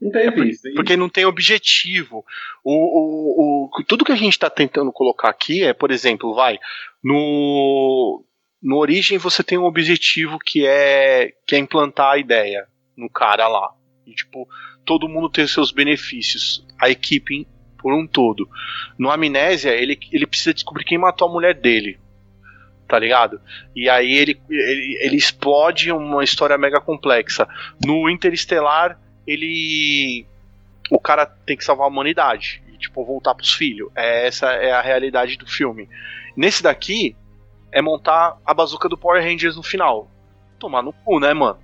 Não 0.00 0.10
teve 0.10 0.28
é 0.28 0.30
porque, 0.30 0.48
isso. 0.48 0.62
Porque 0.74 0.96
não 0.96 1.10
tem 1.10 1.26
objetivo. 1.26 2.24
O, 2.64 2.72
o, 2.72 3.64
o, 3.66 3.84
tudo 3.84 4.04
que 4.04 4.12
a 4.12 4.16
gente 4.16 4.32
está 4.32 4.48
tentando 4.48 4.90
colocar 4.90 5.28
aqui 5.28 5.62
é, 5.62 5.74
por 5.74 5.90
exemplo, 5.90 6.34
vai, 6.34 6.58
no, 7.04 8.24
no 8.62 8.78
Origem 8.78 9.18
você 9.18 9.42
tem 9.42 9.58
um 9.58 9.64
objetivo 9.64 10.38
que 10.38 10.66
é, 10.66 11.32
que 11.46 11.54
é 11.54 11.58
implantar 11.58 12.12
a 12.12 12.18
ideia 12.18 12.66
no 12.96 13.10
cara 13.10 13.46
lá. 13.46 13.76
E, 14.06 14.14
tipo, 14.14 14.48
todo 14.84 15.08
mundo 15.08 15.28
tem 15.28 15.44
os 15.44 15.52
seus 15.52 15.70
benefícios. 15.70 16.64
A 16.78 16.88
equipe 16.88 17.46
por 17.78 17.92
um 17.92 18.06
todo. 18.06 18.48
No 18.98 19.10
Amnésia, 19.10 19.70
ele, 19.70 19.98
ele 20.12 20.26
precisa 20.26 20.54
descobrir 20.54 20.84
quem 20.84 20.98
matou 20.98 21.28
a 21.28 21.32
mulher 21.32 21.54
dele 21.54 21.98
tá 22.86 22.98
ligado? 22.98 23.40
E 23.74 23.88
aí 23.88 24.12
ele, 24.14 24.40
ele, 24.48 24.98
ele 25.00 25.16
explode 25.16 25.90
uma 25.90 26.22
história 26.22 26.56
mega 26.56 26.80
complexa. 26.80 27.48
No 27.84 28.08
Interestelar, 28.08 28.98
ele. 29.26 30.26
O 30.90 31.00
cara 31.00 31.26
tem 31.26 31.56
que 31.56 31.64
salvar 31.64 31.86
a 31.86 31.90
humanidade 31.90 32.62
e, 32.72 32.78
tipo, 32.78 33.04
voltar 33.04 33.34
pros 33.34 33.52
filhos. 33.52 33.90
É, 33.94 34.26
essa 34.26 34.46
é 34.52 34.70
a 34.72 34.80
realidade 34.80 35.36
do 35.36 35.46
filme. 35.46 35.88
Nesse 36.36 36.62
daqui, 36.62 37.16
é 37.72 37.82
montar 37.82 38.38
a 38.44 38.54
bazuca 38.54 38.88
do 38.88 38.96
Power 38.96 39.22
Rangers 39.22 39.56
no 39.56 39.62
final. 39.62 40.08
Tomar 40.58 40.82
no 40.82 40.92
cu, 40.92 41.18
né, 41.18 41.34
mano? 41.34 41.58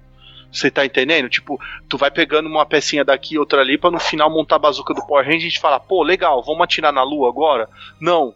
Você 0.53 0.71
tá 0.71 0.85
entendendo? 0.85 1.29
Tipo, 1.29 1.59
tu 1.89 1.97
vai 1.97 2.11
pegando 2.11 2.49
uma 2.49 2.67
pecinha 2.67 3.05
daqui, 3.05 3.39
outra 3.39 3.61
ali, 3.61 3.79
pra 3.79 3.91
no 3.91 3.99
final 3.99 4.31
montar 4.31 4.57
a 4.57 4.61
bazuca 4.61 4.93
do 4.93 5.07
Power 5.07 5.25
Rangers 5.27 5.55
e 5.55 5.61
falar, 5.61 5.81
pô, 5.81 6.03
legal, 6.03 6.43
vamos 6.43 6.63
atirar 6.63 6.93
na 6.93 7.03
lua 7.03 7.29
agora? 7.29 7.69
Não, 7.99 8.35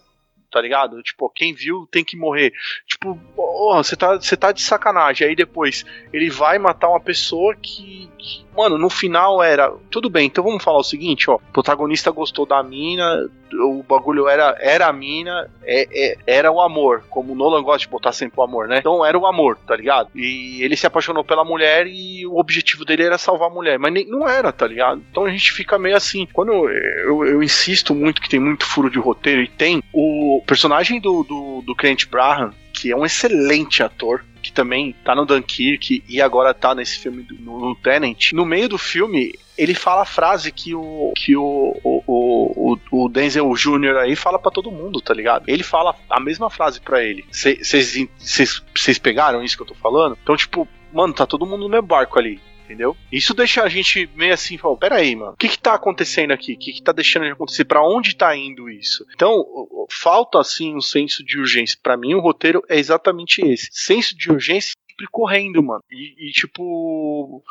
tá 0.51 0.61
ligado? 0.61 1.03
Tipo, 1.03 1.29
quem 1.29 1.53
viu 1.53 1.87
tem 1.91 2.03
que 2.03 2.17
morrer. 2.17 2.53
Tipo, 2.87 3.19
você 3.75 3.95
tá, 3.95 4.19
tá 4.19 4.53
de 4.53 4.63
sacanagem. 4.63 5.29
Aí 5.29 5.37
depois 5.37 5.85
ele 6.13 6.31
vai 6.31 6.59
matar 6.59 6.89
uma 6.89 7.01
pessoa 7.01 7.55
que, 7.55 8.09
que, 8.19 8.47
Mano, 8.57 8.79
no 8.79 8.89
final 8.89 9.43
era. 9.43 9.71
Tudo 9.91 10.09
bem, 10.09 10.27
então 10.27 10.43
vamos 10.43 10.65
falar 10.65 10.79
o 10.79 10.85
seguinte, 10.85 11.31
ó. 11.31 11.35
O 11.35 11.53
protagonista 11.53 12.11
gostou 12.11 12.47
da 12.47 12.63
mina, 12.63 13.29
o 13.55 13.83
bagulho 13.83 14.29
era, 14.29 14.57
era 14.61 14.87
a 14.87 14.93
mina, 14.93 15.49
é, 15.65 15.89
é, 15.93 16.17
era 16.27 16.51
o 16.51 16.61
amor. 16.61 17.05
Como 17.09 17.33
o 17.33 17.37
Nolan 17.37 17.63
gosta 17.63 17.81
de 17.81 17.89
botar 17.89 18.13
sempre 18.13 18.41
o 18.41 18.43
amor, 18.43 18.69
né? 18.69 18.79
Então 18.79 19.05
era 19.05 19.19
o 19.19 19.27
amor, 19.27 19.59
tá 19.67 19.77
ligado? 19.77 20.09
E 20.15 20.63
ele 20.63 20.77
se 20.77 20.87
apaixonou 20.87 21.25
pela 21.25 21.45
mulher 21.45 21.87
e 21.87 22.27
o 22.27 22.37
objetivo 22.39 22.85
dele 22.85 23.05
era 23.05 23.19
salvar 23.19 23.49
a 23.49 23.55
mulher. 23.55 23.79
Mas 23.79 23.93
nem, 23.93 24.07
não 24.07 24.29
era, 24.29 24.53
tá 24.53 24.67
ligado? 24.67 25.03
Então 25.11 25.25
a 25.25 25.31
gente 25.31 25.53
fica 25.53 25.79
meio 25.79 25.97
assim. 25.97 26.27
Quando 26.33 26.53
eu, 26.53 26.71
eu, 26.71 27.27
eu 27.27 27.43
insisto 27.43 27.95
muito 27.95 28.21
que 28.21 28.29
tem 28.29 28.41
muito 28.41 28.65
furo 28.65 28.91
de 28.91 28.99
roteiro, 28.99 29.43
e 29.43 29.49
tem 29.49 29.83
o 29.93 30.43
personagem 30.47 31.01
do, 31.01 31.23
do, 31.23 31.63
do 31.63 31.75
Clint 31.75 32.07
Braham, 32.07 32.53
que 32.73 32.93
é 32.93 32.97
um 32.97 33.07
excelente 33.07 33.83
ator, 33.83 34.25
que 34.47 34.53
também 34.53 34.95
tá 35.05 35.15
no 35.15 35.27
Dunkirk 35.27 36.05
e 36.09 36.23
agora 36.23 36.55
tá 36.55 36.75
nesse 36.75 36.99
filme 36.99 37.25
do, 37.25 37.35
no, 37.35 37.59
no 37.59 37.75
Tenant, 37.75 38.33
no 38.33 38.47
meio 38.47 38.69
do 38.69 38.79
filme 38.79 39.33
ele 39.59 39.75
fala 39.75 40.03
a 40.03 40.07
frase 40.07 40.53
que 40.53 40.75
o 40.75 41.13
que 41.17 41.35
o, 41.35 41.77
o, 41.83 42.03
o, 42.07 42.79
o 42.93 43.09
Denzel 43.09 43.53
Jr. 43.55 43.97
aí 43.97 44.15
fala 44.15 44.39
para 44.39 44.53
todo 44.53 44.71
mundo, 44.71 45.01
tá 45.01 45.15
ligado? 45.15 45.49
Ele 45.49 45.63
fala 45.63 45.97
a 46.11 46.21
mesma 46.21 46.51
frase 46.51 46.81
para 46.81 47.03
ele. 47.03 47.25
Vocês 47.33 48.99
pegaram 49.03 49.43
isso 49.43 49.57
que 49.57 49.63
eu 49.63 49.67
tô 49.67 49.75
falando? 49.75 50.17
Então, 50.23 50.37
tipo, 50.37 50.69
mano, 50.93 51.15
tá 51.15 51.27
todo 51.27 51.47
mundo 51.47 51.63
no 51.63 51.69
meu 51.71 51.83
barco 51.83 52.19
ali 52.19 52.41
entendeu? 52.67 52.97
Isso 53.11 53.33
deixa 53.33 53.63
a 53.63 53.69
gente 53.69 54.11
meio 54.15 54.35
assim, 54.35 54.59
pera 54.59 54.77
peraí, 54.77 55.15
mano, 55.15 55.33
o 55.33 55.37
que 55.37 55.49
que 55.49 55.59
tá 55.59 55.75
acontecendo 55.75 56.33
aqui? 56.33 56.55
O 56.55 56.59
que 56.59 56.73
que 56.73 56.83
tá 56.83 56.93
deixando 56.93 57.25
de 57.25 57.33
acontecer? 57.33 57.65
Para 57.65 57.87
onde 57.87 58.17
tá 58.17 58.37
indo 58.37 58.69
isso? 58.69 59.07
Então, 59.15 59.45
falta 59.91 60.41
assim 60.41 60.75
um 60.75 60.81
senso 60.81 61.25
de 61.25 61.39
urgência. 61.39 61.79
Para 61.83 61.97
mim, 61.97 62.15
o 62.15 62.21
roteiro 62.21 62.63
é 62.69 62.79
exatamente 62.79 63.41
esse. 63.41 63.69
Senso 63.73 64.17
de 64.17 64.31
urgência 64.31 64.73
sempre 64.97 65.07
correndo, 65.11 65.63
mano. 65.63 65.83
E, 65.91 66.29
e, 66.29 66.33
tipo, 66.33 67.43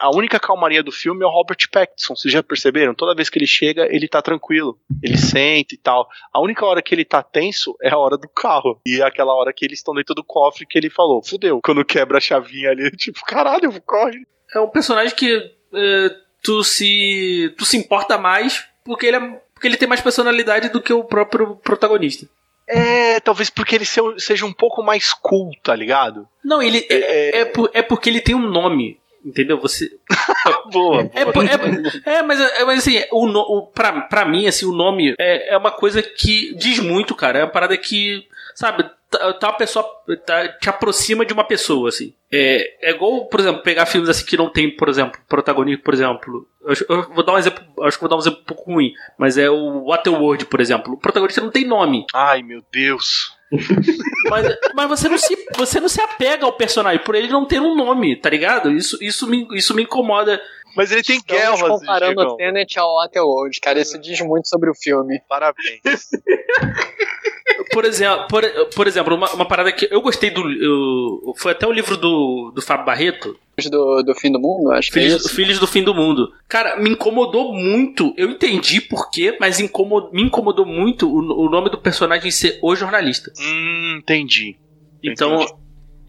a 0.00 0.14
única 0.14 0.38
calmaria 0.38 0.82
do 0.82 0.92
filme 0.92 1.24
é 1.24 1.26
o 1.26 1.30
Robert 1.30 1.58
Pattinson. 1.72 2.14
Vocês 2.14 2.32
já 2.32 2.42
perceberam? 2.42 2.94
Toda 2.94 3.14
vez 3.14 3.30
que 3.30 3.38
ele 3.38 3.46
chega, 3.46 3.88
ele 3.90 4.06
tá 4.06 4.20
tranquilo. 4.20 4.78
Ele 5.02 5.16
sente 5.16 5.74
e 5.74 5.78
tal. 5.78 6.08
A 6.32 6.40
única 6.40 6.64
hora 6.66 6.82
que 6.82 6.94
ele 6.94 7.04
tá 7.04 7.22
tenso 7.22 7.74
é 7.82 7.90
a 7.90 7.98
hora 7.98 8.18
do 8.18 8.28
carro. 8.28 8.80
E 8.86 9.00
é 9.00 9.04
aquela 9.04 9.34
hora 9.34 9.52
que 9.52 9.64
eles 9.64 9.78
estão 9.78 9.94
dentro 9.94 10.14
do 10.14 10.22
cofre 10.22 10.66
que 10.66 10.78
ele 10.78 10.90
falou, 10.90 11.22
fudeu. 11.24 11.60
Quando 11.64 11.84
quebra 11.84 12.18
a 12.18 12.20
chavinha 12.20 12.70
ali, 12.70 12.90
tipo, 12.96 13.20
caralho, 13.24 13.72
corre 13.82 14.26
é 14.54 14.60
um 14.60 14.68
personagem 14.68 15.14
que 15.14 15.52
é, 15.74 16.16
tu 16.42 16.62
se 16.64 17.54
tu 17.56 17.64
se 17.64 17.76
importa 17.76 18.18
mais 18.18 18.64
porque 18.84 19.06
ele 19.06 19.16
é, 19.16 19.40
porque 19.54 19.66
ele 19.66 19.76
tem 19.76 19.88
mais 19.88 20.00
personalidade 20.00 20.70
do 20.70 20.80
que 20.80 20.92
o 20.92 21.04
próprio 21.04 21.56
protagonista. 21.56 22.26
É, 22.66 23.18
talvez 23.20 23.50
porque 23.50 23.74
ele 23.74 23.84
seja 23.84 24.46
um 24.46 24.52
pouco 24.52 24.82
mais 24.82 25.12
cool, 25.12 25.50
tá 25.62 25.74
ligado? 25.74 26.28
Não, 26.44 26.62
ele 26.62 26.86
é, 26.88 26.94
é, 26.94 27.40
é, 27.40 27.44
por, 27.44 27.68
é 27.74 27.82
porque 27.82 28.08
ele 28.08 28.20
tem 28.20 28.34
um 28.34 28.48
nome. 28.48 28.98
Entendeu? 29.24 29.60
Você. 29.60 29.98
boa, 30.72 31.02
boa. 31.02 31.10
É, 31.12 32.12
é, 32.12 32.16
é, 32.16 32.22
mas, 32.22 32.40
é, 32.40 32.64
mas 32.64 32.78
assim, 32.78 33.02
o, 33.12 33.26
o, 33.26 33.66
pra, 33.66 34.02
pra 34.02 34.24
mim, 34.24 34.46
assim, 34.46 34.64
o 34.64 34.72
nome 34.72 35.14
é, 35.18 35.52
é 35.52 35.58
uma 35.58 35.70
coisa 35.70 36.02
que 36.02 36.54
diz 36.54 36.78
muito, 36.78 37.14
cara. 37.14 37.40
É 37.40 37.44
uma 37.44 37.50
parada 37.50 37.76
que, 37.76 38.26
sabe, 38.54 38.88
tá, 39.10 39.32
tá 39.34 39.48
uma 39.48 39.56
pessoa 39.56 39.84
tá, 40.24 40.48
te 40.48 40.68
aproxima 40.68 41.26
de 41.26 41.32
uma 41.32 41.44
pessoa, 41.44 41.88
assim. 41.88 42.14
É, 42.32 42.90
é 42.90 42.90
igual, 42.92 43.26
por 43.26 43.40
exemplo, 43.40 43.62
pegar 43.62 43.86
filmes 43.86 44.08
assim 44.08 44.24
que 44.24 44.36
não 44.36 44.48
tem, 44.48 44.74
por 44.74 44.88
exemplo, 44.88 45.20
protagonista, 45.28 45.82
por 45.84 45.92
exemplo. 45.92 46.48
Eu, 46.64 46.74
eu, 46.96 47.14
vou 47.14 47.24
dar 47.24 47.34
um 47.34 47.38
exemplo, 47.38 47.64
acho 47.82 47.96
que 47.96 48.00
vou 48.02 48.08
dar 48.08 48.16
um 48.16 48.20
exemplo 48.20 48.40
um 48.40 48.44
pouco 48.44 48.72
ruim, 48.72 48.92
mas 49.18 49.36
é 49.36 49.50
o 49.50 49.86
Waterworld, 49.86 50.46
por 50.46 50.60
exemplo. 50.60 50.94
O 50.94 50.98
protagonista 50.98 51.40
não 51.40 51.50
tem 51.50 51.66
nome. 51.66 52.06
Ai, 52.14 52.42
meu 52.42 52.62
Deus. 52.72 53.36
mas, 54.30 54.46
mas 54.74 54.88
você 54.88 55.08
não 55.08 55.18
se 55.18 55.36
você 55.56 55.80
não 55.80 55.88
se 55.88 56.00
apega 56.00 56.44
ao 56.44 56.52
personagem 56.52 57.02
por 57.02 57.16
ele 57.16 57.28
não 57.28 57.44
ter 57.44 57.60
um 57.60 57.74
nome, 57.74 58.14
tá 58.14 58.30
ligado? 58.30 58.70
Isso, 58.70 58.96
isso, 59.00 59.26
me, 59.26 59.46
isso 59.52 59.74
me 59.74 59.82
incomoda. 59.82 60.40
Mas 60.76 60.92
ele 60.92 61.02
tem 61.02 61.16
Estamos 61.16 61.42
guerras. 61.42 61.60
comparando 61.60 62.20
o 62.20 62.36
Tenet 62.36 62.78
ao 62.78 62.96
Waterworld, 62.96 63.60
cara. 63.60 63.80
Isso 63.80 63.98
diz 63.98 64.20
muito 64.20 64.48
sobre 64.48 64.70
o 64.70 64.74
filme. 64.74 65.20
Parabéns. 65.28 65.80
por 67.72 67.84
exemplo, 67.84 68.26
por, 68.28 68.44
por 68.74 68.86
exemplo 68.86 69.14
uma, 69.14 69.30
uma, 69.32 69.46
parada 69.46 69.72
que 69.72 69.88
eu 69.90 70.00
gostei 70.00 70.30
do. 70.30 70.40
Eu, 70.50 71.34
foi 71.36 71.52
até 71.52 71.66
o 71.66 71.72
livro 71.72 71.96
do, 71.96 72.52
do 72.54 72.62
Fábio 72.62 72.86
Barreto. 72.86 73.38
Do, 73.70 74.02
do 74.02 74.14
fim 74.14 74.32
do 74.32 74.40
mundo, 74.40 74.72
acho 74.72 74.90
Filhos, 74.90 75.08
que 75.08 75.12
é 75.12 75.16
isso. 75.16 75.34
Filhos 75.34 75.58
do 75.58 75.66
fim 75.66 75.82
do 75.82 75.94
mundo. 75.94 76.32
Cara, 76.48 76.76
me 76.80 76.90
incomodou 76.90 77.52
muito. 77.52 78.14
Eu 78.16 78.30
entendi 78.30 78.80
porquê, 78.80 79.36
mas 79.38 79.60
incomod, 79.60 80.10
me 80.12 80.22
incomodou 80.22 80.64
muito 80.64 81.06
o, 81.06 81.46
o 81.46 81.50
nome 81.50 81.68
do 81.68 81.76
personagem 81.76 82.30
ser 82.30 82.58
o 82.62 82.74
jornalista. 82.74 83.30
Hum, 83.38 83.98
entendi. 84.00 84.56
Então, 85.02 85.42
entendi. 85.42 85.52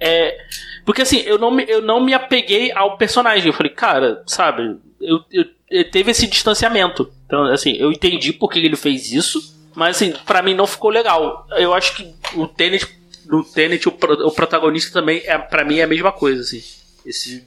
É. 0.02 0.38
Porque 0.84 1.04
assim, 1.04 1.20
eu 1.20 1.38
não, 1.38 1.52
me, 1.52 1.64
eu 1.68 1.82
não 1.82 2.04
me 2.04 2.14
apeguei 2.14 2.72
ao 2.74 2.98
personagem. 2.98 3.48
Eu 3.48 3.54
falei, 3.54 3.72
cara, 3.72 4.24
sabe, 4.26 4.78
eu, 5.00 5.24
eu, 5.32 5.46
eu 5.70 5.90
teve 5.92 6.12
esse 6.12 6.28
distanciamento. 6.28 7.10
Então, 7.26 7.46
assim, 7.46 7.74
eu 7.78 7.92
entendi 7.92 8.34
por 8.34 8.50
que 8.50 8.60
ele 8.60 8.76
fez 8.76 9.12
isso 9.12 9.62
mas 9.76 9.96
assim, 9.96 10.14
pra 10.26 10.42
mim 10.42 10.54
não 10.54 10.68
ficou 10.68 10.90
legal. 10.90 11.48
Eu 11.52 11.74
acho 11.74 11.96
que 11.96 12.14
o 12.36 12.48
Tenet, 12.48 12.88
no 13.26 13.44
Tenet, 13.44 13.88
o, 13.88 13.98
o 14.26 14.32
protagonista 14.32 14.92
também, 14.92 15.22
é, 15.26 15.38
pra 15.38 15.64
mim, 15.64 15.78
é 15.78 15.84
a 15.84 15.88
mesma 15.88 16.12
coisa, 16.12 16.42
assim. 16.42 16.62
Esse, 17.06 17.44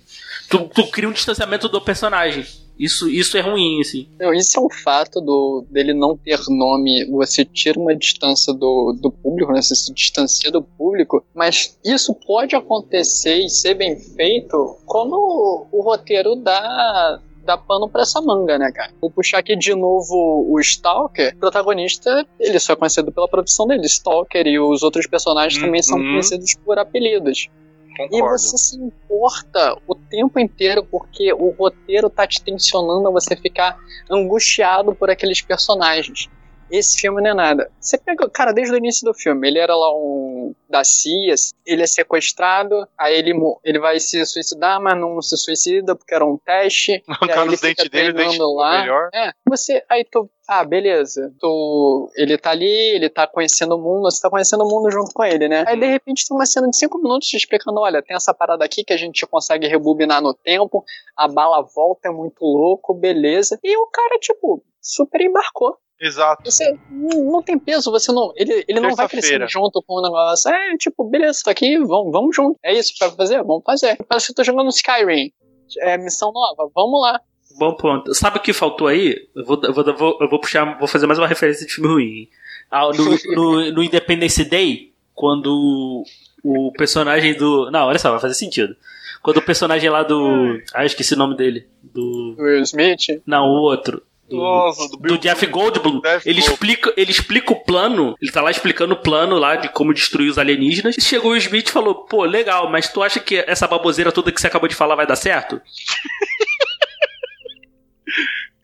tu, 0.49 0.71
tu 0.75 0.87
cria 0.89 1.09
um 1.09 1.13
distanciamento 1.13 1.69
do 1.69 1.81
personagem. 1.81 2.47
Isso, 2.79 3.09
isso 3.09 3.37
é 3.37 3.41
ruim, 3.41 3.81
assim. 3.81 4.09
Não, 4.19 4.33
isso 4.33 4.59
é 4.59 4.63
um 4.63 4.71
fato 4.71 5.21
do, 5.21 5.65
dele 5.71 5.95
não 5.95 6.17
ter 6.17 6.41
nome. 6.49 7.05
Você 7.07 7.45
tira 7.45 7.79
uma 7.79 7.95
distância 7.95 8.53
do, 8.53 8.97
do 9.01 9.11
público, 9.11 9.53
né? 9.53 9.63
Você 9.63 9.75
se 9.75 9.93
distancia 9.93 10.51
do 10.51 10.63
público. 10.63 11.25
Mas 11.35 11.79
isso 11.85 12.15
pode 12.15 12.57
acontecer 12.57 13.39
e 13.39 13.49
ser 13.49 13.75
bem 13.75 13.97
feito 13.97 14.79
quando 14.87 15.15
o, 15.15 15.67
o 15.71 15.83
roteiro 15.83 16.35
dá, 16.35 17.21
dá 17.45 17.57
pano 17.57 17.89
pra 17.89 18.03
essa 18.03 18.21
manga, 18.21 18.59
né, 18.59 18.73
cara? 18.73 18.93
Vou 19.01 19.11
puxar 19.11 19.39
aqui 19.39 19.57
de 19.57 19.75
novo 19.75 20.47
o 20.49 20.59
Stalker. 20.61 21.35
O 21.37 21.39
protagonista, 21.39 22.27
ele 22.41 22.59
só 22.59 22.73
é 22.73 22.77
conhecido 22.77 23.13
pela 23.13 23.29
profissão 23.29 23.67
dele, 23.67 23.87
Stalker, 23.87 24.47
e 24.47 24.59
os 24.59 24.83
outros 24.83 25.07
personagens 25.07 25.63
também 25.63 25.83
são 25.83 25.99
uhum. 25.99 26.13
conhecidos 26.13 26.55
por 26.65 26.79
apelidos. 26.79 27.49
Concordo. 27.97 28.17
E 28.17 28.23
você 28.23 28.59
se 28.59 28.77
importa 28.77 29.77
o 29.87 29.95
tempo 29.95 30.39
inteiro 30.39 30.85
porque 30.85 31.33
o 31.33 31.51
roteiro 31.51 32.11
tá 32.11 32.27
te 32.27 32.43
tensionando 32.43 33.07
a 33.09 33.11
você 33.11 33.37
ficar 33.37 33.79
angustiado 34.11 34.95
por 34.95 35.11
aqueles 35.11 35.41
personagens. 35.41 36.29
Esse 36.77 36.99
filme 36.99 37.23
não 37.23 37.31
é 37.31 37.35
nada. 37.35 37.71
Você 37.81 37.97
pega, 37.97 38.29
cara, 38.29 38.53
desde 38.53 38.75
o 38.75 38.77
início 38.77 39.05
do 39.05 39.15
filme, 39.15 39.47
ele 39.47 39.61
era 39.61 39.77
lá 39.77 39.95
um 39.95 40.53
da 40.69 40.83
CIA, 40.83 41.35
ele 41.65 41.83
é 41.83 41.87
sequestrado, 41.87 42.75
aí 42.99 43.17
ele, 43.17 43.33
ele 43.63 43.79
vai 43.79 44.01
se 44.01 44.27
suicidar, 44.27 44.81
mas 44.81 44.99
não 44.99 45.23
se 45.23 45.37
suicida 45.37 45.95
porque 45.95 46.13
era 46.13 46.27
um 46.27 46.37
teste. 46.37 47.01
Arrancar 47.09 47.47
os 47.47 47.61
dentes 47.61 47.89
dele, 47.89 48.13
dente 48.13 48.39
lá. 48.41 48.81
melhor. 48.81 49.09
É, 49.15 49.31
você, 49.49 49.85
aí 49.89 50.05
tu, 50.05 50.29
ah, 50.49 50.65
beleza, 50.65 51.33
tu, 51.39 52.11
ele 52.17 52.37
tá 52.37 52.51
ali, 52.51 52.67
ele 52.67 53.09
tá 53.09 53.25
conhecendo 53.25 53.77
o 53.77 53.81
mundo, 53.81 54.11
você 54.11 54.21
tá 54.21 54.29
conhecendo 54.29 54.65
o 54.65 54.69
mundo 54.69 54.91
junto 54.91 55.15
com 55.15 55.23
ele, 55.23 55.49
né? 55.49 55.65
Aí 55.69 55.79
de 55.79 55.87
repente 55.87 56.27
tem 56.27 56.37
uma 56.37 56.45
cena 56.45 56.69
de 56.69 56.77
cinco 56.77 56.99
minutos 56.99 57.29
te 57.29 57.37
explicando, 57.37 57.79
olha, 57.79 58.03
tem 58.03 58.17
essa 58.17 58.35
parada 58.35 58.65
aqui 58.65 58.83
que 58.83 58.93
a 58.93 58.97
gente 58.97 59.25
consegue 59.27 59.69
rebobinar 59.69 60.21
no 60.21 60.35
tempo, 60.35 60.85
a 61.17 61.29
bala 61.29 61.63
volta, 61.63 62.09
é 62.09 62.11
muito 62.13 62.45
louco, 62.45 62.93
beleza. 62.95 63.61
E 63.63 63.77
o 63.77 63.87
cara, 63.87 64.19
tipo, 64.19 64.61
super 64.81 65.21
embarcou. 65.21 65.79
Exato. 66.01 66.43
Você 66.45 66.77
não 66.91 67.43
tem 67.43 67.59
peso, 67.59 67.91
você 67.91 68.13
não. 68.13 68.33
Ele, 68.37 68.65
ele 68.69 68.81
não 68.81 68.95
vai 68.95 69.09
crescer 69.09 69.47
junto 69.49 69.83
com 69.83 69.95
o 69.95 70.03
negócio. 70.03 70.51
É, 70.51 70.77
tipo, 70.77 71.05
beleza, 71.09 71.43
tá 71.45 71.51
aqui, 71.51 71.79
vamos, 71.79 72.13
vamos 72.13 72.35
junto. 72.35 72.59
É 72.63 72.73
isso 72.73 72.93
pra 72.99 73.11
fazer? 73.11 73.43
Vamos 73.43 73.63
fazer. 73.65 73.97
Parece 74.09 74.27
que 74.27 74.33
eu 74.33 74.37
tô 74.37 74.45
jogando 74.45 74.69
Skyrim. 74.71 75.33
É 75.79 75.97
missão 75.97 76.33
nova, 76.33 76.71
vamos 76.75 77.01
lá. 77.01 77.21
Bom 77.59 77.75
ponto. 77.75 78.15
Sabe 78.15 78.39
o 78.39 78.43
que 78.43 78.53
faltou 78.53 78.89
aí? 78.89 79.29
Eu 79.35 79.45
vou, 79.45 79.61
eu 79.63 79.73
vou, 79.73 79.85
eu 79.85 79.97
vou, 79.97 80.19
eu 80.21 80.29
vou 80.29 80.41
puxar, 80.41 80.79
vou 80.79 80.89
fazer 80.89 81.07
mais 81.07 81.19
uma 81.19 81.29
referência 81.29 81.67
de 81.67 81.73
filme 81.73 81.89
ruim. 81.89 82.29
Ah, 82.71 82.89
no, 82.89 83.05
no, 83.35 83.73
no 83.73 83.83
Independence 83.83 84.45
Day, 84.45 84.93
quando 85.15 86.05
o 86.43 86.73
personagem 86.73 87.35
do. 87.35 87.71
Não, 87.71 87.87
olha 87.87 87.99
só, 87.99 88.11
vai 88.11 88.21
fazer 88.21 88.35
sentido. 88.35 88.77
Quando 89.23 89.39
o 89.39 89.43
personagem 89.43 89.89
lá 89.89 90.03
do. 90.03 90.61
Ah, 90.75 90.85
esqueci 90.85 91.15
o 91.15 91.19
nome 91.19 91.37
dele. 91.37 91.67
Do. 91.83 92.35
Will 92.37 92.63
Smith? 92.63 93.23
Não, 93.25 93.47
o 93.47 93.63
outro 93.63 94.03
do, 94.29 94.37
Nossa, 94.37 94.89
do, 94.97 94.97
do 94.97 95.19
Jeff 95.19 95.47
Goldblum. 95.47 96.01
Jeff 96.01 96.29
ele, 96.29 96.41
explica, 96.41 96.93
ele 96.97 97.11
explica 97.11 97.53
o 97.53 97.65
plano, 97.65 98.15
ele 98.21 98.33
tá 98.33 98.41
lá 98.41 98.51
explicando 98.51 98.95
o 98.95 99.03
plano 99.03 99.39
lá 99.39 99.57
de 99.57 99.69
como 99.69 99.93
destruir 99.93 100.31
os 100.31 100.39
alienígenas. 100.39 100.97
E 100.97 101.01
chegou 101.01 101.33
o 101.33 101.37
Smith 101.37 101.69
e 101.69 101.73
falou: 101.73 102.07
pô, 102.07 102.25
legal, 102.25 102.71
mas 102.71 102.89
tu 102.89 103.03
acha 103.03 103.21
que 103.21 103.37
essa 103.47 103.69
baboseira 103.69 104.13
toda 104.13 104.33
que 104.33 104.41
você 104.41 104.47
acabou 104.47 104.69
de 104.69 104.75
falar 104.75 104.95
vai 104.95 105.07
dar 105.07 105.17
certo? 105.17 105.61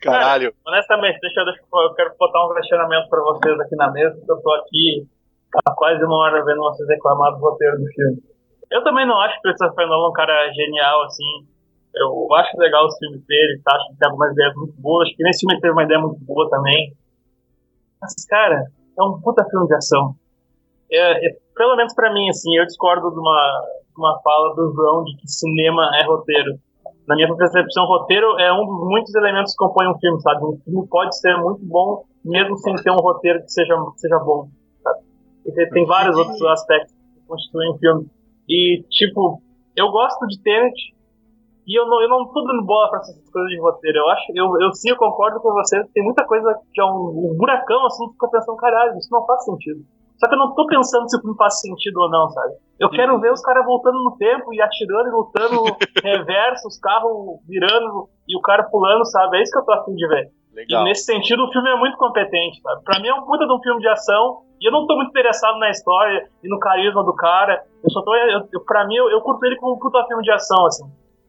Caralho. 0.00 0.52
Cara, 0.52 0.76
honestamente, 0.76 1.20
deixa, 1.20 1.44
deixa 1.44 1.61
eu 1.61 1.94
quero 1.94 2.14
botar 2.18 2.46
um 2.46 2.54
questionamento 2.54 3.08
pra 3.11 3.20
vocês 3.20 3.61
aqui 3.61 3.76
na 3.76 3.90
mesa, 3.90 4.18
que 4.24 4.32
eu 4.32 4.40
tô 4.40 4.50
aqui 4.54 5.06
há 5.66 5.72
quase 5.72 6.02
uma 6.04 6.16
hora 6.16 6.44
vendo 6.44 6.61
vocês 6.61 6.88
reclamar 6.88 7.32
do 7.32 7.38
roteiro 7.38 7.78
do 7.78 7.86
filme. 7.86 8.22
Eu 8.70 8.82
também 8.84 9.06
não 9.06 9.18
acho 9.20 9.34
que 9.34 9.48
o 9.48 9.52
Christopher 9.52 9.86
Nolan 9.86 10.08
um 10.08 10.12
cara 10.12 10.50
genial, 10.52 11.02
assim. 11.02 11.46
Eu 11.95 12.34
acho 12.34 12.57
legal 12.59 12.86
os 12.86 12.97
filmes 12.99 13.24
dele, 13.26 13.61
tá? 13.64 13.74
acho 13.74 13.88
que 13.91 13.99
tem 13.99 14.09
algumas 14.09 14.32
ideias 14.32 14.55
muito 14.55 14.74
boas. 14.80 15.09
Acho 15.09 15.16
que 15.16 15.24
nesse 15.24 15.41
filme 15.41 15.55
ele 15.55 15.61
teve 15.61 15.72
uma 15.72 15.84
ideia 15.84 16.01
muito 16.01 16.24
boa 16.24 16.49
também. 16.49 16.95
Mas, 18.01 18.14
cara, 18.26 18.64
é 18.99 19.03
um 19.03 19.20
puta 19.20 19.45
filme 19.51 19.66
de 19.66 19.74
ação. 19.74 20.14
É, 20.91 21.26
é, 21.26 21.36
pelo 21.55 21.76
menos 21.76 21.95
pra 21.95 22.12
mim, 22.12 22.28
assim, 22.28 22.57
eu 22.57 22.66
discordo 22.66 23.11
de 23.11 23.18
uma, 23.18 23.64
uma 23.97 24.20
fala 24.22 24.55
do 24.55 24.72
João 24.74 25.05
de 25.05 25.16
que 25.16 25.28
cinema 25.28 25.91
é 26.01 26.05
roteiro. 26.05 26.59
Na 27.07 27.16
minha 27.16 27.34
percepção, 27.36 27.86
roteiro 27.86 28.38
é 28.38 28.53
um 28.53 28.64
dos 28.64 28.88
muitos 28.88 29.14
elementos 29.14 29.53
que 29.53 29.59
compõem 29.59 29.88
um 29.88 29.99
filme, 29.99 30.20
sabe? 30.20 30.45
Um 30.45 30.61
filme 30.64 30.86
pode 30.88 31.16
ser 31.18 31.36
muito 31.38 31.64
bom, 31.64 32.05
mesmo 32.24 32.57
sem 32.59 32.74
ter 32.76 32.91
um 32.91 32.97
roteiro 32.97 33.43
que 33.43 33.51
seja, 33.51 33.74
seja 33.97 34.18
bom, 34.18 34.49
sabe? 34.82 35.01
Porque 35.45 35.68
tem 35.70 35.86
vários 35.86 36.16
outros 36.16 36.41
aspectos 36.43 36.93
que 36.93 37.26
constituem 37.26 37.72
um 37.72 37.78
filme. 37.78 38.07
E, 38.49 38.84
tipo, 38.91 39.43
eu 39.76 39.91
gosto 39.91 40.26
de 40.26 40.41
Tenet, 40.43 40.74
e 41.71 41.79
eu 41.79 41.87
não, 41.87 42.03
eu 42.03 42.09
não 42.09 42.27
tô 42.27 42.43
dando 42.43 42.66
bola 42.66 42.91
pra 42.91 42.99
essas 42.99 43.31
coisas 43.31 43.49
de 43.49 43.61
roteiro. 43.61 43.99
Eu 43.99 44.09
acho, 44.11 44.25
eu, 44.35 44.61
eu 44.61 44.75
sim, 44.75 44.91
eu 44.91 44.97
concordo 44.97 45.39
com 45.39 45.53
você. 45.53 45.81
Tem 45.95 46.03
muita 46.03 46.27
coisa 46.27 46.53
que 46.75 46.81
é 46.81 46.85
um, 46.85 47.31
um 47.31 47.37
buracão 47.39 47.87
assim, 47.87 48.09
que 48.09 48.12
fica 48.14 48.29
pensando, 48.29 48.57
caralho, 48.57 48.99
isso 48.99 49.09
não 49.12 49.25
faz 49.25 49.45
sentido. 49.45 49.79
Só 50.18 50.29
que 50.29 50.35
eu 50.35 50.39
não 50.39 50.53
tô 50.53 50.66
pensando 50.66 51.09
se 51.09 51.16
o 51.16 51.21
filme 51.21 51.37
faz 51.37 51.61
sentido 51.61 52.01
ou 52.01 52.11
não, 52.11 52.29
sabe? 52.29 52.55
Eu 52.81 52.91
quero 52.91 53.21
ver 53.21 53.33
os 53.33 53.41
caras 53.41 53.64
voltando 53.64 54.03
no 54.03 54.16
tempo 54.16 54.53
e 54.53 54.61
atirando 54.61 55.09
e 55.09 55.12
lutando 55.12 55.62
reverso, 56.03 56.66
os 56.66 56.79
carros 56.81 57.39
virando 57.47 58.09
e 58.29 58.37
o 58.37 58.41
cara 58.43 58.64
pulando, 58.64 59.07
sabe? 59.07 59.39
É 59.39 59.43
isso 59.43 59.53
que 59.53 59.59
eu 59.59 59.64
tô 59.64 59.73
afim 59.73 59.95
de 59.95 60.09
ver. 60.09 60.29
Legal. 60.53 60.83
E 60.83 60.85
nesse 60.85 61.05
sentido 61.05 61.45
o 61.45 61.53
filme 61.53 61.71
é 61.71 61.77
muito 61.77 61.97
competente, 61.97 62.61
sabe? 62.61 62.83
Pra 62.83 62.99
mim 63.01 63.07
é 63.07 63.14
um 63.14 63.25
puta 63.25 63.47
de 63.47 63.53
um 63.53 63.62
filme 63.62 63.81
de 63.81 63.89
ação 63.89 64.43
e 64.61 64.66
eu 64.68 64.73
não 64.73 64.87
tô 64.87 64.97
muito 64.97 65.11
interessado 65.11 65.59
na 65.59 65.71
história 65.71 66.29
e 66.43 66.49
no 66.49 66.59
carisma 66.59 67.03
do 67.03 67.14
cara. 67.14 67.62
Eu 67.83 67.91
só 67.91 68.03
tô. 68.03 68.14
Eu, 68.14 68.47
eu, 68.53 68.64
pra 68.66 68.87
mim, 68.87 68.97
eu, 68.97 69.09
eu 69.11 69.23
curto 69.23 69.45
ele 69.47 69.57
como 69.57 69.75
um 69.75 69.79
puta 69.79 70.05
filme 70.07 70.23
de 70.23 70.33
ação, 70.33 70.66
assim. 70.66 70.85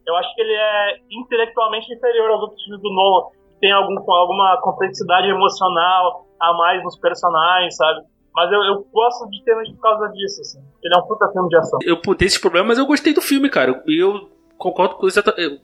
Eu 0.08 0.16
acho 0.16 0.34
que 0.36 0.42
ele 0.42 0.54
é 0.54 0.98
intelectualmente 1.12 1.94
inferior 1.94 2.32
aos 2.32 2.42
outros 2.42 2.64
filmes 2.64 2.82
do 2.82 2.94
Nolan. 2.94 3.30
Tem 3.60 3.72
algum, 3.72 3.96
alguma 4.12 4.60
complexidade 4.62 5.28
emocional 5.28 6.26
a 6.40 6.54
mais 6.54 6.84
nos 6.84 6.98
personagens, 6.98 7.76
sabe? 7.76 8.02
Mas 8.34 8.52
eu, 8.52 8.62
eu 8.64 8.88
gosto 8.92 9.30
de 9.30 9.44
ter 9.44 9.54
por 9.56 9.82
causa 9.82 10.08
disso, 10.10 10.42
assim. 10.42 10.60
Ele 10.84 10.96
é 10.96 10.98
um 10.98 11.08
puta 11.08 11.30
filme 11.32 11.50
de 11.50 11.58
ação. 11.58 11.80
Eu 11.84 12.02
tenho 12.02 12.16
esses 12.28 12.40
problemas, 12.40 12.70
mas 12.70 12.78
eu 12.80 12.86
gostei 12.86 13.14
do 13.14 13.22
filme, 13.22 13.50
cara. 13.50 13.84
Eu 13.86 14.30
concordo 14.62 14.96
com, 14.96 15.08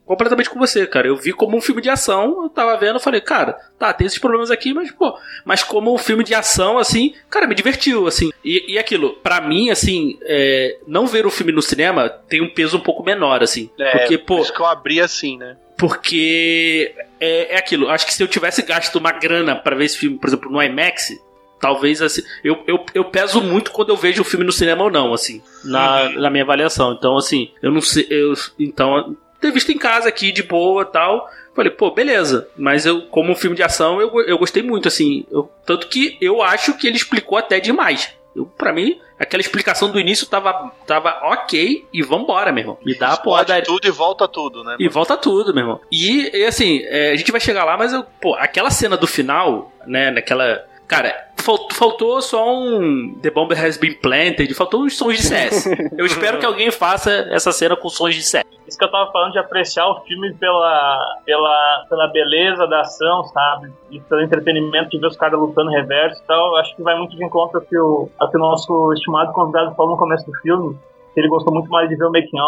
completamente 0.05 0.49
com 0.49 0.57
você, 0.57 0.87
cara. 0.87 1.07
Eu 1.07 1.15
vi 1.15 1.31
como 1.31 1.55
um 1.55 1.61
filme 1.61 1.81
de 1.81 1.89
ação, 1.89 2.43
eu 2.43 2.49
tava 2.49 2.75
vendo, 2.77 2.99
falei, 2.99 3.21
cara, 3.21 3.53
tá, 3.77 3.93
tem 3.93 4.07
esses 4.07 4.17
problemas 4.17 4.49
aqui, 4.49 4.73
mas, 4.73 4.89
pô, 4.91 5.15
mas 5.45 5.63
como 5.63 5.93
um 5.93 5.99
filme 5.99 6.23
de 6.23 6.33
ação, 6.33 6.79
assim, 6.79 7.13
cara, 7.29 7.45
me 7.45 7.53
divertiu, 7.53 8.07
assim. 8.07 8.31
E, 8.43 8.73
e 8.73 8.79
aquilo, 8.79 9.13
para 9.17 9.39
mim, 9.39 9.69
assim, 9.69 10.17
é, 10.23 10.79
não 10.87 11.05
ver 11.05 11.27
o 11.27 11.31
filme 11.31 11.51
no 11.51 11.61
cinema 11.61 12.09
tem 12.09 12.41
um 12.41 12.49
peso 12.49 12.77
um 12.77 12.81
pouco 12.81 13.03
menor, 13.03 13.43
assim. 13.43 13.69
É, 13.79 13.99
porque, 13.99 14.17
pô. 14.17 14.37
Por 14.37 14.41
isso 14.41 14.53
que 14.53 14.61
eu 14.61 14.65
abri 14.65 14.99
assim, 14.99 15.37
né? 15.37 15.57
Porque 15.77 16.95
é, 17.19 17.53
é 17.53 17.57
aquilo, 17.57 17.87
acho 17.89 18.07
que 18.07 18.13
se 18.13 18.23
eu 18.23 18.27
tivesse 18.27 18.63
gasto 18.63 18.95
uma 18.95 19.11
grana 19.11 19.55
para 19.55 19.75
ver 19.75 19.85
esse 19.85 19.97
filme, 19.99 20.17
por 20.17 20.27
exemplo, 20.27 20.51
no 20.51 20.61
IMAX, 20.61 21.11
talvez 21.59 22.01
assim. 22.01 22.21
Eu, 22.43 22.63
eu, 22.67 22.85
eu 22.93 23.05
peso 23.05 23.41
muito 23.41 23.71
quando 23.71 23.89
eu 23.89 23.97
vejo 23.97 24.21
o 24.21 24.25
filme 24.25 24.45
no 24.45 24.51
cinema 24.51 24.83
ou 24.83 24.91
não, 24.91 25.13
assim, 25.13 25.41
na, 25.63 26.03
uhum. 26.03 26.21
na 26.21 26.29
minha 26.29 26.43
avaliação. 26.43 26.93
Então, 26.93 27.17
assim, 27.17 27.51
eu 27.61 27.71
não 27.71 27.81
sei. 27.81 28.07
Eu, 28.09 28.33
então, 28.59 29.15
ter 29.39 29.51
visto 29.51 29.71
em 29.71 29.77
casa 29.77 30.09
aqui 30.09 30.31
de 30.31 30.43
boa 30.43 30.85
tal. 30.85 31.29
Falei, 31.55 31.71
pô, 31.71 31.89
beleza. 31.89 32.47
Mas 32.55 32.85
eu, 32.85 33.03
como 33.03 33.31
um 33.31 33.35
filme 33.35 33.55
de 33.55 33.63
ação, 33.63 33.99
eu, 33.99 34.11
eu 34.21 34.37
gostei 34.37 34.61
muito, 34.61 34.87
assim. 34.87 35.25
Eu, 35.31 35.51
tanto 35.65 35.87
que 35.87 36.17
eu 36.21 36.41
acho 36.43 36.75
que 36.75 36.87
ele 36.87 36.97
explicou 36.97 37.37
até 37.37 37.59
demais. 37.59 38.15
Eu, 38.35 38.45
pra 38.45 38.71
mim, 38.71 38.99
aquela 39.19 39.41
explicação 39.41 39.89
do 39.89 39.99
início 39.99 40.27
tava, 40.27 40.71
tava 40.85 41.09
ok 41.23 41.87
e 41.91 42.03
vambora, 42.03 42.51
meu 42.51 42.61
irmão. 42.61 42.77
Me 42.85 42.93
dá 42.93 43.13
a 43.13 43.17
porra 43.17 43.43
tudo 43.63 43.87
e 43.87 43.89
volta 43.89 44.27
tudo, 44.27 44.63
né? 44.63 44.75
E 44.77 44.87
volta 44.87 45.17
tudo, 45.17 45.51
meu 45.51 45.63
irmão. 45.63 45.81
E, 45.91 46.29
e 46.31 46.45
assim, 46.45 46.81
é, 46.83 47.13
a 47.13 47.15
gente 47.15 47.31
vai 47.31 47.41
chegar 47.41 47.63
lá, 47.63 47.75
mas 47.75 47.91
eu, 47.91 48.03
pô, 48.21 48.35
aquela 48.35 48.69
cena 48.69 48.95
do 48.95 49.07
final, 49.07 49.73
né, 49.87 50.11
naquela 50.11 50.63
Cara, 50.87 51.26
faltou 51.73 52.21
só 52.21 52.53
um 52.53 53.17
The 53.21 53.29
Bomber 53.29 53.63
Has 53.63 53.77
Been 53.77 53.93
Planted, 53.93 54.53
faltou 54.53 54.83
uns 54.83 54.97
sons 54.97 55.17
de 55.17 55.23
CS. 55.23 55.67
Eu 55.97 56.05
espero 56.05 56.39
que 56.39 56.45
alguém 56.45 56.71
faça 56.71 57.11
essa 57.31 57.51
cena 57.51 57.75
com 57.75 57.89
sons 57.89 58.15
de 58.15 58.23
CS. 58.23 58.45
Isso 58.67 58.77
que 58.77 58.83
eu 58.83 58.91
tava 58.91 59.09
falando 59.11 59.31
de 59.31 59.39
apreciar 59.39 59.87
o 59.87 60.01
filme 60.01 60.33
pela, 60.33 60.99
pela, 61.25 61.85
pela 61.89 62.07
beleza 62.07 62.67
da 62.67 62.81
ação, 62.81 63.23
sabe? 63.23 63.71
E 63.89 63.99
pelo 64.01 64.21
entretenimento 64.21 64.89
de 64.89 64.99
ver 64.99 65.07
os 65.07 65.15
caras 65.15 65.39
lutando 65.39 65.71
reverso 65.71 66.21
e 66.21 66.27
tal. 66.27 66.57
Acho 66.57 66.75
que 66.75 66.83
vai 66.83 66.97
muito 66.97 67.15
de 67.15 67.23
encontro 67.23 67.59
ao 67.59 67.65
que 67.65 67.77
o, 67.77 68.09
ao 68.19 68.29
que 68.29 68.35
o 68.35 68.39
nosso 68.39 68.91
estimado 68.93 69.31
convidado 69.31 69.73
falou 69.73 69.93
no 69.93 69.97
começo 69.97 70.25
do 70.25 70.37
filme. 70.39 70.77
Que 71.13 71.21
ele 71.21 71.29
gostou 71.29 71.53
muito 71.53 71.69
mais 71.69 71.87
de 71.87 71.95
ver 71.95 72.05
o 72.05 72.11
making 72.11 72.39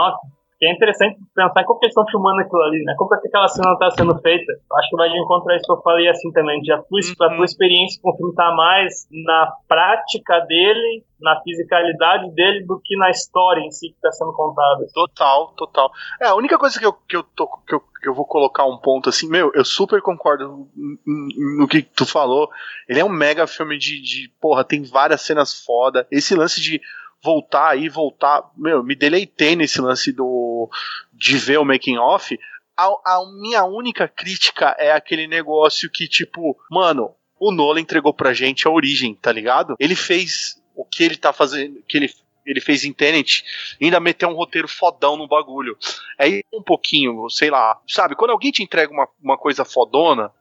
off 0.59 0.61
e 0.61 0.65
é 0.65 0.73
interessante 0.73 1.17
pensar 1.33 1.63
como 1.63 1.79
que 1.79 1.85
eles 1.85 1.93
estão 1.93 2.05
filmando 2.11 2.41
aquilo 2.41 2.61
ali, 2.63 2.83
né? 2.83 2.93
Como 2.97 3.15
é 3.15 3.21
que 3.21 3.29
aquela 3.29 3.47
cena 3.47 3.71
está 3.73 3.91
sendo 3.91 4.19
feita. 4.19 4.51
Acho 4.73 4.89
que 4.89 4.97
vai 4.97 5.09
de 5.09 5.17
encontro 5.17 5.51
a 5.51 5.55
isso 5.55 5.65
que 5.65 5.71
eu 5.71 5.81
falei 5.81 6.09
assim 6.09 6.31
também, 6.33 6.59
de 6.61 6.73
a 6.73 6.77
tua, 6.77 6.99
uhum. 6.99 7.25
a 7.25 7.35
tua 7.37 7.45
experiência 7.45 8.01
com 8.01 8.11
o 8.11 8.17
filme 8.17 8.35
tá 8.35 8.51
mais 8.51 9.07
na 9.09 9.53
prática 9.69 10.39
dele, 10.41 11.05
na 11.21 11.39
fisicalidade 11.41 12.29
dele, 12.33 12.65
do 12.65 12.79
que 12.83 12.97
na 12.97 13.09
história 13.09 13.61
em 13.61 13.71
si 13.71 13.89
que 13.89 13.95
está 13.95 14.11
sendo 14.11 14.33
contada. 14.33 14.85
Total, 14.93 15.53
total. 15.55 15.91
É, 16.19 16.27
a 16.27 16.35
única 16.35 16.57
coisa 16.57 16.77
que 16.77 16.85
eu, 16.85 16.91
que 16.91 17.15
eu, 17.15 17.23
tô, 17.23 17.47
que 17.65 17.75
eu, 17.75 17.79
que 17.79 18.09
eu 18.09 18.13
vou 18.13 18.25
colocar 18.25 18.65
um 18.65 18.77
ponto 18.77 19.07
assim, 19.07 19.29
meu, 19.29 19.51
eu 19.53 19.63
super 19.63 20.01
concordo 20.01 20.67
no 21.05 21.67
que 21.69 21.81
tu 21.81 22.05
falou. 22.05 22.49
Ele 22.87 22.99
é 22.99 23.05
um 23.05 23.09
mega 23.09 23.47
filme 23.47 23.77
de, 23.77 24.01
de 24.01 24.29
porra, 24.41 24.65
tem 24.65 24.83
várias 24.83 25.21
cenas 25.21 25.63
foda. 25.63 26.05
Esse 26.11 26.35
lance 26.35 26.59
de 26.59 26.81
voltar 27.23 27.69
aí, 27.69 27.89
voltar. 27.89 28.43
Meu, 28.57 28.83
me 28.83 28.95
deleitei 28.95 29.55
nesse 29.55 29.81
lance 29.81 30.11
do 30.11 30.69
de 31.13 31.37
ver 31.37 31.59
o 31.59 31.65
making 31.65 31.97
off. 31.97 32.37
A, 32.77 32.85
a 32.85 33.25
minha 33.41 33.63
única 33.65 34.07
crítica 34.07 34.75
é 34.79 34.91
aquele 34.91 35.27
negócio 35.27 35.89
que, 35.89 36.07
tipo, 36.07 36.57
mano, 36.71 37.13
o 37.39 37.51
Nolan 37.51 37.81
entregou 37.81 38.13
pra 38.13 38.33
gente 38.33 38.67
a 38.67 38.71
origem, 38.71 39.15
tá 39.15 39.31
ligado? 39.31 39.75
Ele 39.79 39.95
fez 39.95 40.61
o 40.75 40.85
que 40.85 41.03
ele 41.03 41.17
tá 41.17 41.33
fazendo, 41.33 41.81
que 41.87 41.97
ele 41.97 42.09
ele 42.45 42.61
fez 42.61 42.83
em 42.83 42.91
Tenet, 42.91 43.43
ainda 43.79 43.99
meteu 43.99 44.27
um 44.27 44.33
roteiro 44.33 44.67
fodão 44.67 45.15
no 45.15 45.27
bagulho. 45.27 45.77
Aí 46.17 46.43
um 46.51 46.63
pouquinho, 46.63 47.29
sei 47.29 47.51
lá, 47.51 47.79
sabe, 47.87 48.15
quando 48.15 48.31
alguém 48.31 48.51
te 48.51 48.63
entrega 48.63 48.91
uma, 48.91 49.07
uma 49.21 49.37
coisa 49.37 49.63
fodona, 49.63 50.31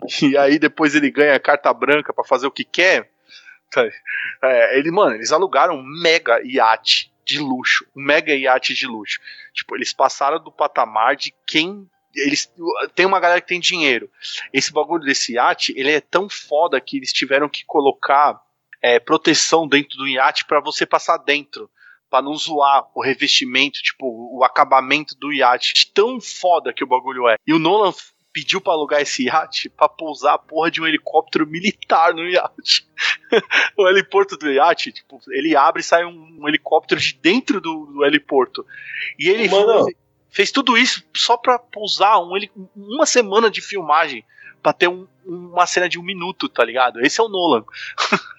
e 0.22 0.36
aí 0.36 0.58
depois 0.58 0.94
ele 0.94 1.10
ganha 1.10 1.40
carta 1.40 1.72
branca 1.72 2.12
para 2.12 2.24
fazer 2.24 2.46
o 2.46 2.50
que 2.50 2.64
quer, 2.64 3.10
é, 4.42 4.78
ele, 4.78 4.90
mano, 4.90 5.14
eles 5.14 5.32
alugaram 5.32 5.76
um 5.76 5.82
mega 5.82 6.40
iate 6.44 7.12
de 7.24 7.38
luxo, 7.38 7.86
um 7.96 8.02
mega 8.02 8.34
iate 8.34 8.74
de 8.74 8.86
luxo. 8.86 9.18
Tipo, 9.52 9.76
eles 9.76 9.92
passaram 9.92 10.42
do 10.42 10.52
patamar 10.52 11.16
de 11.16 11.34
quem 11.46 11.88
eles 12.16 12.50
tem 12.94 13.04
uma 13.04 13.20
galera 13.20 13.40
que 13.40 13.48
tem 13.48 13.60
dinheiro. 13.60 14.10
Esse 14.52 14.72
bagulho 14.72 15.04
desse 15.04 15.34
iate, 15.34 15.74
ele 15.76 15.92
é 15.92 16.00
tão 16.00 16.28
foda 16.28 16.80
que 16.80 16.96
eles 16.96 17.12
tiveram 17.12 17.48
que 17.48 17.64
colocar 17.66 18.40
é, 18.80 18.98
proteção 18.98 19.68
dentro 19.68 19.98
do 19.98 20.08
iate 20.08 20.44
para 20.44 20.60
você 20.60 20.86
passar 20.86 21.18
dentro, 21.18 21.70
para 22.08 22.22
não 22.22 22.34
zoar 22.34 22.88
o 22.94 23.02
revestimento, 23.02 23.82
tipo 23.82 24.06
o 24.34 24.42
acabamento 24.44 25.14
do 25.18 25.32
iate. 25.32 25.92
Tão 25.92 26.20
foda 26.20 26.72
que 26.72 26.84
o 26.84 26.86
bagulho 26.86 27.28
é. 27.28 27.36
E 27.46 27.52
o 27.52 27.58
Nolan 27.58 27.92
pediu 28.36 28.60
para 28.60 28.74
alugar 28.74 29.00
esse 29.00 29.24
iate 29.24 29.70
para 29.70 29.88
pousar 29.88 30.34
a 30.34 30.38
porra 30.38 30.70
de 30.70 30.78
um 30.78 30.86
helicóptero 30.86 31.46
militar 31.46 32.12
no 32.12 32.28
iate. 32.28 32.86
o 33.74 33.88
heliporto 33.88 34.36
do 34.36 34.52
iate, 34.52 34.92
tipo, 34.92 35.18
ele 35.28 35.56
abre 35.56 35.80
e 35.80 35.82
sai 35.82 36.04
um, 36.04 36.36
um 36.38 36.46
helicóptero 36.46 37.00
de 37.00 37.14
dentro 37.14 37.62
do, 37.62 37.86
do 37.86 38.04
heliporto. 38.04 38.66
E 39.18 39.30
ele 39.30 39.48
Mano. 39.48 39.84
fez, 39.86 39.96
fez 40.28 40.50
tudo 40.50 40.76
isso 40.76 41.02
só 41.16 41.38
para 41.38 41.58
pousar 41.58 42.18
um, 42.18 42.30
uma 42.76 43.06
semana 43.06 43.50
de 43.50 43.62
filmagem 43.62 44.22
para 44.62 44.74
ter 44.74 44.88
um, 44.88 45.06
uma 45.24 45.66
cena 45.66 45.88
de 45.88 45.98
um 45.98 46.02
minuto, 46.02 46.46
tá 46.46 46.62
ligado? 46.62 47.00
Esse 47.00 47.18
é 47.18 47.24
o 47.24 47.30
Nolan. 47.30 47.64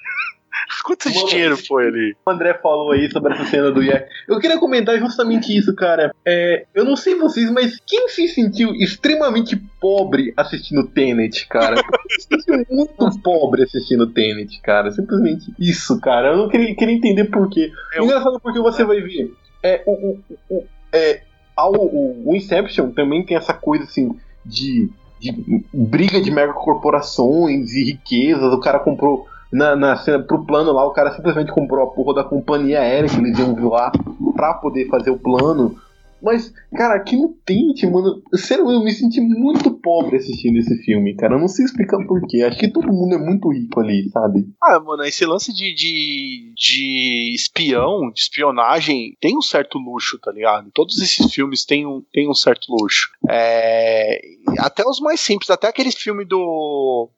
Quanto 0.83 1.11
de 1.11 1.25
dinheiro 1.25 1.57
foi 1.57 1.87
ali? 1.87 2.15
O 2.25 2.29
André 2.29 2.53
falou 2.55 2.91
aí 2.91 3.09
sobre 3.09 3.33
essa 3.33 3.45
cena 3.45 3.71
do 3.71 3.81
Yak. 3.81 4.09
Eu 4.27 4.39
queria 4.39 4.57
comentar 4.57 4.97
justamente 4.99 5.55
isso, 5.55 5.73
cara. 5.75 6.13
É, 6.25 6.65
eu 6.73 6.83
não 6.83 6.95
sei 6.95 7.15
vocês, 7.15 7.49
mas 7.51 7.79
quem 7.85 8.07
se 8.09 8.27
sentiu 8.27 8.73
extremamente 8.73 9.55
pobre 9.79 10.33
assistindo 10.35 10.87
Tenet, 10.87 11.47
cara? 11.47 11.75
se 12.19 12.27
sentiu 12.27 12.65
muito 12.69 13.21
pobre 13.21 13.63
assistindo 13.63 14.07
Tenet, 14.07 14.59
cara. 14.61 14.91
Simplesmente 14.91 15.53
isso, 15.59 15.99
cara. 15.99 16.29
Eu 16.29 16.37
não 16.37 16.49
queria, 16.49 16.75
queria 16.75 16.95
entender 16.95 17.25
por 17.25 17.49
quê. 17.49 17.71
É 17.93 18.01
Engraçado 18.01 18.39
porque 18.39 18.59
você 18.59 18.83
vai 18.83 19.01
ver. 19.01 19.33
É, 19.63 19.83
o, 19.85 19.91
o, 19.91 20.23
o, 20.49 20.63
é, 20.91 21.21
ao, 21.55 21.73
o, 21.73 22.29
o 22.29 22.35
Inception 22.35 22.91
também 22.91 23.25
tem 23.25 23.35
essa 23.35 23.53
coisa 23.53 23.85
assim 23.85 24.15
de, 24.45 24.89
de 25.19 25.63
briga 25.73 26.21
de 26.21 26.29
megacorporações 26.29 27.73
e 27.73 27.83
riquezas. 27.83 28.53
O 28.53 28.59
cara 28.59 28.79
comprou 28.79 29.27
na, 29.51 29.75
na 29.75 29.95
cena, 29.95 30.23
pro 30.23 30.45
plano 30.45 30.71
lá, 30.71 30.85
o 30.85 30.91
cara 30.91 31.13
simplesmente 31.15 31.51
comprou 31.51 31.83
a 31.83 31.93
porra 31.93 32.15
da 32.15 32.23
companhia 32.23 32.81
aérea 32.81 33.09
que 33.09 33.17
eles 33.17 33.37
iam 33.39 33.55
voar 33.55 33.91
pra 34.35 34.53
poder 34.55 34.87
fazer 34.87 35.11
o 35.11 35.19
plano. 35.19 35.75
Mas, 36.21 36.51
cara, 36.75 36.95
aqui 36.95 37.15
no 37.15 37.29
Tente, 37.45 37.85
mano, 37.85 38.21
sério, 38.33 38.69
eu 38.69 38.83
me 38.83 38.91
senti 38.91 39.21
muito 39.21 39.71
pobre 39.71 40.17
assistindo 40.17 40.57
esse 40.57 40.75
filme, 40.83 41.15
cara. 41.15 41.35
Eu 41.35 41.39
não 41.39 41.47
sei 41.47 41.65
explicar 41.65 42.03
porquê. 42.05 42.41
Acho 42.41 42.57
que 42.57 42.71
todo 42.71 42.91
mundo 42.91 43.15
é 43.15 43.17
muito 43.19 43.51
rico 43.51 43.79
ali, 43.79 44.09
sabe? 44.09 44.47
Ah, 44.61 44.79
mano, 44.79 45.03
esse 45.03 45.25
lance 45.25 45.53
de, 45.53 45.73
de, 45.73 46.53
de 46.55 47.33
espião, 47.35 48.11
de 48.11 48.19
espionagem, 48.19 49.15
tem 49.21 49.37
um 49.37 49.41
certo 49.41 49.77
luxo, 49.77 50.17
tá 50.19 50.31
ligado? 50.31 50.71
Todos 50.73 50.99
esses 50.99 51.31
filmes 51.31 51.65
têm 51.65 51.85
um, 51.85 52.03
têm 52.11 52.29
um 52.29 52.33
certo 52.33 52.65
luxo. 52.69 53.09
É, 53.29 54.19
até 54.59 54.83
os 54.87 54.99
mais 54.99 55.19
simples, 55.19 55.51
até 55.51 55.67
aquele 55.67 55.91
filme 55.91 56.25
do 56.25 57.11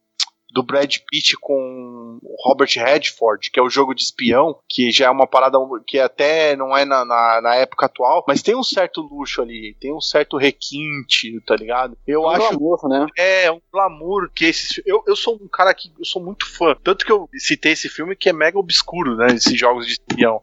do 0.51 0.63
Brad 0.63 0.97
Pitt 1.09 1.37
com 1.37 2.19
o 2.21 2.35
Robert 2.43 2.71
Redford, 2.75 3.51
que 3.51 3.59
é 3.59 3.63
o 3.63 3.69
jogo 3.69 3.93
de 3.93 4.01
espião, 4.01 4.57
que 4.67 4.91
já 4.91 5.05
é 5.05 5.09
uma 5.09 5.27
parada 5.27 5.57
que 5.85 5.99
até 5.99 6.55
não 6.55 6.75
é 6.75 6.85
na, 6.85 7.05
na, 7.05 7.41
na 7.41 7.55
época 7.55 7.85
atual, 7.85 8.23
mas 8.27 8.41
tem 8.41 8.55
um 8.55 8.63
certo 8.63 9.01
luxo 9.01 9.41
ali, 9.41 9.75
tem 9.79 9.93
um 9.93 10.01
certo 10.01 10.37
requinte, 10.37 11.39
tá 11.45 11.55
ligado? 11.55 11.97
Eu 12.07 12.23
um 12.23 12.29
acho. 12.29 12.57
Glamour, 12.57 12.89
né? 12.89 13.07
É, 13.17 13.51
um 13.51 13.61
glamour 13.71 14.29
que 14.33 14.45
esse. 14.45 14.81
Eu, 14.85 15.03
eu 15.07 15.15
sou 15.15 15.35
um 15.35 15.47
cara 15.47 15.73
que 15.73 15.91
eu 15.97 16.05
sou 16.05 16.21
muito 16.21 16.45
fã. 16.45 16.75
Tanto 16.83 17.05
que 17.05 17.11
eu 17.11 17.29
citei 17.37 17.73
esse 17.73 17.89
filme 17.89 18.15
que 18.15 18.29
é 18.29 18.33
mega 18.33 18.57
obscuro, 18.57 19.15
né? 19.15 19.27
Esses 19.33 19.57
jogos 19.57 19.85
de 19.85 19.93
espião. 19.93 20.41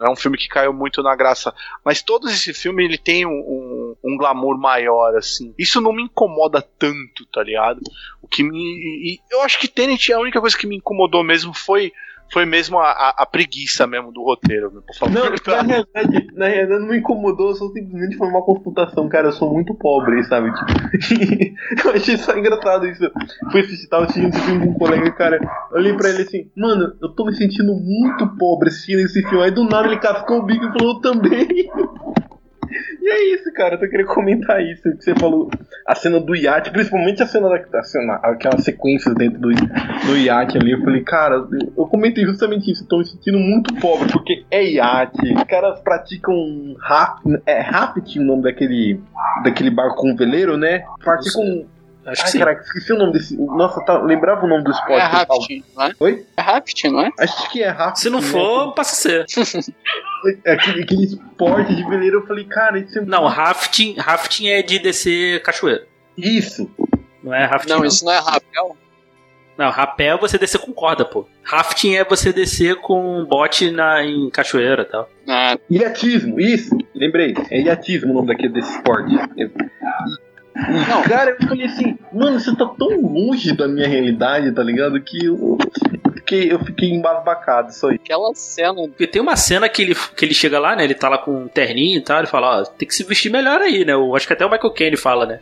É 0.00 0.08
um 0.08 0.16
filme 0.16 0.38
que 0.38 0.48
caiu 0.48 0.72
muito 0.72 1.02
na 1.02 1.16
graça. 1.16 1.52
Mas 1.84 2.02
todo 2.02 2.28
esse 2.28 2.54
filme 2.54 2.84
ele 2.84 2.96
tem 2.96 3.26
um, 3.26 3.30
um, 3.30 3.87
um, 4.04 4.16
glamour 4.16 4.58
maior, 4.58 5.16
assim. 5.16 5.54
Isso 5.58 5.80
não 5.80 5.92
me 5.92 6.02
incomoda 6.02 6.62
tanto, 6.78 7.26
tá 7.32 7.42
ligado? 7.42 7.80
O 8.22 8.28
que 8.28 8.42
me. 8.42 8.58
E, 8.58 9.20
eu 9.30 9.42
acho 9.42 9.58
que 9.58 9.68
Tenet, 9.68 10.12
a 10.12 10.20
única 10.20 10.40
coisa 10.40 10.56
que 10.56 10.66
me 10.66 10.76
incomodou 10.76 11.22
mesmo 11.22 11.54
foi 11.54 11.92
foi 12.32 12.44
mesmo 12.44 12.78
a, 12.78 12.90
a, 12.90 13.14
a 13.18 13.26
preguiça 13.26 13.86
mesmo 13.86 14.12
do 14.12 14.22
roteiro, 14.22 14.70
por 14.70 14.94
favor. 14.94 15.14
Não, 15.14 15.30
na 15.30 15.62
realidade, 15.62 16.26
na 16.34 16.46
realidade 16.46 16.80
não 16.80 16.88
me 16.88 16.98
incomodou, 16.98 17.54
só 17.54 17.66
simplesmente 17.68 18.16
foi 18.16 18.28
uma 18.28 18.42
computação, 18.42 19.08
cara, 19.08 19.28
eu 19.28 19.32
sou 19.32 19.52
muito 19.52 19.74
pobre, 19.74 20.22
sabe? 20.24 20.52
Tipo, 20.52 21.86
eu 21.88 21.92
achei 21.92 22.16
só 22.18 22.36
engraçado 22.36 22.86
isso. 22.86 23.10
Fui 23.50 23.62
assistir, 23.62 23.88
tava 23.88 24.04
assistindo 24.04 24.28
esse 24.28 24.40
filme 24.42 24.66
com 24.66 24.72
um 24.72 24.78
colega, 24.78 25.10
cara, 25.12 25.38
eu 25.70 25.78
olhei 25.78 25.94
pra 25.94 26.10
ele 26.10 26.22
assim, 26.22 26.50
mano, 26.56 26.94
eu 27.00 27.08
tô 27.10 27.24
me 27.24 27.34
sentindo 27.34 27.74
muito 27.74 28.26
pobre 28.36 28.68
assistindo 28.68 29.00
esse 29.00 29.22
filme. 29.22 29.44
Aí 29.44 29.50
do 29.50 29.64
nada 29.64 29.86
ele 29.88 29.98
cascou 29.98 30.38
o 30.38 30.42
bico 30.42 30.66
e 30.66 30.72
falou, 30.72 30.94
eu 30.94 31.00
também. 31.00 31.48
E 33.00 33.10
é 33.10 33.34
isso, 33.34 33.52
cara. 33.52 33.76
Eu 33.76 33.90
queria 33.90 34.06
comentar 34.06 34.62
isso. 34.62 34.82
Que 34.82 35.02
você 35.02 35.14
falou, 35.14 35.50
a 35.86 35.94
cena 35.94 36.20
do 36.20 36.34
iate, 36.34 36.70
principalmente 36.70 37.22
a 37.22 37.26
cena 37.26 37.48
da 37.48 37.78
a 37.78 37.82
cena, 37.82 38.14
aquelas 38.22 38.64
sequências 38.64 39.14
dentro 39.14 39.40
do, 39.40 39.48
do 39.48 40.16
iate 40.16 40.58
ali. 40.58 40.72
Eu 40.72 40.82
falei, 40.82 41.02
cara, 41.02 41.46
eu 41.76 41.86
comentei 41.86 42.24
justamente 42.24 42.70
isso. 42.70 42.82
Estou 42.82 42.98
me 42.98 43.06
sentindo 43.06 43.38
muito 43.38 43.74
pobre, 43.76 44.10
porque 44.12 44.44
é 44.50 44.64
iate. 44.64 45.34
Os 45.34 45.44
caras 45.44 45.80
praticam 45.80 46.34
raft, 46.80 47.24
é 47.46 47.60
rafting 47.60 48.20
o 48.20 48.24
nome 48.24 48.42
daquele, 48.42 49.00
daquele 49.44 49.70
barco 49.70 49.96
com 49.96 50.16
veleiro, 50.16 50.56
né? 50.56 50.84
Praticam. 51.02 51.66
Acho 52.10 52.22
Ai, 52.22 52.24
que 52.26 52.30
sim. 52.32 52.38
caraca, 52.38 52.62
esqueci 52.62 52.92
o 52.92 52.98
nome 52.98 53.12
desse. 53.12 53.36
Nossa, 53.36 53.84
tá, 53.84 54.00
lembrava 54.02 54.44
o 54.44 54.48
nome 54.48 54.64
do 54.64 54.70
esporte. 54.70 54.92
É 54.92 55.08
que 55.08 55.16
rafting, 55.16 55.64
não 55.76 55.82
é? 55.84 55.92
Oi? 56.00 56.26
É 56.36 56.40
rafting, 56.40 56.88
não 56.88 57.00
é? 57.02 57.10
Acho 57.18 57.50
que 57.50 57.62
é 57.62 57.68
rafting. 57.68 58.00
Se 58.00 58.10
não 58.10 58.20
né? 58.20 58.26
for, 58.26 58.72
passa 58.74 58.92
a 58.92 59.26
ser. 59.26 59.26
É 60.44 60.52
Aquele, 60.52 60.82
aquele 60.82 61.04
esporte 61.04 61.74
de 61.74 61.84
veleiro, 61.88 62.20
eu 62.20 62.26
falei, 62.26 62.44
cara, 62.44 62.78
isso 62.78 62.98
é 62.98 63.02
Não, 63.02 63.26
rafting, 63.26 63.94
rafting 63.98 64.48
é 64.48 64.62
de 64.62 64.78
descer 64.78 65.42
cachoeira. 65.42 65.86
Isso. 66.16 66.70
Não 67.22 67.34
é 67.34 67.44
rafting. 67.44 67.68
Não, 67.70 67.78
Não, 67.78 67.84
isso 67.84 68.04
não 68.04 68.12
é 68.12 68.18
rapel. 68.18 68.76
não 69.56 69.70
rapé 69.70 70.06
é 70.06 70.16
você 70.16 70.38
descer 70.38 70.58
com 70.60 70.72
corda, 70.72 71.04
pô. 71.04 71.26
Rafting 71.42 71.94
é 71.96 72.04
você 72.04 72.32
descer 72.32 72.76
com 72.76 73.24
bote 73.24 73.70
na, 73.70 74.02
em 74.02 74.30
cachoeira 74.30 74.82
e 74.82 74.84
tal. 74.86 75.08
Ah, 75.28 75.58
Ilhatismo, 75.70 76.40
isso, 76.40 76.76
lembrei. 76.94 77.34
É 77.50 77.60
ilhatismo 77.60 78.10
o 78.10 78.14
nome 78.14 78.28
daquele 78.28 78.48
desse 78.50 78.70
esporte. 78.76 79.14
Não. 80.58 81.02
cara, 81.02 81.36
eu 81.38 81.48
falei 81.48 81.66
assim, 81.66 81.96
mano, 82.12 82.40
você 82.40 82.54
tá 82.54 82.66
tão 82.66 83.00
longe 83.00 83.54
da 83.54 83.68
minha 83.68 83.86
realidade, 83.86 84.50
tá 84.52 84.62
ligado? 84.62 85.00
Que 85.00 85.26
eu 85.26 85.56
fiquei, 86.14 86.52
eu 86.52 86.58
fiquei 86.58 86.90
embasbacado, 86.90 87.70
isso 87.70 87.86
aí. 87.86 87.94
aquela 87.94 88.34
cena 88.34 88.74
Porque 88.88 89.06
tem 89.06 89.22
uma 89.22 89.36
cena 89.36 89.68
que 89.68 89.82
ele, 89.82 89.94
que 90.16 90.24
ele 90.24 90.34
chega 90.34 90.58
lá, 90.58 90.74
né? 90.74 90.84
Ele 90.84 90.94
tá 90.94 91.08
lá 91.08 91.18
com 91.18 91.44
um 91.44 91.48
terninho 91.48 91.98
e 91.98 92.02
tal. 92.02 92.18
Ele 92.18 92.26
fala, 92.26 92.60
ó, 92.60 92.64
tem 92.64 92.88
que 92.88 92.94
se 92.94 93.04
vestir 93.04 93.30
melhor 93.30 93.60
aí, 93.60 93.84
né? 93.84 93.92
Eu 93.92 94.14
acho 94.16 94.26
que 94.26 94.32
até 94.32 94.44
o 94.44 94.50
Michael 94.50 94.72
Caine 94.72 94.96
fala, 94.96 95.26
né? 95.26 95.40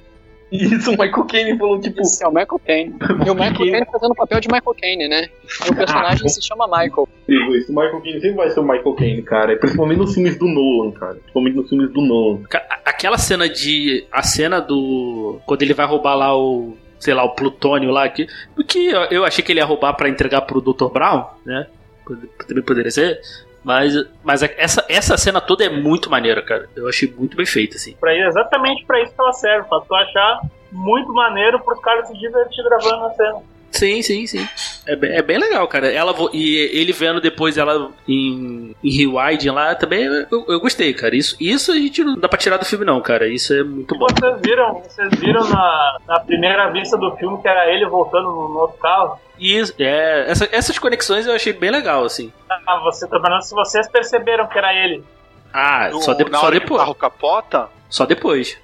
Isso, 0.53 0.91
o 0.91 0.93
Michael 0.93 1.25
Caine 1.25 1.59
falou, 1.59 1.81
tipo, 1.81 2.01
Esse 2.01 2.23
é 2.25 2.29
o 2.29 2.31
Michael 2.31 2.61
Caine. 2.65 2.95
E 3.27 3.31
o 3.31 3.35
Michael 3.35 3.55
Caine 3.73 3.87
fazendo 3.91 4.13
o 4.13 4.15
papel 4.15 4.41
de 4.41 4.49
Michael 4.49 4.77
Caine, 4.81 5.09
né? 5.09 5.29
E 5.67 5.71
o 5.71 5.75
personagem 5.77 6.29
se 6.29 6.41
chama 6.43 6.67
Michael. 6.67 7.09
isso, 7.29 7.73
o 7.73 7.75
Michael 7.75 8.01
Caine 8.01 8.21
sempre 8.21 8.37
vai 8.37 8.51
ser 8.51 8.61
o 8.61 8.63
Michael 8.63 8.95
Caine, 8.95 9.23
cara. 9.23 9.57
Principalmente 9.57 9.99
nos 9.99 10.15
filmes 10.15 10.39
do 10.39 10.47
Nolan, 10.47 10.93
cara. 10.93 11.15
Principalmente 11.15 11.57
nos 11.57 11.69
filmes 11.69 11.91
do 11.93 12.01
Nolan. 12.01 12.41
Aquela 12.85 13.19
cena 13.19 13.49
de. 13.49 14.07
A 14.13 14.23
cena 14.23 14.61
do. 14.61 15.41
Quando 15.47 15.63
ele 15.63 15.75
vai 15.75 15.87
roubar 15.87 16.15
lá 16.15 16.37
o. 16.39 16.77
Sei 16.99 17.13
lá, 17.13 17.25
o 17.25 17.35
plutônio 17.35 17.91
lá. 17.91 18.09
Que, 18.09 18.27
que 18.67 18.87
eu- 19.11 19.25
achei 19.25 19.45
que 19.45 19.53
ele 19.53 19.61
ia 19.61 19.67
roubar 19.67 19.93
pra 19.95 20.09
entregar 20.09 20.43
pro 20.43 20.61
Dr. 20.63 20.87
Brown, 20.93 21.27
né? 21.45 21.67
Também 22.47 22.63
poderia 22.65 22.91
ser. 22.91 23.21
Mas, 23.67 23.93
mas 24.23 24.45
a- 24.45 24.51
essa, 24.57 24.85
essa 24.89 25.17
cena 25.17 25.41
toda 25.41 25.65
é 25.65 25.69
muito 25.69 26.09
maneira, 26.09 26.41
cara. 26.41 26.69
Eu 26.77 26.89
achei 26.89 27.13
muito 27.19 27.37
bem 27.37 27.45
feita, 27.45 27.75
assim. 27.75 27.97
Pra, 27.99 28.15
exatamente 28.17 28.87
pra 28.87 29.03
isso 29.03 29.13
que 29.13 29.21
ela 29.21 29.33
serve, 29.33 29.69
pra 29.69 29.81
tu 29.81 29.93
achar 29.93 30.41
muito 30.71 31.13
maneiro 31.13 31.59
pros 31.59 31.81
caras 31.81 32.07
se 32.07 32.17
divertir 32.17 32.63
gravando 32.63 33.07
a 33.07 33.11
cena. 33.15 33.43
Sim, 33.71 34.01
sim, 34.01 34.27
sim. 34.27 34.49
É 34.87 34.97
bem, 34.97 35.13
é 35.13 35.21
bem 35.23 35.39
legal, 35.39 35.69
cara. 35.69 35.93
Ela 35.93 36.13
vo- 36.13 36.31
e 36.33 36.57
ele 36.73 36.93
vendo 36.93 37.21
depois 37.21 37.59
ela 37.59 37.91
em, 38.09 38.75
em 38.83 38.91
Rewind 38.91 39.45
lá 39.51 39.75
também, 39.75 40.05
eu, 40.05 40.45
eu 40.49 40.61
gostei, 40.61 40.95
cara. 40.95 41.15
Isso, 41.15 41.37
isso 41.39 41.73
a 41.73 41.75
gente 41.75 42.03
não 42.03 42.17
dá 42.19 42.27
pra 42.29 42.39
tirar 42.39 42.57
do 42.57 42.65
filme, 42.65 42.85
não, 42.87 43.01
cara. 43.03 43.29
Isso 43.29 43.53
é 43.53 43.63
muito 43.63 43.95
bom. 43.99 44.07
Vocês 44.09 44.41
viram, 44.41 44.75
vocês 44.83 45.09
viram 45.21 45.47
na, 45.49 45.99
na 46.07 46.21
primeira 46.21 46.71
vista 46.71 46.97
do 46.97 47.15
filme 47.17 47.41
que 47.43 47.49
era 47.49 47.71
ele 47.71 47.85
voltando 47.87 48.29
no, 48.31 48.49
no 48.49 48.59
outro 48.61 48.79
carro? 48.79 49.19
E 49.39 49.61
é, 49.79 50.25
essa- 50.31 50.49
essas 50.51 50.79
conexões 50.79 51.27
eu 51.27 51.35
achei 51.35 51.53
bem 51.53 51.71
legal, 51.71 52.05
assim. 52.05 52.33
Ah, 52.49 52.81
você 52.83 53.07
tá 53.07 53.19
vendo 53.19 53.43
se 53.43 53.55
vocês 53.55 53.87
perceberam 53.89 54.47
que 54.47 54.57
era 54.57 54.73
ele. 54.73 55.05
Ah, 55.53 55.91
No- 55.91 56.01
só, 56.01 56.15
de- 56.15 56.25
na 56.31 56.39
só 56.39 56.47
hora 56.47 56.53
que 56.55 56.59
o 56.59 56.65
depois. 56.65 56.81
carro 56.81 56.95
capota, 56.95 57.69
Só 57.91 58.07
depois. 58.07 58.57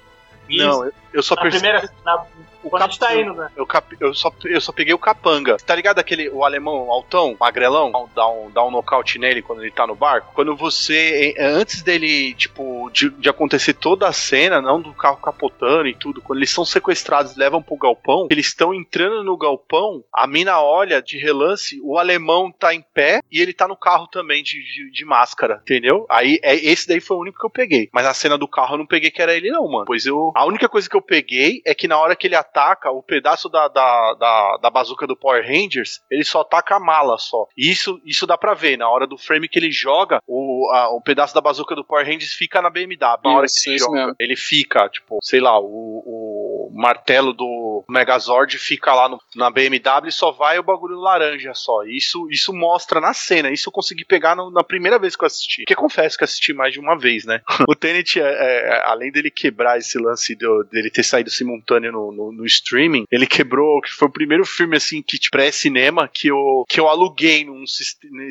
não, 0.49 0.85
eu- 0.85 0.91
eu 1.13 1.21
só 1.23 1.35
Na 1.35 1.41
percebi. 1.43 1.63
primeira. 1.63 1.89
Na, 2.03 2.23
o 2.63 2.79
gente 2.79 2.99
tá 2.99 3.07
cap- 3.07 3.19
indo, 3.19 3.33
né? 3.33 3.49
Eu, 3.55 3.65
cap- 3.65 3.95
eu 3.99 4.13
só, 4.13 4.31
eu 4.45 4.61
só 4.61 4.71
peguei 4.71 4.93
o 4.93 4.97
capanga. 4.99 5.57
Tá 5.57 5.75
ligado 5.75 5.99
aquele 5.99 6.29
o 6.29 6.43
alemão 6.43 6.91
altão, 6.91 7.35
magrelão? 7.39 7.91
Dá 8.15 8.27
um, 8.27 8.49
dá 8.51 8.63
um 8.65 8.71
nocaute 8.71 9.17
nele 9.19 9.41
quando 9.41 9.61
ele 9.61 9.71
tá 9.71 9.85
no 9.87 9.95
barco. 9.95 10.31
Quando 10.33 10.55
você. 10.55 11.33
eh, 11.37 11.43
Antes 11.53 11.81
dele, 11.81 12.33
tipo, 12.33 12.89
de, 12.91 13.09
de 13.09 13.29
acontecer 13.29 13.73
toda 13.73 14.07
a 14.07 14.13
cena, 14.13 14.61
não 14.61 14.81
do 14.81 14.93
carro 14.93 15.17
capotando 15.17 15.87
e 15.87 15.93
tudo, 15.95 16.21
quando 16.21 16.39
eles 16.39 16.49
são 16.49 16.65
sequestrados 16.65 17.35
e 17.35 17.39
levam 17.39 17.61
pro 17.61 17.75
galpão, 17.77 18.27
eles 18.31 18.47
estão 18.47 18.73
entrando 18.73 19.23
no 19.23 19.37
galpão, 19.37 20.03
a 20.13 20.25
mina 20.27 20.61
olha 20.61 21.01
de 21.01 21.17
relance, 21.17 21.79
o 21.83 21.97
alemão 21.97 22.51
tá 22.51 22.73
em 22.73 22.81
pé 22.93 23.21
e 23.31 23.39
ele 23.41 23.53
tá 23.53 23.67
no 23.67 23.75
carro 23.77 24.07
também 24.07 24.41
de, 24.43 24.61
de, 24.63 24.91
de 24.91 25.05
máscara, 25.05 25.59
entendeu? 25.63 26.05
Aí 26.09 26.39
é, 26.41 26.55
esse 26.55 26.87
daí 26.87 26.99
foi 26.99 27.17
o 27.17 27.19
único 27.21 27.39
que 27.39 27.45
eu 27.45 27.49
peguei. 27.49 27.89
Mas 27.93 28.05
a 28.05 28.13
cena 28.13 28.37
do 28.37 28.47
carro 28.47 28.73
eu 28.75 28.79
não 28.79 28.85
peguei 28.87 29.11
que 29.11 29.21
era 29.21 29.33
ele, 29.35 29.49
não, 29.51 29.67
mano. 29.69 29.85
Pois 29.85 30.05
eu. 30.05 30.31
A 30.35 30.45
única 30.45 30.67
coisa 30.69 30.89
que 30.89 30.95
eu 30.95 31.01
peguei 31.01 31.61
é 31.65 31.73
que 31.75 31.87
na 31.87 31.97
hora 31.97 32.15
que 32.15 32.27
ele 32.27 32.35
ataca, 32.35 32.52
o 32.91 33.01
pedaço 33.03 33.49
da, 33.49 33.67
da, 33.67 34.13
da, 34.13 34.57
da 34.61 34.69
bazuca 34.69 35.05
do 35.07 35.15
Power 35.17 35.43
Rangers, 35.45 36.01
ele 36.09 36.23
só 36.23 36.41
ataca 36.41 36.75
a 36.75 36.79
mala 36.79 37.17
só. 37.17 37.47
E 37.57 37.69
isso, 37.71 37.99
isso 38.05 38.27
dá 38.27 38.37
pra 38.37 38.53
ver. 38.53 38.77
Na 38.77 38.89
hora 38.89 39.07
do 39.07 39.17
frame 39.17 39.47
que 39.47 39.57
ele 39.59 39.71
joga, 39.71 40.19
o, 40.27 40.69
a- 40.73 40.89
o 40.89 41.01
pedaço 41.01 41.33
da 41.33 41.41
bazuca 41.41 41.75
do 41.75 41.83
Power 41.85 42.05
Rangers 42.05 42.33
fica 42.33 42.61
na 42.61 42.69
BMW. 42.69 42.97
Na 43.23 43.31
hora 43.37 43.45
Isso, 43.45 43.63
que 43.63 43.69
ele 43.71 43.77
joga, 43.79 43.93
mesmo. 43.95 44.15
ele 44.19 44.35
fica, 44.35 44.87
tipo, 44.89 45.17
sei 45.21 45.39
lá, 45.39 45.59
o, 45.59 45.63
o 45.65 46.22
martelo 46.71 47.33
do 47.33 47.83
Megazord 47.89 48.57
fica 48.57 48.93
lá 48.93 49.09
no- 49.09 49.19
na 49.35 49.49
BMW 49.49 50.11
só 50.11 50.31
vai 50.31 50.59
o 50.59 50.63
bagulho 50.63 50.99
laranja 50.99 51.53
só. 51.53 51.83
Isso, 51.83 52.27
isso 52.29 52.53
mostra 52.53 52.99
na 53.01 53.13
cena. 53.13 53.51
Isso 53.51 53.69
eu 53.69 53.73
consegui 53.73 54.05
pegar 54.05 54.35
no- 54.35 54.51
na 54.51 54.63
primeira 54.63 54.99
vez 54.99 55.15
que 55.15 55.23
eu 55.23 55.27
assisti. 55.27 55.61
Porque 55.63 55.75
confesso 55.75 56.17
que 56.17 56.23
assisti 56.23 56.53
mais 56.53 56.73
de 56.73 56.79
uma 56.79 56.97
vez, 56.97 57.25
né? 57.25 57.41
o 57.69 57.75
Tenet, 57.75 58.19
é, 58.19 58.23
é, 58.23 58.81
além 58.85 59.11
dele 59.11 59.29
quebrar 59.31 59.77
esse 59.77 59.97
lance 59.97 60.35
dele 60.71 60.89
ter 60.89 61.03
saído 61.03 61.29
simultâneo 61.29 61.91
no, 61.91 62.11
no- 62.11 62.31
no 62.31 62.45
streaming, 62.45 63.05
ele 63.11 63.25
quebrou, 63.27 63.81
que 63.81 63.91
foi 63.91 64.07
o 64.07 64.11
primeiro 64.11 64.45
filme 64.45 64.77
assim 64.77 65.01
que 65.01 65.17
tipo, 65.17 65.31
pré-cinema 65.31 66.07
que 66.07 66.27
eu, 66.27 66.63
que 66.69 66.79
eu 66.79 66.87
aluguei 66.87 67.43
num, 67.45 67.63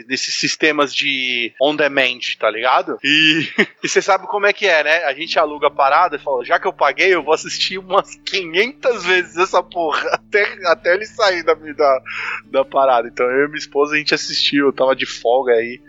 nesses 0.06 0.34
sistemas 0.34 0.94
de 0.94 1.52
on 1.60 1.74
demand, 1.74 2.18
tá 2.38 2.50
ligado? 2.50 2.96
E, 3.02 3.48
e 3.82 3.88
você 3.88 4.00
sabe 4.02 4.26
como 4.26 4.46
é 4.46 4.52
que 4.52 4.66
é, 4.66 4.84
né? 4.84 5.04
A 5.04 5.14
gente 5.14 5.38
aluga 5.38 5.66
a 5.66 5.70
parada 5.70 6.16
e 6.16 6.18
fala, 6.18 6.44
já 6.44 6.58
que 6.58 6.66
eu 6.66 6.72
paguei, 6.72 7.14
eu 7.14 7.22
vou 7.22 7.34
assistir 7.34 7.78
umas 7.78 8.16
500 8.24 9.04
vezes 9.04 9.36
essa 9.36 9.62
porra, 9.62 10.00
até, 10.12 10.42
até 10.66 10.94
ele 10.94 11.06
sair 11.06 11.42
da, 11.42 11.54
da, 11.54 12.02
da 12.50 12.64
parada. 12.64 13.08
Então 13.08 13.26
eu 13.26 13.44
e 13.44 13.48
minha 13.48 13.58
esposa 13.58 13.94
a 13.94 13.98
gente 13.98 14.14
assistiu, 14.14 14.66
eu 14.66 14.72
tava 14.72 14.94
de 14.94 15.06
folga 15.06 15.52
aí. 15.52 15.80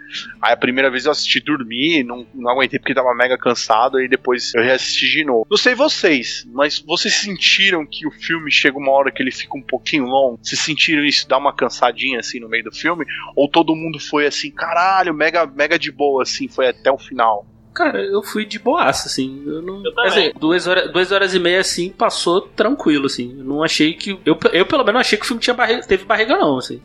Aí 0.41 0.53
a 0.53 0.57
primeira 0.57 0.91
vez 0.91 1.05
eu 1.05 1.11
assisti 1.11 1.39
dormir, 1.39 2.03
não, 2.03 2.27
não 2.33 2.51
aguentei 2.51 2.79
porque 2.79 2.93
tava 2.93 3.15
mega 3.15 3.37
cansado, 3.37 3.97
aí 3.97 4.07
depois 4.07 4.53
eu 4.53 4.61
reassisti 4.61 5.09
de 5.09 5.23
novo. 5.23 5.47
Não 5.49 5.57
sei 5.57 5.73
vocês, 5.73 6.47
mas 6.51 6.79
vocês 6.79 7.15
sentiram 7.15 7.85
que 7.85 8.05
o 8.05 8.11
filme 8.11 8.51
chega 8.51 8.77
uma 8.77 8.91
hora 8.91 9.11
que 9.11 9.23
ele 9.23 9.31
fica 9.31 9.57
um 9.57 9.61
pouquinho 9.61 10.05
longo? 10.05 10.39
Vocês 10.41 10.61
sentiram 10.61 11.03
isso, 11.03 11.27
dar 11.27 11.37
uma 11.37 11.53
cansadinha 11.53 12.19
assim 12.19 12.39
no 12.39 12.49
meio 12.49 12.65
do 12.65 12.71
filme? 12.71 13.05
Ou 13.35 13.49
todo 13.49 13.75
mundo 13.75 13.99
foi 13.99 14.27
assim, 14.27 14.51
caralho, 14.51 15.13
mega, 15.13 15.45
mega 15.45 15.79
de 15.79 15.91
boa, 15.91 16.23
assim, 16.23 16.47
foi 16.47 16.67
até 16.67 16.91
o 16.91 16.97
final? 16.97 17.47
Cara, 17.73 18.01
eu 18.01 18.21
fui 18.21 18.45
de 18.45 18.59
boaça, 18.59 19.07
assim. 19.07 19.43
Eu 19.45 19.61
não. 19.61 19.83
Eu. 19.83 19.99
Assim, 20.01 20.31
duas, 20.39 20.67
horas, 20.67 20.91
duas 20.91 21.11
horas 21.11 21.33
e 21.33 21.39
meia, 21.39 21.59
assim, 21.59 21.89
passou 21.89 22.41
tranquilo, 22.41 23.07
assim. 23.07 23.35
Eu 23.37 23.43
não 23.43 23.63
achei 23.63 23.93
que. 23.93 24.11
Eu, 24.25 24.37
eu 24.51 24.65
pelo 24.65 24.83
menos, 24.83 24.93
não 24.93 25.01
achei 25.01 25.17
que 25.17 25.25
o 25.25 25.27
filme 25.27 25.41
tinha 25.41 25.53
barriga, 25.53 25.81
teve 25.83 26.05
barriga, 26.05 26.37
não, 26.37 26.57
assim. 26.57 26.81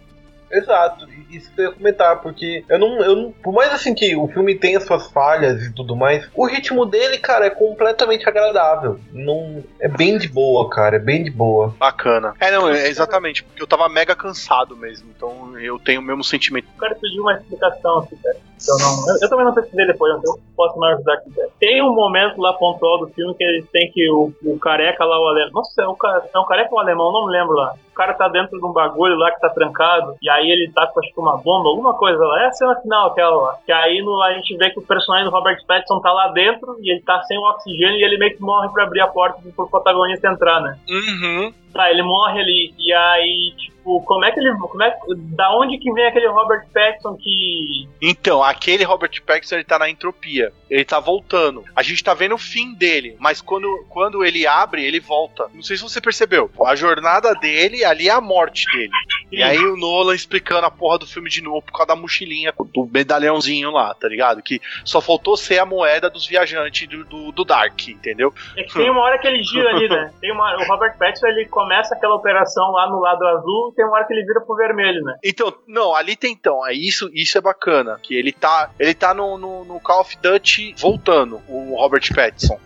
Exato, 0.50 1.06
isso 1.30 1.52
que 1.52 1.60
eu 1.60 1.66
ia 1.66 1.72
comentar, 1.72 2.22
porque 2.22 2.64
eu 2.68 2.78
não, 2.78 3.00
eu 3.02 3.16
não. 3.16 3.32
Por 3.32 3.52
mais 3.52 3.72
assim 3.72 3.94
que 3.94 4.16
o 4.16 4.26
filme 4.28 4.54
tenha 4.54 4.80
suas 4.80 5.06
falhas 5.10 5.62
e 5.62 5.72
tudo 5.72 5.94
mais, 5.94 6.28
o 6.34 6.46
ritmo 6.46 6.86
dele, 6.86 7.18
cara, 7.18 7.46
é 7.46 7.50
completamente 7.50 8.26
agradável. 8.26 8.98
Não, 9.12 9.62
é 9.78 9.88
bem 9.88 10.16
de 10.16 10.26
boa, 10.26 10.68
cara, 10.70 10.96
é 10.96 10.98
bem 10.98 11.22
de 11.22 11.30
boa. 11.30 11.74
Bacana. 11.78 12.34
É, 12.40 12.50
não, 12.50 12.68
é 12.68 12.88
exatamente, 12.88 13.44
porque 13.44 13.62
eu 13.62 13.66
tava 13.66 13.88
mega 13.88 14.16
cansado 14.16 14.76
mesmo, 14.76 15.10
então 15.14 15.58
eu 15.58 15.78
tenho 15.78 16.00
o 16.00 16.04
mesmo 16.04 16.24
sentimento. 16.24 16.66
O 16.74 16.78
cara 16.78 16.94
pediu 16.94 17.22
uma 17.22 17.34
explicação 17.34 17.98
aqui, 17.98 18.16
cara. 18.16 18.47
Eu, 18.66 18.78
não, 18.78 19.08
eu, 19.08 19.18
eu 19.22 19.28
também 19.28 19.44
não 19.44 19.54
pesquisei 19.54 19.86
depois, 19.86 20.16
então 20.16 20.34
eu 20.34 20.40
posso 20.56 20.78
mais 20.78 20.94
ajudar 20.96 21.14
aqui. 21.14 21.30
Tem 21.60 21.82
um 21.82 21.94
momento 21.94 22.40
lá 22.40 22.52
pontual 22.54 22.98
do 22.98 23.08
filme 23.08 23.34
que 23.34 23.44
ele 23.44 23.62
tem 23.72 23.90
que 23.92 24.10
o, 24.10 24.32
o 24.44 24.58
careca 24.58 25.04
lá, 25.04 25.20
o 25.20 25.28
alemão. 25.28 25.50
Nossa, 25.52 25.82
é 25.82 25.86
o, 25.86 25.94
ca- 25.94 26.22
é 26.34 26.38
um 26.38 26.44
careca 26.44 26.70
ou 26.72 26.78
um 26.78 26.80
alemão? 26.80 27.12
Não 27.12 27.26
me 27.26 27.32
lembro 27.32 27.54
lá. 27.54 27.74
cara 27.94 28.14
tá 28.14 28.28
dentro 28.28 28.58
de 28.58 28.64
um 28.64 28.72
bagulho 28.72 29.16
lá 29.16 29.30
que 29.32 29.40
tá 29.40 29.48
trancado, 29.50 30.14
e 30.22 30.30
aí 30.30 30.50
ele 30.50 30.70
tá 30.72 30.86
com 30.86 31.00
acho 31.00 31.12
que 31.12 31.20
uma 31.20 31.36
bomba, 31.36 31.68
alguma 31.68 31.94
coisa 31.94 32.18
lá. 32.24 32.42
É 32.44 32.46
a 32.46 32.52
cena 32.52 32.76
final 32.80 33.08
aquela 33.08 33.36
lá. 33.36 33.58
Que 33.66 33.72
aí 33.72 34.00
no, 34.02 34.22
a 34.22 34.32
gente 34.34 34.56
vê 34.56 34.70
que 34.70 34.78
o 34.78 34.82
personagem 34.86 35.26
do 35.26 35.30
Robert 35.34 35.58
Pattinson 35.66 36.00
tá 36.00 36.12
lá 36.12 36.28
dentro 36.28 36.76
e 36.80 36.92
ele 36.92 37.02
tá 37.02 37.22
sem 37.24 37.36
o 37.38 37.42
oxigênio 37.50 37.96
e 37.98 38.02
ele 38.04 38.18
meio 38.18 38.36
que 38.36 38.42
morre 38.42 38.68
pra 38.70 38.84
abrir 38.84 39.00
a 39.00 39.06
porta 39.08 39.38
pro 39.54 39.68
protagonista 39.68 40.28
entrar, 40.28 40.60
né? 40.60 40.78
Uhum. 40.88 41.52
Tá, 41.72 41.90
ele 41.90 42.02
morre 42.02 42.40
ali. 42.40 42.74
E 42.78 42.92
aí, 42.92 43.54
tipo, 43.56 44.02
como 44.02 44.24
é 44.24 44.32
que 44.32 44.40
ele. 44.40 44.54
Como 44.56 44.82
é, 44.82 44.96
da 45.34 45.56
onde 45.56 45.78
que 45.78 45.92
vem 45.92 46.06
aquele 46.06 46.28
Robert 46.28 46.66
Pattinson 46.72 47.16
que. 47.16 47.88
Então, 48.00 48.42
aquele 48.42 48.84
Robert 48.84 49.22
Pattinson 49.24 49.56
ele 49.56 49.64
tá 49.64 49.78
na 49.78 49.88
entropia. 49.88 50.52
Ele 50.68 50.84
tá 50.84 51.00
voltando. 51.00 51.64
A 51.74 51.82
gente 51.82 52.04
tá 52.04 52.14
vendo 52.14 52.34
o 52.34 52.38
fim 52.38 52.74
dele, 52.74 53.16
mas 53.18 53.40
quando, 53.40 53.86
quando 53.88 54.24
ele 54.24 54.46
abre, 54.46 54.84
ele 54.84 55.00
volta. 55.00 55.48
Não 55.54 55.62
sei 55.62 55.76
se 55.76 55.82
você 55.82 56.00
percebeu. 56.00 56.50
A 56.64 56.74
jornada 56.74 57.32
dele 57.34 57.84
ali 57.84 58.08
é 58.08 58.12
a 58.12 58.20
morte 58.20 58.66
dele. 58.72 58.90
E 59.32 59.42
aí 59.42 59.58
o 59.58 59.76
Nolan 59.76 60.14
explicando 60.14 60.66
a 60.66 60.70
porra 60.70 60.98
do 60.98 61.06
filme 61.06 61.30
de 61.30 61.42
novo 61.42 61.62
por 61.62 61.72
causa 61.72 61.88
da 61.88 61.96
mochilinha, 61.96 62.52
do 62.74 62.86
medalhãozinho 62.86 63.70
lá, 63.70 63.94
tá 63.94 64.08
ligado? 64.08 64.42
Que 64.42 64.60
só 64.84 65.00
faltou 65.00 65.36
ser 65.36 65.58
a 65.58 65.66
moeda 65.66 66.10
dos 66.10 66.26
viajantes 66.26 66.88
do, 66.88 67.04
do, 67.04 67.32
do 67.32 67.44
Dark, 67.44 67.88
entendeu? 67.88 68.32
É 68.56 68.62
que 68.62 68.74
tem 68.74 68.90
uma 68.90 69.00
hora 69.00 69.18
que 69.18 69.26
ele 69.26 69.42
gira 69.42 69.70
ali, 69.70 69.88
né? 69.88 70.12
Tem 70.20 70.32
uma, 70.32 70.56
o 70.56 70.66
Robert 70.66 70.96
Pattinson 70.98 71.26
ele 71.28 71.46
começa 71.58 71.92
aquela 71.96 72.14
operação 72.14 72.70
lá 72.70 72.88
no 72.88 73.00
lado 73.00 73.26
azul 73.26 73.70
e 73.72 73.74
tem 73.74 73.84
uma 73.84 73.96
hora 73.96 74.06
que 74.06 74.12
ele 74.12 74.24
vira 74.24 74.40
pro 74.40 74.54
vermelho, 74.54 75.02
né? 75.02 75.16
Então, 75.24 75.52
não, 75.66 75.92
ali 75.92 76.14
tem 76.14 76.32
então. 76.32 76.64
É 76.64 76.72
isso, 76.72 77.10
isso 77.12 77.36
é 77.36 77.40
bacana. 77.40 77.98
Que 78.00 78.14
ele 78.14 78.30
tá, 78.30 78.70
ele 78.78 78.94
tá 78.94 79.12
no, 79.12 79.36
no, 79.36 79.64
no 79.64 79.80
Call 79.80 80.02
of 80.02 80.16
Duty 80.22 80.76
voltando, 80.78 81.40
o 81.48 81.74
Robert 81.76 82.02
Pattinson. 82.14 82.60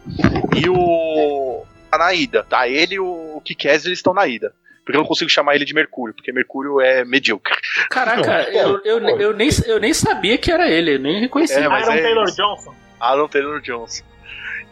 E 0.54 0.68
o. 0.68 1.64
Tá 1.90 1.96
na 1.96 2.12
ida, 2.12 2.44
tá? 2.44 2.68
Ele 2.68 2.96
e 2.96 3.00
o 3.00 3.40
Kikaz, 3.42 3.86
eles 3.86 3.98
estão 3.98 4.12
na 4.12 4.26
ida. 4.26 4.52
Porque 4.84 4.96
eu 4.96 5.00
não 5.00 5.08
consigo 5.08 5.30
chamar 5.30 5.54
ele 5.54 5.64
de 5.64 5.74
Mercúrio, 5.74 6.14
porque 6.14 6.32
Mercúrio 6.32 6.80
é 6.80 7.04
medíocre. 7.04 7.54
Caraca, 7.88 8.42
eu, 8.50 8.80
eu, 8.84 8.98
eu, 9.18 9.32
nem, 9.32 9.48
eu 9.66 9.80
nem 9.80 9.94
sabia 9.94 10.36
que 10.36 10.50
era 10.50 10.68
ele, 10.68 10.96
eu 10.96 10.98
nem 10.98 11.20
reconheci. 11.20 11.54
É, 11.54 11.68
mas 11.68 11.88
Aaron 11.88 11.98
é 11.98 12.02
Taylor 12.02 12.24
isso. 12.24 12.36
Johnson. 12.36 12.74
Aaron 13.00 13.28
Taylor 13.28 13.60
Johnson. 13.60 14.04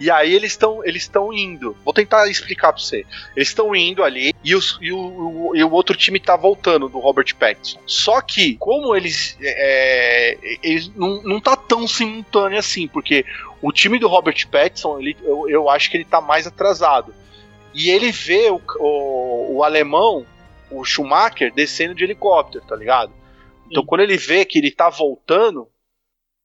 E 0.00 0.10
aí 0.10 0.34
eles 0.34 0.52
estão 0.52 0.82
eles 0.82 1.02
estão 1.02 1.30
indo. 1.32 1.76
Vou 1.84 1.92
tentar 1.92 2.26
explicar 2.28 2.72
pra 2.72 2.82
você. 2.82 3.04
Eles 3.36 3.48
estão 3.48 3.76
indo 3.76 4.02
ali 4.02 4.32
e, 4.42 4.54
os, 4.54 4.78
e, 4.80 4.90
o, 4.90 5.52
e 5.54 5.62
o 5.62 5.70
outro 5.70 5.94
time 5.94 6.18
tá 6.18 6.36
voltando 6.36 6.88
do 6.88 6.98
Robert 6.98 7.36
Pattinson. 7.36 7.78
Só 7.86 8.22
que, 8.22 8.56
como 8.56 8.96
eles. 8.96 9.36
é, 9.42 10.38
eles 10.62 10.88
não, 10.96 11.22
não 11.22 11.38
tá 11.38 11.54
tão 11.54 11.86
simultâneo 11.86 12.58
assim, 12.58 12.88
porque 12.88 13.26
o 13.60 13.70
time 13.70 13.98
do 13.98 14.08
Robert 14.08 14.48
Pattinson, 14.48 14.98
ele, 14.98 15.16
eu, 15.22 15.48
eu 15.50 15.68
acho 15.68 15.90
que 15.90 15.98
ele 15.98 16.04
tá 16.06 16.20
mais 16.20 16.46
atrasado. 16.46 17.14
E 17.74 17.90
ele 17.90 18.10
vê 18.10 18.50
o, 18.50 18.60
o, 18.78 19.56
o 19.56 19.64
alemão, 19.64 20.26
o 20.70 20.82
Schumacher, 20.82 21.52
descendo 21.52 21.94
de 21.94 22.04
helicóptero, 22.04 22.64
tá 22.66 22.74
ligado? 22.74 23.12
Então 23.66 23.82
Sim. 23.82 23.86
quando 23.86 24.00
ele 24.00 24.16
vê 24.16 24.46
que 24.46 24.58
ele 24.58 24.70
tá 24.70 24.88
voltando, 24.88 25.68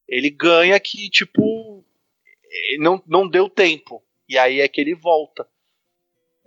ele 0.08 0.30
ganha 0.30 0.80
que, 0.80 1.10
tipo, 1.10 1.84
não, 2.80 3.02
não 3.08 3.28
deu 3.28 3.50
tempo. 3.50 4.04
E 4.28 4.38
aí 4.38 4.62
é 4.62 4.68
que 4.68 4.82
ele 4.82 4.96
volta. 4.96 5.48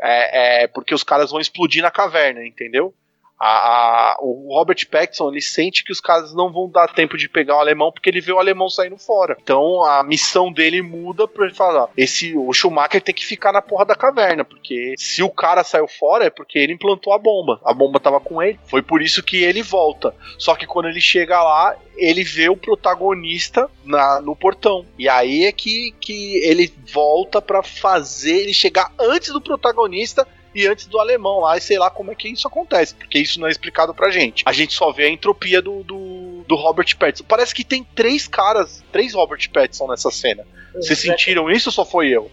É, 0.00 0.62
é 0.62 0.66
porque 0.66 0.94
os 0.94 1.02
caras 1.02 1.30
vão 1.30 1.40
explodir 1.40 1.82
na 1.82 1.90
caverna, 1.90 2.44
entendeu? 2.46 2.94
A, 3.38 3.46
a- 3.46 4.16
o 4.20 4.52
Robert 4.54 4.84
Pattinson 4.90 5.30
ele 5.30 5.40
sente 5.40 5.84
que 5.84 5.92
os 5.92 6.00
caras 6.00 6.34
não 6.34 6.52
vão 6.52 6.68
dar 6.68 6.88
tempo 6.88 7.16
de 7.16 7.28
pegar 7.28 7.56
o 7.56 7.60
alemão 7.60 7.92
porque 7.92 8.10
ele 8.10 8.20
vê 8.20 8.32
o 8.32 8.38
alemão 8.38 8.68
saindo 8.68 8.98
fora. 8.98 9.36
Então 9.40 9.84
a 9.84 10.02
missão 10.02 10.52
dele 10.52 10.82
muda 10.82 11.28
pra 11.28 11.44
ele 11.46 11.54
falar: 11.54 11.88
esse 11.96 12.36
o 12.36 12.52
Schumacher 12.52 13.00
tem 13.02 13.14
que 13.14 13.24
ficar 13.24 13.52
na 13.52 13.62
porra 13.62 13.84
da 13.84 13.94
caverna, 13.94 14.44
porque 14.44 14.94
se 14.98 15.22
o 15.22 15.30
cara 15.30 15.62
saiu 15.62 15.86
fora 15.86 16.24
é 16.26 16.30
porque 16.30 16.58
ele 16.58 16.72
implantou 16.72 17.12
a 17.12 17.18
bomba. 17.18 17.60
A 17.64 17.72
bomba 17.72 18.00
tava 18.00 18.18
com 18.20 18.42
ele. 18.42 18.58
Foi 18.66 18.82
por 18.82 19.00
isso 19.02 19.22
que 19.22 19.42
ele 19.44 19.62
volta. 19.62 20.14
Só 20.38 20.54
que 20.56 20.66
quando 20.66 20.88
ele 20.88 21.00
chega 21.00 21.40
lá, 21.42 21.76
ele 21.96 22.24
vê 22.24 22.48
o 22.48 22.56
protagonista 22.56 23.70
na, 23.84 24.20
no 24.20 24.34
portão. 24.34 24.84
E 24.98 25.08
aí 25.08 25.44
é 25.44 25.52
que, 25.52 25.92
que 26.00 26.38
ele 26.44 26.72
volta 26.92 27.40
pra 27.40 27.62
fazer 27.62 28.36
ele 28.42 28.54
chegar 28.54 28.92
antes 28.98 29.32
do 29.32 29.40
protagonista 29.40 30.26
e 30.54 30.66
antes 30.66 30.86
do 30.86 30.98
alemão 30.98 31.40
lá, 31.40 31.56
e 31.56 31.60
sei 31.60 31.78
lá 31.78 31.90
como 31.90 32.10
é 32.10 32.14
que 32.14 32.28
isso 32.28 32.46
acontece, 32.46 32.94
porque 32.94 33.18
isso 33.18 33.40
não 33.40 33.48
é 33.48 33.50
explicado 33.50 33.94
pra 33.94 34.10
gente. 34.10 34.42
A 34.46 34.52
gente 34.52 34.74
só 34.74 34.92
vê 34.92 35.04
a 35.04 35.10
entropia 35.10 35.60
do, 35.60 35.82
do, 35.82 36.44
do 36.46 36.54
Robert 36.54 36.96
Pattinson. 36.96 37.24
Parece 37.26 37.54
que 37.54 37.64
tem 37.64 37.84
três 37.94 38.26
caras, 38.26 38.82
três 38.92 39.14
Robert 39.14 39.48
Pattinson 39.50 39.86
nessa 39.88 40.10
cena. 40.10 40.46
Vocês 40.74 40.98
sentiram 40.98 41.50
isso 41.50 41.68
ou 41.68 41.72
só 41.72 41.84
foi 41.84 42.08
eu? 42.08 42.30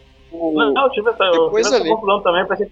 Não, 0.53 0.73
não, 0.73 0.83
eu 0.83 0.89
tive 0.91 1.09
essa, 1.09 1.23
eu 1.23 1.45
Depois 1.45 1.67
tive 1.67 1.79
essa 1.79 1.87
confusão 1.87 2.21
também, 2.21 2.45
porque 2.45 2.65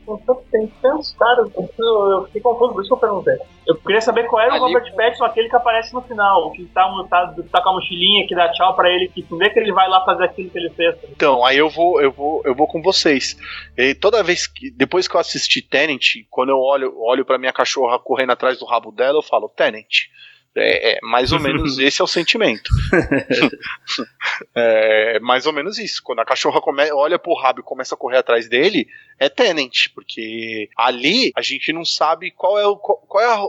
tem 0.52 0.68
tantos, 0.82 1.14
caras. 1.14 1.50
Eu, 1.56 2.10
eu 2.12 2.24
fiquei 2.26 2.42
confuso, 2.42 2.74
por 2.74 2.82
isso 2.82 2.90
que 2.90 2.94
eu 2.94 2.98
perguntei. 3.10 3.36
Eu 3.66 3.76
queria 3.78 4.02
saber 4.02 4.26
qual 4.28 4.42
era 4.42 4.52
o 4.52 4.64
Ali- 4.66 4.74
Robert 4.74 4.94
Pattinson, 4.96 5.24
aquele 5.26 5.50
que 5.50 5.56
aparece 5.56 5.94
no 5.94 6.02
final, 6.02 6.52
que 6.52 6.66
tá, 6.66 6.88
tá, 7.10 7.34
tá 7.52 7.62
com 7.62 7.70
a 7.70 7.74
mochilinha, 7.74 8.28
que 8.28 8.36
dá 8.36 8.52
tchau 8.52 8.76
pra 8.76 8.90
ele, 8.90 9.08
que 9.10 9.26
vê 9.38 9.50
que 9.50 9.60
ele 9.60 9.72
vai 9.72 9.88
lá 9.90 10.04
fazer 10.04 10.26
aquilo 10.26 10.50
que 10.50 10.58
ele 10.58 10.70
fez. 10.72 10.96
Então, 11.10 11.46
aí 11.46 11.58
eu 11.58 11.70
vou, 11.70 12.02
eu 12.02 12.12
vou, 12.12 12.42
eu 12.46 12.54
vou 12.54 12.68
com 12.68 12.82
vocês. 12.82 13.38
E 13.78 13.96
toda 13.96 14.22
vez 14.24 14.46
que, 14.48 14.70
depois 14.72 15.08
que 15.08 15.16
eu 15.16 15.20
assisti 15.20 15.62
Tenant, 15.62 16.02
quando 16.30 16.50
eu 16.50 16.60
olho, 16.60 16.94
olho 17.00 17.24
para 17.26 17.38
minha 17.38 17.54
cachorra 17.54 17.98
correndo 18.00 18.32
atrás 18.32 18.60
do 18.60 18.66
rabo 18.66 18.92
dela, 18.92 19.18
eu 19.18 19.24
falo 19.24 19.48
Tenant. 19.50 20.08
É, 20.56 20.96
é 20.96 21.00
mais 21.02 21.32
ou 21.32 21.40
menos 21.40 21.78
esse 21.80 22.00
é 22.02 22.04
o 22.04 22.08
sentimento. 22.08 22.70
é 24.56 25.20
mais 25.20 25.46
ou 25.46 25.54
menos 25.54 25.78
isso. 25.78 26.02
Quando 26.04 26.20
a 26.20 26.26
cachorra 26.26 26.62
come, 26.62 26.92
olha 26.92 27.18
pro 27.20 27.34
rabo 27.36 27.60
e 27.60 27.64
começa 27.64 27.96
a 27.96 27.98
correr 27.98 28.18
atrás 28.18 28.48
dele, 28.48 28.88
é 29.20 29.30
Tenant, 29.30 29.88
porque 29.94 30.70
ali 30.78 31.32
a 31.36 31.42
gente 31.42 31.72
não 31.74 31.86
sabe 31.86 32.32
qual 32.32 32.58
é 32.60 32.66
o 32.68 32.76
qual, 32.78 33.24
é 33.24 33.26
a, 33.28 33.40
o, 33.44 33.48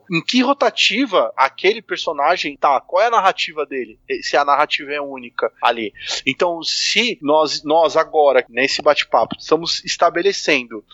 o- 0.00 0.02
em 0.10 0.22
que 0.22 0.42
rotativa 0.42 1.32
aquele 1.36 1.80
personagem 1.82 2.56
tá, 2.56 2.80
qual 2.80 3.02
é 3.02 3.06
a 3.06 3.10
narrativa 3.10 3.64
dele, 3.66 3.98
se 4.22 4.36
a 4.36 4.44
narrativa 4.44 4.92
é 4.92 5.00
única 5.00 5.52
ali. 5.62 5.92
Então, 6.26 6.62
se 6.62 7.18
nós, 7.22 7.62
nós 7.64 7.96
agora, 7.96 8.44
nesse 8.48 8.82
bate-papo, 8.82 9.36
estamos 9.38 9.84
estabelecendo 9.84 10.84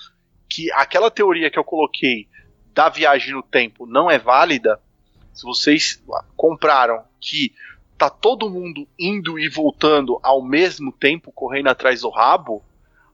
que 0.49 0.71
aquela 0.73 1.11
teoria 1.11 1.51
que 1.51 1.59
eu 1.59 1.65
coloquei 1.65 2.27
da 2.73 2.89
viagem 2.89 3.35
no 3.35 3.43
tempo 3.43 3.87
não 3.87 4.11
é 4.11 4.19
válida, 4.19 4.81
se 5.33 5.45
vocês 5.45 6.03
compraram 6.37 7.03
que 7.21 7.55
tá 7.97 8.09
todo 8.09 8.49
mundo 8.49 8.89
indo 8.99 9.39
e 9.39 9.49
voltando 9.49 10.19
ao 10.23 10.43
mesmo 10.43 10.91
tempo, 10.91 11.31
correndo 11.33 11.69
atrás 11.69 12.01
do 12.01 12.09
rabo, 12.09 12.63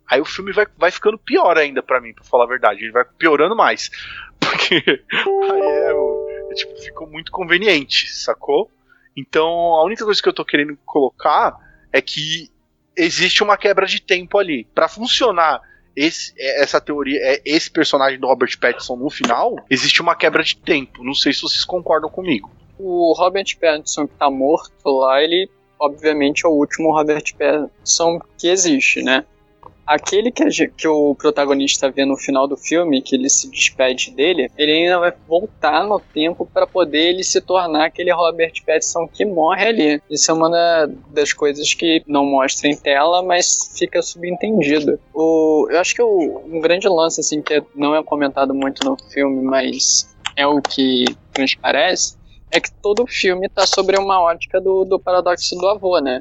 aí 0.08 0.20
o 0.20 0.24
filme 0.24 0.52
vai, 0.52 0.66
vai 0.78 0.90
ficando 0.90 1.18
pior 1.18 1.58
ainda 1.58 1.82
pra 1.82 2.00
mim, 2.00 2.14
pra 2.14 2.24
falar 2.24 2.44
a 2.44 2.48
verdade. 2.48 2.84
Ele 2.84 2.92
vai 2.92 3.04
piorando 3.04 3.56
mais. 3.56 3.90
Porque 4.38 4.74
aí 4.76 5.60
é, 5.60 6.50
é, 6.50 6.54
tipo, 6.54 6.76
ficou 6.76 7.08
muito 7.08 7.32
conveniente, 7.32 8.12
sacou? 8.12 8.70
Então, 9.16 9.48
a 9.74 9.84
única 9.84 10.04
coisa 10.04 10.22
que 10.22 10.28
eu 10.28 10.32
tô 10.32 10.44
querendo 10.44 10.78
colocar 10.84 11.56
é 11.92 12.00
que 12.00 12.50
existe 12.94 13.42
uma 13.42 13.56
quebra 13.56 13.86
de 13.86 14.00
tempo 14.00 14.38
ali. 14.38 14.68
Pra 14.74 14.88
funcionar 14.88 15.60
esse, 15.96 16.34
é, 16.38 16.62
essa 16.62 16.80
teoria, 16.80 17.18
é, 17.22 17.40
esse 17.44 17.70
personagem 17.70 18.20
do 18.20 18.26
Robert 18.26 18.56
Pattinson 18.60 18.96
no 18.96 19.08
final, 19.08 19.56
existe 19.70 20.02
uma 20.02 20.14
quebra 20.14 20.42
de 20.42 20.56
tempo. 20.56 21.02
Não 21.02 21.14
sei 21.14 21.32
se 21.32 21.42
vocês 21.42 21.64
concordam 21.64 22.10
comigo. 22.10 22.50
O 22.78 23.14
Robert 23.16 23.46
Pattinson 23.58 24.06
que 24.06 24.14
tá 24.14 24.30
morto 24.30 24.70
lá, 24.84 25.22
ele 25.22 25.48
obviamente 25.80 26.44
é 26.44 26.48
o 26.48 26.52
último 26.52 26.92
Robert 26.92 27.24
Pattinson 27.36 28.20
que 28.38 28.48
existe, 28.48 29.02
né? 29.02 29.24
Aquele 29.86 30.32
que, 30.32 30.42
a 30.42 30.48
que 30.76 30.88
o 30.88 31.14
protagonista 31.14 31.90
vê 31.90 32.04
no 32.04 32.16
final 32.16 32.48
do 32.48 32.56
filme, 32.56 33.00
que 33.00 33.14
ele 33.14 33.28
se 33.28 33.48
despede 33.50 34.10
dele, 34.10 34.50
ele 34.58 34.72
ainda 34.72 34.98
vai 34.98 35.12
voltar 35.28 35.84
no 35.86 36.00
tempo 36.00 36.44
para 36.52 36.66
poder 36.66 37.10
ele 37.10 37.22
se 37.22 37.40
tornar 37.40 37.86
aquele 37.86 38.12
Robert 38.12 38.52
Pattinson 38.66 39.06
que 39.06 39.24
morre 39.24 39.66
ali. 39.66 40.02
Isso 40.10 40.30
é 40.30 40.34
uma 40.34 40.50
da- 40.50 40.86
das 41.10 41.32
coisas 41.32 41.72
que 41.74 42.02
não 42.06 42.24
mostra 42.24 42.68
em 42.68 42.76
tela, 42.76 43.22
mas 43.22 43.72
fica 43.78 44.02
subentendido. 44.02 44.98
O, 45.14 45.68
eu 45.70 45.78
acho 45.78 45.94
que 45.94 46.02
o, 46.02 46.42
um 46.46 46.60
grande 46.60 46.88
lance, 46.88 47.20
assim, 47.20 47.40
que 47.40 47.62
não 47.74 47.94
é 47.94 48.02
comentado 48.02 48.52
muito 48.52 48.84
no 48.84 48.96
filme, 49.12 49.40
mas 49.42 50.08
é 50.36 50.46
o 50.46 50.60
que 50.60 51.04
transparece, 51.32 52.16
é 52.56 52.60
que 52.60 52.72
todo 52.82 53.02
o 53.02 53.06
filme 53.06 53.48
tá 53.48 53.66
sobre 53.66 53.98
uma 53.98 54.20
ótica 54.20 54.60
do, 54.60 54.84
do 54.84 54.98
paradoxo 54.98 55.54
do 55.56 55.68
avô, 55.68 55.98
né? 55.98 56.20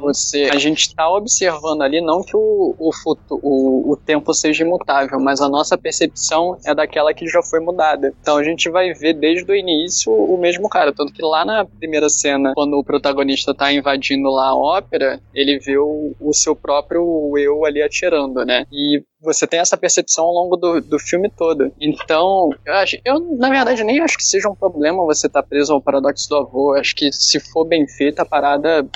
Você, 0.00 0.48
a 0.50 0.58
gente 0.58 0.94
tá 0.94 1.08
observando 1.08 1.82
ali 1.82 2.00
não 2.00 2.22
que 2.22 2.36
o, 2.36 2.74
o, 2.78 2.92
futu, 2.92 3.38
o, 3.42 3.92
o 3.92 3.96
tempo 3.96 4.32
seja 4.32 4.64
imutável, 4.64 5.20
mas 5.20 5.40
a 5.40 5.48
nossa 5.48 5.76
percepção 5.76 6.58
é 6.64 6.74
daquela 6.74 7.12
que 7.12 7.26
já 7.26 7.42
foi 7.42 7.60
mudada. 7.60 8.14
Então 8.20 8.38
a 8.38 8.44
gente 8.44 8.70
vai 8.70 8.92
ver 8.94 9.14
desde 9.14 9.50
o 9.50 9.54
início 9.54 10.12
o 10.12 10.38
mesmo 10.38 10.68
cara. 10.68 10.92
Tanto 10.92 11.12
que 11.12 11.22
lá 11.22 11.44
na 11.44 11.64
primeira 11.64 12.08
cena, 12.08 12.52
quando 12.54 12.78
o 12.78 12.84
protagonista 12.84 13.54
tá 13.54 13.72
invadindo 13.72 14.30
lá 14.30 14.48
a 14.48 14.56
ópera, 14.56 15.20
ele 15.34 15.58
vê 15.58 15.76
o, 15.76 16.14
o 16.20 16.32
seu 16.32 16.56
próprio 16.56 17.36
eu 17.36 17.64
ali 17.64 17.82
atirando, 17.82 18.44
né? 18.44 18.66
E 18.72 19.02
você 19.24 19.46
tem 19.46 19.60
essa 19.60 19.76
percepção 19.76 20.24
ao 20.24 20.32
longo 20.32 20.56
do, 20.56 20.80
do 20.80 20.98
filme 20.98 21.30
todo. 21.30 21.72
Então, 21.80 22.50
eu, 22.64 22.74
acho, 22.74 22.98
eu, 23.04 23.18
na 23.36 23.48
verdade, 23.48 23.82
nem 23.82 24.00
acho 24.00 24.16
que 24.16 24.24
seja 24.24 24.48
um 24.48 24.54
problema 24.54 25.04
você 25.04 25.26
estar 25.26 25.42
preso 25.42 25.72
ao 25.72 25.80
paradoxo 25.80 26.28
do 26.28 26.36
avô. 26.36 26.74
Eu 26.74 26.80
acho 26.80 26.94
que 26.94 27.10
se 27.12 27.40
for 27.40 27.64
bem 27.64 27.86
feita, 27.88 28.22
a 28.22 28.26
parada 28.26 28.86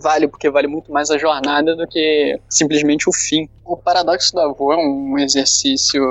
vale, 0.00 0.28
porque 0.28 0.50
vale 0.50 0.66
muito 0.66 0.92
mais 0.92 1.10
a 1.10 1.18
jornada 1.18 1.76
do 1.76 1.86
que 1.86 2.38
simplesmente 2.48 3.08
o 3.08 3.12
fim. 3.12 3.48
O 3.64 3.76
paradoxo 3.76 4.32
do 4.32 4.40
avô 4.40 4.72
é 4.72 4.76
um 4.76 5.18
exercício 5.18 6.02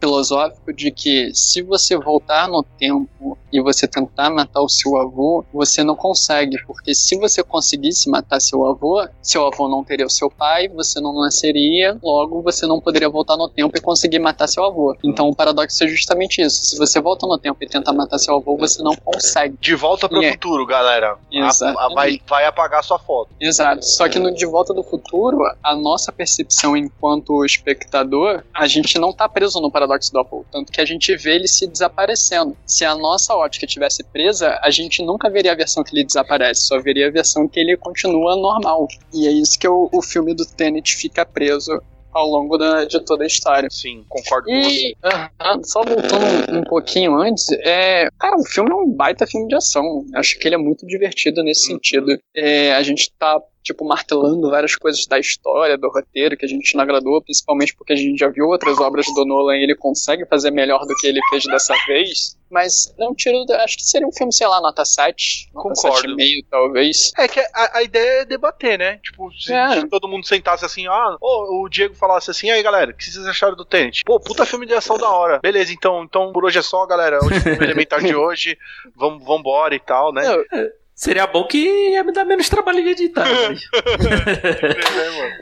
filosófico 0.00 0.72
de 0.72 0.92
que 0.92 1.34
se 1.34 1.60
você 1.60 1.96
voltar 1.96 2.46
no 2.46 2.62
tempo 2.62 3.36
e 3.52 3.60
você 3.60 3.88
tentar 3.88 4.30
matar 4.30 4.60
o 4.60 4.68
seu 4.68 4.96
avô, 4.96 5.44
você 5.52 5.82
não 5.82 5.96
consegue, 5.96 6.56
porque 6.64 6.94
se 6.94 7.16
você 7.16 7.42
conseguisse 7.42 8.08
matar 8.08 8.38
seu 8.40 8.64
avô, 8.64 9.04
seu 9.20 9.44
avô 9.44 9.68
não 9.68 9.82
teria 9.82 10.06
o 10.06 10.10
seu 10.10 10.30
pai, 10.30 10.68
você 10.68 11.00
não 11.00 11.12
nasceria, 11.12 11.98
logo 12.00 12.42
você 12.42 12.64
não 12.64 12.80
poderia 12.80 13.08
voltar 13.08 13.36
no 13.36 13.48
tempo 13.48 13.76
e 13.76 13.80
conseguir 13.80 14.20
matar 14.20 14.46
seu 14.46 14.64
avô. 14.64 14.96
Então 15.02 15.28
o 15.28 15.34
paradoxo 15.34 15.82
é 15.82 15.88
justamente 15.88 16.40
isso. 16.40 16.64
Se 16.64 16.78
você 16.78 17.00
volta 17.00 17.26
no 17.26 17.38
tempo 17.38 17.58
e 17.60 17.66
tenta 17.66 17.92
matar 17.92 18.18
seu 18.18 18.36
avô, 18.36 18.56
você 18.56 18.80
não 18.84 18.94
consegue. 18.94 19.56
De 19.60 19.74
volta 19.74 20.08
para 20.08 20.18
o 20.18 20.22
é. 20.22 20.30
futuro, 20.30 20.64
galera. 20.64 21.18
A, 21.34 21.86
a, 21.86 21.88
vai, 21.92 22.20
vai 22.28 22.44
apagar 22.46 22.84
sua 22.84 23.00
foto. 23.00 23.29
Exato. 23.40 23.84
Só 23.84 24.08
que 24.08 24.18
no 24.18 24.32
De 24.32 24.44
Volta 24.46 24.74
do 24.74 24.82
Futuro, 24.82 25.38
a 25.62 25.74
nossa 25.74 26.12
percepção 26.12 26.76
enquanto 26.76 27.44
espectador, 27.44 28.42
a 28.54 28.66
gente 28.66 28.98
não 28.98 29.12
tá 29.12 29.28
preso 29.28 29.60
no 29.60 29.70
paradoxo 29.70 30.12
do 30.12 30.18
Apple. 30.18 30.40
Tanto 30.50 30.70
que 30.70 30.80
a 30.80 30.84
gente 30.84 31.14
vê 31.16 31.36
ele 31.36 31.48
se 31.48 31.66
desaparecendo. 31.66 32.56
Se 32.66 32.84
a 32.84 32.94
nossa 32.94 33.34
ótica 33.34 33.66
tivesse 33.66 34.04
presa, 34.04 34.58
a 34.62 34.70
gente 34.70 35.02
nunca 35.02 35.30
veria 35.30 35.52
a 35.52 35.56
versão 35.56 35.82
que 35.82 35.94
ele 35.94 36.04
desaparece, 36.04 36.62
só 36.62 36.78
veria 36.78 37.08
a 37.08 37.10
versão 37.10 37.48
que 37.48 37.58
ele 37.58 37.76
continua 37.76 38.36
normal. 38.36 38.86
E 39.12 39.26
é 39.26 39.30
isso 39.30 39.58
que 39.58 39.68
o, 39.68 39.88
o 39.92 40.02
filme 40.02 40.34
do 40.34 40.44
Tenet 40.44 40.94
fica 40.96 41.24
preso 41.24 41.80
ao 42.12 42.26
longo 42.26 42.56
da, 42.56 42.84
de 42.84 43.00
toda 43.04 43.24
a 43.24 43.26
história. 43.26 43.68
Sim, 43.70 44.04
concordo 44.08 44.50
e, 44.50 44.54
com 44.54 44.62
você. 44.62 44.94
Uh, 45.04 45.66
só 45.66 45.82
voltando 45.82 46.52
um, 46.52 46.58
um, 46.58 46.62
pouquinho 46.64 47.16
antes, 47.16 47.50
é, 47.64 48.08
cara, 48.18 48.36
o 48.36 48.44
filme 48.44 48.70
é 48.70 48.74
um 48.74 48.90
baita 48.90 49.26
filme 49.26 49.48
de 49.48 49.54
ação. 49.54 50.04
Acho 50.14 50.38
que 50.38 50.48
ele 50.48 50.54
é 50.54 50.58
muito 50.58 50.86
divertido 50.86 51.42
nesse 51.42 51.70
uhum. 51.70 51.76
sentido. 51.76 52.18
É, 52.34 52.72
a 52.74 52.82
gente 52.82 53.12
tá 53.18 53.40
tipo, 53.62 53.84
martelando 53.84 54.50
várias 54.50 54.74
coisas 54.76 55.06
da 55.06 55.18
história, 55.18 55.76
do 55.76 55.88
roteiro, 55.88 56.36
que 56.36 56.44
a 56.44 56.48
gente 56.48 56.74
não 56.74 56.82
agradou, 56.82 57.22
principalmente 57.22 57.74
porque 57.74 57.92
a 57.92 57.96
gente 57.96 58.18
já 58.18 58.28
viu 58.28 58.46
outras 58.46 58.78
obras 58.78 59.06
do 59.06 59.24
Nolan 59.24 59.56
e 59.56 59.62
ele 59.62 59.74
consegue 59.74 60.26
fazer 60.26 60.50
melhor 60.50 60.86
do 60.86 60.94
que 60.96 61.06
ele 61.06 61.20
fez 61.30 61.44
dessa 61.44 61.74
vez. 61.86 62.38
Mas 62.50 62.92
não 62.98 63.14
tiro. 63.14 63.44
Acho 63.52 63.76
que 63.76 63.84
seria 63.84 64.08
um 64.08 64.12
filme, 64.12 64.32
sei 64.32 64.46
lá, 64.46 64.60
nota 64.60 64.84
7. 64.84 65.50
Nota 65.54 65.68
Concordo. 65.68 66.16
7,5, 66.16 66.46
talvez. 66.50 67.12
É 67.16 67.28
que 67.28 67.38
a, 67.38 67.78
a, 67.78 67.82
ideia 67.82 68.22
é 68.22 68.24
debater, 68.24 68.76
né? 68.76 68.98
Tipo, 68.98 69.30
se, 69.32 69.52
É. 69.52 69.80
se 69.80 69.88
todo 69.88 70.08
mundo 70.08 70.26
sentasse 70.26 70.64
assim, 70.64 70.86
ah, 70.88 71.16
ou 71.20 71.62
o 71.62 71.68
Diego 71.68 71.94
falasse 71.94 72.30
assim, 72.30 72.50
aí 72.50 72.60
galera, 72.60 72.90
o 72.90 72.94
que 72.94 73.04
vocês 73.04 73.24
acharam 73.24 73.54
do 73.54 73.64
Tenet? 73.64 74.02
Pô, 74.04 74.18
puta 74.18 74.44
filme 74.44 74.66
de 74.66 74.74
ação 74.74 74.98
da 74.98 75.08
hora. 75.08 75.38
Beleza, 75.40 75.72
então, 75.72 76.02
então 76.02 76.32
por 76.32 76.44
hoje 76.44 76.58
é 76.58 76.62
só, 76.62 76.84
galera. 76.86 77.20
Hoje 77.24 77.36
é 77.48 77.52
o 77.52 77.62
elementar 77.62 78.02
de 78.02 78.16
hoje. 78.16 78.58
Vamos 78.96 79.24
vambora 79.24 79.74
e 79.74 79.80
tal, 79.80 80.12
né? 80.12 80.22
Não, 80.24 80.70
Seria 81.00 81.26
bom 81.26 81.44
que 81.44 81.56
ia 81.56 82.04
me 82.04 82.12
dar 82.12 82.26
menos 82.26 82.46
trabalho 82.50 82.82
de 82.84 82.90
editar. 82.90 83.24
mas- 83.32 83.62
É, 83.64 85.10
mano. 85.18 85.34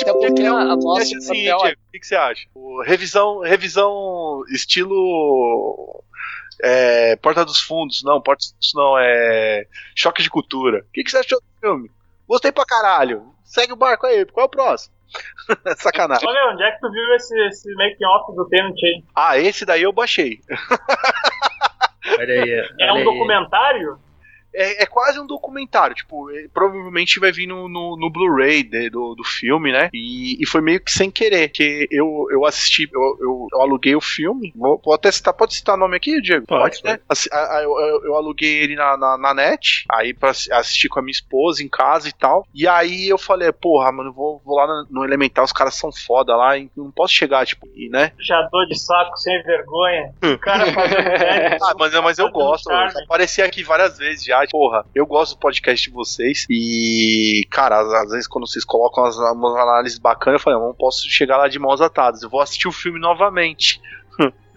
Até 0.00 0.12
porque 0.14 0.42
a, 0.42 0.52
a 0.54 0.76
nossa 0.76 1.02
Acho 1.02 1.16
assim, 1.18 1.44
papel 1.44 1.58
Diego, 1.58 1.80
o 1.88 1.92
que, 1.92 1.98
que 2.00 2.06
você 2.06 2.16
acha? 2.16 2.46
O 2.54 2.82
revisão, 2.82 3.40
revisão 3.40 4.42
estilo 4.50 6.02
é, 6.62 7.16
Porta 7.16 7.44
dos 7.44 7.60
Fundos, 7.60 8.02
não, 8.02 8.18
Porta 8.22 8.38
dos 8.40 8.48
Fundos 8.50 8.72
não, 8.74 8.98
é 8.98 9.66
Choque 9.94 10.22
de 10.22 10.30
Cultura. 10.30 10.78
O 10.78 10.92
que, 10.92 11.04
que 11.04 11.10
você 11.10 11.18
achou 11.18 11.38
do 11.38 11.60
filme? 11.60 11.90
Gostei 12.26 12.50
pra 12.50 12.64
caralho. 12.64 13.26
Segue 13.44 13.74
o 13.74 13.76
barco 13.76 14.06
aí, 14.06 14.24
qual 14.24 14.44
é 14.44 14.46
o 14.46 14.50
próximo? 14.50 14.94
Sacanagem. 15.76 16.26
Olha, 16.26 16.50
onde 16.54 16.62
é 16.62 16.72
que 16.72 16.80
tu 16.80 16.90
viu 16.90 17.14
esse, 17.14 17.38
esse 17.46 17.74
making-off 17.74 18.34
do 18.34 18.48
Tenant? 18.48 18.74
Ah, 19.14 19.38
esse 19.38 19.66
daí 19.66 19.82
eu 19.82 19.92
baixei. 19.92 20.40
Olha 22.18 22.42
aí. 22.42 22.50
É 22.80 22.86
um 22.86 22.94
olha 22.94 22.98
aí. 23.00 23.04
documentário? 23.04 23.98
É, 24.58 24.82
é 24.82 24.86
quase 24.86 25.20
um 25.20 25.26
documentário, 25.26 25.94
tipo, 25.94 26.30
é, 26.30 26.46
provavelmente 26.52 27.20
vai 27.20 27.30
vir 27.32 27.46
no, 27.46 27.68
no, 27.68 27.96
no 27.96 28.10
Blu-ray 28.10 28.64
do, 28.90 29.14
do 29.14 29.24
filme, 29.24 29.70
né? 29.72 29.88
E, 29.94 30.42
e 30.42 30.46
foi 30.46 30.60
meio 30.60 30.80
que 30.80 30.90
sem 30.90 31.10
querer, 31.10 31.48
que 31.50 31.86
eu, 31.90 32.26
eu 32.30 32.44
assisti, 32.44 32.88
eu, 32.92 33.16
eu, 33.20 33.46
eu 33.52 33.60
aluguei 33.62 33.94
o 33.94 34.00
filme. 34.00 34.52
Vou, 34.56 34.80
vou 34.84 34.94
até 34.94 35.10
citar, 35.12 35.32
pode 35.34 35.54
citar 35.54 35.76
nome 35.76 35.96
aqui, 35.96 36.20
Diego? 36.20 36.46
Pode, 36.46 36.82
né? 36.84 36.98
Assi- 37.08 37.28
a- 37.32 37.58
a- 37.58 37.62
eu, 37.62 37.70
eu- 38.04 38.14
aluguei 38.16 38.58
ele 38.62 38.74
na, 38.74 38.96
na, 38.96 39.16
na 39.16 39.32
net, 39.34 39.84
aí 39.92 40.12
pra 40.12 40.30
assi- 40.30 40.52
assistir 40.52 40.88
com 40.88 40.98
a 40.98 41.02
minha 41.02 41.12
esposa 41.12 41.62
em 41.62 41.68
casa 41.68 42.08
e 42.08 42.12
tal. 42.12 42.44
E 42.52 42.66
aí 42.66 43.08
eu 43.08 43.16
falei, 43.18 43.52
porra, 43.52 43.92
mano, 43.92 44.12
vou, 44.12 44.42
vou 44.44 44.56
lá 44.56 44.66
no, 44.66 44.86
no 44.90 45.04
Elemental, 45.04 45.44
os 45.44 45.52
caras 45.52 45.74
são 45.76 45.90
foda 45.92 46.34
lá, 46.36 46.54
não 46.76 46.90
posso 46.90 47.14
chegar, 47.14 47.46
tipo, 47.46 47.68
e, 47.76 47.88
né? 47.88 48.12
Já 48.18 48.42
dor 48.50 48.66
de 48.66 48.78
saco, 48.78 49.16
sem 49.18 49.40
vergonha. 49.44 50.12
O 50.24 50.38
cara 50.38 50.66
fazendo. 50.72 50.98
Ah, 51.68 51.74
mas, 51.78 51.92
mas 52.00 52.18
eu 52.18 52.30
gosto, 52.30 52.68
apareci 53.04 53.42
aqui 53.42 53.62
várias 53.62 53.98
vezes 53.98 54.24
já. 54.24 54.46
Porra, 54.50 54.84
eu 54.94 55.06
gosto 55.06 55.34
do 55.34 55.40
podcast 55.40 55.88
de 55.88 55.94
vocês. 55.94 56.46
E, 56.48 57.46
cara, 57.50 57.80
às, 57.80 57.92
às 57.92 58.10
vezes 58.10 58.26
quando 58.26 58.46
vocês 58.46 58.64
colocam 58.64 59.04
umas, 59.04 59.16
umas 59.16 59.56
análises 59.56 59.98
bacanas, 59.98 60.40
eu 60.40 60.44
falei, 60.44 60.58
eu 60.58 60.66
não 60.66 60.74
posso 60.74 61.08
chegar 61.08 61.36
lá 61.36 61.48
de 61.48 61.58
mãos 61.58 61.80
atadas. 61.80 62.22
Eu 62.22 62.30
vou 62.30 62.40
assistir 62.40 62.68
o 62.68 62.72
filme 62.72 62.98
novamente. 62.98 63.80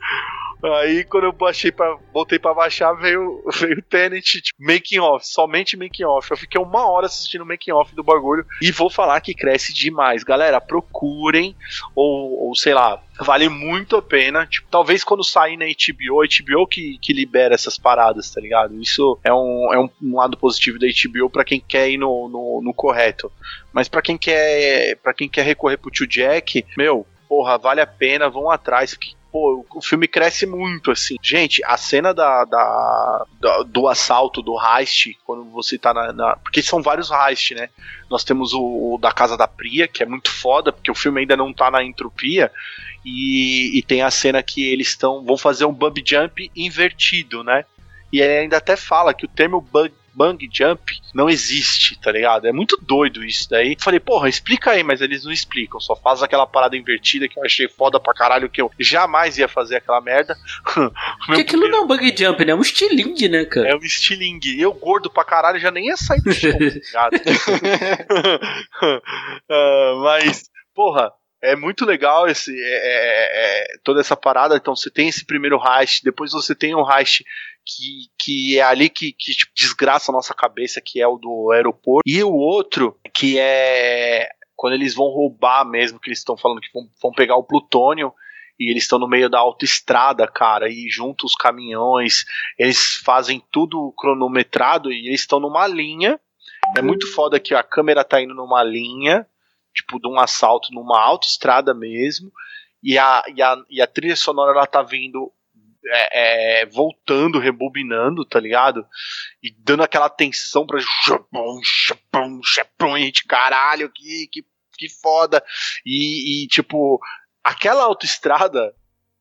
Aí 0.63 1.03
quando 1.03 1.23
eu 1.25 1.31
baixei 1.31 1.71
pra, 1.71 1.97
voltei 2.13 2.37
pra 2.37 2.53
baixar, 2.53 2.93
veio, 2.93 3.43
veio 3.59 3.79
o 3.79 3.81
Tenet, 3.81 4.41
tipo, 4.41 4.63
making 4.63 4.99
off, 4.99 5.27
somente 5.27 5.75
making 5.75 6.03
off. 6.03 6.29
Eu 6.29 6.37
fiquei 6.37 6.61
uma 6.61 6.89
hora 6.89 7.07
assistindo 7.07 7.41
o 7.41 7.45
making 7.45 7.71
off 7.71 7.95
do 7.95 8.03
bagulho 8.03 8.45
e 8.61 8.71
vou 8.71 8.89
falar 8.89 9.19
que 9.21 9.33
cresce 9.33 9.73
demais. 9.73 10.23
Galera, 10.23 10.61
procurem, 10.61 11.55
ou, 11.95 12.47
ou 12.47 12.55
sei 12.55 12.73
lá, 12.73 13.01
vale 13.19 13.49
muito 13.49 13.95
a 13.95 14.01
pena. 14.01 14.45
Tipo, 14.45 14.67
talvez 14.69 15.03
quando 15.03 15.23
sair 15.23 15.57
na 15.57 15.65
HBO, 15.65 16.21
HBO 16.21 16.67
que, 16.67 16.97
que 16.99 17.13
libera 17.13 17.55
essas 17.55 17.77
paradas, 17.77 18.29
tá 18.29 18.39
ligado? 18.39 18.79
Isso 18.79 19.19
é 19.23 19.33
um, 19.33 19.73
é 19.73 19.79
um, 19.79 19.89
um 20.01 20.15
lado 20.15 20.37
positivo 20.37 20.77
da 20.77 20.87
HBO 20.87 21.29
pra 21.29 21.43
quem 21.43 21.59
quer 21.59 21.89
ir 21.89 21.97
no, 21.97 22.29
no, 22.29 22.61
no 22.63 22.73
correto. 22.73 23.31
Mas 23.73 23.87
pra 23.87 24.01
quem 24.01 24.17
quer 24.17 24.95
para 24.97 25.13
quem 25.13 25.27
quer 25.27 25.43
recorrer 25.43 25.77
pro 25.77 25.89
tio 25.89 26.05
Jack, 26.05 26.65
meu, 26.77 27.05
porra, 27.27 27.57
vale 27.57 27.81
a 27.81 27.87
pena, 27.87 28.29
vão 28.29 28.49
atrás. 28.49 28.93
Que, 28.93 29.15
pô, 29.31 29.65
o 29.73 29.81
filme 29.81 30.07
cresce 30.07 30.45
muito, 30.45 30.91
assim. 30.91 31.15
Gente, 31.21 31.63
a 31.65 31.77
cena 31.77 32.13
da, 32.13 32.43
da, 32.45 33.25
da- 33.39 33.63
do 33.63 33.87
assalto, 33.87 34.41
do 34.41 34.55
heist, 34.59 35.17
quando 35.25 35.45
você 35.51 35.77
tá 35.77 35.93
na, 35.93 36.11
na- 36.13 36.35
Porque 36.37 36.61
são 36.61 36.81
vários 36.81 37.09
heist, 37.11 37.53
né? 37.55 37.69
Nós 38.09 38.23
temos 38.23 38.53
o, 38.53 38.93
o 38.95 38.97
da 38.99 39.11
Casa 39.11 39.37
da 39.37 39.47
Pria, 39.47 39.87
que 39.87 40.03
é 40.03 40.05
muito 40.05 40.29
foda, 40.31 40.71
porque 40.71 40.91
o 40.91 40.95
filme 40.95 41.21
ainda 41.21 41.37
não 41.37 41.53
tá 41.53 41.71
na 41.71 41.83
entropia. 41.83 42.51
E, 43.05 43.77
e 43.77 43.81
tem 43.81 44.01
a 44.03 44.11
cena 44.11 44.43
que 44.43 44.63
eles 44.63 44.89
estão 44.89 45.23
vão 45.25 45.37
fazer 45.37 45.65
um 45.65 45.73
bump 45.73 45.97
jump 46.05 46.51
invertido, 46.55 47.43
né? 47.43 47.65
E 48.13 48.19
ele 48.21 48.39
ainda 48.39 48.57
até 48.57 48.75
fala 48.75 49.13
que 49.13 49.25
o 49.25 49.29
termo 49.29 49.61
bug, 49.61 49.93
bang 50.13 50.49
jump 50.51 50.81
não 51.13 51.29
existe, 51.29 51.99
tá 51.99 52.11
ligado? 52.11 52.47
É 52.47 52.51
muito 52.51 52.77
doido 52.81 53.23
isso 53.23 53.49
daí. 53.49 53.75
Falei, 53.79 53.99
porra, 53.99 54.27
explica 54.29 54.71
aí, 54.71 54.83
mas 54.83 55.01
eles 55.01 55.23
não 55.23 55.31
explicam, 55.31 55.79
só 55.79 55.95
faz 55.95 56.21
aquela 56.23 56.45
parada 56.45 56.75
invertida 56.77 57.27
que 57.27 57.37
eu 57.39 57.43
achei 57.45 57.67
foda 57.67 57.99
pra 57.99 58.13
caralho, 58.13 58.49
que 58.49 58.61
eu 58.61 58.71
jamais 58.79 59.37
ia 59.37 59.47
fazer 59.47 59.77
aquela 59.77 60.01
merda. 60.01 60.35
Porque 61.25 61.41
aquilo 61.41 61.67
não 61.67 61.79
é 61.79 61.81
um 61.81 61.87
bug 61.87 62.15
jump, 62.17 62.43
né? 62.45 62.51
É 62.51 62.55
um 62.55 62.61
estilingue, 62.61 63.29
né, 63.29 63.45
cara? 63.45 63.69
É 63.69 63.75
um 63.75 63.79
estilingue. 63.79 64.59
Eu, 64.59 64.73
gordo 64.73 65.09
pra 65.09 65.23
caralho, 65.23 65.59
já 65.59 65.71
nem 65.71 65.87
ia 65.87 65.97
sair 65.97 66.21
do 66.21 66.33
tá 66.33 66.57
ligado? 66.59 67.21
Ah, 69.49 69.93
mas, 70.03 70.43
porra, 70.73 71.11
é 71.41 71.55
muito 71.55 71.85
legal 71.85 72.27
esse, 72.27 72.51
é- 72.51 72.63
é- 72.63 73.73
é- 73.73 73.77
toda 73.83 73.99
essa 73.99 74.15
parada. 74.15 74.55
Então 74.55 74.75
você 74.75 74.89
tem 74.89 75.07
esse 75.07 75.25
primeiro 75.25 75.59
heist, 75.63 76.03
depois 76.03 76.31
você 76.31 76.53
tem 76.55 76.75
um 76.75 76.89
heist 76.91 77.23
que, 77.65 78.07
que 78.19 78.59
é 78.59 78.63
ali 78.63 78.89
que, 78.89 79.13
que 79.13 79.33
tipo, 79.33 79.51
desgraça 79.55 80.11
a 80.11 80.13
nossa 80.13 80.33
cabeça, 80.33 80.81
que 80.81 81.01
é 81.01 81.07
o 81.07 81.17
do 81.17 81.51
aeroporto. 81.51 82.03
E 82.05 82.23
o 82.23 82.33
outro, 82.33 82.97
que 83.13 83.37
é 83.39 84.29
quando 84.55 84.73
eles 84.73 84.93
vão 84.93 85.07
roubar 85.07 85.65
mesmo, 85.65 85.99
que 85.99 86.09
eles 86.09 86.19
estão 86.19 86.37
falando 86.37 86.61
que 86.61 86.71
vão, 86.71 86.87
vão 87.01 87.11
pegar 87.11 87.35
o 87.35 87.43
plutônio. 87.43 88.13
E 88.59 88.69
eles 88.69 88.83
estão 88.83 88.99
no 88.99 89.07
meio 89.07 89.27
da 89.27 89.39
autoestrada, 89.39 90.27
cara, 90.27 90.69
e 90.69 90.87
junto 90.87 91.25
os 91.25 91.33
caminhões, 91.33 92.25
eles 92.59 93.01
fazem 93.03 93.43
tudo 93.51 93.91
cronometrado 93.97 94.91
e 94.91 95.07
eles 95.07 95.21
estão 95.21 95.39
numa 95.39 95.65
linha. 95.65 96.19
É 96.77 96.81
muito 96.81 97.11
foda 97.11 97.39
que 97.39 97.55
a 97.55 97.63
câmera 97.63 98.03
tá 98.03 98.21
indo 98.21 98.35
numa 98.35 98.63
linha, 98.63 99.25
tipo, 99.73 99.99
de 99.99 100.07
um 100.07 100.19
assalto 100.19 100.71
numa 100.71 101.01
autoestrada 101.01 101.73
mesmo, 101.73 102.31
e 102.83 102.99
a, 102.99 103.23
e 103.35 103.41
a, 103.41 103.57
e 103.67 103.81
a 103.81 103.87
trilha 103.87 104.15
sonora 104.15 104.51
ela 104.51 104.67
tá 104.67 104.83
vindo. 104.83 105.31
É, 105.85 106.61
é, 106.61 106.65
voltando, 106.65 107.39
rebobinando, 107.39 108.25
tá 108.25 108.39
ligado? 108.39 108.85
E 109.41 109.51
dando 109.59 109.83
aquela 109.83 110.09
tensão 110.09 110.65
pra. 110.65 110.79
Chapum, 112.43 112.97
e 112.97 113.01
a 113.01 113.05
gente, 113.05 113.25
caralho, 113.25 113.91
que, 113.91 114.27
que, 114.27 114.45
que 114.77 114.89
foda. 114.89 115.43
E, 115.85 116.43
e, 116.43 116.47
tipo, 116.47 116.99
aquela 117.43 117.83
autoestrada, 117.83 118.73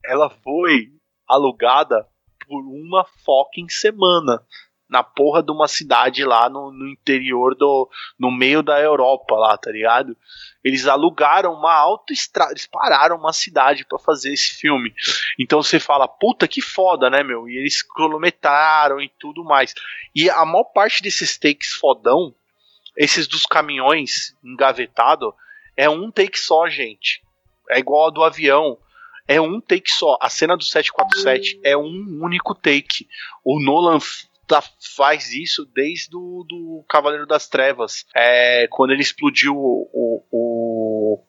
ela 0.05 0.31
foi 0.31 0.89
alugada 1.29 2.07
por 2.47 2.63
uma 2.63 3.05
fucking 3.25 3.69
semana 3.69 4.45
na 4.91 5.03
porra 5.03 5.43
de 5.43 5.53
uma 5.53 5.69
cidade 5.69 6.25
lá 6.25 6.49
no, 6.51 6.71
no 6.73 6.89
interior 6.89 7.55
do. 7.55 7.89
no 8.19 8.31
meio 8.31 8.63
da 8.63 8.81
Europa 8.81 9.35
lá, 9.37 9.57
tá 9.57 9.71
ligado? 9.71 10.17
Eles 10.63 10.87
alugaram 10.87 11.55
uma 11.55 11.73
autoestrada, 11.73 12.53
eles 12.53 12.67
pararam 12.67 13.17
uma 13.17 13.33
cidade 13.33 13.87
pra 13.87 13.99
fazer 13.99 14.33
esse 14.33 14.55
filme. 14.57 14.93
Então 15.39 15.63
você 15.63 15.81
fala, 15.81 16.07
puta 16.07 16.47
que 16.47 16.61
foda, 16.61 17.09
né, 17.09 17.23
meu? 17.23 17.49
E 17.49 17.57
eles 17.57 17.83
cronometraram 17.83 19.01
e 19.01 19.09
tudo 19.09 19.43
mais. 19.43 19.73
E 20.15 20.29
a 20.29 20.45
maior 20.45 20.65
parte 20.65 21.03
desses 21.03 21.39
takes 21.39 21.73
fodão 21.73 22.35
esses 22.97 23.27
dos 23.27 23.47
caminhões 23.47 24.37
engavetado 24.45 25.35
é 25.77 25.89
um 25.89 26.11
take 26.11 26.39
só, 26.39 26.69
gente. 26.69 27.23
É 27.71 27.79
igual 27.79 28.09
a 28.09 28.11
do 28.11 28.23
avião. 28.23 28.77
É 29.27 29.41
um 29.41 29.61
take 29.61 29.91
só. 29.91 30.19
A 30.21 30.29
cena 30.29 30.57
do 30.57 30.65
747 30.65 31.61
é 31.65 31.77
um 31.77 32.19
único 32.21 32.55
take. 32.55 33.09
O 33.45 33.59
Nolan 33.59 33.99
tá, 34.51 34.63
faz 34.97 35.33
isso 35.33 35.65
desde 35.65 36.17
o 36.17 36.45
do 36.49 36.85
Cavaleiro 36.89 37.25
das 37.25 37.49
Trevas. 37.49 38.05
É, 38.15 38.67
quando 38.69 38.91
ele 38.91 39.01
explodiu 39.01 39.55
o, 39.55 39.89
o, 39.93 40.25
o 40.33 41.25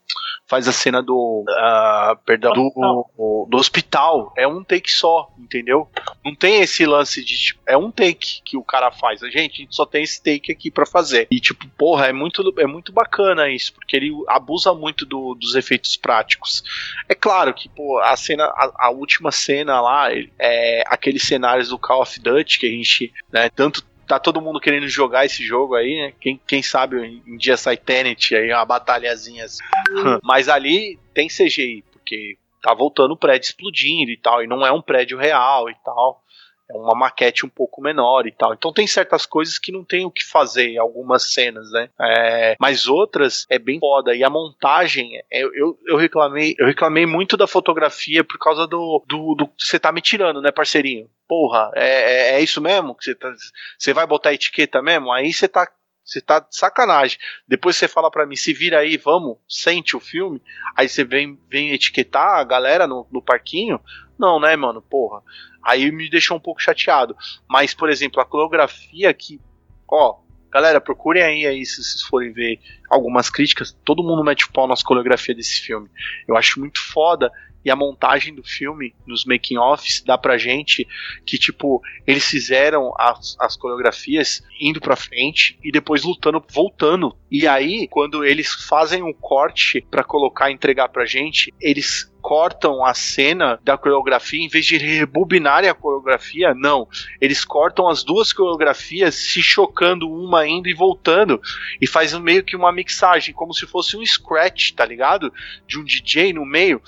faz 0.52 0.68
a 0.68 0.74
cena 0.74 1.02
do. 1.02 1.45
Uh, 1.47 2.18
perdão, 2.26 2.52
do, 2.52 3.47
do, 3.49 3.58
hospital. 3.58 4.34
É 4.38 4.45
um 4.45 4.62
take 4.66 4.91
só, 4.91 5.32
entendeu? 5.39 5.88
Não 6.26 6.36
tem 6.36 6.60
esse 6.60 6.86
lance 6.86 7.24
de. 7.24 7.38
Tipo, 7.38 7.62
é 7.66 7.78
um 7.78 7.89
take 7.89 8.41
que 8.43 8.58
o 8.58 8.64
cara 8.64 8.91
faz. 8.91 9.24
A 9.24 9.30
gente, 9.30 9.54
a 9.54 9.58
gente 9.64 9.74
só 9.74 9.86
tem 9.86 10.04
esse 10.04 10.22
take 10.22 10.52
aqui 10.52 10.70
para 10.70 10.86
fazer. 10.86 11.30
E, 11.32 11.39
tipo, 11.39 11.66
porra, 11.78 12.08
é 12.08 12.12
muito, 12.12 12.54
é 12.60 12.68
muito 12.68 12.91
bacana 12.91 13.47
isso, 13.47 13.74
porque 13.74 13.95
ele 13.95 14.12
abusa 14.28 14.74
muito 14.74 15.06
do, 15.06 15.36
dos 15.36 15.56
efeitos 15.56 15.95
práticos. 15.95 16.62
É 17.08 17.16
claro 17.16 17.54
que, 17.54 17.70
pô, 17.70 17.99
a 17.99 18.18
cena, 18.18 18.43
a, 18.43 18.88
a 18.88 18.89
última 18.89 19.32
cena 19.32 19.80
lá, 19.80 20.10
é 20.38 20.84
aqueles 20.88 21.24
cenários 21.24 21.70
do 21.70 21.80
Call 21.80 22.02
of 22.02 22.20
Duty 22.20 22.60
que 22.60 22.66
a 22.66 22.70
gente, 22.70 23.14
né, 23.32 23.49
tanto 23.49 23.86
tá 24.12 24.20
todo 24.20 24.41
mundo 24.41 24.59
querendo 24.59 24.89
jogar 24.89 25.26
esse 25.26 25.41
jogo 25.41 25.76
aí, 25.76 25.95
né? 25.95 26.14
Quem, 26.20 26.39
quem 26.45 26.62
sabe 26.62 26.97
um 27.26 27.38
dia 27.38 27.55
sai 27.55 27.78
Tenet 27.78 28.36
aí, 28.36 28.51
uma 28.51 28.66
batalhazinha 28.66 29.45
assim. 29.45 29.64
Mas 30.22 30.49
ali 30.49 30.99
tem 31.14 31.30
CGI, 31.30 31.84
porque 31.93 32.38
tá 32.62 32.74
voltando 32.74 33.14
o 33.14 33.18
prédio 33.18 33.47
explodindo 33.47 34.12
e 34.12 34.18
tal, 34.18 34.43
e 34.43 34.47
não 34.47 34.66
é 34.66 34.72
um 34.72 34.82
prédio 34.82 35.18
real 35.18 35.70
e 35.70 35.76
tal. 35.86 36.22
É 36.74 36.78
uma 36.78 36.95
maquete 36.95 37.45
um 37.45 37.49
pouco 37.49 37.82
menor 37.82 38.26
e 38.26 38.32
tal. 38.32 38.53
Então 38.53 38.72
tem 38.72 38.88
certas 38.88 39.26
coisas 39.26 39.59
que 39.59 39.72
não 39.72 39.84
tem 39.84 40.05
o 40.05 40.11
que 40.11 40.26
fazer 40.26 40.78
algumas 40.78 41.34
cenas, 41.34 41.69
né? 41.72 41.89
É, 41.99 42.55
mas 42.59 42.88
outras 42.88 43.45
é 43.49 43.59
bem 43.59 43.80
foda. 43.80 44.15
E 44.15 44.24
a 44.24 44.30
montagem, 44.30 45.17
é, 45.32 45.41
eu, 45.41 45.78
eu, 45.86 45.97
reclamei, 45.97 46.55
eu 46.57 46.65
reclamei 46.65 47.05
muito 47.05 47.36
da 47.36 47.47
fotografia 47.47 48.24
por 48.24 48.39
causa 48.39 48.65
do, 48.65 49.03
do, 49.07 49.36
do 49.36 49.49
você 49.57 49.78
tá 49.78 49.91
me 49.91 50.01
tirando, 50.01 50.41
né, 50.41 50.51
parceirinho? 50.51 51.09
Porra, 51.28 51.72
é, 51.76 51.86
é, 51.86 52.34
é 52.36 52.41
isso 52.41 52.61
mesmo? 52.61 52.95
Você, 52.99 53.15
tá, 53.15 53.34
você 53.78 53.93
vai 53.93 54.07
botar 54.07 54.34
etiqueta 54.34 54.82
mesmo? 54.82 55.11
Aí 55.11 55.32
você 55.32 55.47
tá 55.47 55.67
você 56.03 56.19
tá 56.19 56.39
de 56.39 56.55
sacanagem. 56.55 57.17
Depois 57.47 57.78
você 57.78 57.88
fala 57.88 58.11
para 58.11 58.26
mim, 58.26 58.36
se 58.36 58.53
vira 58.53 58.80
aí, 58.80 58.97
vamos, 58.97 59.38
sente 59.47 59.95
o 59.95 59.99
filme. 59.99 60.41
Aí 60.76 60.89
você 60.89 61.03
vem, 61.03 61.39
vem 61.49 61.72
etiquetar 61.72 62.39
a 62.39 62.43
galera 62.43 62.86
no, 62.86 63.07
no 63.11 63.22
parquinho. 63.22 63.80
Não, 64.22 64.39
né, 64.39 64.55
mano? 64.55 64.84
Porra. 64.84 65.24
Aí 65.63 65.91
me 65.91 66.07
deixou 66.07 66.38
um 66.38 66.39
pouco 66.39 66.61
chateado. 66.61 67.17
Mas, 67.49 67.74
por 67.74 67.89
exemplo, 67.89 68.22
a 68.22 68.26
coreografia 68.26 69.11
que. 69.15 69.41
Ó, 69.89 70.19
galera, 70.51 70.80
procurem 70.80 71.24
aí, 71.24 71.47
aí 71.47 71.65
se 71.65 71.84
vocês 71.84 72.03
forem 72.03 72.32
ver 72.32 72.59
algumas 72.88 73.32
críticas. 73.32 73.76
Todo 73.84 74.03
mundo 74.03 74.24
mete 74.24 74.45
o 74.45 74.51
pau 74.51 74.67
nas 74.67 74.84
coreografia 74.84 75.34
desse 75.34 75.59
filme. 75.59 75.89
Eu 76.28 76.38
acho 76.38 76.59
muito 76.59 76.80
foda 76.80 77.32
e 77.64 77.72
a 77.72 77.76
montagem 77.76 78.34
do 78.34 78.43
filme 78.43 78.93
nos 79.05 79.26
making 79.26 79.57
offs 79.57 80.01
dá 80.01 80.18
pra 80.18 80.38
gente 80.38 80.88
que 81.26 81.38
tipo 81.38 81.82
eles 82.05 82.26
fizeram 82.26 82.93
as, 82.97 83.36
as 83.39 83.55
coreografias 83.55 84.43
indo 84.59 84.80
pra 84.80 84.95
frente 84.95 85.57
e 85.64 85.72
depois 85.72 86.03
lutando 86.03 86.43
voltando 86.49 87.16
e 87.30 87.47
aí 87.47 87.88
quando 87.88 88.24
eles 88.26 88.51
fazem 88.68 89.03
um 89.03 89.14
corte 89.14 89.86
para 89.89 90.03
colocar 90.03 90.51
entregar 90.51 90.89
pra 90.89 91.05
gente 91.05 91.53
eles 91.62 92.12
cortam 92.22 92.86
a 92.86 92.93
cena 92.93 93.59
da 93.64 93.78
coreografia 93.78 94.41
em 94.41 94.47
vez 94.47 94.66
de 94.66 94.78
rebobinarem 94.78 95.70
a 95.70 95.74
coreografia, 95.74 96.53
não. 96.53 96.88
Eles 97.20 97.43
cortam 97.43 97.89
as 97.89 98.03
duas 98.03 98.32
coreografias 98.32 99.16
se 99.16 99.41
chocando 99.41 100.09
uma 100.09 100.47
indo 100.47 100.70
e 100.70 100.74
voltando 100.74 101.41
e 101.82 101.88
faz 101.88 102.14
meio 102.14 102.43
que 102.43 102.55
uma 102.55 102.72
mixagem, 102.72 103.34
como 103.34 103.53
se 103.53 103.66
fosse 103.66 103.97
um 103.97 104.05
scratch, 104.05 104.72
tá 104.74 104.86
ligado? 104.86 105.34
De 105.68 105.80
um 105.80 105.84
DJ 105.84 106.34
no 106.34 106.45
meio 106.45 106.82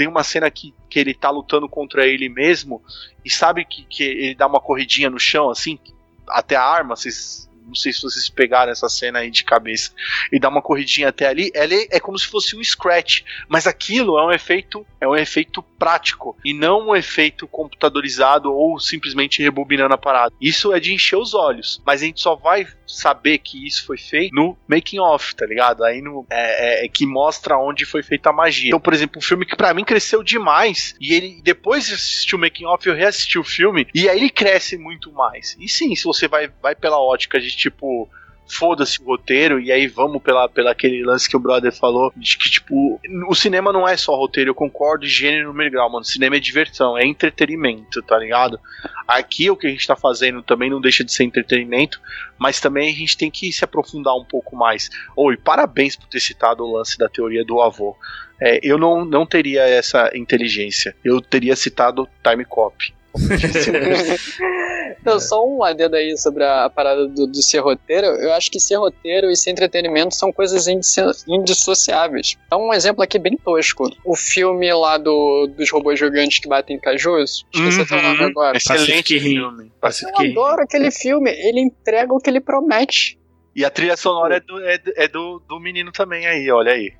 tem 0.00 0.08
uma 0.08 0.24
cena 0.24 0.50
que, 0.50 0.72
que 0.88 0.98
ele 0.98 1.12
tá 1.12 1.28
lutando 1.28 1.68
contra 1.68 2.06
ele 2.06 2.26
mesmo 2.30 2.82
e 3.22 3.28
sabe 3.28 3.66
que, 3.66 3.84
que 3.84 4.02
ele 4.02 4.34
dá 4.34 4.46
uma 4.46 4.58
corridinha 4.58 5.10
no 5.10 5.20
chão, 5.20 5.50
assim, 5.50 5.78
até 6.26 6.56
a 6.56 6.64
arma, 6.64 6.96
vocês 6.96 7.50
não 7.66 7.74
sei 7.74 7.92
se 7.92 8.00
vocês 8.02 8.28
pegaram 8.30 8.72
essa 8.72 8.88
cena 8.88 9.20
aí 9.20 9.30
de 9.30 9.44
cabeça, 9.44 9.92
e 10.32 10.40
dá 10.40 10.48
uma 10.48 10.62
corridinha 10.62 11.08
até 11.08 11.26
ali, 11.26 11.50
ela 11.54 11.72
é, 11.72 11.86
é 11.90 12.00
como 12.00 12.18
se 12.18 12.26
fosse 12.26 12.56
um 12.56 12.64
scratch, 12.64 13.22
mas 13.46 13.66
aquilo 13.66 14.18
é 14.18 14.26
um 14.26 14.32
efeito, 14.32 14.84
é 15.00 15.06
um 15.06 15.14
efeito 15.14 15.62
prático 15.62 16.36
e 16.44 16.52
não 16.52 16.88
um 16.88 16.96
efeito 16.96 17.46
computadorizado 17.46 18.52
ou 18.52 18.80
simplesmente 18.80 19.42
rebobinando 19.42 19.94
a 19.94 19.98
parada. 19.98 20.34
Isso 20.40 20.72
é 20.72 20.80
de 20.80 20.92
encher 20.94 21.16
os 21.16 21.34
olhos, 21.34 21.80
mas 21.86 22.02
a 22.02 22.06
gente 22.06 22.20
só 22.20 22.34
vai 22.34 22.66
saber 22.94 23.38
que 23.38 23.66
isso 23.66 23.84
foi 23.86 23.98
feito 23.98 24.34
no 24.34 24.56
making 24.68 24.98
off, 24.98 25.34
tá 25.34 25.46
ligado? 25.46 25.84
Aí 25.84 26.00
no 26.00 26.26
é, 26.30 26.82
é, 26.82 26.84
é 26.84 26.88
que 26.88 27.06
mostra 27.06 27.58
onde 27.58 27.84
foi 27.84 28.02
feita 28.02 28.30
a 28.30 28.32
magia. 28.32 28.68
Então, 28.68 28.80
por 28.80 28.92
exemplo, 28.92 29.18
um 29.18 29.22
filme 29.22 29.44
que 29.44 29.56
para 29.56 29.74
mim 29.74 29.84
cresceu 29.84 30.22
demais 30.22 30.94
e 31.00 31.14
ele 31.14 31.40
depois 31.42 31.86
de 31.86 31.94
assistir 31.94 32.34
o 32.34 32.38
making 32.38 32.66
off 32.66 32.86
eu 32.88 32.94
reassisti 32.94 33.38
o 33.38 33.44
filme 33.44 33.86
e 33.94 34.08
aí 34.08 34.18
ele 34.18 34.30
cresce 34.30 34.76
muito 34.76 35.12
mais. 35.12 35.56
E 35.58 35.68
sim, 35.68 35.94
se 35.94 36.04
você 36.04 36.28
vai 36.28 36.50
vai 36.62 36.74
pela 36.74 36.98
ótica 36.98 37.40
de 37.40 37.50
tipo 37.50 38.08
foda-se 38.50 39.00
o 39.00 39.04
roteiro, 39.04 39.60
e 39.60 39.70
aí 39.70 39.86
vamos 39.86 40.20
pela, 40.22 40.48
pela 40.48 40.72
aquele 40.72 41.04
lance 41.04 41.28
que 41.28 41.36
o 41.36 41.40
brother 41.40 41.72
falou, 41.72 42.12
de 42.16 42.36
que, 42.36 42.50
tipo, 42.50 43.00
o 43.28 43.34
cinema 43.34 43.72
não 43.72 43.88
é 43.88 43.96
só 43.96 44.14
roteiro, 44.16 44.50
eu 44.50 44.54
concordo, 44.54 45.06
gênero 45.06 45.48
número 45.48 45.70
grau, 45.70 45.90
mano. 45.90 46.04
Cinema 46.04 46.36
é 46.36 46.40
diversão, 46.40 46.98
é 46.98 47.06
entretenimento, 47.06 48.02
tá 48.02 48.18
ligado? 48.18 48.58
Aqui 49.06 49.50
o 49.50 49.56
que 49.56 49.66
a 49.66 49.70
gente 49.70 49.86
tá 49.86 49.94
fazendo 49.94 50.42
também 50.42 50.68
não 50.68 50.80
deixa 50.80 51.04
de 51.04 51.12
ser 51.12 51.24
entretenimento, 51.24 52.00
mas 52.38 52.60
também 52.60 52.90
a 52.90 52.96
gente 52.96 53.16
tem 53.16 53.30
que 53.30 53.52
se 53.52 53.64
aprofundar 53.64 54.16
um 54.16 54.24
pouco 54.24 54.56
mais. 54.56 54.90
Oi, 55.16 55.36
parabéns 55.36 55.94
por 55.94 56.08
ter 56.08 56.20
citado 56.20 56.64
o 56.64 56.72
lance 56.72 56.98
da 56.98 57.08
teoria 57.08 57.44
do 57.44 57.60
avô. 57.60 57.96
É, 58.40 58.58
eu 58.62 58.78
não, 58.78 59.04
não 59.04 59.26
teria 59.26 59.62
essa 59.62 60.10
inteligência, 60.14 60.96
eu 61.04 61.20
teria 61.20 61.54
citado 61.54 62.08
Time 62.22 62.44
Cop. 62.44 62.94
Não, 65.04 65.18
só 65.18 65.44
um 65.46 65.62
adendo 65.64 65.96
aí 65.96 66.16
sobre 66.16 66.44
a, 66.44 66.66
a 66.66 66.70
parada 66.70 67.06
do, 67.06 67.26
do, 67.26 67.42
ser 67.42 67.58
roteiro. 67.60 68.06
Eu 68.06 68.32
acho 68.32 68.50
que 68.50 68.60
ser 68.60 68.76
roteiro 68.76 69.30
e 69.30 69.36
ser 69.36 69.50
entretenimento 69.50 70.14
são 70.14 70.32
coisas 70.32 70.66
indissociáveis. 71.26 72.36
Então, 72.46 72.68
um 72.68 72.72
exemplo 72.72 73.02
aqui 73.02 73.18
bem 73.18 73.36
tosco. 73.36 73.90
O 74.04 74.14
filme 74.14 74.72
lá 74.72 74.98
do, 74.98 75.48
dos 75.56 75.70
robôs 75.70 75.98
gigantes 75.98 76.38
que 76.38 76.48
batem 76.48 76.78
cajus. 76.78 77.44
Esqueci 77.52 77.80
uhum. 77.80 77.98
o 77.98 78.02
nome 78.02 78.24
agora. 78.24 78.56
Excelente 78.56 79.18
filme. 79.18 79.72
Eu 79.82 80.30
adoro 80.30 80.62
aquele 80.62 80.90
filme. 80.90 81.30
Ele 81.30 81.60
entrega 81.60 82.12
o 82.12 82.18
que 82.18 82.30
ele 82.30 82.40
promete. 82.40 83.18
E 83.54 83.64
a 83.64 83.70
trilha 83.70 83.96
sonora 83.96 84.36
é 84.36 84.40
do, 84.40 84.64
é, 84.64 84.80
é 84.96 85.08
do, 85.08 85.42
do 85.48 85.58
menino 85.58 85.90
também 85.90 86.26
aí, 86.26 86.50
olha 86.50 86.72
aí. 86.72 86.92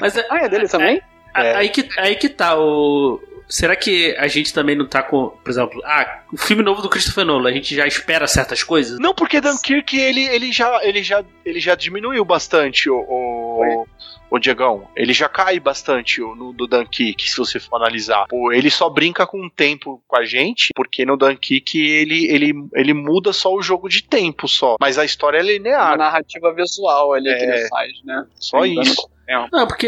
Mas 0.00 0.16
é, 0.16 0.26
ah, 0.30 0.38
é 0.38 0.48
dele 0.48 0.66
também? 0.66 0.96
É. 0.96 1.17
Aí, 1.34 1.68
que, 1.68 1.88
aí 1.98 2.16
que 2.16 2.28
tá 2.28 2.58
o, 2.58 3.20
Será 3.48 3.74
que 3.74 4.14
a 4.18 4.28
gente 4.28 4.52
também 4.52 4.76
não 4.76 4.86
tá 4.86 5.02
com, 5.02 5.28
por 5.28 5.50
exemplo, 5.50 5.80
ah, 5.86 6.20
o 6.30 6.36
filme 6.36 6.62
novo 6.62 6.82
do 6.82 6.88
Christopher 6.88 7.24
Nolan, 7.24 7.48
a 7.48 7.52
gente 7.52 7.74
já 7.74 7.86
espera 7.86 8.26
certas 8.26 8.62
coisas? 8.62 8.98
Não, 8.98 9.14
porque 9.14 9.40
Dunkirk 9.40 9.98
ele, 9.98 10.26
ele, 10.26 10.52
já, 10.52 10.84
ele, 10.84 11.02
já, 11.02 11.24
ele 11.46 11.58
já 11.58 11.74
diminuiu 11.74 12.22
bastante 12.26 12.90
o, 12.90 12.98
o, 12.98 13.86
o 14.30 14.38
Diegão. 14.38 14.88
Ele 14.96 15.12
já 15.12 15.28
cai 15.28 15.58
bastante 15.58 16.20
no 16.20 16.52
do 16.52 16.66
Dunkirk, 16.66 17.30
se 17.30 17.36
você 17.36 17.58
for 17.58 17.76
analisar. 17.76 18.26
Pô, 18.28 18.52
ele 18.52 18.70
só 18.70 18.88
brinca 18.88 19.26
com 19.26 19.44
o 19.44 19.50
tempo 19.50 20.02
com 20.06 20.16
a 20.16 20.24
gente, 20.24 20.70
porque 20.74 21.04
no 21.04 21.16
Dunkirk 21.16 21.78
ele, 21.78 22.26
ele, 22.26 22.52
ele 22.74 22.94
muda 22.94 23.32
só 23.32 23.54
o 23.54 23.62
jogo 23.62 23.88
de 23.88 24.02
tempo 24.02 24.48
só. 24.48 24.76
Mas 24.80 24.98
a 24.98 25.04
história 25.04 25.38
é 25.38 25.42
linear. 25.42 25.92
A 25.92 25.96
narrativa 25.96 26.52
visual 26.52 27.12
ali 27.12 27.28
é, 27.28 27.36
que 27.36 27.44
ele 27.44 27.68
faz, 27.68 27.90
né? 28.04 28.26
Só 28.36 28.64
isso. 28.64 29.08
Não, 29.52 29.66
porque 29.66 29.86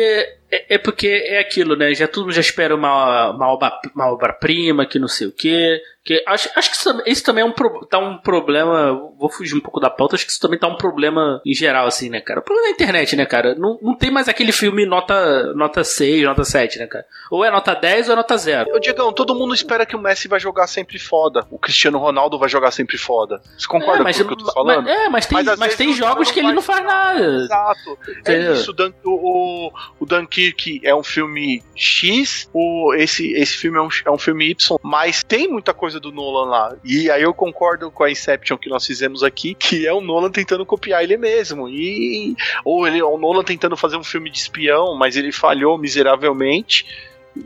é, 0.50 0.74
é, 0.74 0.78
porque 0.78 1.08
é 1.08 1.38
aquilo, 1.38 1.74
né? 1.74 1.94
Já 1.94 2.06
todo 2.06 2.24
mundo 2.24 2.34
já 2.34 2.42
espera 2.42 2.74
uma, 2.74 3.30
uma, 3.30 3.48
obra, 3.48 3.80
uma 3.94 4.12
obra-prima, 4.12 4.84
que 4.84 4.98
não 4.98 5.08
sei 5.08 5.28
o 5.28 5.32
quê. 5.32 5.80
Que 6.02 6.22
acho, 6.26 6.48
acho 6.56 6.70
que 6.70 6.76
isso, 6.76 7.02
isso 7.06 7.24
também 7.24 7.42
é 7.42 7.46
um, 7.46 7.52
tá 7.88 7.98
um 7.98 8.16
problema. 8.16 8.92
Vou 9.18 9.30
fugir 9.30 9.54
um 9.54 9.60
pouco 9.60 9.78
da 9.78 9.90
pauta, 9.90 10.16
acho 10.16 10.24
que 10.24 10.32
isso 10.32 10.40
também 10.40 10.58
tá 10.58 10.66
um 10.66 10.76
problema 10.76 11.42
em 11.44 11.54
geral, 11.54 11.86
assim, 11.86 12.08
né, 12.08 12.20
cara? 12.20 12.40
O 12.40 12.42
problema 12.42 12.68
da 12.68 12.74
internet, 12.74 13.14
né, 13.16 13.26
cara? 13.26 13.54
Não, 13.54 13.78
não 13.82 13.94
tem 13.94 14.10
mais 14.10 14.28
aquele 14.28 14.50
filme 14.50 14.86
nota, 14.86 15.52
nota 15.54 15.84
6, 15.84 16.22
nota 16.24 16.42
7, 16.42 16.78
né, 16.78 16.86
cara? 16.86 17.04
Ou 17.30 17.44
é 17.44 17.50
nota 17.50 17.74
10 17.74 18.08
ou 18.08 18.12
é 18.14 18.16
nota 18.16 18.36
0. 18.36 18.74
Ô, 18.74 18.78
Diegão, 18.78 19.12
todo 19.12 19.34
mundo 19.34 19.54
espera 19.54 19.84
que 19.84 19.94
o 19.94 20.00
Messi 20.00 20.26
vai 20.26 20.40
jogar 20.40 20.66
sempre 20.66 20.98
foda. 20.98 21.46
O 21.50 21.58
Cristiano 21.58 21.98
Ronaldo 21.98 22.38
vai 22.38 22.48
jogar 22.48 22.70
sempre 22.70 22.96
foda. 22.96 23.42
Você 23.58 23.66
concorda 23.66 24.00
é, 24.00 24.04
mas, 24.04 24.16
com 24.16 24.24
o 24.24 24.26
que 24.28 24.32
eu 24.32 24.46
tô 24.46 24.52
falando? 24.52 24.84
Mas, 24.84 24.96
é, 24.96 25.08
mas 25.10 25.26
tem, 25.26 25.44
mas, 25.44 25.58
mas 25.58 25.76
tem 25.76 25.92
jogos 25.92 26.30
que 26.30 26.40
ele 26.40 26.52
não 26.52 26.62
faz 26.62 26.82
nada. 26.82 27.24
Exato. 27.44 27.98
É 28.24 28.52
isso, 28.52 28.74
o, 29.04 29.10
o, 29.10 29.72
o 30.00 30.06
Dunkirk 30.06 30.80
é 30.82 30.94
um 30.94 31.02
filme 31.02 31.62
X, 31.74 32.48
o, 32.54 32.94
esse, 32.94 33.32
esse 33.32 33.56
filme 33.56 33.78
é 33.78 33.82
um, 33.82 33.88
é 34.06 34.10
um 34.10 34.18
filme 34.18 34.50
Y, 34.50 34.78
mas 34.82 35.22
tem 35.22 35.48
muita 35.48 35.74
coisa 35.74 35.89
do 35.98 36.12
Nolan 36.12 36.48
lá. 36.48 36.76
E 36.84 37.10
aí 37.10 37.22
eu 37.22 37.34
concordo 37.34 37.90
com 37.90 38.04
a 38.04 38.10
Inception 38.10 38.58
que 38.58 38.68
nós 38.68 38.86
fizemos 38.86 39.22
aqui, 39.22 39.54
que 39.54 39.86
é 39.86 39.92
o 39.92 40.00
Nolan 40.00 40.30
tentando 40.30 40.66
copiar 40.66 41.02
ele 41.02 41.16
mesmo. 41.16 41.68
E 41.68 42.36
ou 42.64 42.86
ele 42.86 42.98
é 42.98 43.04
o 43.04 43.18
Nolan 43.18 43.42
tentando 43.42 43.76
fazer 43.76 43.96
um 43.96 44.04
filme 44.04 44.30
de 44.30 44.38
espião, 44.38 44.94
mas 44.96 45.16
ele 45.16 45.32
falhou 45.32 45.78
miseravelmente, 45.78 46.86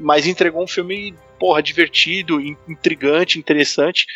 mas 0.00 0.26
entregou 0.26 0.62
um 0.62 0.68
filme, 0.68 1.14
porra, 1.38 1.62
divertido, 1.62 2.40
intrigante, 2.68 3.38
interessante. 3.38 4.06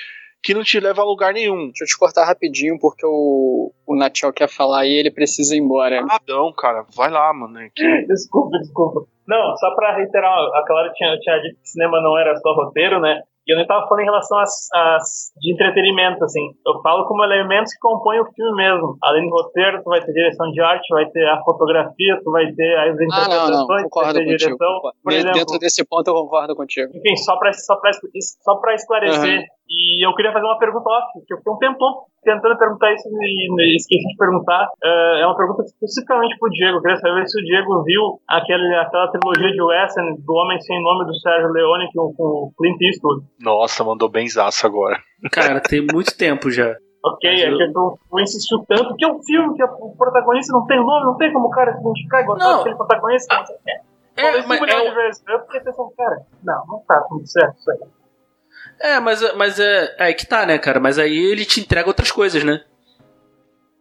que 0.42 0.54
não 0.54 0.62
te 0.62 0.78
leva 0.78 1.02
a 1.02 1.04
lugar 1.04 1.32
nenhum. 1.32 1.66
Deixa 1.66 1.84
eu 1.84 1.88
te 1.88 1.98
cortar 1.98 2.24
rapidinho, 2.24 2.78
porque 2.80 3.04
o, 3.04 3.72
o 3.86 3.96
Natiel 3.96 4.32
quer 4.32 4.48
falar 4.48 4.86
e 4.86 4.92
ele 4.92 5.10
precisa 5.10 5.54
ir 5.54 5.58
embora. 5.58 6.04
Ah, 6.08 6.20
não, 6.26 6.52
cara, 6.52 6.84
vai 6.94 7.10
lá, 7.10 7.32
mano. 7.32 7.58
Que... 7.74 7.84
desculpa, 8.06 8.58
desculpa. 8.58 9.06
Não, 9.26 9.56
só 9.56 9.74
pra 9.74 9.94
reiterar, 9.94 10.32
a 10.32 10.64
Clara 10.66 10.90
tinha, 10.94 11.18
tinha 11.18 11.38
dito 11.40 11.60
que 11.60 11.68
cinema 11.68 12.00
não 12.00 12.16
era 12.18 12.34
só 12.38 12.54
roteiro, 12.54 12.98
né? 12.98 13.20
E 13.48 13.52
eu 13.52 13.56
nem 13.56 13.66
tava 13.66 13.88
falando 13.88 14.02
em 14.02 14.04
relação 14.04 14.38
às, 14.38 14.68
às, 14.74 15.32
de 15.40 15.54
entretenimento, 15.54 16.22
assim. 16.22 16.52
Eu 16.66 16.82
falo 16.82 17.06
como 17.06 17.24
elementos 17.24 17.72
que 17.72 17.78
compõem 17.80 18.20
o 18.20 18.26
filme 18.34 18.54
mesmo. 18.54 18.98
Além 19.02 19.26
do 19.26 19.34
roteiro, 19.34 19.82
tu 19.82 19.88
vai 19.88 20.04
ter 20.04 20.12
direção 20.12 20.50
de 20.50 20.60
arte, 20.60 20.86
vai 20.92 21.06
ter 21.06 21.26
a 21.26 21.42
fotografia, 21.42 22.20
tu 22.22 22.30
vai 22.30 22.52
ter 22.52 22.76
as 22.76 22.94
interpretações, 22.94 23.38
ah, 23.38 23.50
não, 23.50 23.66
não. 23.66 23.82
Concordo 23.84 24.12
vai 24.12 24.24
ter 24.24 24.30
contigo. 24.32 24.56
direção. 24.58 24.92
Por 25.02 25.12
exemplo, 25.12 25.38
Dentro 25.38 25.58
desse 25.58 25.82
ponto 25.82 26.08
eu 26.08 26.14
concordo 26.14 26.54
contigo. 26.54 26.92
enfim, 26.94 27.16
só 27.16 27.38
pra, 27.38 27.50
só 27.54 27.76
pra, 27.76 27.90
só 28.42 28.56
pra 28.56 28.74
esclarecer. 28.74 29.38
Uhum. 29.38 29.57
E 29.68 30.04
eu 30.06 30.14
queria 30.14 30.32
fazer 30.32 30.46
uma 30.46 30.58
pergunta 30.58 30.88
off, 30.88 31.26
que 31.26 31.34
eu 31.34 31.38
fiquei 31.38 31.52
um 31.52 31.58
tempão 31.58 32.04
tentando 32.24 32.56
perguntar 32.58 32.92
isso 32.94 33.08
e 33.08 33.76
esqueci 33.76 34.06
de 34.06 34.16
perguntar. 34.16 34.66
Uh, 34.82 35.16
é 35.20 35.26
uma 35.26 35.36
pergunta 35.36 35.62
especificamente 35.62 36.38
pro 36.38 36.50
Diego. 36.50 36.78
Eu 36.78 36.82
queria 36.82 36.96
saber 36.96 37.28
se 37.28 37.38
o 37.38 37.44
Diego 37.44 37.82
viu 37.84 38.20
aquele, 38.26 38.74
aquela 38.76 39.10
trilogia 39.10 39.52
de 39.52 39.62
Western 39.62 40.16
do 40.24 40.32
Homem 40.32 40.60
Sem 40.60 40.82
Nome 40.82 41.04
do 41.04 41.14
Sérgio 41.20 41.52
Leone 41.52 41.88
com, 41.94 42.14
com 42.14 42.24
o 42.24 42.52
Clint 42.56 42.80
Eastwood. 42.80 43.24
Nossa, 43.40 43.84
mandou 43.84 44.08
benzaço 44.08 44.66
agora. 44.66 44.98
Cara, 45.30 45.60
tem 45.60 45.84
muito 45.92 46.16
tempo 46.16 46.50
já. 46.50 46.74
Ok, 47.04 47.30
Mas 47.30 47.40
é 47.42 47.48
eu- 47.50 47.58
que 47.58 48.22
insistiu 48.22 48.64
tanto 48.66 48.96
que 48.96 49.04
é 49.04 49.08
um 49.08 49.22
filme 49.22 49.54
que 49.54 49.62
o 49.62 49.94
protagonista 49.96 50.52
não 50.52 50.66
tem 50.66 50.78
nome, 50.78 51.06
não 51.06 51.16
tem 51.16 51.32
como 51.32 51.46
o 51.46 51.50
cara 51.50 51.72
se 51.72 51.80
identificar 51.80 52.22
e 52.22 52.24
gostar 52.24 52.44
Não. 52.44 52.56
daquele 52.58 52.76
protagonista. 52.76 53.36
Não 53.36 53.46
sei 53.46 53.56
o 53.56 53.58
que. 53.62 53.88
É, 54.20 54.42
mas 54.46 54.60
é, 54.62 54.90
vezes. 54.94 55.22
Eu 55.28 55.40
fiquei 55.42 55.60
pensando, 55.60 55.92
cara, 55.96 56.16
não, 56.42 56.66
não 56.66 56.82
tá 56.88 57.00
tudo 57.08 57.24
certo 57.24 57.54
isso 57.56 57.70
aí. 57.70 57.78
É, 58.80 59.00
mas, 59.00 59.34
mas 59.34 59.58
é, 59.58 59.94
é 59.98 60.12
que 60.12 60.26
tá, 60.26 60.46
né, 60.46 60.58
cara? 60.58 60.80
Mas 60.80 60.98
aí 60.98 61.16
ele 61.16 61.44
te 61.44 61.60
entrega 61.60 61.88
outras 61.88 62.10
coisas, 62.10 62.42
né? 62.44 62.62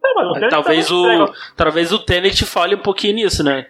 Não, 0.02 0.14
mas 0.14 0.42
o 0.42 0.48
Talvez 0.48 0.90
o, 0.90 1.00
entrega. 1.00 1.32
talvez 1.56 1.92
o 1.92 1.98
Tenet 1.98 2.44
fale 2.44 2.74
um 2.74 2.82
pouquinho 2.82 3.14
nisso, 3.14 3.42
né? 3.42 3.66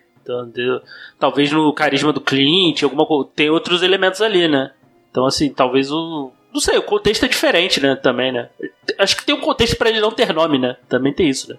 Talvez 1.19 1.51
no 1.51 1.73
carisma 1.73 2.13
do 2.13 2.21
Clint, 2.21 2.83
alguma 2.83 3.07
coisa. 3.07 3.31
Tem 3.35 3.49
outros 3.49 3.83
elementos 3.83 4.21
ali, 4.21 4.47
né? 4.47 4.73
Então, 5.11 5.25
assim, 5.25 5.53
talvez 5.53 5.91
o. 5.91 6.31
Não 6.53 6.61
sei, 6.61 6.77
o 6.77 6.83
contexto 6.83 7.25
é 7.25 7.29
diferente, 7.29 7.81
né? 7.81 7.97
Também, 7.97 8.33
né? 8.33 8.51
Acho 8.99 9.17
que 9.17 9.25
tem 9.25 9.35
um 9.35 9.41
contexto 9.41 9.77
pra 9.77 9.89
ele 9.89 10.01
não 10.01 10.11
ter 10.11 10.33
nome, 10.35 10.59
né? 10.59 10.77
Também 10.89 11.15
tem 11.15 11.29
isso, 11.29 11.51
né? 11.51 11.59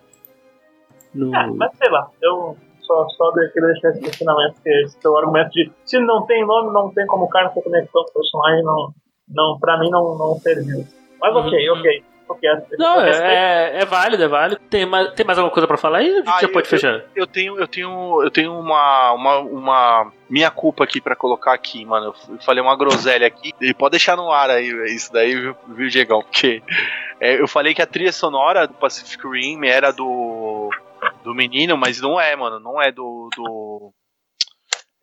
No... 1.14 1.36
Ah, 1.36 1.48
mas 1.48 1.72
sei 1.78 1.90
lá, 1.90 2.08
eu 2.22 2.56
só, 2.82 3.08
só 3.10 3.32
queria 3.32 3.70
deixar 3.70 3.90
esse 3.90 4.02
questionamento, 4.02 4.62
que 4.62 4.70
esse 4.84 5.00
teu 5.00 5.18
argumento 5.18 5.50
de 5.52 5.72
se 5.86 6.00
não 6.00 6.26
tem 6.26 6.46
nome, 6.46 6.72
não 6.72 6.92
tem 6.92 7.06
como 7.08 7.26
o 7.26 7.30
cara 7.30 7.50
ter 7.50 7.62
conexão 7.62 8.04
com 8.04 8.10
o 8.10 8.14
personagem, 8.14 8.64
não, 8.64 8.94
não, 9.30 9.58
pra 9.60 9.78
mim 9.80 9.90
não, 9.90 10.18
não 10.18 10.36
serviu. 10.40 10.86
Mas 11.22 11.36
ok, 11.36 11.70
Uhum. 11.70 11.78
ok. 11.80 12.04
ok 12.30 12.50
Não, 12.78 13.02
eu 13.02 13.14
é, 13.14 13.34
é, 13.78 13.82
é 13.82 13.86
válido, 13.86 14.24
é 14.24 14.28
válido. 14.28 14.62
Tem 14.70 14.86
mais, 14.86 15.12
tem 15.14 15.26
mais 15.26 15.38
alguma 15.38 15.54
coisa 15.54 15.68
pra 15.68 15.78
falar 15.78 15.98
aí? 16.00 16.10
A 16.12 16.16
gente 16.18 16.30
Ah, 16.30 16.40
já 16.42 16.48
eu- 16.48 16.52
pode 16.52 16.68
fechar. 16.68 17.02
Eu 17.16 17.28
tenho, 17.28 17.60
eu 17.60 17.68
tenho, 17.68 18.24
eu 18.24 18.32
tenho 18.32 18.54
uma, 18.58 19.12
uma, 19.14 19.38
uma 19.40 20.12
minha 20.30 20.50
culpa 20.52 20.84
aqui 20.84 21.02
pra 21.02 21.16
colocar 21.16 21.54
aqui, 21.54 21.84
mano. 21.86 22.14
Eu 22.30 22.38
falei 22.42 22.64
uma 22.64 22.76
groselha 22.78 23.28
aqui. 23.28 23.52
E 23.60 23.74
pode 23.74 23.92
deixar 23.92 24.16
no 24.16 24.32
ar 24.32 24.50
aí 24.50 24.68
isso 24.94 25.12
daí, 25.12 25.36
viu, 25.36 25.56
viu 25.68 25.90
Diegão? 25.90 26.22
Porque 26.22 26.62
é, 27.20 27.42
eu 27.42 27.48
falei 27.48 27.74
que 27.74 27.82
a 27.82 27.88
trilha 27.88 28.12
sonora 28.14 28.68
do 28.68 28.74
Pacific 28.76 29.28
Rim 29.28 29.66
era 29.66 29.92
do 29.92 30.70
do 31.24 31.34
menino, 31.34 31.78
mas 31.78 32.00
não 32.02 32.20
é, 32.20 32.36
mano. 32.36 32.60
Não 32.60 32.82
é 32.82 32.92
do 32.92 33.30
do 33.36 33.92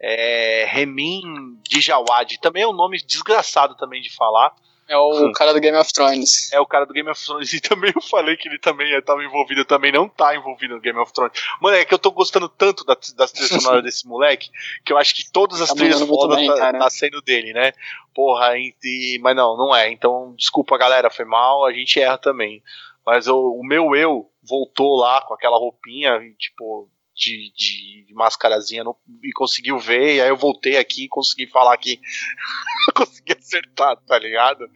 é, 0.00 0.64
Remin 0.68 1.58
Djawad. 1.68 2.36
Também 2.40 2.62
é 2.62 2.68
um 2.68 2.72
nome 2.72 2.98
desgraçado 2.98 3.74
também 3.76 4.00
de 4.02 4.14
falar. 4.14 4.54
É 4.88 4.96
o 4.96 5.32
cara 5.32 5.52
do 5.52 5.58
Game 5.58 5.76
of 5.76 5.92
Thrones. 5.92 6.52
É 6.52 6.60
o 6.60 6.66
cara 6.66 6.86
do 6.86 6.92
Game 6.94 7.10
of 7.10 7.24
Thrones. 7.24 7.52
E 7.52 7.60
também 7.60 7.90
eu 7.92 8.00
falei 8.00 8.36
que 8.36 8.48
ele 8.48 8.58
também 8.60 8.92
estava 8.96 9.24
envolvido, 9.24 9.64
também 9.64 9.90
não 9.90 10.08
tá 10.08 10.36
envolvido 10.36 10.76
no 10.76 10.80
Game 10.80 10.96
of 11.00 11.12
Thrones. 11.12 11.32
Mano, 11.60 11.76
é 11.76 11.84
que 11.84 11.92
eu 11.92 11.98
tô 11.98 12.12
gostando 12.12 12.48
tanto 12.48 12.84
da, 12.84 12.94
das 13.16 13.32
trilhas 13.32 13.50
sonoras 13.62 13.82
desse 13.82 14.06
moleque, 14.06 14.48
que 14.84 14.92
eu 14.92 14.96
acho 14.96 15.12
que 15.16 15.28
todas 15.32 15.60
as 15.60 15.70
Tá 15.70 15.74
trilhas 15.74 16.00
fodas 16.00 16.36
bem, 16.36 16.46
tá, 16.54 16.72
tá 16.72 16.88
sendo 16.90 17.20
dele, 17.20 17.52
né? 17.52 17.72
Porra, 18.14 18.56
e, 18.56 18.72
e- 18.84 19.18
mas 19.20 19.34
não, 19.34 19.56
não 19.56 19.74
é. 19.74 19.90
Então, 19.90 20.32
desculpa 20.36 20.78
galera, 20.78 21.10
foi 21.10 21.24
mal, 21.24 21.64
a 21.66 21.72
gente 21.72 21.98
erra 21.98 22.16
também. 22.16 22.62
Mas 23.04 23.26
eu- 23.26 23.36
o 23.56 23.64
meu 23.66 23.96
eu 23.96 24.30
voltou 24.40 24.94
lá 24.96 25.20
com 25.22 25.34
aquela 25.34 25.58
roupinha, 25.58 26.16
e, 26.22 26.32
tipo, 26.34 26.88
de, 27.16 27.52
de, 27.56 28.14
mascarazinha 28.14 28.84
no- 28.84 28.96
e 29.24 29.32
conseguiu 29.32 29.78
ver, 29.78 30.16
e 30.16 30.20
aí 30.20 30.28
eu 30.28 30.36
voltei 30.36 30.76
aqui 30.76 31.04
e 31.04 31.08
consegui 31.08 31.46
falar 31.48 31.72
aqui. 31.74 31.98
consegui 32.94 33.32
acertar, 33.32 33.96
tá 34.06 34.18
ligado? 34.18 34.68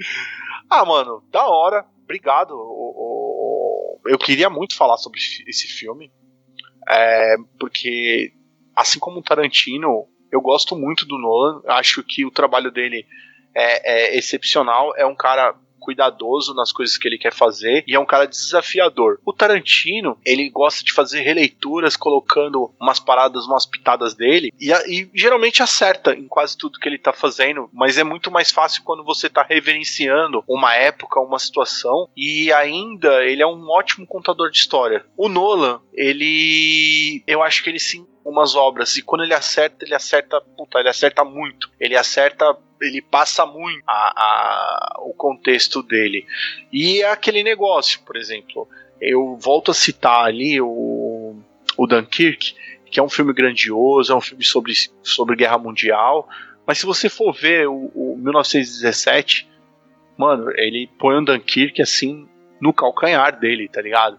Ah, 0.68 0.84
mano, 0.84 1.22
da 1.30 1.46
hora. 1.46 1.84
Obrigado. 2.04 2.52
O- 2.52 3.98
o- 3.98 4.00
Eu 4.08 4.18
queria 4.18 4.48
muito 4.50 4.74
falar 4.74 4.96
sobre 4.96 5.20
esse 5.46 5.68
filme. 5.68 6.10
é, 6.88 7.36
porque, 7.58 8.32
assim 8.74 8.98
como 8.98 9.20
o 9.20 9.22
Tarantino, 9.22 10.08
eu 10.32 10.40
gosto 10.40 10.74
muito 10.74 11.04
do 11.06 11.18
Nolan. 11.18 11.62
Acho 11.68 12.02
que 12.02 12.24
o 12.24 12.30
trabalho 12.30 12.70
dele 12.72 13.06
é, 13.54 14.14
é 14.14 14.18
excepcional. 14.18 14.92
É 14.96 15.04
um 15.06 15.14
cara 15.14 15.54
cuidadoso 15.80 16.54
nas 16.54 16.70
coisas 16.70 16.96
que 16.96 17.08
ele 17.08 17.18
quer 17.18 17.32
fazer 17.32 17.82
e 17.86 17.94
é 17.94 17.98
um 17.98 18.06
cara 18.06 18.26
desafiador. 18.26 19.18
O 19.24 19.32
Tarantino, 19.32 20.18
ele 20.24 20.48
gosta 20.50 20.84
de 20.84 20.92
fazer 20.92 21.20
releituras 21.22 21.96
colocando 21.96 22.72
umas 22.80 23.00
paradas, 23.00 23.46
umas 23.46 23.66
pitadas 23.66 24.14
dele 24.14 24.52
e, 24.60 24.70
e 24.70 25.10
geralmente 25.14 25.62
acerta 25.62 26.14
em 26.14 26.28
quase 26.28 26.56
tudo 26.56 26.78
que 26.78 26.88
ele 26.88 26.98
tá 26.98 27.12
fazendo, 27.12 27.68
mas 27.72 27.98
é 27.98 28.04
muito 28.04 28.30
mais 28.30 28.50
fácil 28.50 28.82
quando 28.84 29.02
você 29.02 29.28
tá 29.28 29.42
reverenciando 29.42 30.44
uma 30.46 30.74
época, 30.74 31.20
uma 31.20 31.38
situação 31.38 32.08
e 32.16 32.52
ainda 32.52 33.24
ele 33.24 33.42
é 33.42 33.46
um 33.46 33.68
ótimo 33.70 34.06
contador 34.06 34.50
de 34.50 34.58
história. 34.58 35.04
O 35.16 35.28
Nolan, 35.28 35.80
ele 35.94 37.22
eu 37.26 37.42
acho 37.42 37.62
que 37.62 37.70
ele 37.70 37.78
sim 37.78 38.06
umas 38.24 38.54
obras 38.54 38.96
e 38.96 39.02
quando 39.02 39.22
ele 39.24 39.34
acerta, 39.34 39.84
ele 39.84 39.94
acerta, 39.94 40.40
puta, 40.56 40.78
ele 40.78 40.88
acerta 40.88 41.24
muito. 41.24 41.70
Ele 41.78 41.96
acerta 41.96 42.56
ele 42.80 43.02
passa 43.02 43.44
muito 43.44 43.82
a, 43.86 43.92
a- 44.16 44.96
o 45.00 45.12
contexto 45.12 45.82
dele. 45.82 46.26
E 46.72 47.02
é 47.02 47.10
aquele 47.10 47.42
negócio, 47.42 48.00
por 48.06 48.16
exemplo, 48.16 48.66
eu 49.00 49.36
volto 49.36 49.70
a 49.70 49.74
citar 49.74 50.24
ali 50.24 50.58
o, 50.60 51.36
o 51.76 51.86
Dunkirk, 51.86 52.54
que 52.90 52.98
é 52.98 53.02
um 53.02 53.08
filme 53.08 53.32
grandioso, 53.34 54.12
é 54.12 54.16
um 54.16 54.20
filme 54.20 54.42
sobre, 54.44 54.72
sobre 55.02 55.36
guerra 55.36 55.58
mundial, 55.58 56.26
mas 56.66 56.78
se 56.78 56.86
você 56.86 57.08
for 57.10 57.32
ver 57.34 57.68
o, 57.68 57.90
o 57.94 58.16
1917, 58.16 59.46
mano, 60.16 60.50
ele 60.56 60.88
põe 60.98 61.16
o 61.16 61.24
Dunkirk 61.24 61.82
assim 61.82 62.26
no 62.60 62.72
calcanhar 62.72 63.38
dele, 63.38 63.68
tá 63.68 63.80
ligado? 63.82 64.18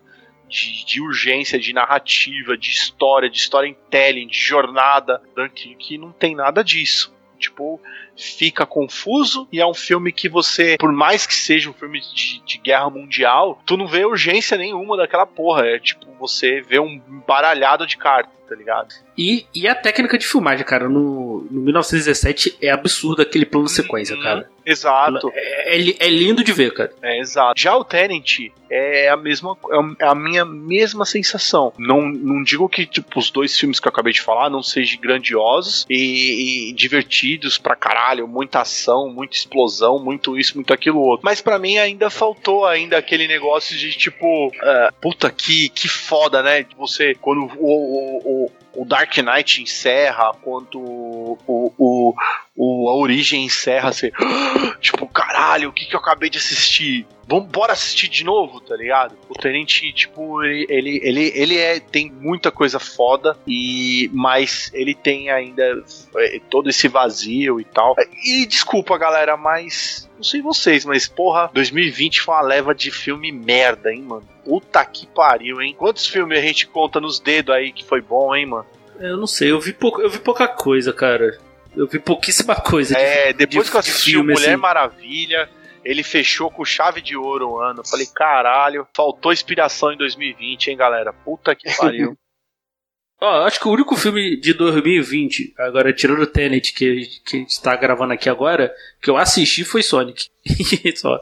De, 0.51 0.85
de 0.85 1.01
urgência, 1.01 1.57
de 1.57 1.71
narrativa, 1.71 2.57
de 2.57 2.69
história, 2.69 3.29
de 3.29 3.37
storytelling, 3.37 4.27
de 4.27 4.37
jornada. 4.37 5.21
Dunkirk 5.33 5.97
não 5.97 6.11
tem 6.11 6.35
nada 6.35 6.61
disso. 6.61 7.15
Tipo, 7.39 7.81
fica 8.17 8.65
confuso 8.65 9.47
e 9.51 9.59
é 9.59 9.65
um 9.65 9.73
filme 9.73 10.11
que 10.11 10.29
você, 10.29 10.75
por 10.79 10.91
mais 10.91 11.25
que 11.25 11.33
seja 11.33 11.69
um 11.69 11.73
filme 11.73 11.99
de, 12.13 12.41
de 12.45 12.57
guerra 12.57 12.89
mundial, 12.89 13.61
tu 13.65 13.75
não 13.77 13.87
vê 13.87 14.05
urgência 14.05 14.57
nenhuma 14.57 14.97
daquela 14.97 15.25
porra. 15.25 15.65
É 15.67 15.79
tipo, 15.79 16.05
você 16.19 16.61
vê 16.61 16.79
um 16.79 16.99
baralhado 17.27 17.85
de 17.87 17.97
cartas, 17.97 18.33
tá 18.47 18.55
ligado? 18.55 18.89
E, 19.17 19.45
e 19.53 19.67
a 19.67 19.75
técnica 19.75 20.17
de 20.17 20.25
filmagem, 20.27 20.65
cara, 20.65 20.87
no, 20.89 21.47
no 21.49 21.61
1917 21.61 22.57
é 22.61 22.69
absurdo 22.69 23.21
aquele 23.21 23.45
plano 23.45 23.67
sequência, 23.67 24.15
Uhum. 24.15 24.23
cara. 24.23 24.49
Exato. 24.63 25.31
É, 25.33 25.75
é 25.75 25.95
é 26.05 26.09
lindo 26.09 26.43
de 26.43 26.53
ver, 26.53 26.71
cara. 26.73 26.93
É, 27.01 27.19
exato. 27.19 27.59
Já 27.59 27.75
o 27.75 27.83
Tenant 27.83 28.37
é 28.69 29.09
a 29.09 29.17
mesma 29.17 29.57
é 29.99 30.05
a 30.05 30.13
minha 30.13 30.45
mesma 30.45 31.03
sensação. 31.03 31.73
Não, 31.79 32.01
não 32.03 32.43
digo 32.43 32.69
que 32.69 32.85
tipo, 32.85 33.17
os 33.19 33.31
dois 33.31 33.57
filmes 33.57 33.79
que 33.79 33.87
eu 33.87 33.89
acabei 33.89 34.13
de 34.13 34.21
falar 34.21 34.51
não 34.51 34.61
sejam 34.61 35.01
grandiosos 35.01 35.85
e, 35.89 36.69
e 36.69 36.73
divertidos 36.73 37.57
pra 37.57 37.75
caralho, 37.75 38.00
muita 38.27 38.61
ação, 38.61 39.09
muita 39.09 39.35
explosão, 39.35 39.99
muito 39.99 40.37
isso, 40.37 40.55
muito 40.55 40.73
aquilo 40.73 40.99
outro. 40.99 41.25
Mas 41.25 41.41
pra 41.41 41.59
mim 41.59 41.77
ainda 41.77 42.09
faltou 42.09 42.65
ainda 42.65 42.97
aquele 42.97 43.27
negócio 43.27 43.77
de 43.77 43.91
tipo, 43.91 44.51
ah, 44.61 44.93
puta 45.01 45.29
que 45.29 45.69
que 45.69 45.87
foda, 45.87 46.41
né? 46.41 46.65
Você 46.77 47.15
quando 47.15 47.51
o, 47.57 48.45
o, 48.45 48.51
o, 48.73 48.85
Dark 48.85 49.15
Knight 49.17 49.61
encerra, 49.61 50.33
quando 50.41 50.79
o, 50.79 51.37
o, 51.47 52.15
o 52.55 52.89
a 52.89 52.95
origem 52.95 53.45
encerra, 53.45 53.91
você 53.91 54.11
tipo, 54.81 55.07
caralho, 55.07 55.69
o 55.69 55.73
que, 55.73 55.85
que 55.85 55.95
eu 55.95 55.99
acabei 55.99 56.29
de 56.29 56.37
assistir? 56.37 57.05
Vamos 57.31 57.49
bora 57.49 57.71
assistir 57.73 58.09
de 58.09 58.23
novo, 58.25 58.59
tá 58.59 58.75
ligado? 58.75 59.15
O 59.29 59.33
Tenente, 59.33 59.91
tipo, 59.93 60.43
ele, 60.43 60.99
ele, 61.01 61.31
ele, 61.33 61.57
é, 61.57 61.79
tem 61.79 62.11
muita 62.11 62.51
coisa 62.51 62.77
foda, 62.79 63.37
e 63.47 64.09
mas 64.13 64.69
ele 64.73 64.93
tem 64.93 65.29
ainda 65.29 65.83
é, 66.17 66.39
todo 66.49 66.69
esse 66.69 66.87
vazio 66.89 67.59
e 67.59 67.63
tal. 67.63 67.95
E 68.25 68.45
desculpa, 68.45 68.97
galera, 68.97 69.37
mas 69.37 70.09
não 70.17 70.23
sei 70.23 70.41
vocês, 70.41 70.83
mas 70.83 71.07
porra, 71.07 71.49
2020 71.53 72.19
foi 72.21 72.35
uma 72.35 72.41
leva 72.41 72.75
de 72.75 72.91
filme 72.91 73.31
merda, 73.31 73.93
hein, 73.93 74.01
mano? 74.01 74.27
Puta 74.43 74.83
que 74.83 75.07
pariu, 75.07 75.61
hein? 75.61 75.73
Quantos 75.77 76.05
filmes 76.05 76.37
a 76.37 76.41
gente 76.41 76.67
conta 76.67 76.99
nos 76.99 77.19
dedos 77.19 77.55
aí 77.55 77.71
que 77.71 77.85
foi 77.85 78.01
bom, 78.01 78.35
hein, 78.35 78.45
mano? 78.45 78.65
Eu 78.99 79.15
não 79.17 79.25
sei, 79.25 79.49
eu 79.51 79.59
vi, 79.59 79.71
pouco, 79.73 80.01
eu 80.01 80.09
vi 80.09 80.19
pouca 80.19 80.47
coisa, 80.47 80.91
cara. 80.93 81.39
Eu 81.75 81.87
vi 81.87 81.97
pouquíssima 81.97 82.55
coisa. 82.55 82.93
de- 82.93 82.99
É, 83.01 83.31
depois 83.33 83.65
de 83.65 83.71
que 83.71 83.77
eu 83.77 83.79
assisti 83.79 84.09
o 84.09 84.13
filme, 84.19 84.33
Mulher 84.33 84.49
assim. 84.49 84.57
Maravilha, 84.61 85.49
ele 85.83 86.03
fechou 86.03 86.49
com 86.51 86.65
chave 86.65 87.01
de 87.01 87.15
ouro 87.15 87.51
o 87.51 87.59
ano. 87.59 87.85
Falei, 87.85 88.07
caralho, 88.07 88.87
faltou 88.95 89.33
inspiração 89.33 89.91
em 89.91 89.97
2020, 89.97 90.67
hein, 90.67 90.77
galera? 90.77 91.11
Puta 91.11 91.55
que 91.55 91.75
pariu. 91.75 92.17
Ó, 93.23 93.45
acho 93.45 93.59
que 93.59 93.67
o 93.67 93.71
único 93.71 93.95
filme 93.95 94.35
de 94.35 94.51
2020, 94.53 95.53
agora 95.59 95.93
tirando 95.93 96.23
o 96.23 96.27
Tenet, 96.27 96.73
que, 96.73 97.05
que 97.23 97.35
a 97.35 97.39
gente 97.39 97.61
tá 97.61 97.75
gravando 97.75 98.13
aqui 98.13 98.27
agora, 98.27 98.73
que 98.99 99.11
eu 99.11 99.17
assisti 99.17 99.63
foi 99.63 99.83
Sonic. 99.83 100.27
Só. 100.97 101.19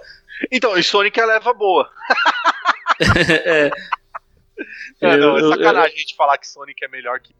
Então, 0.49 0.77
e 0.77 0.84
Sonic 0.84 1.19
é 1.19 1.26
leva 1.26 1.53
boa. 1.53 1.90
é. 3.45 3.69
É, 5.02 5.18
não, 5.18 5.38
é 5.38 5.41
sacanagem 5.41 5.91
eu, 5.91 5.95
a 5.95 5.99
gente 5.99 6.15
falar 6.15 6.38
que 6.38 6.48
Sonic 6.48 6.84
é 6.84 6.88
melhor 6.88 7.19
que, 7.19 7.34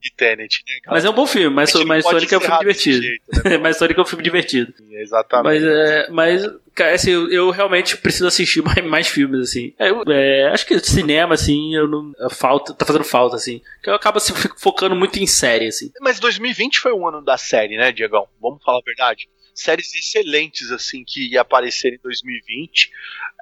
que 0.00 0.10
Tenet, 0.10 0.62
né, 0.66 0.74
Mas 0.86 1.04
é 1.04 1.10
um 1.10 1.12
bom 1.12 1.26
filme, 1.26 1.54
mas, 1.54 1.72
mas 1.84 2.04
Sonic 2.04 2.32
é 2.32 2.38
um 2.38 2.40
filme 2.40 2.58
divertido. 2.58 3.02
Jeito, 3.02 3.22
né? 3.44 3.58
mas 3.58 3.76
Sonic 3.76 3.98
é 3.98 4.02
um 4.02 4.06
filme 4.06 4.24
divertido. 4.24 4.74
Exatamente. 4.92 5.62
Mas, 5.62 5.64
é, 5.64 6.10
mas 6.10 6.42
cara, 6.74 6.94
assim, 6.94 7.10
eu, 7.10 7.30
eu, 7.30 7.50
realmente 7.50 7.96
preciso 7.96 8.26
assistir 8.26 8.62
mais, 8.64 8.84
mais 8.84 9.08
filmes, 9.08 9.40
assim. 9.40 9.74
É, 9.78 9.90
eu, 9.90 10.02
é, 10.08 10.48
acho 10.48 10.66
que 10.66 10.78
cinema, 10.80 11.34
assim, 11.34 11.74
eu 11.74 11.86
não, 11.86 12.12
falta, 12.30 12.72
tá 12.74 12.86
fazendo 12.86 13.04
falta, 13.04 13.36
assim. 13.36 13.60
Que 13.82 13.90
eu 13.90 13.94
acabo 13.94 14.18
assim, 14.18 14.32
focando 14.56 14.96
muito 14.96 15.18
em 15.18 15.26
série, 15.26 15.66
assim. 15.66 15.92
Mas 16.00 16.18
2020 16.18 16.80
foi 16.80 16.92
o 16.92 17.06
ano 17.06 17.22
da 17.22 17.36
série, 17.36 17.76
né, 17.76 17.92
Diegão? 17.92 18.26
Vamos 18.40 18.62
falar 18.62 18.78
a 18.78 18.84
verdade? 18.84 19.28
séries 19.52 19.94
excelentes 19.94 20.70
assim 20.70 21.04
que 21.06 21.32
ia 21.32 21.42
aparecer 21.42 21.92
em 21.92 21.98
2020 22.02 22.90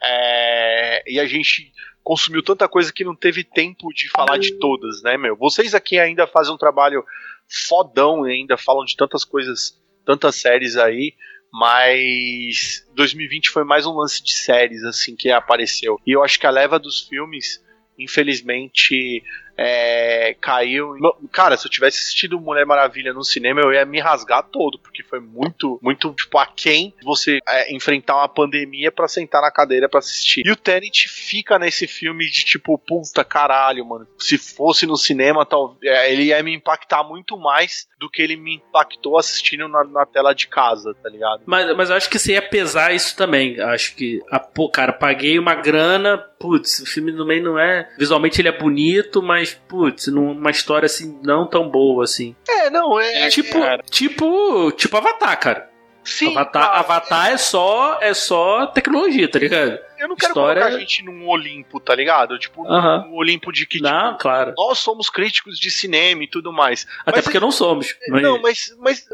é, 0.02 1.02
e 1.06 1.20
a 1.20 1.26
gente 1.26 1.72
consumiu 2.08 2.42
tanta 2.42 2.66
coisa 2.66 2.90
que 2.90 3.04
não 3.04 3.14
teve 3.14 3.44
tempo 3.44 3.92
de 3.92 4.08
falar 4.08 4.38
de 4.38 4.52
todas, 4.52 5.02
né, 5.02 5.18
meu? 5.18 5.36
Vocês 5.36 5.74
aqui 5.74 5.98
ainda 5.98 6.26
fazem 6.26 6.54
um 6.54 6.56
trabalho 6.56 7.04
fodão, 7.46 8.24
ainda 8.24 8.56
falam 8.56 8.82
de 8.86 8.96
tantas 8.96 9.26
coisas, 9.26 9.78
tantas 10.06 10.36
séries 10.36 10.78
aí, 10.78 11.12
mas 11.52 12.82
2020 12.94 13.50
foi 13.50 13.62
mais 13.62 13.84
um 13.84 13.92
lance 13.92 14.24
de 14.24 14.32
séries 14.32 14.84
assim 14.84 15.14
que 15.14 15.30
apareceu. 15.30 16.00
E 16.06 16.12
eu 16.12 16.24
acho 16.24 16.40
que 16.40 16.46
a 16.46 16.50
leva 16.50 16.78
dos 16.78 17.02
filmes, 17.02 17.62
infelizmente, 17.98 19.22
é, 19.58 20.36
caiu. 20.40 20.94
Cara, 21.32 21.56
se 21.56 21.66
eu 21.66 21.70
tivesse 21.70 21.98
assistido 21.98 22.40
Mulher 22.40 22.64
Maravilha 22.64 23.12
no 23.12 23.24
cinema, 23.24 23.60
eu 23.60 23.72
ia 23.72 23.84
me 23.84 23.98
rasgar 23.98 24.44
todo, 24.44 24.78
porque 24.78 25.02
foi 25.02 25.18
muito, 25.18 25.80
muito, 25.82 26.12
tipo, 26.12 26.38
aquém 26.38 26.94
você 27.02 27.40
é, 27.46 27.74
enfrentar 27.74 28.16
uma 28.16 28.28
pandemia 28.28 28.92
para 28.92 29.08
sentar 29.08 29.42
na 29.42 29.50
cadeira 29.50 29.88
para 29.88 29.98
assistir. 29.98 30.46
E 30.46 30.50
o 30.50 30.56
Tenet 30.56 31.08
fica 31.08 31.58
nesse 31.58 31.88
filme 31.88 32.24
de 32.30 32.44
tipo, 32.44 32.78
puta 32.78 33.24
caralho, 33.24 33.84
mano. 33.84 34.06
Se 34.18 34.38
fosse 34.38 34.86
no 34.86 34.96
cinema, 34.96 35.44
tal, 35.44 35.76
é, 35.82 36.12
ele 36.12 36.24
ia 36.24 36.42
me 36.42 36.54
impactar 36.54 37.02
muito 37.02 37.36
mais 37.36 37.88
do 37.98 38.08
que 38.08 38.22
ele 38.22 38.36
me 38.36 38.54
impactou 38.54 39.18
assistindo 39.18 39.66
na, 39.66 39.82
na 39.82 40.06
tela 40.06 40.32
de 40.32 40.46
casa, 40.46 40.94
tá 41.02 41.08
ligado? 41.08 41.42
Mas, 41.46 41.76
mas 41.76 41.90
eu 41.90 41.96
acho 41.96 42.08
que 42.08 42.18
você 42.18 42.34
ia 42.34 42.42
pesar 42.42 42.94
isso 42.94 43.16
também. 43.16 43.60
Acho 43.60 43.96
que, 43.96 44.22
ah, 44.30 44.38
pô, 44.38 44.70
cara, 44.70 44.92
paguei 44.92 45.38
uma 45.38 45.56
grana, 45.56 46.16
putz, 46.38 46.80
o 46.80 46.86
filme 46.86 47.12
também 47.16 47.42
não 47.42 47.58
é. 47.58 47.88
Visualmente 47.98 48.40
ele 48.40 48.48
é 48.48 48.58
bonito, 48.58 49.22
mas 49.22 49.54
putz, 49.68 50.06
numa 50.08 50.50
história 50.50 50.86
assim, 50.86 51.18
não 51.22 51.46
tão 51.46 51.68
boa 51.68 52.04
assim. 52.04 52.34
É, 52.48 52.70
não, 52.70 52.98
é. 53.00 53.26
é 53.26 53.28
tipo, 53.28 53.60
cara. 53.60 53.82
tipo, 53.90 54.72
tipo 54.72 54.96
Avatar, 54.96 55.38
cara. 55.40 55.68
Sim. 56.04 56.30
Avatar, 56.30 56.78
Avatar 56.78 57.32
é 57.32 57.36
só 57.36 57.98
é 58.00 58.14
só 58.14 58.66
tecnologia, 58.66 59.28
tá 59.28 59.38
ligado? 59.38 59.78
Eu 59.98 60.08
não 60.08 60.16
quero 60.16 60.30
História... 60.30 60.62
colocar 60.62 60.76
a 60.76 60.80
gente 60.80 61.02
num 61.02 61.28
Olimpo, 61.28 61.80
tá 61.80 61.94
ligado? 61.94 62.38
Tipo, 62.38 62.64
num 62.64 63.14
Olimpo 63.14 63.52
de 63.52 63.66
que 63.66 63.78
tipo, 63.78 63.88
não, 63.88 64.16
claro. 64.18 64.54
nós 64.56 64.78
somos 64.78 65.10
críticos 65.10 65.58
de 65.58 65.70
cinema 65.70 66.24
e 66.24 66.28
tudo 66.28 66.52
mais. 66.52 66.86
Até 67.00 67.18
mas, 67.18 67.24
porque 67.24 67.40
não 67.40 67.50
somos. 67.50 67.94
Mas... 68.08 68.22
Não, 68.22 68.40
mas 68.40 68.76
mas 68.78 69.04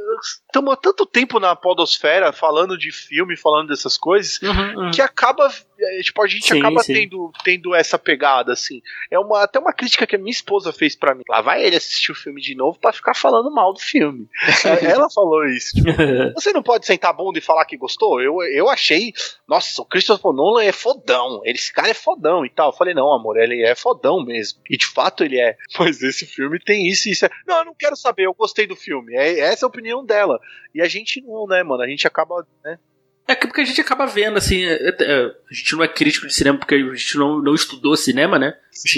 estamos 0.46 0.72
há 0.72 0.76
tanto 0.76 1.06
tempo 1.06 1.40
na 1.40 1.56
podosfera 1.56 2.32
falando 2.32 2.76
de 2.76 2.92
filme, 2.92 3.36
falando 3.36 3.68
dessas 3.68 3.96
coisas, 3.96 4.40
uhum, 4.42 4.84
uhum. 4.84 4.90
que 4.90 5.00
acaba 5.00 5.50
é, 5.78 6.00
tipo, 6.00 6.22
a 6.22 6.26
gente 6.26 6.46
sim, 6.46 6.58
acaba 6.58 6.82
sim. 6.82 6.94
Tendo, 6.94 7.32
tendo 7.42 7.74
essa 7.74 7.98
pegada, 7.98 8.52
assim. 8.52 8.80
É 9.10 9.18
uma, 9.18 9.42
até 9.42 9.58
uma 9.58 9.72
crítica 9.72 10.06
que 10.06 10.16
a 10.16 10.18
minha 10.18 10.30
esposa 10.30 10.72
fez 10.72 10.94
para 10.94 11.14
mim. 11.14 11.22
Lá 11.28 11.40
vai 11.40 11.64
ele 11.64 11.76
assistir 11.76 12.12
o 12.12 12.14
filme 12.14 12.40
de 12.40 12.54
novo 12.54 12.78
para 12.78 12.92
ficar 12.92 13.14
falando 13.14 13.50
mal 13.50 13.72
do 13.72 13.80
filme. 13.80 14.28
É, 14.64 14.86
ela 14.86 15.10
falou 15.10 15.44
isso. 15.44 15.74
Tipo, 15.74 15.90
você 16.34 16.52
não 16.52 16.62
pode 16.62 16.86
sentar 16.86 17.10
a 17.10 17.12
bunda 17.12 17.38
e 17.38 17.42
falar 17.42 17.64
que 17.66 17.76
gostou? 17.76 18.20
Eu, 18.20 18.42
eu 18.42 18.68
achei, 18.68 19.12
nossa, 19.46 19.82
o 19.82 19.84
Christopher 19.84 20.32
Nolan 20.32 20.62
é 20.62 20.72
fodão. 20.74 21.40
Esse 21.44 21.72
cara 21.72 21.88
é 21.88 21.94
fodão 21.94 22.44
e 22.44 22.50
tal. 22.50 22.70
Eu 22.70 22.76
falei, 22.76 22.94
não, 22.94 23.12
amor, 23.12 23.38
ele 23.38 23.62
é 23.62 23.74
fodão 23.74 24.24
mesmo. 24.24 24.60
E 24.68 24.76
de 24.76 24.86
fato 24.86 25.24
ele 25.24 25.40
é. 25.40 25.56
Mas 25.78 26.02
esse 26.02 26.26
filme 26.26 26.58
tem 26.58 26.86
isso 26.86 27.08
e 27.08 27.12
isso. 27.12 27.24
É... 27.24 27.30
Não, 27.46 27.58
eu 27.58 27.64
não 27.64 27.74
quero 27.74 27.96
saber, 27.96 28.26
eu 28.26 28.34
gostei 28.34 28.66
do 28.66 28.76
filme. 28.76 29.14
É, 29.14 29.40
essa 29.40 29.64
é 29.64 29.66
a 29.66 29.68
opinião 29.68 30.04
dela. 30.04 30.38
E 30.74 30.82
a 30.82 30.88
gente 30.88 31.22
não, 31.22 31.46
né, 31.46 31.62
mano? 31.62 31.82
A 31.82 31.88
gente 31.88 32.06
acaba, 32.06 32.46
né? 32.64 32.78
É 33.26 33.34
porque 33.34 33.62
a 33.62 33.64
gente 33.64 33.80
acaba 33.80 34.04
vendo, 34.04 34.36
assim, 34.36 34.64
é, 34.64 34.94
é, 35.00 35.24
a 35.50 35.54
gente 35.54 35.72
não 35.74 35.82
é 35.82 35.88
crítico 35.88 36.26
de 36.26 36.34
cinema 36.34 36.58
porque 36.58 36.74
a 36.74 36.78
gente 36.78 37.16
não, 37.16 37.40
não 37.40 37.54
estudou 37.54 37.96
cinema, 37.96 38.38
né? 38.38 38.54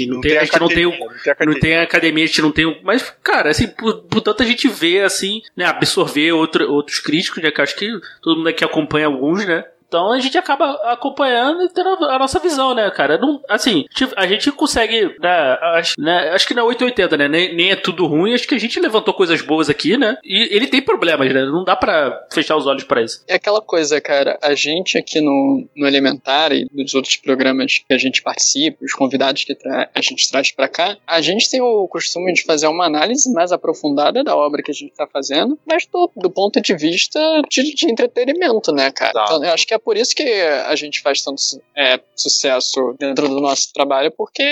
Não, 0.09 0.21
tem, 0.21 0.37
a 0.37 0.45
gente 0.45 0.59
não 0.59 0.69
tem, 0.69 0.85
não 0.85 0.91
tem, 0.91 1.47
não 1.47 1.61
tem 1.61 1.77
academia, 1.77 2.25
a 2.25 2.27
gente 2.27 2.43
não 2.43 2.51
tem. 2.51 2.81
Mas, 2.83 3.09
cara, 3.23 3.51
assim, 3.51 3.69
por, 3.69 4.03
portanto 4.03 4.43
a 4.43 4.47
gente 4.47 4.67
vê, 4.69 5.03
assim, 5.03 5.43
né, 5.57 5.65
absorver 5.65 6.33
outro, 6.33 6.69
outros 6.73 6.99
críticos, 6.99 7.41
né? 7.41 7.53
Que 7.53 7.63
acho 7.63 7.77
que 7.77 7.89
todo 8.21 8.39
mundo 8.39 8.49
aqui 8.49 8.65
acompanha 8.65 9.07
alguns, 9.07 9.47
né? 9.47 9.65
Então 9.87 10.13
a 10.13 10.21
gente 10.21 10.37
acaba 10.37 10.73
acompanhando 10.85 11.63
e 11.63 11.69
tendo 11.69 11.89
a 12.05 12.19
nossa 12.19 12.39
visão, 12.39 12.75
né, 12.75 12.91
cara? 12.91 13.19
Não, 13.19 13.41
assim, 13.49 13.85
a 14.17 14.27
gente 14.27 14.51
consegue, 14.53 15.17
né, 15.21 15.59
acho, 15.75 15.95
né, 15.99 16.31
acho 16.31 16.47
que 16.47 16.55
não 16.55 16.65
é 16.65 16.67
880, 16.67 17.17
né? 17.17 17.29
Nem, 17.29 17.55
nem, 17.55 17.71
é 17.71 17.77
tudo 17.77 18.07
ruim, 18.07 18.35
acho 18.35 18.47
que 18.47 18.55
a 18.55 18.59
gente 18.59 18.81
levantou 18.81 19.15
coisas 19.15 19.41
boas 19.43 19.71
aqui, 19.71 19.97
né? 19.97 20.17
E 20.25 20.55
ele 20.55 20.67
tem 20.67 20.83
problemas, 20.83 21.33
né? 21.33 21.45
Não 21.45 21.65
dá 21.65 21.77
para 21.77 22.27
fechar 22.33 22.57
os 22.57 22.67
olhos 22.67 22.85
para 22.85 23.03
isso. 23.03 23.25
É 23.29 23.35
aquela 23.35 23.61
coisa, 23.61 24.01
cara, 24.01 24.39
a 24.43 24.55
gente 24.55 24.99
aqui 24.99 25.21
no, 25.21 25.69
no 25.77 25.87
Elementar 25.87 26.53
e 26.53 26.67
dos 26.71 26.95
outros 26.95 27.17
programas 27.17 27.83
que 27.87 27.95
a 27.95 27.99
gente 27.99 28.23
participa, 28.23 28.85
os 28.85 28.93
convidados 28.93 29.45
que 29.45 29.57
a 29.95 30.01
gente 30.01 30.31
traz 30.31 30.51
para 30.53 30.69
cá, 30.69 30.97
a 31.07 31.21
gente 31.21 31.51
tem 31.51 31.61
o 31.61 31.87
costume 31.89 32.33
de 32.33 32.45
fazer 32.45 32.67
uma 32.67 32.87
análise 32.87 33.33
mais 33.33 33.53
aprofundada 33.53 34.25
da 34.25 34.37
obra 34.37 34.63
que 34.63 34.71
a 34.71 34.75
gente 34.75 34.93
tá 34.95 35.07
fazendo, 35.07 35.59
mas 35.67 35.87
do, 35.87 36.11
do 36.17 36.31
ponto 36.31 36.61
de 36.61 36.75
vista 36.75 37.21
de, 37.49 37.75
de 37.75 37.91
entretenimento, 37.91 38.73
né, 38.73 38.91
cara? 38.91 39.23
Então, 39.25 39.45
eu 39.45 39.53
acho 39.53 39.67
que 39.67 39.76
é 39.77 39.79
por 39.79 39.97
isso 39.97 40.15
que 40.15 40.23
a 40.23 40.75
gente 40.75 41.01
faz 41.01 41.23
tanto 41.23 41.41
é, 41.77 42.01
sucesso 42.15 42.95
dentro 42.99 43.29
do 43.29 43.41
nosso 43.41 43.73
trabalho, 43.73 44.11
porque 44.11 44.43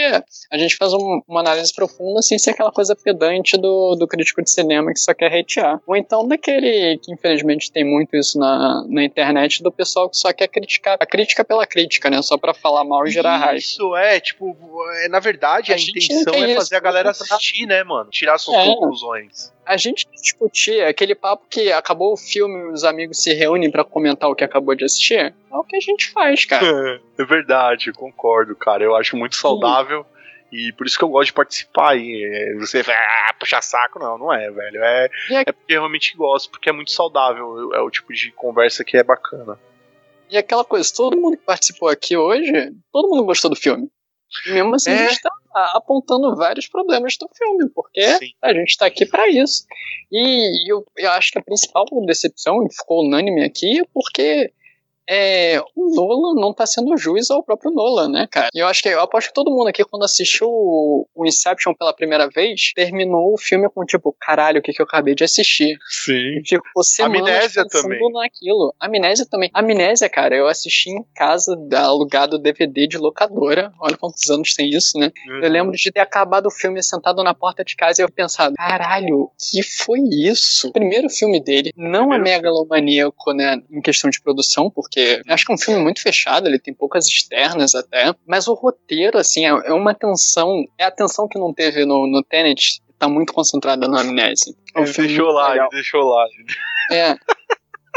a 0.51 0.59
gente 0.59 0.76
faz 0.76 0.92
um, 0.92 1.20
uma 1.26 1.40
análise 1.40 1.74
profunda 1.74 2.22
sem 2.22 2.38
ser 2.38 2.51
aquela 2.51 2.70
coisa 2.70 2.94
pedante 2.94 3.56
do, 3.56 3.94
do 3.96 4.06
crítico 4.06 4.42
de 4.42 4.51
cinema 4.51 4.92
que 4.92 5.01
só 5.01 5.12
quer 5.12 5.34
hatear. 5.34 5.80
Ou 5.86 5.96
então 5.96 6.26
daquele 6.26 6.98
que 6.98 7.12
infelizmente 7.12 7.72
tem 7.72 7.84
muito 7.84 8.16
isso 8.16 8.38
na, 8.38 8.84
na 8.88 9.02
internet, 9.02 9.62
do 9.62 9.72
pessoal 9.72 10.09
que 10.09 10.16
só 10.16 10.32
quer 10.32 10.48
criticar, 10.48 10.96
a 11.01 11.06
crítica 11.06 11.44
pela 11.44 11.66
crítica, 11.66 12.10
né? 12.10 12.20
Só 12.22 12.36
pra 12.36 12.55
falar 12.55 12.84
mal 12.84 13.06
e 13.06 13.10
gerar 13.10 13.38
raiva. 13.38 13.56
Isso, 13.56 13.96
é, 13.96 14.20
tipo, 14.20 14.56
é, 15.02 15.09
na 15.09 15.20
verdade 15.20 15.72
a, 15.72 15.76
a 15.76 15.78
intenção 15.78 16.34
é 16.34 16.55
fazer 16.55 16.76
a 16.76 16.80
galera 16.80 17.10
assistir, 17.10 17.66
né, 17.66 17.82
mano? 17.82 18.10
Tirar 18.10 18.38
suas 18.38 18.59
é. 18.59 18.66
conclusões 18.66 19.53
a 19.66 19.77
gente 19.77 20.07
discutir 20.11 20.82
aquele 20.85 21.15
papo 21.15 21.47
que 21.49 21.73
acabou 21.73 22.12
o 22.12 22.16
filme, 22.16 22.73
os 22.73 22.85
amigos 22.85 23.23
se 23.23 23.32
reúnem 23.32 23.70
para 23.70 23.85
comentar 23.85 24.28
o 24.28 24.35
que 24.35 24.45
acabou 24.45 24.74
de 24.74 24.85
assistir, 24.85 25.19
é 25.19 25.32
o 25.51 25.65
que 25.65 25.77
a 25.77 25.81
gente 25.81 26.11
faz, 26.11 26.45
cara. 26.45 26.66
É, 26.66 27.01
é 27.23 27.24
verdade, 27.24 27.93
concordo, 27.93 28.55
cara. 28.55 28.85
Eu 28.85 28.95
acho 28.97 29.16
muito 29.16 29.36
saudável. 29.36 30.05
Sim. 30.05 30.15
E 30.53 30.73
por 30.73 30.86
isso 30.86 30.97
que 30.97 31.03
eu 31.03 31.09
gosto 31.09 31.27
de 31.27 31.32
participar. 31.32 31.97
E 31.97 32.57
você 32.61 32.82
vai 32.82 32.95
ah, 32.95 33.35
puxar 33.39 33.61
saco, 33.61 33.99
não, 33.99 34.16
não 34.16 34.32
é, 34.32 34.51
velho. 34.51 34.85
É, 34.85 35.11
é, 35.31 35.41
é 35.47 35.53
porque 35.53 35.74
eu 35.74 35.81
realmente 35.81 36.16
gosto, 36.16 36.51
porque 36.51 36.69
é 36.69 36.73
muito 36.73 36.93
saudável. 36.93 37.73
É 37.74 37.81
o 37.81 37.91
tipo 37.91 38.12
de 38.12 38.31
conversa 38.31 38.85
que 38.85 38.97
é 38.97 39.03
bacana. 39.03 39.59
E 40.31 40.36
aquela 40.36 40.65
coisa, 40.65 40.89
todo 40.95 41.16
mundo 41.16 41.36
que 41.36 41.45
participou 41.45 41.89
aqui 41.89 42.16
hoje, 42.16 42.73
todo 42.93 43.09
mundo 43.09 43.24
gostou 43.24 43.51
do 43.51 43.57
filme. 43.57 43.89
Mesmo 44.46 44.74
assim, 44.74 44.90
é. 44.90 45.06
a 45.06 45.09
gente 45.09 45.22
tá 45.22 45.30
apontando 45.74 46.34
vários 46.36 46.66
problemas 46.66 47.16
do 47.16 47.28
filme, 47.36 47.68
porque 47.70 48.02
Sim. 48.18 48.32
a 48.42 48.52
gente 48.52 48.76
tá 48.76 48.86
aqui 48.86 49.06
para 49.06 49.28
isso. 49.28 49.64
E 50.10 50.70
eu, 50.70 50.84
eu 50.96 51.10
acho 51.12 51.32
que 51.32 51.38
a 51.38 51.42
principal 51.42 51.84
decepção, 52.06 52.66
e 52.66 52.74
ficou 52.74 53.05
unânime 53.05 53.44
aqui, 53.44 53.80
é 53.80 53.84
porque 53.92 54.52
é, 55.09 55.60
o 55.74 55.94
Nolan 55.94 56.40
não 56.40 56.52
tá 56.52 56.66
sendo 56.66 56.97
juiz 56.97 57.31
ao 57.31 57.43
próprio 57.43 57.70
Nolan, 57.70 58.09
né, 58.09 58.28
cara? 58.31 58.48
E 58.55 58.59
eu 58.59 58.66
acho 58.66 58.82
que 58.82 58.89
eu 58.89 59.01
aposto 59.01 59.28
que 59.28 59.35
todo 59.35 59.51
mundo 59.51 59.68
aqui, 59.68 59.85
quando 59.85 60.05
assistiu 60.05 60.48
o 60.48 61.26
Inception 61.26 61.74
pela 61.74 61.93
primeira 61.93 62.28
vez, 62.28 62.72
terminou 62.74 63.35
o 63.35 63.39
filme 63.39 63.68
com 63.68 63.85
tipo, 63.85 64.14
caralho, 64.20 64.60
o 64.60 64.62
que, 64.62 64.72
que 64.72 64.81
eu 64.81 64.86
acabei 64.86 65.14
de 65.14 65.24
assistir? 65.24 65.76
Sim. 65.89 66.39
E, 66.39 66.43
tipo, 66.43 66.64
Amnésia 67.02 67.66
também. 67.66 67.98
naquilo. 68.12 68.74
Amnésia 68.81 69.26
também. 69.26 69.51
Amnésia, 69.52 70.09
cara, 70.09 70.36
eu 70.36 70.47
assisti 70.47 70.90
em 70.90 71.05
casa, 71.14 71.56
alugado 71.76 72.39
DVD 72.39 72.86
de 72.86 72.98
locadora. 72.98 73.72
Olha 73.81 73.97
quantos 73.97 74.28
anos 74.31 74.55
tem 74.55 74.70
isso, 74.70 74.98
né? 74.98 75.10
Uhum. 75.28 75.44
Eu 75.44 75.51
lembro 75.51 75.72
de 75.72 75.93
ter 75.93 76.01
acabado 76.01 76.47
o 76.47 76.51
filme 76.51 76.82
sentado 76.82 77.22
na 77.22 77.35
porta 77.35 77.64
de 77.64 77.76
casa 77.76 78.01
e 78.01 78.05
eu 78.05 78.10
pensado, 78.10 78.55
caralho, 78.56 79.31
que 79.39 79.62
foi 79.62 80.01
isso? 80.01 80.72
Primeiro 80.72 81.09
filme 81.10 81.43
dele, 81.43 81.72
não 81.76 82.12
é 82.12 82.18
megalomaníaco, 82.18 83.32
né, 83.32 83.60
em 83.70 83.81
questão 83.81 84.10
de 84.10 84.20
produção, 84.20 84.70
porque 84.70 84.93
porque 84.94 85.22
acho 85.28 85.44
que 85.44 85.52
é 85.52 85.54
um 85.54 85.58
filme 85.58 85.82
muito 85.82 86.00
fechado, 86.00 86.46
ele 86.46 86.58
tem 86.58 86.72
poucas 86.72 87.08
externas 87.08 87.74
até, 87.74 88.14
mas 88.24 88.46
o 88.46 88.54
roteiro, 88.54 89.18
assim, 89.18 89.44
é, 89.44 89.48
é 89.48 89.72
uma 89.72 89.92
tensão, 89.92 90.64
é 90.78 90.84
a 90.84 90.90
tensão 90.90 91.26
que 91.26 91.36
não 91.38 91.52
teve 91.52 91.84
no, 91.84 92.06
no 92.06 92.22
Tenet, 92.22 92.80
tá 92.96 93.08
muito 93.08 93.32
concentrada 93.32 93.88
na 93.88 94.02
amnésia. 94.02 94.54
É 94.74 94.80
um 94.80 94.84
ele 94.84 94.92
deixou 94.92 95.32
lá, 95.32 95.56
ele 95.56 95.68
deixou 95.72 96.02
lá. 96.04 96.26
É. 96.92 97.16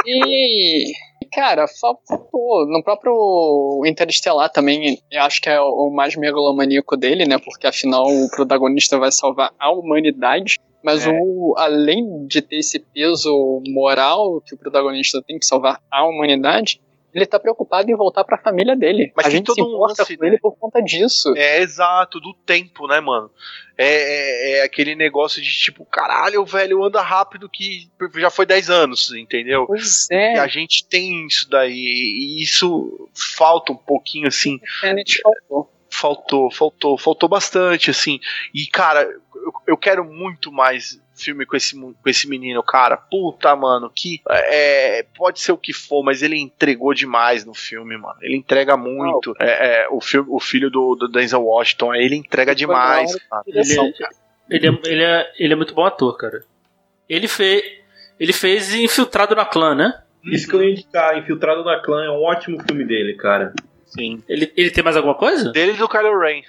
E 0.05 0.91
Cara, 1.33 1.67
faltou. 1.67 2.65
No 2.67 2.81
próprio 2.81 3.83
Interestelar 3.85 4.49
também, 4.49 4.97
eu 5.11 5.21
acho 5.23 5.41
que 5.41 5.49
é 5.49 5.59
o 5.59 5.89
mais 5.89 6.15
megalomaníaco 6.15 6.95
dele, 6.95 7.25
né? 7.25 7.37
Porque 7.37 7.67
afinal 7.67 8.05
o 8.07 8.29
protagonista 8.29 8.97
vai 8.97 9.11
salvar 9.11 9.51
a 9.59 9.69
humanidade. 9.71 10.57
Mas 10.83 11.05
é. 11.05 11.11
o, 11.11 11.53
além 11.57 12.25
de 12.27 12.41
ter 12.41 12.57
esse 12.57 12.79
peso 12.79 13.61
moral 13.67 14.39
que 14.41 14.55
o 14.55 14.57
protagonista 14.57 15.21
tem 15.21 15.37
que 15.37 15.45
salvar 15.45 15.81
a 15.91 16.07
humanidade, 16.07 16.79
ele 17.17 17.25
tá 17.25 17.39
preocupado 17.39 17.89
em 17.89 17.95
voltar 17.95 18.23
para 18.23 18.37
a 18.37 18.41
família 18.41 18.75
dele. 18.75 19.11
Mas 19.15 19.25
a 19.25 19.29
gente 19.29 19.45
todo 19.45 19.55
se 19.55 19.61
importa 19.61 20.01
lance, 20.03 20.17
com 20.17 20.25
ele 20.25 20.37
por 20.37 20.55
conta 20.57 20.81
disso. 20.81 21.33
É 21.35 21.59
exato, 21.61 22.19
do 22.19 22.33
tempo, 22.33 22.87
né, 22.87 22.99
mano? 22.99 23.31
É, 23.77 23.85
é, 23.85 24.51
é, 24.59 24.63
aquele 24.63 24.95
negócio 24.95 25.41
de 25.41 25.51
tipo, 25.51 25.85
caralho, 25.85 26.43
velho, 26.45 26.83
anda 26.83 27.01
rápido 27.01 27.49
que 27.49 27.89
já 28.15 28.29
foi 28.29 28.45
10 28.45 28.69
anos, 28.69 29.11
entendeu? 29.13 29.65
Pois 29.67 30.07
é. 30.11 30.35
E 30.35 30.39
a 30.39 30.47
gente 30.47 30.85
tem 30.87 31.25
isso 31.27 31.49
daí, 31.49 31.73
e 31.73 32.41
isso 32.41 33.09
falta 33.13 33.71
um 33.71 33.77
pouquinho 33.77 34.27
assim. 34.27 34.59
É, 34.83 34.93
faltou. 35.21 35.73
Faltou, 35.89 36.51
faltou, 36.51 36.97
faltou 36.97 37.29
bastante, 37.29 37.89
assim. 37.89 38.19
E, 38.53 38.67
cara, 38.67 39.01
eu, 39.01 39.53
eu 39.67 39.77
quero 39.77 40.03
muito 40.03 40.51
mais 40.51 40.99
filme 41.17 41.45
com 41.45 41.55
esse, 41.55 41.79
com 41.79 41.95
esse 42.05 42.27
menino, 42.29 42.61
cara. 42.63 42.97
Puta, 42.97 43.55
mano, 43.55 43.91
que 43.93 44.21
é, 44.29 45.05
pode 45.15 45.39
ser 45.39 45.51
o 45.51 45.57
que 45.57 45.73
for, 45.73 46.03
mas 46.03 46.21
ele 46.21 46.37
entregou 46.37 46.93
demais 46.93 47.43
no 47.45 47.53
filme, 47.53 47.97
mano. 47.97 48.17
Ele 48.21 48.37
entrega 48.37 48.77
muito. 48.77 49.35
É, 49.39 49.83
é, 49.83 49.87
o, 49.89 49.99
filme, 49.99 50.29
o 50.31 50.39
filho 50.39 50.69
do, 50.69 50.95
do 50.95 51.07
Denzel 51.07 51.43
Washington, 51.43 51.93
ele 51.95 52.15
entrega 52.15 52.53
demais. 52.53 53.11
Ele, 53.45 53.59
ele, 54.49 54.67
é, 54.67 54.79
ele, 54.85 55.03
é, 55.03 55.31
ele 55.39 55.53
é 55.53 55.55
muito 55.55 55.73
bom 55.73 55.85
ator, 55.85 56.15
cara. 56.17 56.43
Ele, 57.09 57.27
fez 57.27 57.63
ele 58.19 58.33
fez 58.33 58.73
Infiltrado 58.73 59.35
na 59.35 59.45
Clã, 59.45 59.75
né? 59.75 60.01
Isso 60.23 60.47
que 60.47 60.55
eu 60.55 60.63
ia 60.63 60.71
indicar, 60.71 61.17
Infiltrado 61.17 61.63
na 61.63 61.79
Clã 61.79 62.03
é 62.03 62.09
um 62.09 62.21
ótimo 62.23 62.61
filme 62.63 62.83
dele, 62.85 63.13
cara. 63.15 63.53
Sim. 63.85 64.21
Ele, 64.27 64.51
ele 64.57 64.69
tem 64.69 64.83
mais 64.83 64.97
alguma 64.97 65.15
coisa? 65.15 65.51
Dele 65.51 65.71
e 65.71 65.77
do 65.77 65.87
Kylo 65.87 66.19
Ren. 66.19 66.41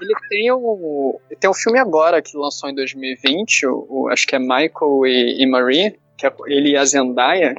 Ele 0.00 0.14
tem 0.28 0.50
o. 0.50 1.20
Tem 1.38 1.48
um 1.48 1.54
filme 1.54 1.78
agora 1.78 2.20
que 2.20 2.36
lançou 2.36 2.68
em 2.68 2.74
2020, 2.74 3.66
o, 3.66 3.86
o 3.88 4.08
acho 4.08 4.26
que 4.26 4.34
é 4.34 4.38
Michael 4.38 5.06
e, 5.06 5.42
e 5.42 5.46
Marie, 5.46 5.98
que 6.18 6.26
é 6.26 6.32
ele 6.46 6.70
e 6.70 6.76
a 6.76 6.84
Zendaya. 6.84 7.54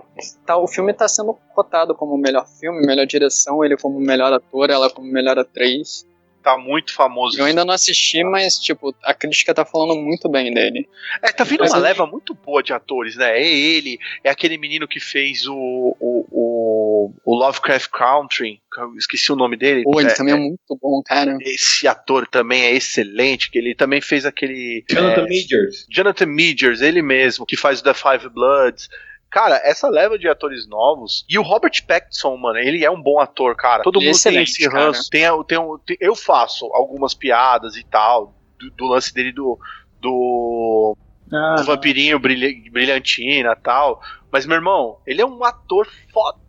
Tá, 0.45 0.57
o 0.57 0.68
filme 0.68 0.91
está 0.91 1.07
sendo 1.07 1.38
cotado 1.53 1.95
como 1.95 2.18
melhor 2.18 2.45
filme, 2.60 2.86
melhor 2.86 3.06
direção, 3.06 3.64
ele 3.64 3.77
como 3.77 3.99
melhor 3.99 4.34
ator, 4.34 4.69
ela 4.69 4.90
como 4.90 5.07
melhor 5.07 5.40
atriz 5.40 6.06
tá 6.46 6.58
muito 6.60 6.94
famoso. 6.94 7.40
Eu 7.40 7.46
ainda 7.46 7.66
não 7.66 7.74
assisti, 7.74 8.24
mas, 8.24 8.60
tipo, 8.60 8.96
a 9.04 9.16
crítica 9.16 9.52
tá 9.52 9.66
falando 9.66 10.00
muito 10.00 10.30
bem 10.30 10.54
dele. 10.54 10.88
É, 11.20 11.32
tá 11.32 11.44
vindo 11.44 11.64
uma 11.64 11.78
leva 11.78 12.06
muito 12.06 12.36
boa 12.36 12.62
de 12.62 12.72
atores, 12.72 13.16
né? 13.16 13.40
É 13.40 13.44
ele, 13.44 13.98
é 14.24 14.30
aquele 14.30 14.56
menino 14.56 14.88
que 14.88 15.00
fez 15.00 15.48
o, 15.48 15.56
o, 15.56 16.28
o, 16.32 17.14
o 17.26 17.36
Lovecraft 17.36 17.90
Country, 17.90 18.62
esqueci 18.96 19.32
o 19.32 19.36
nome 19.36 19.58
dele. 19.58 19.82
Pô, 19.82 20.00
ele 20.00 20.12
é, 20.12 20.14
também 20.14 20.36
é, 20.36 20.38
é 20.38 20.40
muito 20.40 20.78
bom, 20.80 21.02
cara. 21.04 21.36
Esse 21.42 21.88
ator 21.88 22.28
também 22.28 22.62
é 22.62 22.76
excelente, 22.76 23.50
que 23.50 23.58
ele 23.58 23.74
também 23.74 24.00
fez 24.00 24.24
aquele... 24.24 24.86
Jonathan 24.88 25.22
é, 25.22 25.30
Majors. 25.30 25.88
Jonathan 25.90 26.28
Majors, 26.28 26.82
ele 26.82 27.02
mesmo, 27.02 27.44
que 27.44 27.58
faz 27.58 27.80
o 27.80 27.84
The 27.84 27.96
Five 27.96 28.30
Bloods. 28.30 28.88
Cara, 29.30 29.60
essa 29.64 29.90
leva 29.90 30.18
de 30.18 30.28
atores 30.30 30.68
novos. 30.68 31.26
E 31.30 31.38
o 31.38 31.42
Robert 31.42 31.86
Pattinson, 31.86 32.38
mano, 32.38 32.58
ele 32.58 32.86
é 32.86 32.90
um 32.90 33.02
bom 33.02 33.20
ator, 33.20 33.56
cara. 33.56 33.84
Todo 33.84 34.00
mundo 34.00 34.18
tem 34.22 34.44
esse 34.44 34.68
ranço. 34.68 35.10
Tem, 35.10 35.24
tem, 35.46 35.60
tem, 35.86 35.98
eu 36.00 36.16
faço 36.16 36.66
algumas 36.74 37.14
piadas 37.14 37.76
e 37.76 37.84
tal. 37.84 38.34
Do, 38.58 38.72
do 38.72 38.86
lance 38.86 39.14
dele 39.14 39.32
do. 39.32 39.60
Do, 40.00 40.96
ah, 41.34 41.56
do 41.56 41.64
vampirinho 41.64 42.20
brilhantina 42.20 43.52
e 43.52 43.62
tal. 43.62 44.02
Mas, 44.32 44.46
meu 44.46 44.56
irmão, 44.56 45.00
ele 45.06 45.22
é 45.22 45.26
um 45.26 45.44
ator 45.44 45.88
foda 46.14 46.45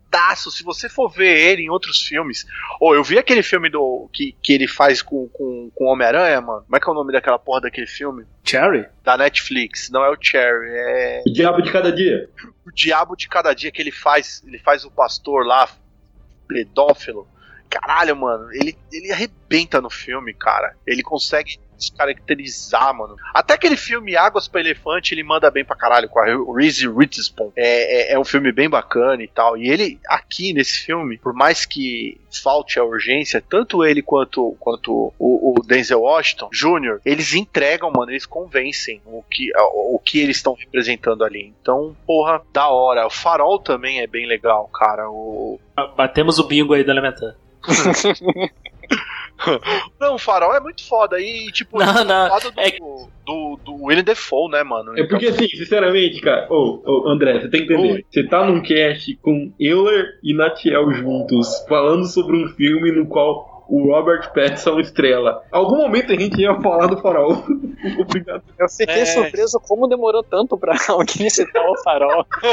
Se 0.50 0.62
você 0.62 0.88
for 0.88 1.10
ver 1.10 1.36
ele 1.36 1.62
em 1.62 1.70
outros 1.70 2.02
filmes. 2.02 2.46
Ou 2.80 2.90
oh, 2.90 2.94
eu 2.94 3.04
vi 3.04 3.18
aquele 3.18 3.42
filme 3.42 3.68
do 3.68 4.08
que, 4.12 4.34
que 4.42 4.52
ele 4.52 4.66
faz 4.66 5.02
com, 5.02 5.28
com, 5.28 5.70
com 5.74 5.84
Homem-Aranha, 5.86 6.40
mano. 6.40 6.62
Como 6.62 6.76
é 6.76 6.80
que 6.80 6.88
é 6.88 6.92
o 6.92 6.94
nome 6.94 7.12
daquela 7.12 7.38
porra 7.38 7.62
daquele 7.62 7.86
filme? 7.86 8.24
Cherry? 8.42 8.86
Da 9.04 9.16
Netflix. 9.16 9.90
Não 9.90 10.02
é 10.02 10.10
o 10.10 10.16
Cherry, 10.20 10.70
é. 10.70 11.22
O 11.26 11.32
Diabo 11.32 11.60
de 11.60 11.70
Cada 11.70 11.92
Dia. 11.92 12.30
O 12.66 12.70
Diabo 12.70 13.16
de 13.16 13.28
Cada 13.28 13.52
Dia 13.52 13.70
que 13.70 13.82
ele 13.82 13.92
faz. 13.92 14.42
Ele 14.46 14.58
faz 14.58 14.84
o 14.84 14.90
pastor 14.90 15.44
lá, 15.44 15.68
pedófilo. 16.48 17.28
Caralho, 17.68 18.16
mano, 18.16 18.50
ele, 18.52 18.76
ele 18.92 19.12
arrebenta 19.12 19.80
no 19.80 19.90
filme, 19.90 20.32
cara. 20.32 20.76
Ele 20.86 21.02
consegue 21.02 21.58
descaracterizar, 21.76 22.94
mano. 22.94 23.16
Até 23.34 23.54
aquele 23.54 23.76
filme 23.76 24.16
Águas 24.16 24.48
para 24.48 24.60
Elefante, 24.60 25.14
ele 25.14 25.22
manda 25.22 25.50
bem 25.50 25.64
pra 25.64 25.76
caralho 25.76 26.08
com 26.08 26.18
a 26.18 26.24
Reese 26.56 26.88
Witherspoon. 26.88 27.52
É, 27.56 28.10
é, 28.10 28.12
é, 28.14 28.18
um 28.18 28.24
filme 28.24 28.52
bem 28.52 28.68
bacana 28.68 29.22
e 29.22 29.28
tal. 29.28 29.56
E 29.56 29.68
ele, 29.68 30.00
aqui 30.08 30.52
nesse 30.52 30.84
filme, 30.84 31.18
por 31.18 31.32
mais 31.32 31.64
que 31.64 32.20
falte 32.42 32.78
a 32.78 32.84
urgência, 32.84 33.42
tanto 33.46 33.84
ele 33.84 34.02
quanto, 34.02 34.56
quanto 34.58 35.12
o, 35.18 35.54
o 35.58 35.62
Denzel 35.62 36.00
Washington 36.00 36.50
Jr., 36.52 37.00
eles 37.04 37.34
entregam, 37.34 37.90
mano, 37.90 38.10
eles 38.10 38.26
convencem 38.26 39.00
o 39.06 39.22
que, 39.22 39.50
o, 39.56 39.96
o 39.96 39.98
que 39.98 40.20
eles 40.20 40.36
estão 40.36 40.54
representando 40.54 41.24
ali. 41.24 41.54
Então, 41.60 41.96
porra, 42.06 42.42
da 42.52 42.68
hora. 42.68 43.06
O 43.06 43.10
Farol 43.10 43.58
também 43.58 44.00
é 44.00 44.06
bem 44.06 44.26
legal, 44.26 44.68
cara. 44.68 45.08
O... 45.10 45.58
Batemos 45.96 46.38
o 46.38 46.46
bingo 46.46 46.74
aí 46.74 46.84
do 46.84 46.90
Elementar. 46.90 47.36
não, 50.00 50.14
o 50.14 50.18
farol 50.18 50.54
é 50.54 50.60
muito 50.60 50.84
foda. 50.86 51.20
E, 51.20 51.50
tipo, 51.52 51.78
não, 51.78 52.04
não. 52.04 52.28
Do, 52.38 52.60
é... 52.60 52.70
do, 53.24 53.58
do 53.64 53.84
William 53.84 54.04
Defoe, 54.04 54.50
né, 54.50 54.62
mano? 54.62 54.98
É 54.98 55.04
porque, 55.04 55.26
assim, 55.26 55.48
sinceramente, 55.48 56.20
cara, 56.20 56.46
ô, 56.50 56.82
oh, 56.84 57.04
oh, 57.04 57.08
André, 57.08 57.40
você 57.40 57.48
tem 57.48 57.66
que 57.66 57.72
entender. 57.72 58.04
Você 58.10 58.24
tá 58.24 58.44
num 58.44 58.62
cast 58.62 59.14
com 59.16 59.52
Euler 59.58 60.18
e 60.22 60.34
Natiel 60.34 60.92
juntos, 60.92 61.64
falando 61.68 62.06
sobre 62.06 62.36
um 62.36 62.48
filme 62.48 62.92
no 62.92 63.06
qual 63.06 63.55
o 63.68 63.92
Robert 63.92 64.32
Pattinson 64.32 64.78
estrela. 64.80 65.42
Algum 65.50 65.78
momento 65.78 66.12
a 66.12 66.16
gente 66.16 66.40
ia 66.40 66.54
falar 66.60 66.86
do 66.86 67.00
farol. 67.00 67.44
Obrigado. 67.98 68.42
Eu 68.58 68.68
fiquei 68.68 69.02
é. 69.02 69.06
surpreso 69.06 69.60
como 69.60 69.88
demorou 69.88 70.22
tanto 70.22 70.56
pra 70.56 70.76
alguém 70.88 71.28
citar 71.28 71.64
o 71.68 71.76
farol. 71.82 72.26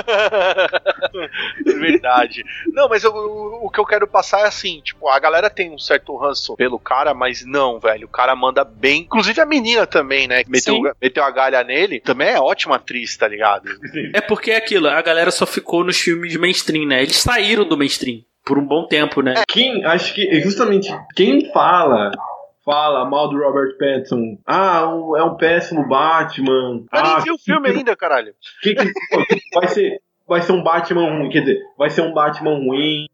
é 1.66 1.74
verdade. 1.74 2.44
Não, 2.72 2.90
mas 2.90 3.04
eu, 3.04 3.14
o, 3.14 3.68
o 3.68 3.70
que 3.70 3.80
eu 3.80 3.86
quero 3.86 4.08
passar 4.08 4.42
é 4.42 4.48
assim, 4.48 4.82
tipo, 4.82 5.08
a 5.08 5.20
galera 5.20 5.50
tem 5.50 5.72
um 5.72 5.78
certo 5.78 6.16
ranço 6.16 6.56
pelo 6.56 6.80
cara, 6.80 7.14
mas 7.14 7.46
não, 7.46 7.80
velho, 7.80 8.08
o 8.08 8.12
cara 8.12 8.36
manda 8.36 8.64
bem. 8.64 9.02
Inclusive 9.02 9.40
a 9.40 9.46
menina 9.46 9.86
também, 9.86 10.28
né? 10.28 10.44
Meteu, 10.48 10.82
meteu 11.02 11.24
a 11.24 11.32
galha 11.32 11.64
nele, 11.64 12.00
também 12.00 12.30
é 12.30 12.40
ótima 12.40 12.76
atriz, 12.76 13.16
tá 13.16 13.28
ligado? 13.28 13.70
É 14.14 14.22
porque 14.22 14.52
é 14.52 14.58
aquilo, 14.58 14.88
a 14.88 15.02
galera 15.02 15.32
só 15.32 15.46
ficou 15.46 15.84
nos 15.84 15.98
filmes 15.98 16.32
de 16.32 16.40
mainstream, 16.40 16.88
né? 16.88 17.04
Eles 17.04 17.18
saíram 17.18 17.68
do 17.68 17.78
mainstream 17.78 18.22
por 18.46 18.58
um 18.58 18.66
bom 18.66 18.88
tempo, 18.88 19.22
né? 19.22 19.36
É, 19.38 19.44
quem, 19.48 19.84
acho 19.86 20.14
que 20.14 20.42
justamente 20.42 20.90
quem 21.16 21.52
fala 21.52 22.12
fala 22.66 23.06
mal 23.06 23.30
do 23.30 23.38
Robert 23.38 23.78
Pattinson. 23.78 24.38
Ah, 24.46 24.88
um, 24.88 25.18
é 25.18 25.24
um 25.24 25.36
péssimo 25.36 25.88
Batman. 25.88 26.82
Eu 26.82 26.88
ah, 26.92 27.16
nem 27.16 27.24
vi 27.24 27.32
o 27.32 27.38
filme 27.38 27.72
que, 27.72 27.78
ainda, 27.78 27.96
caralho. 27.96 28.34
Que, 28.62 28.74
que, 28.74 28.92
vai 29.54 29.68
ser 29.68 30.00
vai 30.28 30.42
ser 30.42 30.54
um 30.54 30.64
Batman 30.64 31.18
ruim, 31.18 31.30
quer 31.30 31.42
dizer, 31.42 31.60
vai 31.78 31.90
ser 31.90 32.02
um 32.02 32.14
Batman 32.14 32.56
ruim, 32.56 33.08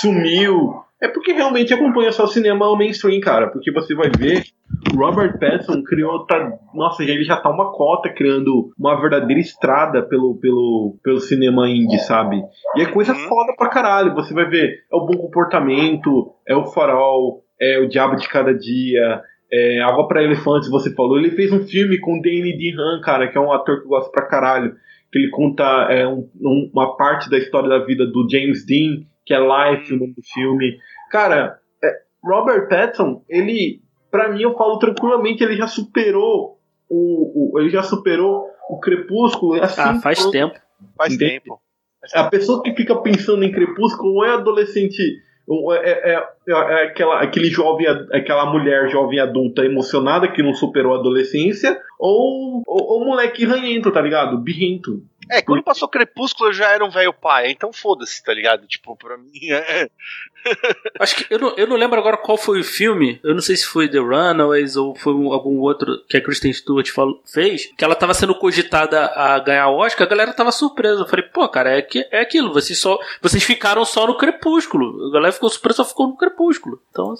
sumiu. 0.00 0.82
É 1.02 1.08
porque 1.08 1.32
realmente 1.32 1.74
acompanha 1.74 2.12
só 2.12 2.24
o 2.24 2.28
cinema 2.28 2.76
mainstream, 2.76 3.20
cara. 3.20 3.48
Porque 3.48 3.72
você 3.72 3.92
vai 3.92 4.08
ver, 4.08 4.44
o 4.92 4.96
Robert 4.96 5.36
Pattinson 5.36 5.82
criou. 5.82 6.24
Tá, 6.26 6.52
nossa, 6.72 7.02
ele 7.02 7.24
já 7.24 7.36
tá 7.36 7.50
uma 7.50 7.72
cota 7.72 8.08
criando 8.08 8.70
uma 8.78 9.00
verdadeira 9.00 9.40
estrada 9.40 10.00
pelo, 10.02 10.36
pelo, 10.36 10.96
pelo 11.02 11.18
cinema 11.18 11.68
indie, 11.68 11.98
sabe? 11.98 12.40
E 12.76 12.82
é 12.82 12.86
coisa 12.86 13.12
uhum. 13.12 13.28
foda 13.28 13.52
pra 13.56 13.68
caralho. 13.68 14.14
Você 14.14 14.32
vai 14.32 14.48
ver, 14.48 14.84
é 14.92 14.96
o 14.96 15.04
bom 15.04 15.16
comportamento, 15.18 16.32
é 16.46 16.54
o 16.54 16.66
farol, 16.66 17.42
é 17.60 17.80
o 17.80 17.88
diabo 17.88 18.14
de 18.14 18.28
cada 18.28 18.54
dia. 18.54 19.20
É, 19.52 19.80
Água 19.82 20.06
para 20.06 20.22
Elefantes, 20.22 20.70
você 20.70 20.94
falou. 20.94 21.18
Ele 21.18 21.32
fez 21.32 21.52
um 21.52 21.66
filme 21.66 21.98
com 21.98 22.20
Danny 22.20 22.56
DeHaan, 22.56 23.00
cara, 23.02 23.26
que 23.26 23.36
é 23.36 23.40
um 23.40 23.52
ator 23.52 23.80
que 23.80 23.86
eu 23.86 23.88
gosto 23.88 24.12
pra 24.12 24.26
caralho. 24.26 24.72
Que 25.10 25.18
ele 25.18 25.30
conta 25.30 25.64
é, 25.90 26.06
um, 26.06 26.28
um, 26.40 26.70
uma 26.72 26.96
parte 26.96 27.28
da 27.28 27.36
história 27.36 27.68
da 27.68 27.84
vida 27.84 28.06
do 28.06 28.26
James 28.30 28.64
Dean, 28.64 29.04
que 29.26 29.34
é 29.34 29.38
Life, 29.38 29.92
o 29.92 29.98
nome 29.98 30.14
do 30.14 30.22
filme. 30.32 30.78
Cara, 31.12 31.58
é, 31.84 32.00
Robert 32.24 32.68
Pattinson, 32.70 33.22
ele, 33.28 33.82
para 34.10 34.30
mim, 34.30 34.40
eu 34.40 34.56
falo 34.56 34.78
tranquilamente, 34.78 35.44
ele 35.44 35.56
já 35.56 35.66
superou 35.66 36.58
o, 36.88 37.52
o 37.54 37.60
ele 37.60 37.68
já 37.68 37.82
superou 37.82 38.46
o 38.70 38.80
Crepúsculo. 38.80 39.62
Assim, 39.62 39.80
ah, 39.82 40.00
faz 40.00 40.24
tempo. 40.30 40.58
Faz 40.96 41.14
tempo. 41.18 41.60
A 42.14 42.24
pessoa 42.24 42.62
que 42.62 42.74
fica 42.74 42.96
pensando 42.96 43.44
em 43.44 43.52
Crepúsculo 43.52 44.14
não 44.14 44.24
é 44.24 44.30
adolescente 44.30 45.20
é, 45.72 45.90
é, 45.90 46.14
é, 46.14 46.22
é, 46.48 46.86
aquela, 46.86 47.20
aquele 47.20 47.48
jovem, 47.48 47.86
aquela 48.12 48.50
mulher 48.50 48.88
jovem 48.88 49.20
adulta 49.20 49.64
emocionada 49.64 50.28
que 50.28 50.42
não 50.42 50.54
superou 50.54 50.94
a 50.94 50.98
adolescência, 50.98 51.78
ou 51.98 52.62
o 52.66 53.04
moleque 53.04 53.44
ranhento, 53.44 53.90
tá 53.90 54.00
ligado? 54.00 54.38
Birrento. 54.38 55.02
É, 55.32 55.40
quando 55.40 55.62
passou 55.62 55.88
Crepúsculo 55.88 56.50
eu 56.50 56.52
já 56.52 56.68
era 56.68 56.84
um 56.84 56.90
velho 56.90 57.12
pai, 57.12 57.50
então 57.50 57.72
foda-se, 57.72 58.22
tá 58.22 58.34
ligado? 58.34 58.66
Tipo, 58.66 58.94
pra 58.94 59.16
mim 59.16 59.50
é. 59.50 59.88
Acho 61.00 61.16
que 61.16 61.32
eu 61.32 61.38
não, 61.38 61.54
eu 61.56 61.66
não 61.66 61.76
lembro 61.76 61.98
agora 61.98 62.18
qual 62.18 62.36
foi 62.36 62.60
o 62.60 62.64
filme. 62.64 63.18
Eu 63.24 63.34
não 63.34 63.40
sei 63.40 63.56
se 63.56 63.66
foi 63.66 63.88
The 63.88 63.98
Runaways 63.98 64.76
ou 64.76 64.94
foi 64.94 65.12
algum 65.12 65.58
outro 65.60 66.04
que 66.06 66.18
a 66.18 66.22
Kristen 66.22 66.52
Stewart 66.52 66.90
falou, 66.90 67.22
fez. 67.24 67.72
Que 67.76 67.84
ela 67.84 67.94
tava 67.94 68.12
sendo 68.12 68.34
cogitada 68.34 69.06
a 69.06 69.38
ganhar 69.38 69.68
o 69.68 69.78
Oscar, 69.78 70.06
a 70.06 70.10
galera 70.10 70.34
tava 70.34 70.52
surpresa. 70.52 71.00
Eu 71.00 71.08
falei, 71.08 71.24
pô, 71.26 71.48
cara, 71.48 71.70
é, 71.70 71.80
que, 71.82 72.06
é 72.10 72.20
aquilo. 72.20 72.52
Vocês, 72.52 72.78
só, 72.78 72.98
vocês 73.22 73.42
ficaram 73.42 73.84
só 73.86 74.06
no 74.06 74.18
Crepúsculo. 74.18 75.08
A 75.08 75.12
galera 75.12 75.32
ficou 75.32 75.48
surpresa, 75.48 75.78
só 75.78 75.84
ficou 75.84 76.08
no 76.08 76.16
Crepúsculo. 76.16 76.82
Então. 76.90 77.14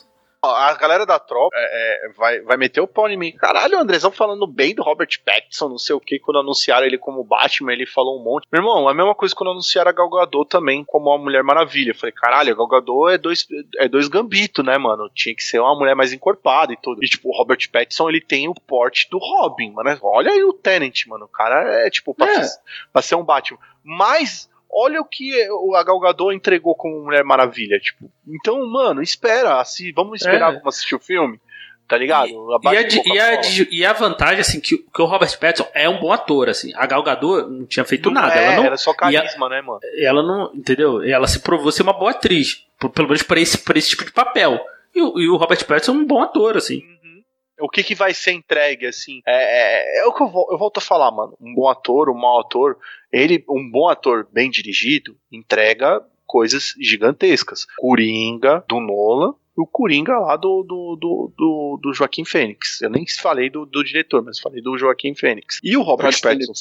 A 0.45 0.75
galera 0.75 1.07
da 1.07 1.21
tropa 1.21 1.55
é, 1.57 2.07
é, 2.07 2.13
vai, 2.15 2.41
vai 2.41 2.57
meter 2.57 2.81
o 2.81 2.87
pau 2.87 3.09
em 3.09 3.17
mim. 3.17 3.31
Caralho, 3.31 3.79
o 3.79 3.81
Andrezão 3.81 4.11
falando 4.11 4.45
bem 4.45 4.75
do 4.75 4.83
Robert 4.83 5.09
Pattinson, 5.25 5.69
não 5.69 5.79
sei 5.79 5.95
o 5.95 6.01
que, 6.01 6.19
quando 6.19 6.41
anunciaram 6.41 6.85
ele 6.85 6.99
como 6.99 7.23
Batman, 7.23 7.73
ele 7.73 7.87
falou 7.87 8.19
um 8.19 8.25
monte. 8.25 8.49
Meu 8.51 8.61
irmão, 8.61 8.89
a 8.89 8.95
mesma 8.95 9.15
coisa 9.15 9.37
quando 9.37 9.51
anunciaram 9.51 9.91
a 9.91 9.93
Gal 9.93 10.11
Gadot 10.11 10.49
também 10.49 10.85
como 10.85 11.13
a 11.13 11.19
Mulher 11.19 11.45
Maravilha. 11.45 11.93
Eu 11.93 11.95
falei, 11.95 12.13
caralho, 12.13 12.53
a 12.53 12.57
Gal 12.57 12.67
Gadot 12.67 13.13
é 13.13 13.19
dois, 13.19 13.47
é 13.79 13.89
dois 13.89 14.09
gambito, 14.09 14.65
né, 14.65 14.77
mano? 14.77 15.09
Tinha 15.15 15.33
que 15.33 15.45
ser 15.45 15.61
uma 15.61 15.77
mulher 15.77 15.95
mais 15.95 16.13
encorpada 16.13 16.73
e 16.73 16.77
tudo. 16.77 17.05
E, 17.05 17.09
tipo, 17.09 17.29
o 17.29 17.37
Robert 17.37 17.71
Pattinson, 17.71 18.09
ele 18.09 18.21
tem 18.21 18.49
o 18.49 18.55
porte 18.55 19.09
do 19.09 19.19
Robin, 19.19 19.71
mano. 19.71 19.97
Olha 20.03 20.33
aí 20.33 20.43
o 20.43 20.53
Tenant, 20.53 21.07
mano. 21.07 21.27
O 21.27 21.29
cara 21.29 21.87
é, 21.87 21.89
tipo, 21.89 22.13
pra, 22.15 22.27
é. 22.27 22.43
Ser, 22.43 22.59
pra 22.93 23.01
ser 23.01 23.15
um 23.15 23.23
Batman. 23.23 23.61
Mas 23.85 24.51
olha 24.73 25.01
o 25.01 25.05
que 25.05 25.33
a 25.77 25.83
Gal 25.85 26.01
Gadot 26.01 26.35
entregou 26.35 26.75
como 26.75 27.05
Mulher 27.05 27.25
Maravilha, 27.25 27.79
tipo. 27.79 28.11
Então, 28.27 28.67
mano, 28.67 29.03
espera, 29.03 29.61
assim, 29.61 29.93
vamos 29.93 30.21
esperar 30.21 30.53
é. 30.53 30.57
vamos 30.57 30.75
assistir 30.75 30.95
o 30.95 31.01
filme. 31.01 31.39
Tá 31.87 31.99
ligado? 31.99 32.29
E, 32.29 32.33
e, 32.33 32.69
a, 32.69 32.83
e, 33.05 33.19
a, 33.21 33.41
e, 33.71 33.85
a, 33.85 33.93
vantagem, 33.93 34.41
assim, 34.41 34.61
que, 34.61 34.79
que, 34.79 35.03
o 35.03 35.05
Robert 35.05 35.39
Pattinson 35.39 35.69
é 35.75 35.87
um 35.87 36.01
bom 36.01 36.11
ator, 36.11 36.49
assim. 36.49 36.73
A 36.75 36.87
Gal 36.87 37.03
Gadot 37.03 37.51
não 37.51 37.67
tinha 37.67 37.85
feito 37.85 38.11
não 38.11 38.23
nada. 38.23 38.35
É, 38.35 38.45
ela 38.47 38.57
não, 38.57 38.65
era 38.65 38.77
só 38.79 38.95
carisma, 38.95 39.49
né, 39.51 39.61
mano? 39.61 39.81
Ela 39.99 40.23
não, 40.23 40.51
entendeu? 40.55 41.03
Ela 41.03 41.27
se 41.27 41.41
provou 41.41 41.71
ser 41.71 41.83
uma 41.83 41.93
boa 41.93 42.13
atriz. 42.13 42.65
Pelo 42.79 43.09
menos 43.09 43.23
pra 43.23 43.39
esse, 43.39 43.59
pra 43.59 43.77
esse 43.77 43.91
tipo 43.91 44.07
de 44.07 44.13
papel. 44.13 44.59
E, 44.95 45.03
o, 45.03 45.21
e 45.21 45.29
o 45.29 45.37
Robert 45.37 45.67
Pattinson 45.67 45.93
é 45.93 45.95
um 45.97 46.07
bom 46.07 46.23
ator, 46.23 46.57
assim. 46.57 46.83
Uhum. 46.83 47.23
O 47.61 47.69
que, 47.69 47.83
que 47.83 47.95
vai 47.95 48.15
ser 48.15 48.33
entregue, 48.33 48.87
assim? 48.87 49.21
É, 49.27 49.99
é, 49.99 50.01
é 50.01 50.07
o 50.07 50.15
que 50.15 50.23
eu, 50.23 50.33
eu 50.51 50.57
volto 50.57 50.79
a 50.79 50.81
falar, 50.81 51.11
mano. 51.11 51.37
Um 51.39 51.55
bom 51.55 51.69
ator, 51.69 52.09
um 52.09 52.15
mau 52.15 52.41
ator 52.41 52.79
ele, 53.13 53.45
um 53.49 53.71
bom 53.71 53.89
ator 53.89 54.27
bem 54.33 54.51
dirigido, 54.51 55.17
entrega 55.31 56.03
coisas 56.27 56.75
gigantescas. 56.81 57.67
Coringa, 57.77 58.65
do 58.67 58.81
Nolan, 58.81 59.35
o 59.55 59.67
Coringa 59.67 60.19
lá 60.19 60.35
do, 60.37 60.63
do, 60.63 60.97
do, 60.97 61.33
do, 61.37 61.81
do 61.83 61.93
Joaquim 61.93 62.25
Fênix. 62.25 62.81
Eu 62.81 62.89
nem 62.89 63.05
falei 63.07 63.51
do, 63.51 63.67
do, 63.67 63.85
diretor, 63.85 64.23
mas 64.23 64.39
falei 64.39 64.63
do 64.63 64.79
Joaquim 64.79 65.15
Fênix. 65.15 65.61
E 65.63 65.77
o 65.77 65.83
Robert 65.83 66.19
Pattinson. 66.21 66.55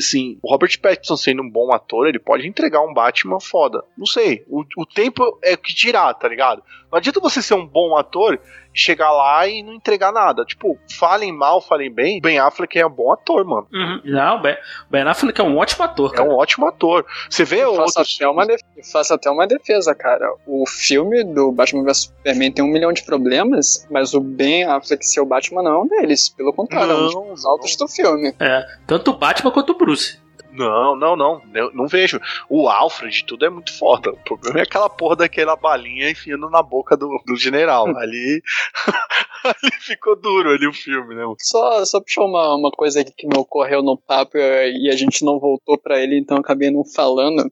sim, 0.00 0.38
o 0.42 0.50
Robert 0.50 0.78
Pattinson 0.80 1.16
sendo 1.16 1.42
um 1.42 1.50
bom 1.50 1.72
ator, 1.72 2.06
ele 2.06 2.20
pode 2.20 2.46
entregar 2.46 2.82
um 2.82 2.94
Batman 2.94 3.40
foda. 3.40 3.82
Não 3.98 4.06
sei. 4.06 4.44
O, 4.46 4.64
o 4.76 4.86
tempo 4.86 5.38
é 5.42 5.54
o 5.54 5.58
que 5.58 5.74
dirá, 5.74 6.14
tá 6.14 6.28
ligado? 6.28 6.62
Não 6.90 6.98
adianta 6.98 7.18
você 7.18 7.42
ser 7.42 7.54
um 7.54 7.66
bom 7.66 7.96
ator 7.96 8.40
chegar 8.76 9.10
lá 9.10 9.48
e 9.48 9.62
não 9.62 9.72
entregar 9.72 10.12
nada. 10.12 10.44
Tipo, 10.44 10.78
falem 10.98 11.32
mal, 11.32 11.60
falem 11.60 11.92
bem. 11.92 12.20
Ben 12.20 12.38
Affleck 12.38 12.78
é 12.78 12.86
um 12.86 12.90
bom 12.90 13.12
ator, 13.12 13.44
mano. 13.44 13.66
Uhum. 13.72 14.00
Não, 14.04 14.40
Ben, 14.42 14.56
ben 14.90 15.02
Affleck 15.02 15.40
é 15.40 15.44
um 15.44 15.56
ótimo 15.56 15.84
ator, 15.84 16.12
cara. 16.12 16.28
É 16.28 16.32
um 16.32 16.36
ótimo 16.36 16.66
ator. 16.66 17.04
Você 17.28 17.44
vê 17.44 17.64
eu 17.64 17.74
faço, 17.74 18.00
até 18.00 18.28
uma 18.28 18.46
faço 18.92 19.14
até 19.14 19.30
uma 19.30 19.46
defesa, 19.46 19.94
cara. 19.94 20.30
O 20.46 20.66
filme 20.66 21.24
do 21.24 21.50
Batman 21.50 21.84
vs 21.84 21.96
Superman 21.96 22.52
tem 22.52 22.64
um 22.64 22.68
milhão 22.68 22.92
de 22.92 23.02
problemas, 23.02 23.86
mas 23.90 24.12
o 24.12 24.20
Ben 24.20 24.64
Affleck 24.64 25.06
ser 25.06 25.20
o 25.20 25.26
Batman 25.26 25.62
não 25.62 25.72
é 25.72 25.78
um 25.78 25.88
deles. 25.88 26.28
Pelo 26.28 26.52
contrário, 26.52 26.88
não, 26.88 27.10
é 27.10 27.16
um 27.18 27.34
dos 27.34 27.44
altos 27.46 27.74
do 27.76 27.88
filme. 27.88 28.34
É, 28.38 28.66
tanto 28.86 29.10
o 29.10 29.16
Batman 29.16 29.50
quanto 29.50 29.72
o 29.72 29.78
Bruce. 29.78 30.25
Não, 30.56 30.96
não, 30.96 31.16
não. 31.16 31.42
Eu 31.54 31.72
não 31.74 31.86
vejo. 31.86 32.20
O 32.48 32.68
Alfred, 32.68 33.24
tudo 33.24 33.44
é 33.44 33.50
muito 33.50 33.76
foda. 33.76 34.10
O 34.10 34.16
problema 34.16 34.60
é 34.60 34.62
aquela 34.62 34.88
porra 34.88 35.16
daquela 35.16 35.56
balinha 35.56 36.10
enfiando 36.10 36.48
na 36.48 36.62
boca 36.62 36.96
do, 36.96 37.08
do 37.26 37.36
general. 37.36 37.86
ali, 37.96 38.42
ali 39.44 39.72
ficou 39.80 40.16
duro 40.16 40.50
ali 40.50 40.66
o 40.66 40.72
filme, 40.72 41.14
né? 41.14 41.22
Só, 41.40 41.84
só 41.84 42.00
puxar 42.00 42.24
uma, 42.24 42.54
uma 42.56 42.70
coisa 42.70 43.00
aqui 43.00 43.12
que 43.16 43.26
me 43.26 43.38
ocorreu 43.38 43.82
no 43.82 43.96
papo 43.96 44.36
e 44.38 44.90
a 44.90 44.96
gente 44.96 45.24
não 45.24 45.38
voltou 45.38 45.78
para 45.78 46.00
ele, 46.02 46.18
então 46.18 46.38
acabei 46.38 46.70
não 46.70 46.84
falando. 46.84 47.50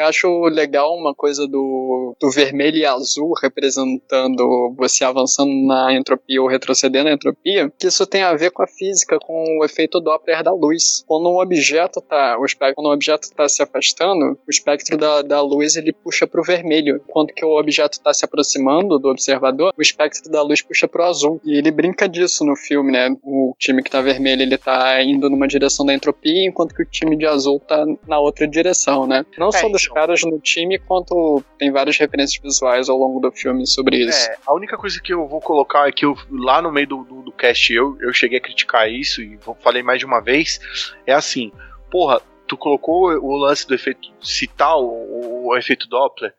Eu 0.00 0.06
acho 0.06 0.44
legal 0.44 0.96
uma 0.96 1.14
coisa 1.14 1.46
do, 1.46 2.16
do 2.18 2.30
vermelho 2.30 2.78
e 2.78 2.86
azul 2.86 3.34
representando 3.42 4.74
você 4.74 5.04
avançando 5.04 5.52
na 5.66 5.92
entropia 5.92 6.40
ou 6.40 6.48
retrocedendo 6.48 7.04
na 7.04 7.14
entropia, 7.14 7.70
que 7.78 7.86
isso 7.86 8.06
tem 8.06 8.22
a 8.22 8.34
ver 8.34 8.50
com 8.50 8.62
a 8.62 8.66
física, 8.66 9.18
com 9.18 9.58
o 9.58 9.64
efeito 9.64 10.00
Doppler 10.00 10.42
da 10.42 10.52
luz. 10.52 11.04
Quando 11.06 11.28
um 11.28 11.38
objeto 11.38 12.00
tá, 12.00 12.38
o 12.38 12.46
espectro, 12.46 12.76
quando 12.76 12.88
um 12.88 12.94
objeto 12.94 13.24
está 13.24 13.46
se 13.46 13.62
afastando, 13.62 14.38
o 14.46 14.50
espectro 14.50 14.96
da, 14.96 15.20
da 15.20 15.42
luz 15.42 15.76
ele 15.76 15.92
puxa 15.92 16.26
para 16.26 16.40
o 16.40 16.44
vermelho, 16.44 17.02
enquanto 17.06 17.34
que 17.34 17.44
o 17.44 17.58
objeto 17.58 17.98
está 17.98 18.14
se 18.14 18.24
aproximando 18.24 18.98
do 18.98 19.10
observador, 19.10 19.74
o 19.76 19.82
espectro 19.82 20.32
da 20.32 20.40
luz 20.40 20.62
puxa 20.62 20.88
para 20.88 21.02
o 21.02 21.08
azul. 21.10 21.42
E 21.44 21.58
ele 21.58 21.70
brinca 21.70 22.08
disso 22.08 22.42
no 22.42 22.56
filme, 22.56 22.90
né? 22.90 23.14
O 23.22 23.54
time 23.58 23.82
que 23.82 23.88
está 23.88 24.00
vermelho 24.00 24.40
ele 24.40 24.56
tá 24.56 25.02
indo 25.02 25.28
numa 25.28 25.46
direção 25.46 25.84
da 25.84 25.92
entropia, 25.92 26.48
enquanto 26.48 26.74
que 26.74 26.82
o 26.82 26.86
time 26.86 27.18
de 27.18 27.26
azul 27.26 27.60
tá 27.60 27.84
na 28.08 28.18
outra 28.18 28.48
direção, 28.48 29.06
né? 29.06 29.26
Não 29.36 29.48
é, 29.48 29.52
só 29.52 29.68
dos. 29.68 29.89
Caras 29.92 30.22
no 30.22 30.38
time, 30.40 30.78
quanto 30.78 31.42
tem 31.58 31.70
várias 31.70 31.96
referências 31.98 32.40
visuais 32.42 32.88
ao 32.88 32.96
longo 32.96 33.20
do 33.20 33.30
filme 33.32 33.66
sobre 33.66 33.96
isso. 33.98 34.30
É, 34.30 34.36
a 34.46 34.54
única 34.54 34.76
coisa 34.76 35.00
que 35.00 35.12
eu 35.12 35.26
vou 35.26 35.40
colocar 35.40 35.88
é 35.88 35.92
que 35.92 36.04
eu, 36.04 36.16
lá 36.30 36.60
no 36.62 36.72
meio 36.72 36.86
do, 36.86 37.04
do, 37.04 37.22
do 37.22 37.32
cast 37.32 37.72
eu, 37.72 37.96
eu 38.00 38.12
cheguei 38.12 38.38
a 38.38 38.42
criticar 38.42 38.90
isso 38.90 39.22
e 39.22 39.38
falei 39.60 39.82
mais 39.82 39.98
de 39.98 40.06
uma 40.06 40.20
vez, 40.20 40.60
é 41.06 41.12
assim, 41.12 41.52
porra, 41.90 42.20
tu 42.46 42.56
colocou 42.56 43.10
o 43.12 43.36
lance 43.36 43.66
do 43.66 43.74
efeito 43.74 44.08
citar 44.22 44.76
o, 44.76 45.46
o 45.46 45.56
efeito 45.56 45.88
Doppler, 45.88 46.32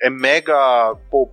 é 0.00 0.10
mega, 0.10 0.96
pô, 1.10 1.30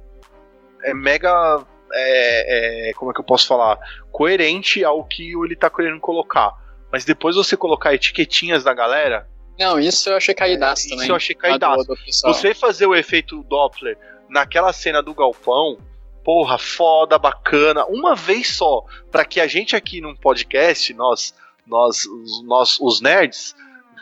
é 0.83 0.93
mega 0.93 1.65
é, 1.93 2.89
é, 2.89 2.93
como 2.93 3.11
é 3.11 3.13
que 3.13 3.19
eu 3.19 3.25
posso 3.25 3.47
falar? 3.47 3.77
Coerente 4.11 4.83
ao 4.83 5.03
que 5.03 5.33
ele 5.33 5.55
tá 5.55 5.69
querendo 5.69 5.99
colocar. 5.99 6.51
Mas 6.91 7.05
depois 7.05 7.35
você 7.35 7.55
colocar 7.55 7.93
etiquetinhas 7.93 8.63
da 8.63 8.73
galera, 8.73 9.27
não, 9.61 9.79
isso 9.79 10.09
eu 10.09 10.17
achei 10.17 10.33
caidaço 10.33 10.87
é, 10.87 10.89
também. 10.89 11.03
Isso 11.03 11.11
eu 11.11 11.15
achei 11.15 11.35
caidaço. 11.35 11.85
Você 12.23 12.53
fazer 12.53 12.87
o 12.87 12.95
efeito 12.95 13.43
Doppler 13.43 13.97
naquela 14.27 14.73
cena 14.73 15.01
do 15.01 15.13
galpão, 15.13 15.77
porra, 16.23 16.57
foda, 16.57 17.19
bacana, 17.19 17.85
uma 17.85 18.15
vez 18.15 18.55
só, 18.55 18.83
para 19.11 19.23
que 19.23 19.39
a 19.39 19.47
gente 19.47 19.75
aqui 19.75 20.01
num 20.01 20.15
podcast, 20.15 20.93
nós, 20.93 21.35
nós, 21.65 22.05
os, 22.05 22.43
nós, 22.43 22.79
os 22.79 23.01
nerds, 23.01 23.55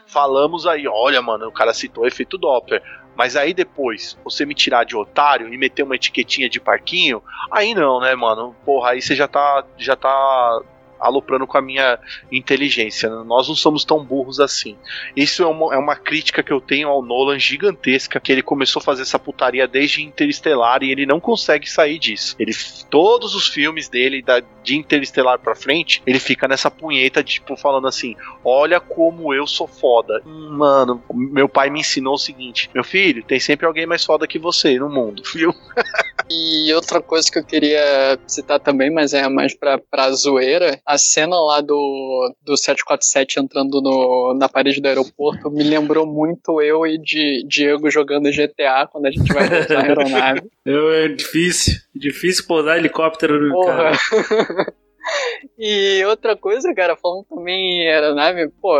falamos 0.08 0.66
aí, 0.66 0.88
olha, 0.88 1.22
mano, 1.22 1.48
o 1.48 1.52
cara 1.52 1.74
citou 1.74 2.04
o 2.04 2.08
efeito 2.08 2.38
Doppler. 2.38 2.82
Mas 3.16 3.36
aí 3.36 3.54
depois, 3.54 4.18
você 4.24 4.46
me 4.46 4.56
tirar 4.56 4.86
de 4.86 4.96
otário 4.96 5.54
e 5.54 5.58
meter 5.58 5.84
uma 5.84 5.96
etiquetinha 5.96 6.50
de 6.50 6.58
parquinho, 6.58 7.22
aí 7.52 7.74
não, 7.74 8.00
né, 8.00 8.16
mano? 8.16 8.56
Porra, 8.64 8.92
aí 8.92 9.02
você 9.02 9.14
já 9.14 9.28
tá, 9.28 9.66
já 9.78 9.94
tá 9.94 10.62
aloprando 11.00 11.48
com 11.48 11.58
a 11.58 11.62
minha 11.62 11.98
inteligência. 12.32 13.10
Nós 13.10 13.48
não 13.48 13.56
somos 13.56 13.84
tão 13.84 14.04
burros 14.04 14.40
assim. 14.40 14.78
Isso 15.16 15.44
é 15.44 15.48
uma, 15.48 15.74
é 15.74 15.78
uma 15.78 15.96
crítica 15.96 16.44
que 16.44 16.52
eu 16.52 16.60
tenho 16.60 16.90
ao 16.90 17.02
Nolan 17.02 17.40
gigantesca, 17.40 18.20
que 18.20 18.32
ele 18.32 18.42
começou 18.42 18.80
a 18.80 18.84
fazer 18.84 19.04
essa 19.04 19.20
putaria 19.20 19.68
desde 19.68 20.04
Interestelar 20.04 20.84
e 20.84 20.92
ele 20.92 21.06
não 21.06 21.20
consegue 21.20 21.70
sair 21.70 22.00
disso. 22.00 22.36
Ele 22.40 22.54
todos 22.90 23.36
os 23.36 23.48
filmes 23.48 23.88
dele 23.88 24.22
da, 24.22 24.42
de 24.64 24.76
Interestelar 24.76 25.40
para 25.40 25.56
frente, 25.56 26.02
ele 26.06 26.20
fica 26.20 26.48
nessa 26.48 26.70
punheta 26.70 27.24
tipo 27.24 27.56
falando 27.56 27.88
assim: 27.88 28.16
"Olha 28.44 28.80
como 28.80 29.34
eu 29.34 29.48
sou 29.48 29.68
foda". 29.68 30.22
Mano, 30.26 31.04
meu 31.14 31.48
pai 31.48 31.70
me 31.70 31.80
ensinou 31.80 32.16
o 32.16 32.20
seguinte: 32.20 32.70
"Meu 32.74 32.84
filho, 32.84 33.24
tem 33.24 33.40
sempre 33.40 33.66
alguém 33.66 33.86
mais 33.86 34.04
foda 34.04 34.28
que 34.28 34.40
você 34.40 34.78
no 34.80 34.90
mundo", 34.90 35.24
viu? 35.34 35.54
e 36.30 36.72
outra 36.74 37.02
coisa 37.02 37.32
que 37.32 37.40
eu 37.40 37.44
queria 37.44 38.20
citar 38.28 38.60
também, 38.60 38.92
mas 38.92 39.14
é 39.14 39.28
mais 39.28 39.56
pra, 39.56 39.78
pra 39.80 40.12
zoeira, 40.12 40.80
a 40.86 40.98
cena 40.98 41.36
lá 41.40 41.62
do, 41.62 42.34
do 42.44 42.56
747 42.56 43.40
entrando 43.40 43.82
no, 43.82 44.36
na 44.38 44.48
parede 44.48 44.80
do 44.80 44.88
aeroporto 44.88 45.50
me 45.50 45.64
lembrou 45.64 46.06
muito 46.06 46.62
eu 46.62 46.86
e 46.86 46.98
de, 46.98 47.44
Diego 47.48 47.90
jogando 47.90 48.32
GTA 48.32 48.88
quando 48.92 49.08
a 49.08 49.12
gente 49.12 49.32
vai 49.34 49.50
pousar 49.50 49.78
a 49.78 49.84
aeronave. 49.84 50.42
É 50.70 51.08
difícil, 51.08 51.74
difícil 51.96 52.46
pousar 52.46 52.78
helicóptero 52.78 53.42
no 53.42 53.54
Porra. 53.54 53.92
cara. 53.92 54.74
e 55.58 56.04
outra 56.06 56.36
coisa, 56.36 56.74
cara, 56.76 56.96
falando 56.96 57.26
também 57.26 57.82
em 57.82 57.90
aeronave, 57.90 58.50
pô, 58.62 58.78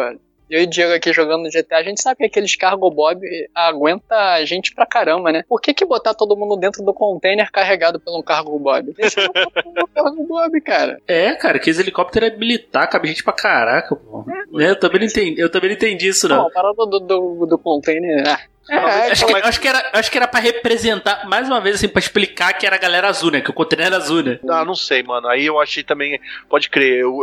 eu 0.50 0.62
e 0.62 0.64
o 0.64 0.68
Diego 0.68 0.94
aqui 0.94 1.14
jogando 1.14 1.44
no 1.44 1.50
GTA, 1.50 1.78
a 1.78 1.84
gente 1.84 2.02
sabe 2.02 2.18
que 2.18 2.26
aqueles 2.26 2.56
cargo 2.56 2.90
bob 2.90 3.22
aguenta 3.54 4.16
a 4.16 4.46
gente 4.46 4.74
pra 4.74 4.86
caramba, 4.86 5.32
né? 5.32 5.44
Por 5.48 5.62
que 5.62 5.74
que 5.74 5.86
botar 5.86 6.14
todo 6.14 6.36
mundo 6.36 6.58
dentro 6.58 6.84
do 6.84 6.94
container 6.94 7.52
carregado 7.52 8.00
por 8.00 8.18
um 8.18 8.22
cargo 8.22 8.58
bob? 8.58 8.94
Deixa 8.94 9.22
eu 9.22 9.32
cargo 9.94 10.24
bob, 10.26 10.62
cara. 10.62 11.00
É, 11.08 11.34
cara, 11.36 11.60
que 11.60 11.70
esse 11.70 11.82
helicóptero 11.82 12.26
é 12.26 12.36
militar, 12.36 12.88
cabe 12.88 13.08
gente 13.08 13.24
pra 13.24 13.34
caraca, 13.34 13.96
pô. 13.96 14.26
É, 14.60 14.72
eu 14.72 14.80
também 14.80 15.00
não 15.00 15.08
entendi, 15.08 15.40
eu 15.40 15.50
também 15.52 15.70
não 15.70 15.76
entendi 15.76 16.08
isso, 16.08 16.28
não. 16.28 16.38
Não, 16.38 16.48
a 16.48 16.52
parada 16.52 16.86
do, 16.86 17.00
do, 17.00 17.46
do 17.46 17.58
container, 17.58 18.24
ah, 18.28 18.40
É, 18.70 19.12
acho, 19.12 19.26
que, 19.26 19.34
acho, 19.36 19.62
que, 19.62 19.68
era, 19.68 19.92
acho 19.94 20.12
que 20.12 20.18
era 20.18 20.28
pra 20.28 20.40
representar, 20.40 21.28
mais 21.28 21.48
uma 21.48 21.60
vez, 21.60 21.76
assim, 21.76 21.88
pra 21.88 22.00
explicar 22.00 22.54
que 22.54 22.66
era 22.66 22.76
a 22.76 22.80
galera 22.80 23.08
azul, 23.08 23.32
né? 23.32 23.42
Que 23.42 23.50
o 23.50 23.54
container 23.54 23.88
era 23.88 23.98
azul, 23.98 24.22
né? 24.22 24.40
Ah, 24.50 24.64
não 24.64 24.76
sei, 24.76 25.02
mano. 25.04 25.28
Aí 25.28 25.46
eu 25.46 25.60
achei 25.60 25.84
também. 25.84 26.20
Pode 26.48 26.70
crer, 26.70 27.02
eu, 27.02 27.20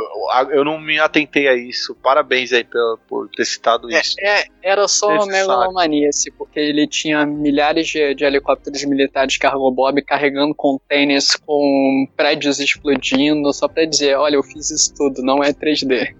eu 0.51 0.65
não 0.65 0.79
me 0.79 0.99
atentei 0.99 1.49
a 1.49 1.55
isso. 1.55 1.95
Parabéns 2.03 2.53
aí 2.53 2.65
por, 2.65 2.99
por 3.09 3.29
ter 3.29 3.45
citado 3.45 3.93
é, 3.93 4.01
isso. 4.01 4.17
É, 4.21 4.45
era 4.63 4.89
só 4.89 5.09
uma 5.09 5.27
megalomania, 5.27 6.09
assim, 6.09 6.31
porque 6.33 6.59
ele 6.59 6.87
tinha 6.87 7.25
milhares 7.25 7.87
de, 7.87 8.15
de 8.15 8.25
helicópteros 8.25 8.85
militares 8.85 9.37
cargo 9.37 9.71
Bob 9.71 10.03
carregando 10.03 10.55
containers 10.55 11.37
com 11.37 12.09
prédios 12.17 12.59
explodindo, 12.59 13.53
só 13.53 13.69
pra 13.69 13.85
dizer: 13.85 14.17
olha, 14.17 14.37
eu 14.37 14.43
fiz 14.43 14.71
isso 14.71 14.95
tudo, 14.95 15.23
não 15.23 15.43
é 15.43 15.53
3D. 15.53 16.15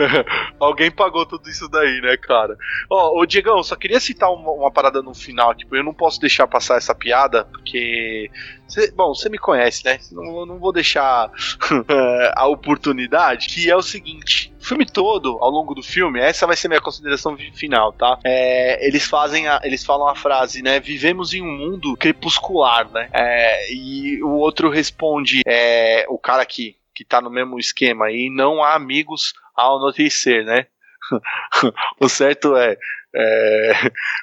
Alguém 0.58 0.90
pagou 0.90 1.26
tudo 1.26 1.48
isso 1.48 1.68
daí, 1.68 2.00
né, 2.00 2.16
cara? 2.16 2.56
Ó, 2.88 3.20
ô 3.20 3.26
Diegão, 3.26 3.62
só 3.62 3.76
queria 3.76 4.00
citar 4.00 4.32
uma, 4.32 4.50
uma, 4.50 4.70
parada 4.70 5.02
no 5.02 5.14
final, 5.14 5.54
tipo, 5.54 5.76
eu 5.76 5.84
não 5.84 5.94
posso 5.94 6.20
deixar 6.20 6.46
passar 6.46 6.76
essa 6.76 6.94
piada, 6.94 7.44
porque. 7.44 8.30
Cê, 8.68 8.92
bom, 8.92 9.12
você 9.14 9.28
me 9.28 9.38
conhece, 9.38 9.84
né? 9.84 9.98
Não, 10.12 10.46
não 10.46 10.58
vou 10.58 10.72
deixar 10.72 11.30
a 12.36 12.46
oportunidade, 12.46 13.48
que 13.48 13.68
é 13.68 13.76
o 13.76 13.82
seguinte: 13.82 14.52
o 14.60 14.64
filme 14.64 14.86
todo, 14.86 15.38
ao 15.40 15.50
longo 15.50 15.74
do 15.74 15.82
filme, 15.82 16.20
essa 16.20 16.46
vai 16.46 16.56
ser 16.56 16.68
minha 16.68 16.80
consideração 16.80 17.36
final, 17.54 17.92
tá? 17.92 18.18
É, 18.24 18.86
eles 18.86 19.04
fazem 19.06 19.48
a, 19.48 19.60
eles 19.64 19.84
falam 19.84 20.06
a 20.06 20.14
frase, 20.14 20.62
né? 20.62 20.78
Vivemos 20.78 21.34
em 21.34 21.42
um 21.42 21.50
mundo 21.50 21.96
crepuscular, 21.96 22.88
né? 22.90 23.08
É, 23.12 23.72
e 23.72 24.22
o 24.22 24.30
outro 24.30 24.70
responde, 24.70 25.42
é, 25.46 26.06
o 26.08 26.18
cara 26.18 26.44
que 26.46 26.76
que 27.00 27.04
tá 27.04 27.18
no 27.18 27.30
mesmo 27.30 27.58
esquema 27.58 28.06
aí, 28.06 28.28
não 28.28 28.62
há 28.62 28.74
amigos 28.74 29.32
ao 29.60 29.78
anoitecer, 29.78 30.44
né? 30.44 30.66
o 32.00 32.08
certo 32.08 32.56
é, 32.56 32.76
é, 33.14 33.72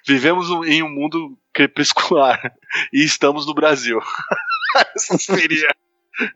vivemos 0.06 0.50
em 0.68 0.84
um 0.84 0.90
mundo 0.90 1.38
crepuscular 1.54 2.54
e 2.94 3.04
estamos 3.04 3.46
no 3.46 3.54
Brasil. 3.54 4.00
Essa 4.96 5.18
seria 5.18 5.70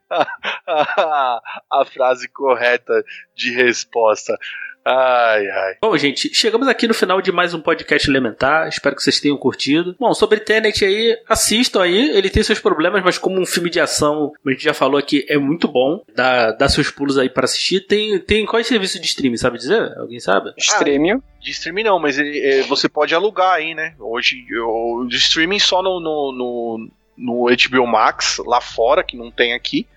a, 0.09 0.27
a, 0.67 1.41
a, 1.71 1.85
frase 1.85 2.27
correta 2.27 3.03
de 3.35 3.51
resposta. 3.51 4.37
Ai, 4.83 5.47
ai. 5.47 5.75
Bom, 5.79 5.95
gente, 5.95 6.33
chegamos 6.33 6.67
aqui 6.67 6.87
no 6.87 6.93
final 6.93 7.21
de 7.21 7.31
mais 7.31 7.53
um 7.53 7.61
podcast 7.61 8.09
elementar. 8.09 8.67
Espero 8.67 8.95
que 8.95 9.03
vocês 9.03 9.19
tenham 9.19 9.37
curtido. 9.37 9.95
Bom, 9.99 10.11
sobre 10.13 10.39
Tenet 10.39 10.83
aí, 10.83 11.17
assistam 11.29 11.83
aí. 11.83 12.09
Ele 12.09 12.29
tem 12.29 12.41
seus 12.41 12.59
problemas, 12.59 13.03
mas 13.03 13.17
como 13.17 13.39
um 13.39 13.45
filme 13.45 13.69
de 13.69 13.79
ação, 13.79 14.29
como 14.29 14.49
a 14.49 14.51
gente 14.51 14.63
já 14.63 14.73
falou 14.73 14.97
aqui, 14.97 15.23
é 15.29 15.37
muito 15.37 15.67
bom. 15.67 16.03
Dá, 16.15 16.51
dá 16.51 16.67
seus 16.67 16.89
pulos 16.89 17.17
aí 17.17 17.29
para 17.29 17.45
assistir. 17.45 17.81
Tem, 17.81 18.17
tem 18.19 18.45
qual 18.45 18.59
é 18.59 18.63
serviço 18.63 18.99
de 18.99 19.05
streaming, 19.05 19.37
sabe 19.37 19.57
dizer? 19.59 19.95
Alguém 19.97 20.19
sabe? 20.19 20.51
Streaming. 20.57 21.11
Ah, 21.11 21.21
de 21.39 21.51
streaming 21.51 21.83
não, 21.83 21.99
mas 21.99 22.17
é, 22.17 22.63
você 22.63 22.89
pode 22.89 23.13
alugar 23.13 23.53
aí, 23.53 23.75
né? 23.75 23.93
Hoje, 23.99 24.43
eu, 24.49 25.05
de 25.07 25.17
streaming 25.17 25.59
só 25.59 25.83
no, 25.83 25.99
no, 25.99 26.31
no, 26.31 26.91
no 27.17 27.45
HBO 27.45 27.85
Max, 27.85 28.41
lá 28.45 28.59
fora, 28.59 29.03
que 29.03 29.15
não 29.15 29.29
tem 29.29 29.53
aqui. 29.53 29.87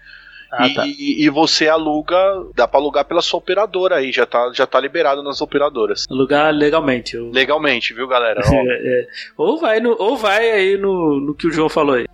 Ah, 0.56 0.68
e, 0.68 0.74
tá. 0.74 0.86
e, 0.86 1.28
você 1.30 1.68
aluga, 1.68 2.16
dá 2.54 2.66
pra 2.66 2.78
alugar 2.78 3.04
pela 3.04 3.22
sua 3.22 3.38
operadora 3.38 3.96
aí, 3.96 4.12
já 4.12 4.24
tá, 4.26 4.50
já 4.52 4.66
tá 4.66 4.80
liberado 4.80 5.22
nas 5.22 5.40
operadoras. 5.40 6.06
Alugar 6.10 6.52
legalmente. 6.52 7.16
Eu... 7.16 7.30
Legalmente, 7.30 7.92
viu, 7.92 8.06
galera? 8.06 8.40
é, 8.46 9.00
é. 9.00 9.06
Ou 9.36 9.58
vai, 9.58 9.80
no, 9.80 9.96
ou 9.98 10.16
vai 10.16 10.50
aí 10.50 10.76
no, 10.76 11.20
no 11.20 11.34
que 11.34 11.46
o 11.46 11.52
João 11.52 11.68
falou 11.68 11.96
aí. 11.96 12.06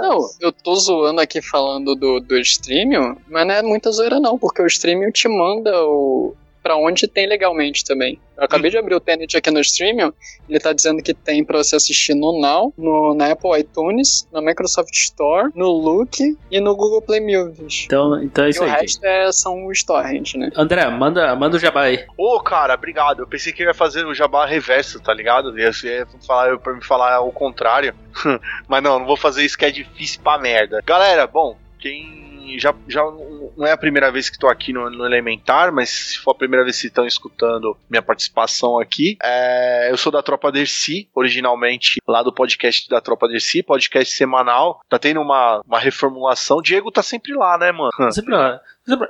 Não, 0.00 0.20
eu 0.40 0.52
tô 0.52 0.74
zoando 0.76 1.20
aqui 1.20 1.42
falando 1.42 1.94
do, 1.94 2.20
do 2.20 2.38
streaming, 2.38 3.16
mas 3.28 3.46
não 3.46 3.54
é 3.54 3.62
muita 3.62 3.90
zoeira 3.90 4.18
não, 4.18 4.38
porque 4.38 4.62
o 4.62 4.66
streaming 4.66 5.10
te 5.10 5.28
manda 5.28 5.84
o, 5.84 6.34
para 6.62 6.76
onde 6.76 7.06
tem 7.08 7.26
legalmente 7.26 7.84
também. 7.84 8.18
Eu 8.36 8.44
acabei 8.44 8.70
de 8.70 8.78
abrir 8.78 8.94
o 8.94 9.00
Tenet 9.00 9.36
aqui 9.36 9.50
no 9.50 9.60
Streaming, 9.60 10.12
ele 10.48 10.58
tá 10.58 10.72
dizendo 10.72 11.02
que 11.02 11.12
tem 11.12 11.44
para 11.44 11.58
você 11.58 11.76
assistir 11.76 12.14
no 12.14 12.40
Now, 12.40 12.72
no, 12.76 13.14
na 13.14 13.32
Apple 13.32 13.58
iTunes, 13.58 14.26
na 14.32 14.40
Microsoft 14.40 14.94
Store, 14.94 15.50
no 15.54 15.68
Look 15.68 16.20
e 16.50 16.60
no 16.60 16.74
Google 16.74 17.02
Play 17.02 17.20
Music. 17.20 17.84
Então, 17.84 18.22
então 18.22 18.44
é 18.44 18.48
isso 18.48 18.62
e 18.62 18.64
aí. 18.64 18.70
o 18.70 18.74
resto 18.74 19.04
é, 19.04 19.32
são 19.32 19.66
os 19.66 19.82
torrents, 19.82 20.34
né? 20.34 20.50
André, 20.56 20.88
manda, 20.88 21.36
manda 21.36 21.56
o 21.56 21.60
jabá 21.60 21.82
aí. 21.82 22.04
Ô, 22.16 22.36
oh, 22.36 22.40
cara, 22.40 22.74
obrigado. 22.74 23.20
Eu 23.20 23.26
pensei 23.26 23.52
que 23.52 23.62
ia 23.62 23.74
fazer 23.74 24.06
o 24.06 24.14
jabá 24.14 24.46
reverso, 24.46 25.00
tá 25.00 25.12
ligado? 25.12 25.58
Ia, 25.58 25.70
ia 25.84 26.06
falar, 26.26 26.58
pra 26.58 26.72
me 26.72 26.84
falar 26.84 27.20
o 27.20 27.32
contrário. 27.32 27.94
Mas 28.66 28.82
não, 28.82 29.00
não 29.00 29.06
vou 29.06 29.16
fazer 29.16 29.44
isso 29.44 29.58
que 29.58 29.64
é 29.66 29.70
difícil 29.70 30.20
pra 30.22 30.38
merda. 30.38 30.82
Galera, 30.84 31.26
bom, 31.26 31.56
quem 31.78 32.29
já, 32.58 32.74
já 32.88 33.02
não 33.56 33.66
é 33.66 33.72
a 33.72 33.76
primeira 33.76 34.10
vez 34.10 34.28
que 34.28 34.36
estou 34.36 34.48
aqui 34.48 34.72
no, 34.72 34.90
no, 34.90 35.04
Elementar, 35.04 35.72
mas 35.72 35.90
se 35.90 36.18
for 36.18 36.32
a 36.32 36.34
primeira 36.34 36.64
vez 36.64 36.80
que 36.80 36.86
estão 36.86 37.06
escutando 37.06 37.76
minha 37.88 38.02
participação 38.02 38.78
aqui, 38.78 39.16
é, 39.22 39.90
eu 39.90 39.96
sou 39.96 40.12
da 40.12 40.22
Tropa 40.22 40.50
Dercy, 40.52 41.08
originalmente 41.14 42.00
lá 42.06 42.22
do 42.22 42.32
podcast 42.32 42.88
da 42.88 43.00
Tropa 43.00 43.28
Dercy, 43.28 43.62
podcast 43.62 44.14
semanal. 44.14 44.80
Tá 44.88 44.98
tendo 44.98 45.20
uma, 45.20 45.60
uma 45.66 45.78
reformulação. 45.78 46.62
Diego 46.62 46.90
tá 46.90 47.02
sempre 47.02 47.34
lá, 47.34 47.58
né, 47.58 47.72
mano? 47.72 47.90
Sempre 48.12 48.34
lá. 48.34 48.60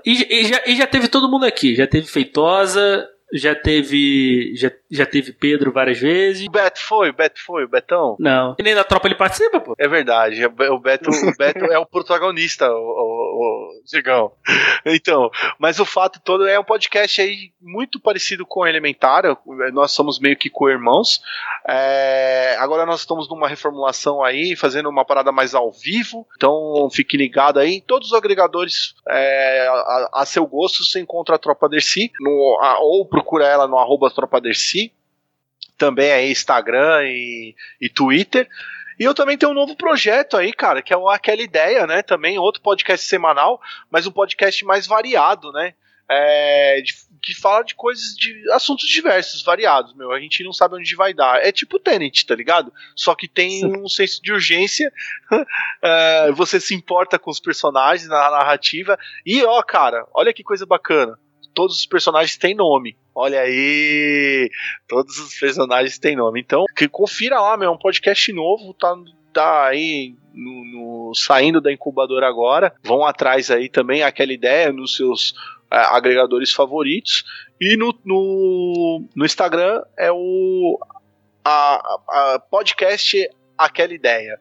E, 0.05 0.41
e, 0.41 0.47
já, 0.47 0.63
e 0.67 0.77
já 0.77 0.87
teve 0.87 1.09
todo 1.09 1.31
mundo 1.31 1.45
aqui. 1.45 1.75
Já 1.75 1.87
teve 1.87 2.07
Feitosa, 2.07 3.09
já 3.33 3.55
teve. 3.55 4.55
Já, 4.57 4.71
já 4.91 5.07
teve 5.07 5.33
Pedro 5.33 5.73
várias 5.73 5.99
vezes. 5.99 6.47
O 6.47 6.51
Beto 6.51 6.81
foi, 6.81 7.11
o 7.11 7.13
Beto 7.13 7.41
foi, 7.45 7.65
o 7.65 7.69
Betão? 7.69 8.17
Não. 8.19 8.55
E 8.59 8.63
nem 8.63 8.75
da 8.75 8.85
tropa 8.85 9.09
ele 9.09 9.15
participa, 9.15 9.61
pô. 9.61 9.75
É 9.79 9.89
verdade. 9.89 10.45
O 10.45 10.79
Beto, 10.79 11.11
o 11.11 11.37
Beto 11.37 11.65
é 11.67 11.79
o 11.79 11.87
protagonista, 11.87 12.71
o, 12.71 12.75
o, 12.75 13.81
o 13.81 13.89
Zigão. 13.89 14.33
Então, 14.87 15.31
mas 15.59 15.79
o 15.79 15.85
fato 15.85 16.21
todo 16.25 16.47
é 16.47 16.59
um 16.59 16.65
podcast 16.65 17.21
aí 17.21 17.53
muito 17.61 18.01
parecido 18.01 18.47
com 18.47 18.61
o 18.61 18.67
Elementar. 18.67 19.25
Nós 19.73 19.93
somos 19.93 20.19
meio 20.19 20.37
que 20.37 20.49
co-irmãos. 20.49 21.21
É, 21.69 22.57
agora 22.59 22.87
nós 22.87 23.01
estamos 23.01 23.29
numa 23.29 23.47
reformulação 23.47 24.25
aí, 24.25 24.57
fazendo 24.57 24.89
uma 24.89 25.05
parada 25.05 25.31
mais 25.31 25.55
ao 25.55 25.71
vivo. 25.71 26.27
Então 26.37 26.89
fique 26.91 27.17
ligado 27.17 27.59
aí. 27.59 27.81
Todos 27.81 28.09
os 28.09 28.15
agregadores 28.15 28.95
é, 29.09 29.69
a, 29.69 30.11
a, 30.15 30.27
seu 30.27 30.47
gosto 30.47 30.85
você 30.85 31.01
encontra 31.01 31.37
a 31.37 31.39
Tropa 31.39 31.69
Dercy 31.69 32.11
no, 32.21 32.59
a, 32.61 32.79
ou 32.81 33.07
pro 33.07 33.20
procura 33.21 33.47
ela 33.47 33.69
no 33.69 33.79
arroba 33.79 34.11
Tropaderci, 34.11 34.93
também 35.77 36.11
aí 36.11 36.31
Instagram 36.31 37.05
e, 37.05 37.55
e 37.81 37.89
Twitter. 37.89 38.49
E 38.99 39.05
eu 39.05 39.15
também 39.15 39.39
tenho 39.39 39.53
um 39.53 39.55
novo 39.55 39.77
projeto 39.77 40.37
aí, 40.37 40.53
cara, 40.53 40.83
que 40.83 40.93
é 40.93 40.97
aquela 41.11 41.41
ideia, 41.41 41.87
né? 41.87 42.03
Também 42.03 42.39
outro 42.39 42.61
podcast 42.61 43.07
semanal, 43.07 43.61
mas 43.91 44.07
um 44.07 44.11
podcast 44.11 44.65
mais 44.65 44.87
variado, 44.87 45.53
né? 45.53 45.75
É, 46.13 46.81
de, 46.83 46.93
que 47.23 47.35
fala 47.35 47.63
de 47.63 47.75
coisas 47.75 48.15
de 48.17 48.51
assuntos 48.51 48.89
diversos, 48.89 49.45
variados, 49.45 49.95
meu. 49.95 50.11
A 50.11 50.21
gente 50.21 50.43
não 50.43 50.53
sabe 50.53 50.75
onde 50.75 50.97
vai 50.97 51.15
dar. 51.15 51.43
É 51.43 51.53
tipo 51.53 51.79
Tenet, 51.79 52.27
tá 52.27 52.35
ligado? 52.35 52.73
Só 52.97 53.15
que 53.15 53.29
tem 53.29 53.65
um 53.65 53.89
senso 53.89 54.21
de 54.21 54.33
urgência. 54.33 54.93
é, 55.81 56.33
você 56.33 56.59
se 56.59 56.75
importa 56.75 57.19
com 57.19 57.31
os 57.31 57.41
personagens 57.41 58.09
na 58.09 58.31
narrativa. 58.31 58.99
E 59.25 59.43
ó, 59.45 59.63
cara, 59.63 60.07
olha 60.13 60.33
que 60.33 60.43
coisa 60.43 60.67
bacana 60.67 61.17
todos 61.55 61.77
os 61.77 61.87
personagens 61.87 62.37
têm 62.37 62.55
nome. 62.55 62.97
Olha 63.15 63.41
aí, 63.41 64.51
todos 64.89 65.19
os 65.19 65.39
personagens 65.39 65.99
têm 65.99 66.17
nome. 66.17 66.41
Então, 66.41 66.65
que 66.77 66.89
confira 66.89 67.41
lá, 67.41 67.57
meu, 67.57 67.69
é 67.69 67.73
um 67.73 67.79
podcast 67.79 68.33
novo, 68.33 68.73
tá, 68.75 68.95
tá 69.33 69.67
aí 69.67 70.15
no, 70.33 70.65
no, 70.65 71.15
saindo 71.15 71.61
da 71.61 71.73
incubadora 71.73 72.27
agora. 72.27 72.75
Vão 72.83 73.05
atrás 73.05 73.51
aí 73.51 73.69
também 73.69 74.03
aquela 74.03 74.33
ideia 74.33 74.73
nos 74.73 74.97
seus 74.97 75.35
é, 75.71 75.77
agregadores 75.77 76.53
favoritos. 76.53 77.25
E 77.61 77.77
no, 77.77 77.95
no, 78.05 79.05
no 79.15 79.25
Instagram 79.25 79.83
é 79.99 80.11
o 80.11 80.79
a, 81.45 81.99
a 82.09 82.39
podcast 82.39 83.29
Aquela 83.57 83.93
Ideia. 83.93 84.39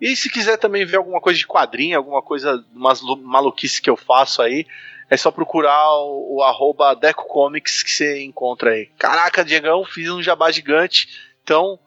E 0.00 0.16
se 0.16 0.30
quiser 0.30 0.56
também 0.56 0.84
ver 0.84 0.96
alguma 0.96 1.20
coisa 1.20 1.38
de 1.38 1.46
quadrinho, 1.46 1.96
alguma 1.96 2.22
coisa, 2.22 2.64
umas 2.74 3.02
maluquices 3.02 3.80
que 3.80 3.90
eu 3.90 3.96
faço 3.96 4.40
aí, 4.40 4.66
é 5.10 5.16
só 5.16 5.30
procurar 5.32 5.92
o, 6.04 6.36
o 6.36 6.42
arroba 6.42 6.94
Deco 6.94 7.26
Comics 7.26 7.82
que 7.82 7.90
você 7.90 8.22
encontra 8.22 8.70
aí. 8.70 8.86
Caraca, 8.96 9.44
Diegão, 9.44 9.84
fiz 9.84 10.08
um 10.08 10.22
jabá 10.22 10.52
gigante. 10.52 11.08
Então, 11.42 11.80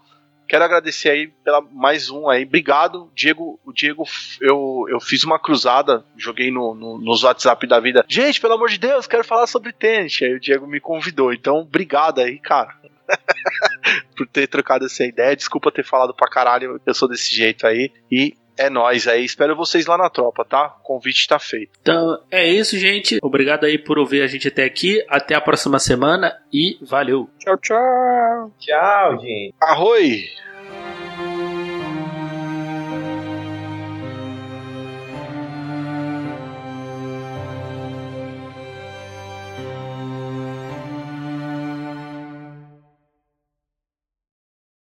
quero 0.46 0.66
agradecer 0.66 1.10
aí 1.10 1.28
pela 1.44 1.62
mais 1.62 2.10
um 2.10 2.30
aí. 2.30 2.44
Obrigado, 2.44 3.10
Diego. 3.16 3.58
O 3.66 3.72
Diego, 3.72 4.04
eu, 4.42 4.86
eu 4.90 5.00
fiz 5.00 5.24
uma 5.24 5.40
cruzada, 5.40 6.06
joguei 6.18 6.52
no, 6.52 6.76
no, 6.76 6.98
nos 7.00 7.24
WhatsApp 7.24 7.66
da 7.66 7.80
vida. 7.80 8.06
Gente, 8.10 8.42
pelo 8.42 8.56
amor 8.56 8.70
de 8.70 8.78
Deus, 8.78 9.08
quero 9.08 9.24
falar 9.24 9.48
sobre 9.48 9.72
tênis. 9.72 10.20
Aí 10.22 10.34
o 10.34 10.40
Diego 10.40 10.68
me 10.68 10.82
convidou. 10.82 11.34
Então, 11.34 11.60
obrigado 11.60 12.20
aí, 12.20 12.38
cara. 12.40 12.76
por 14.18 14.28
ter 14.28 14.48
trocado 14.48 14.86
essa 14.86 15.06
ideia. 15.06 15.36
Desculpa 15.36 15.72
ter 15.72 15.86
falado 15.86 16.14
pra 16.14 16.30
caralho. 16.30 16.80
Eu 16.86 16.94
sou 16.94 17.08
desse 17.08 17.34
jeito 17.34 17.66
aí. 17.66 17.90
E 18.12 18.36
é 18.58 18.70
nós 18.70 19.08
aí. 19.08 19.24
Espero 19.24 19.56
vocês 19.56 19.86
lá 19.86 19.98
na 19.98 20.10
tropa, 20.10 20.46
tá? 20.46 20.76
O 20.80 20.84
convite 20.84 21.28
tá 21.28 21.40
feito. 21.40 21.72
Então, 21.82 22.20
é 22.32 22.48
isso, 22.48 22.78
gente. 22.78 23.18
Obrigado 23.22 23.66
aí 23.66 23.78
por 23.78 23.98
ouvir 23.98 24.22
a 24.22 24.28
gente 24.28 24.48
até 24.48 24.64
aqui. 24.64 25.04
Até 25.10 25.36
a 25.36 25.42
próxima 25.42 25.80
semana 25.80 26.38
e 26.52 26.78
valeu. 26.82 27.30
Tchau, 27.40 27.58
tchau. 27.58 28.52
Tchau, 28.60 29.20
gente. 29.20 29.54
Arroi. 29.62 30.26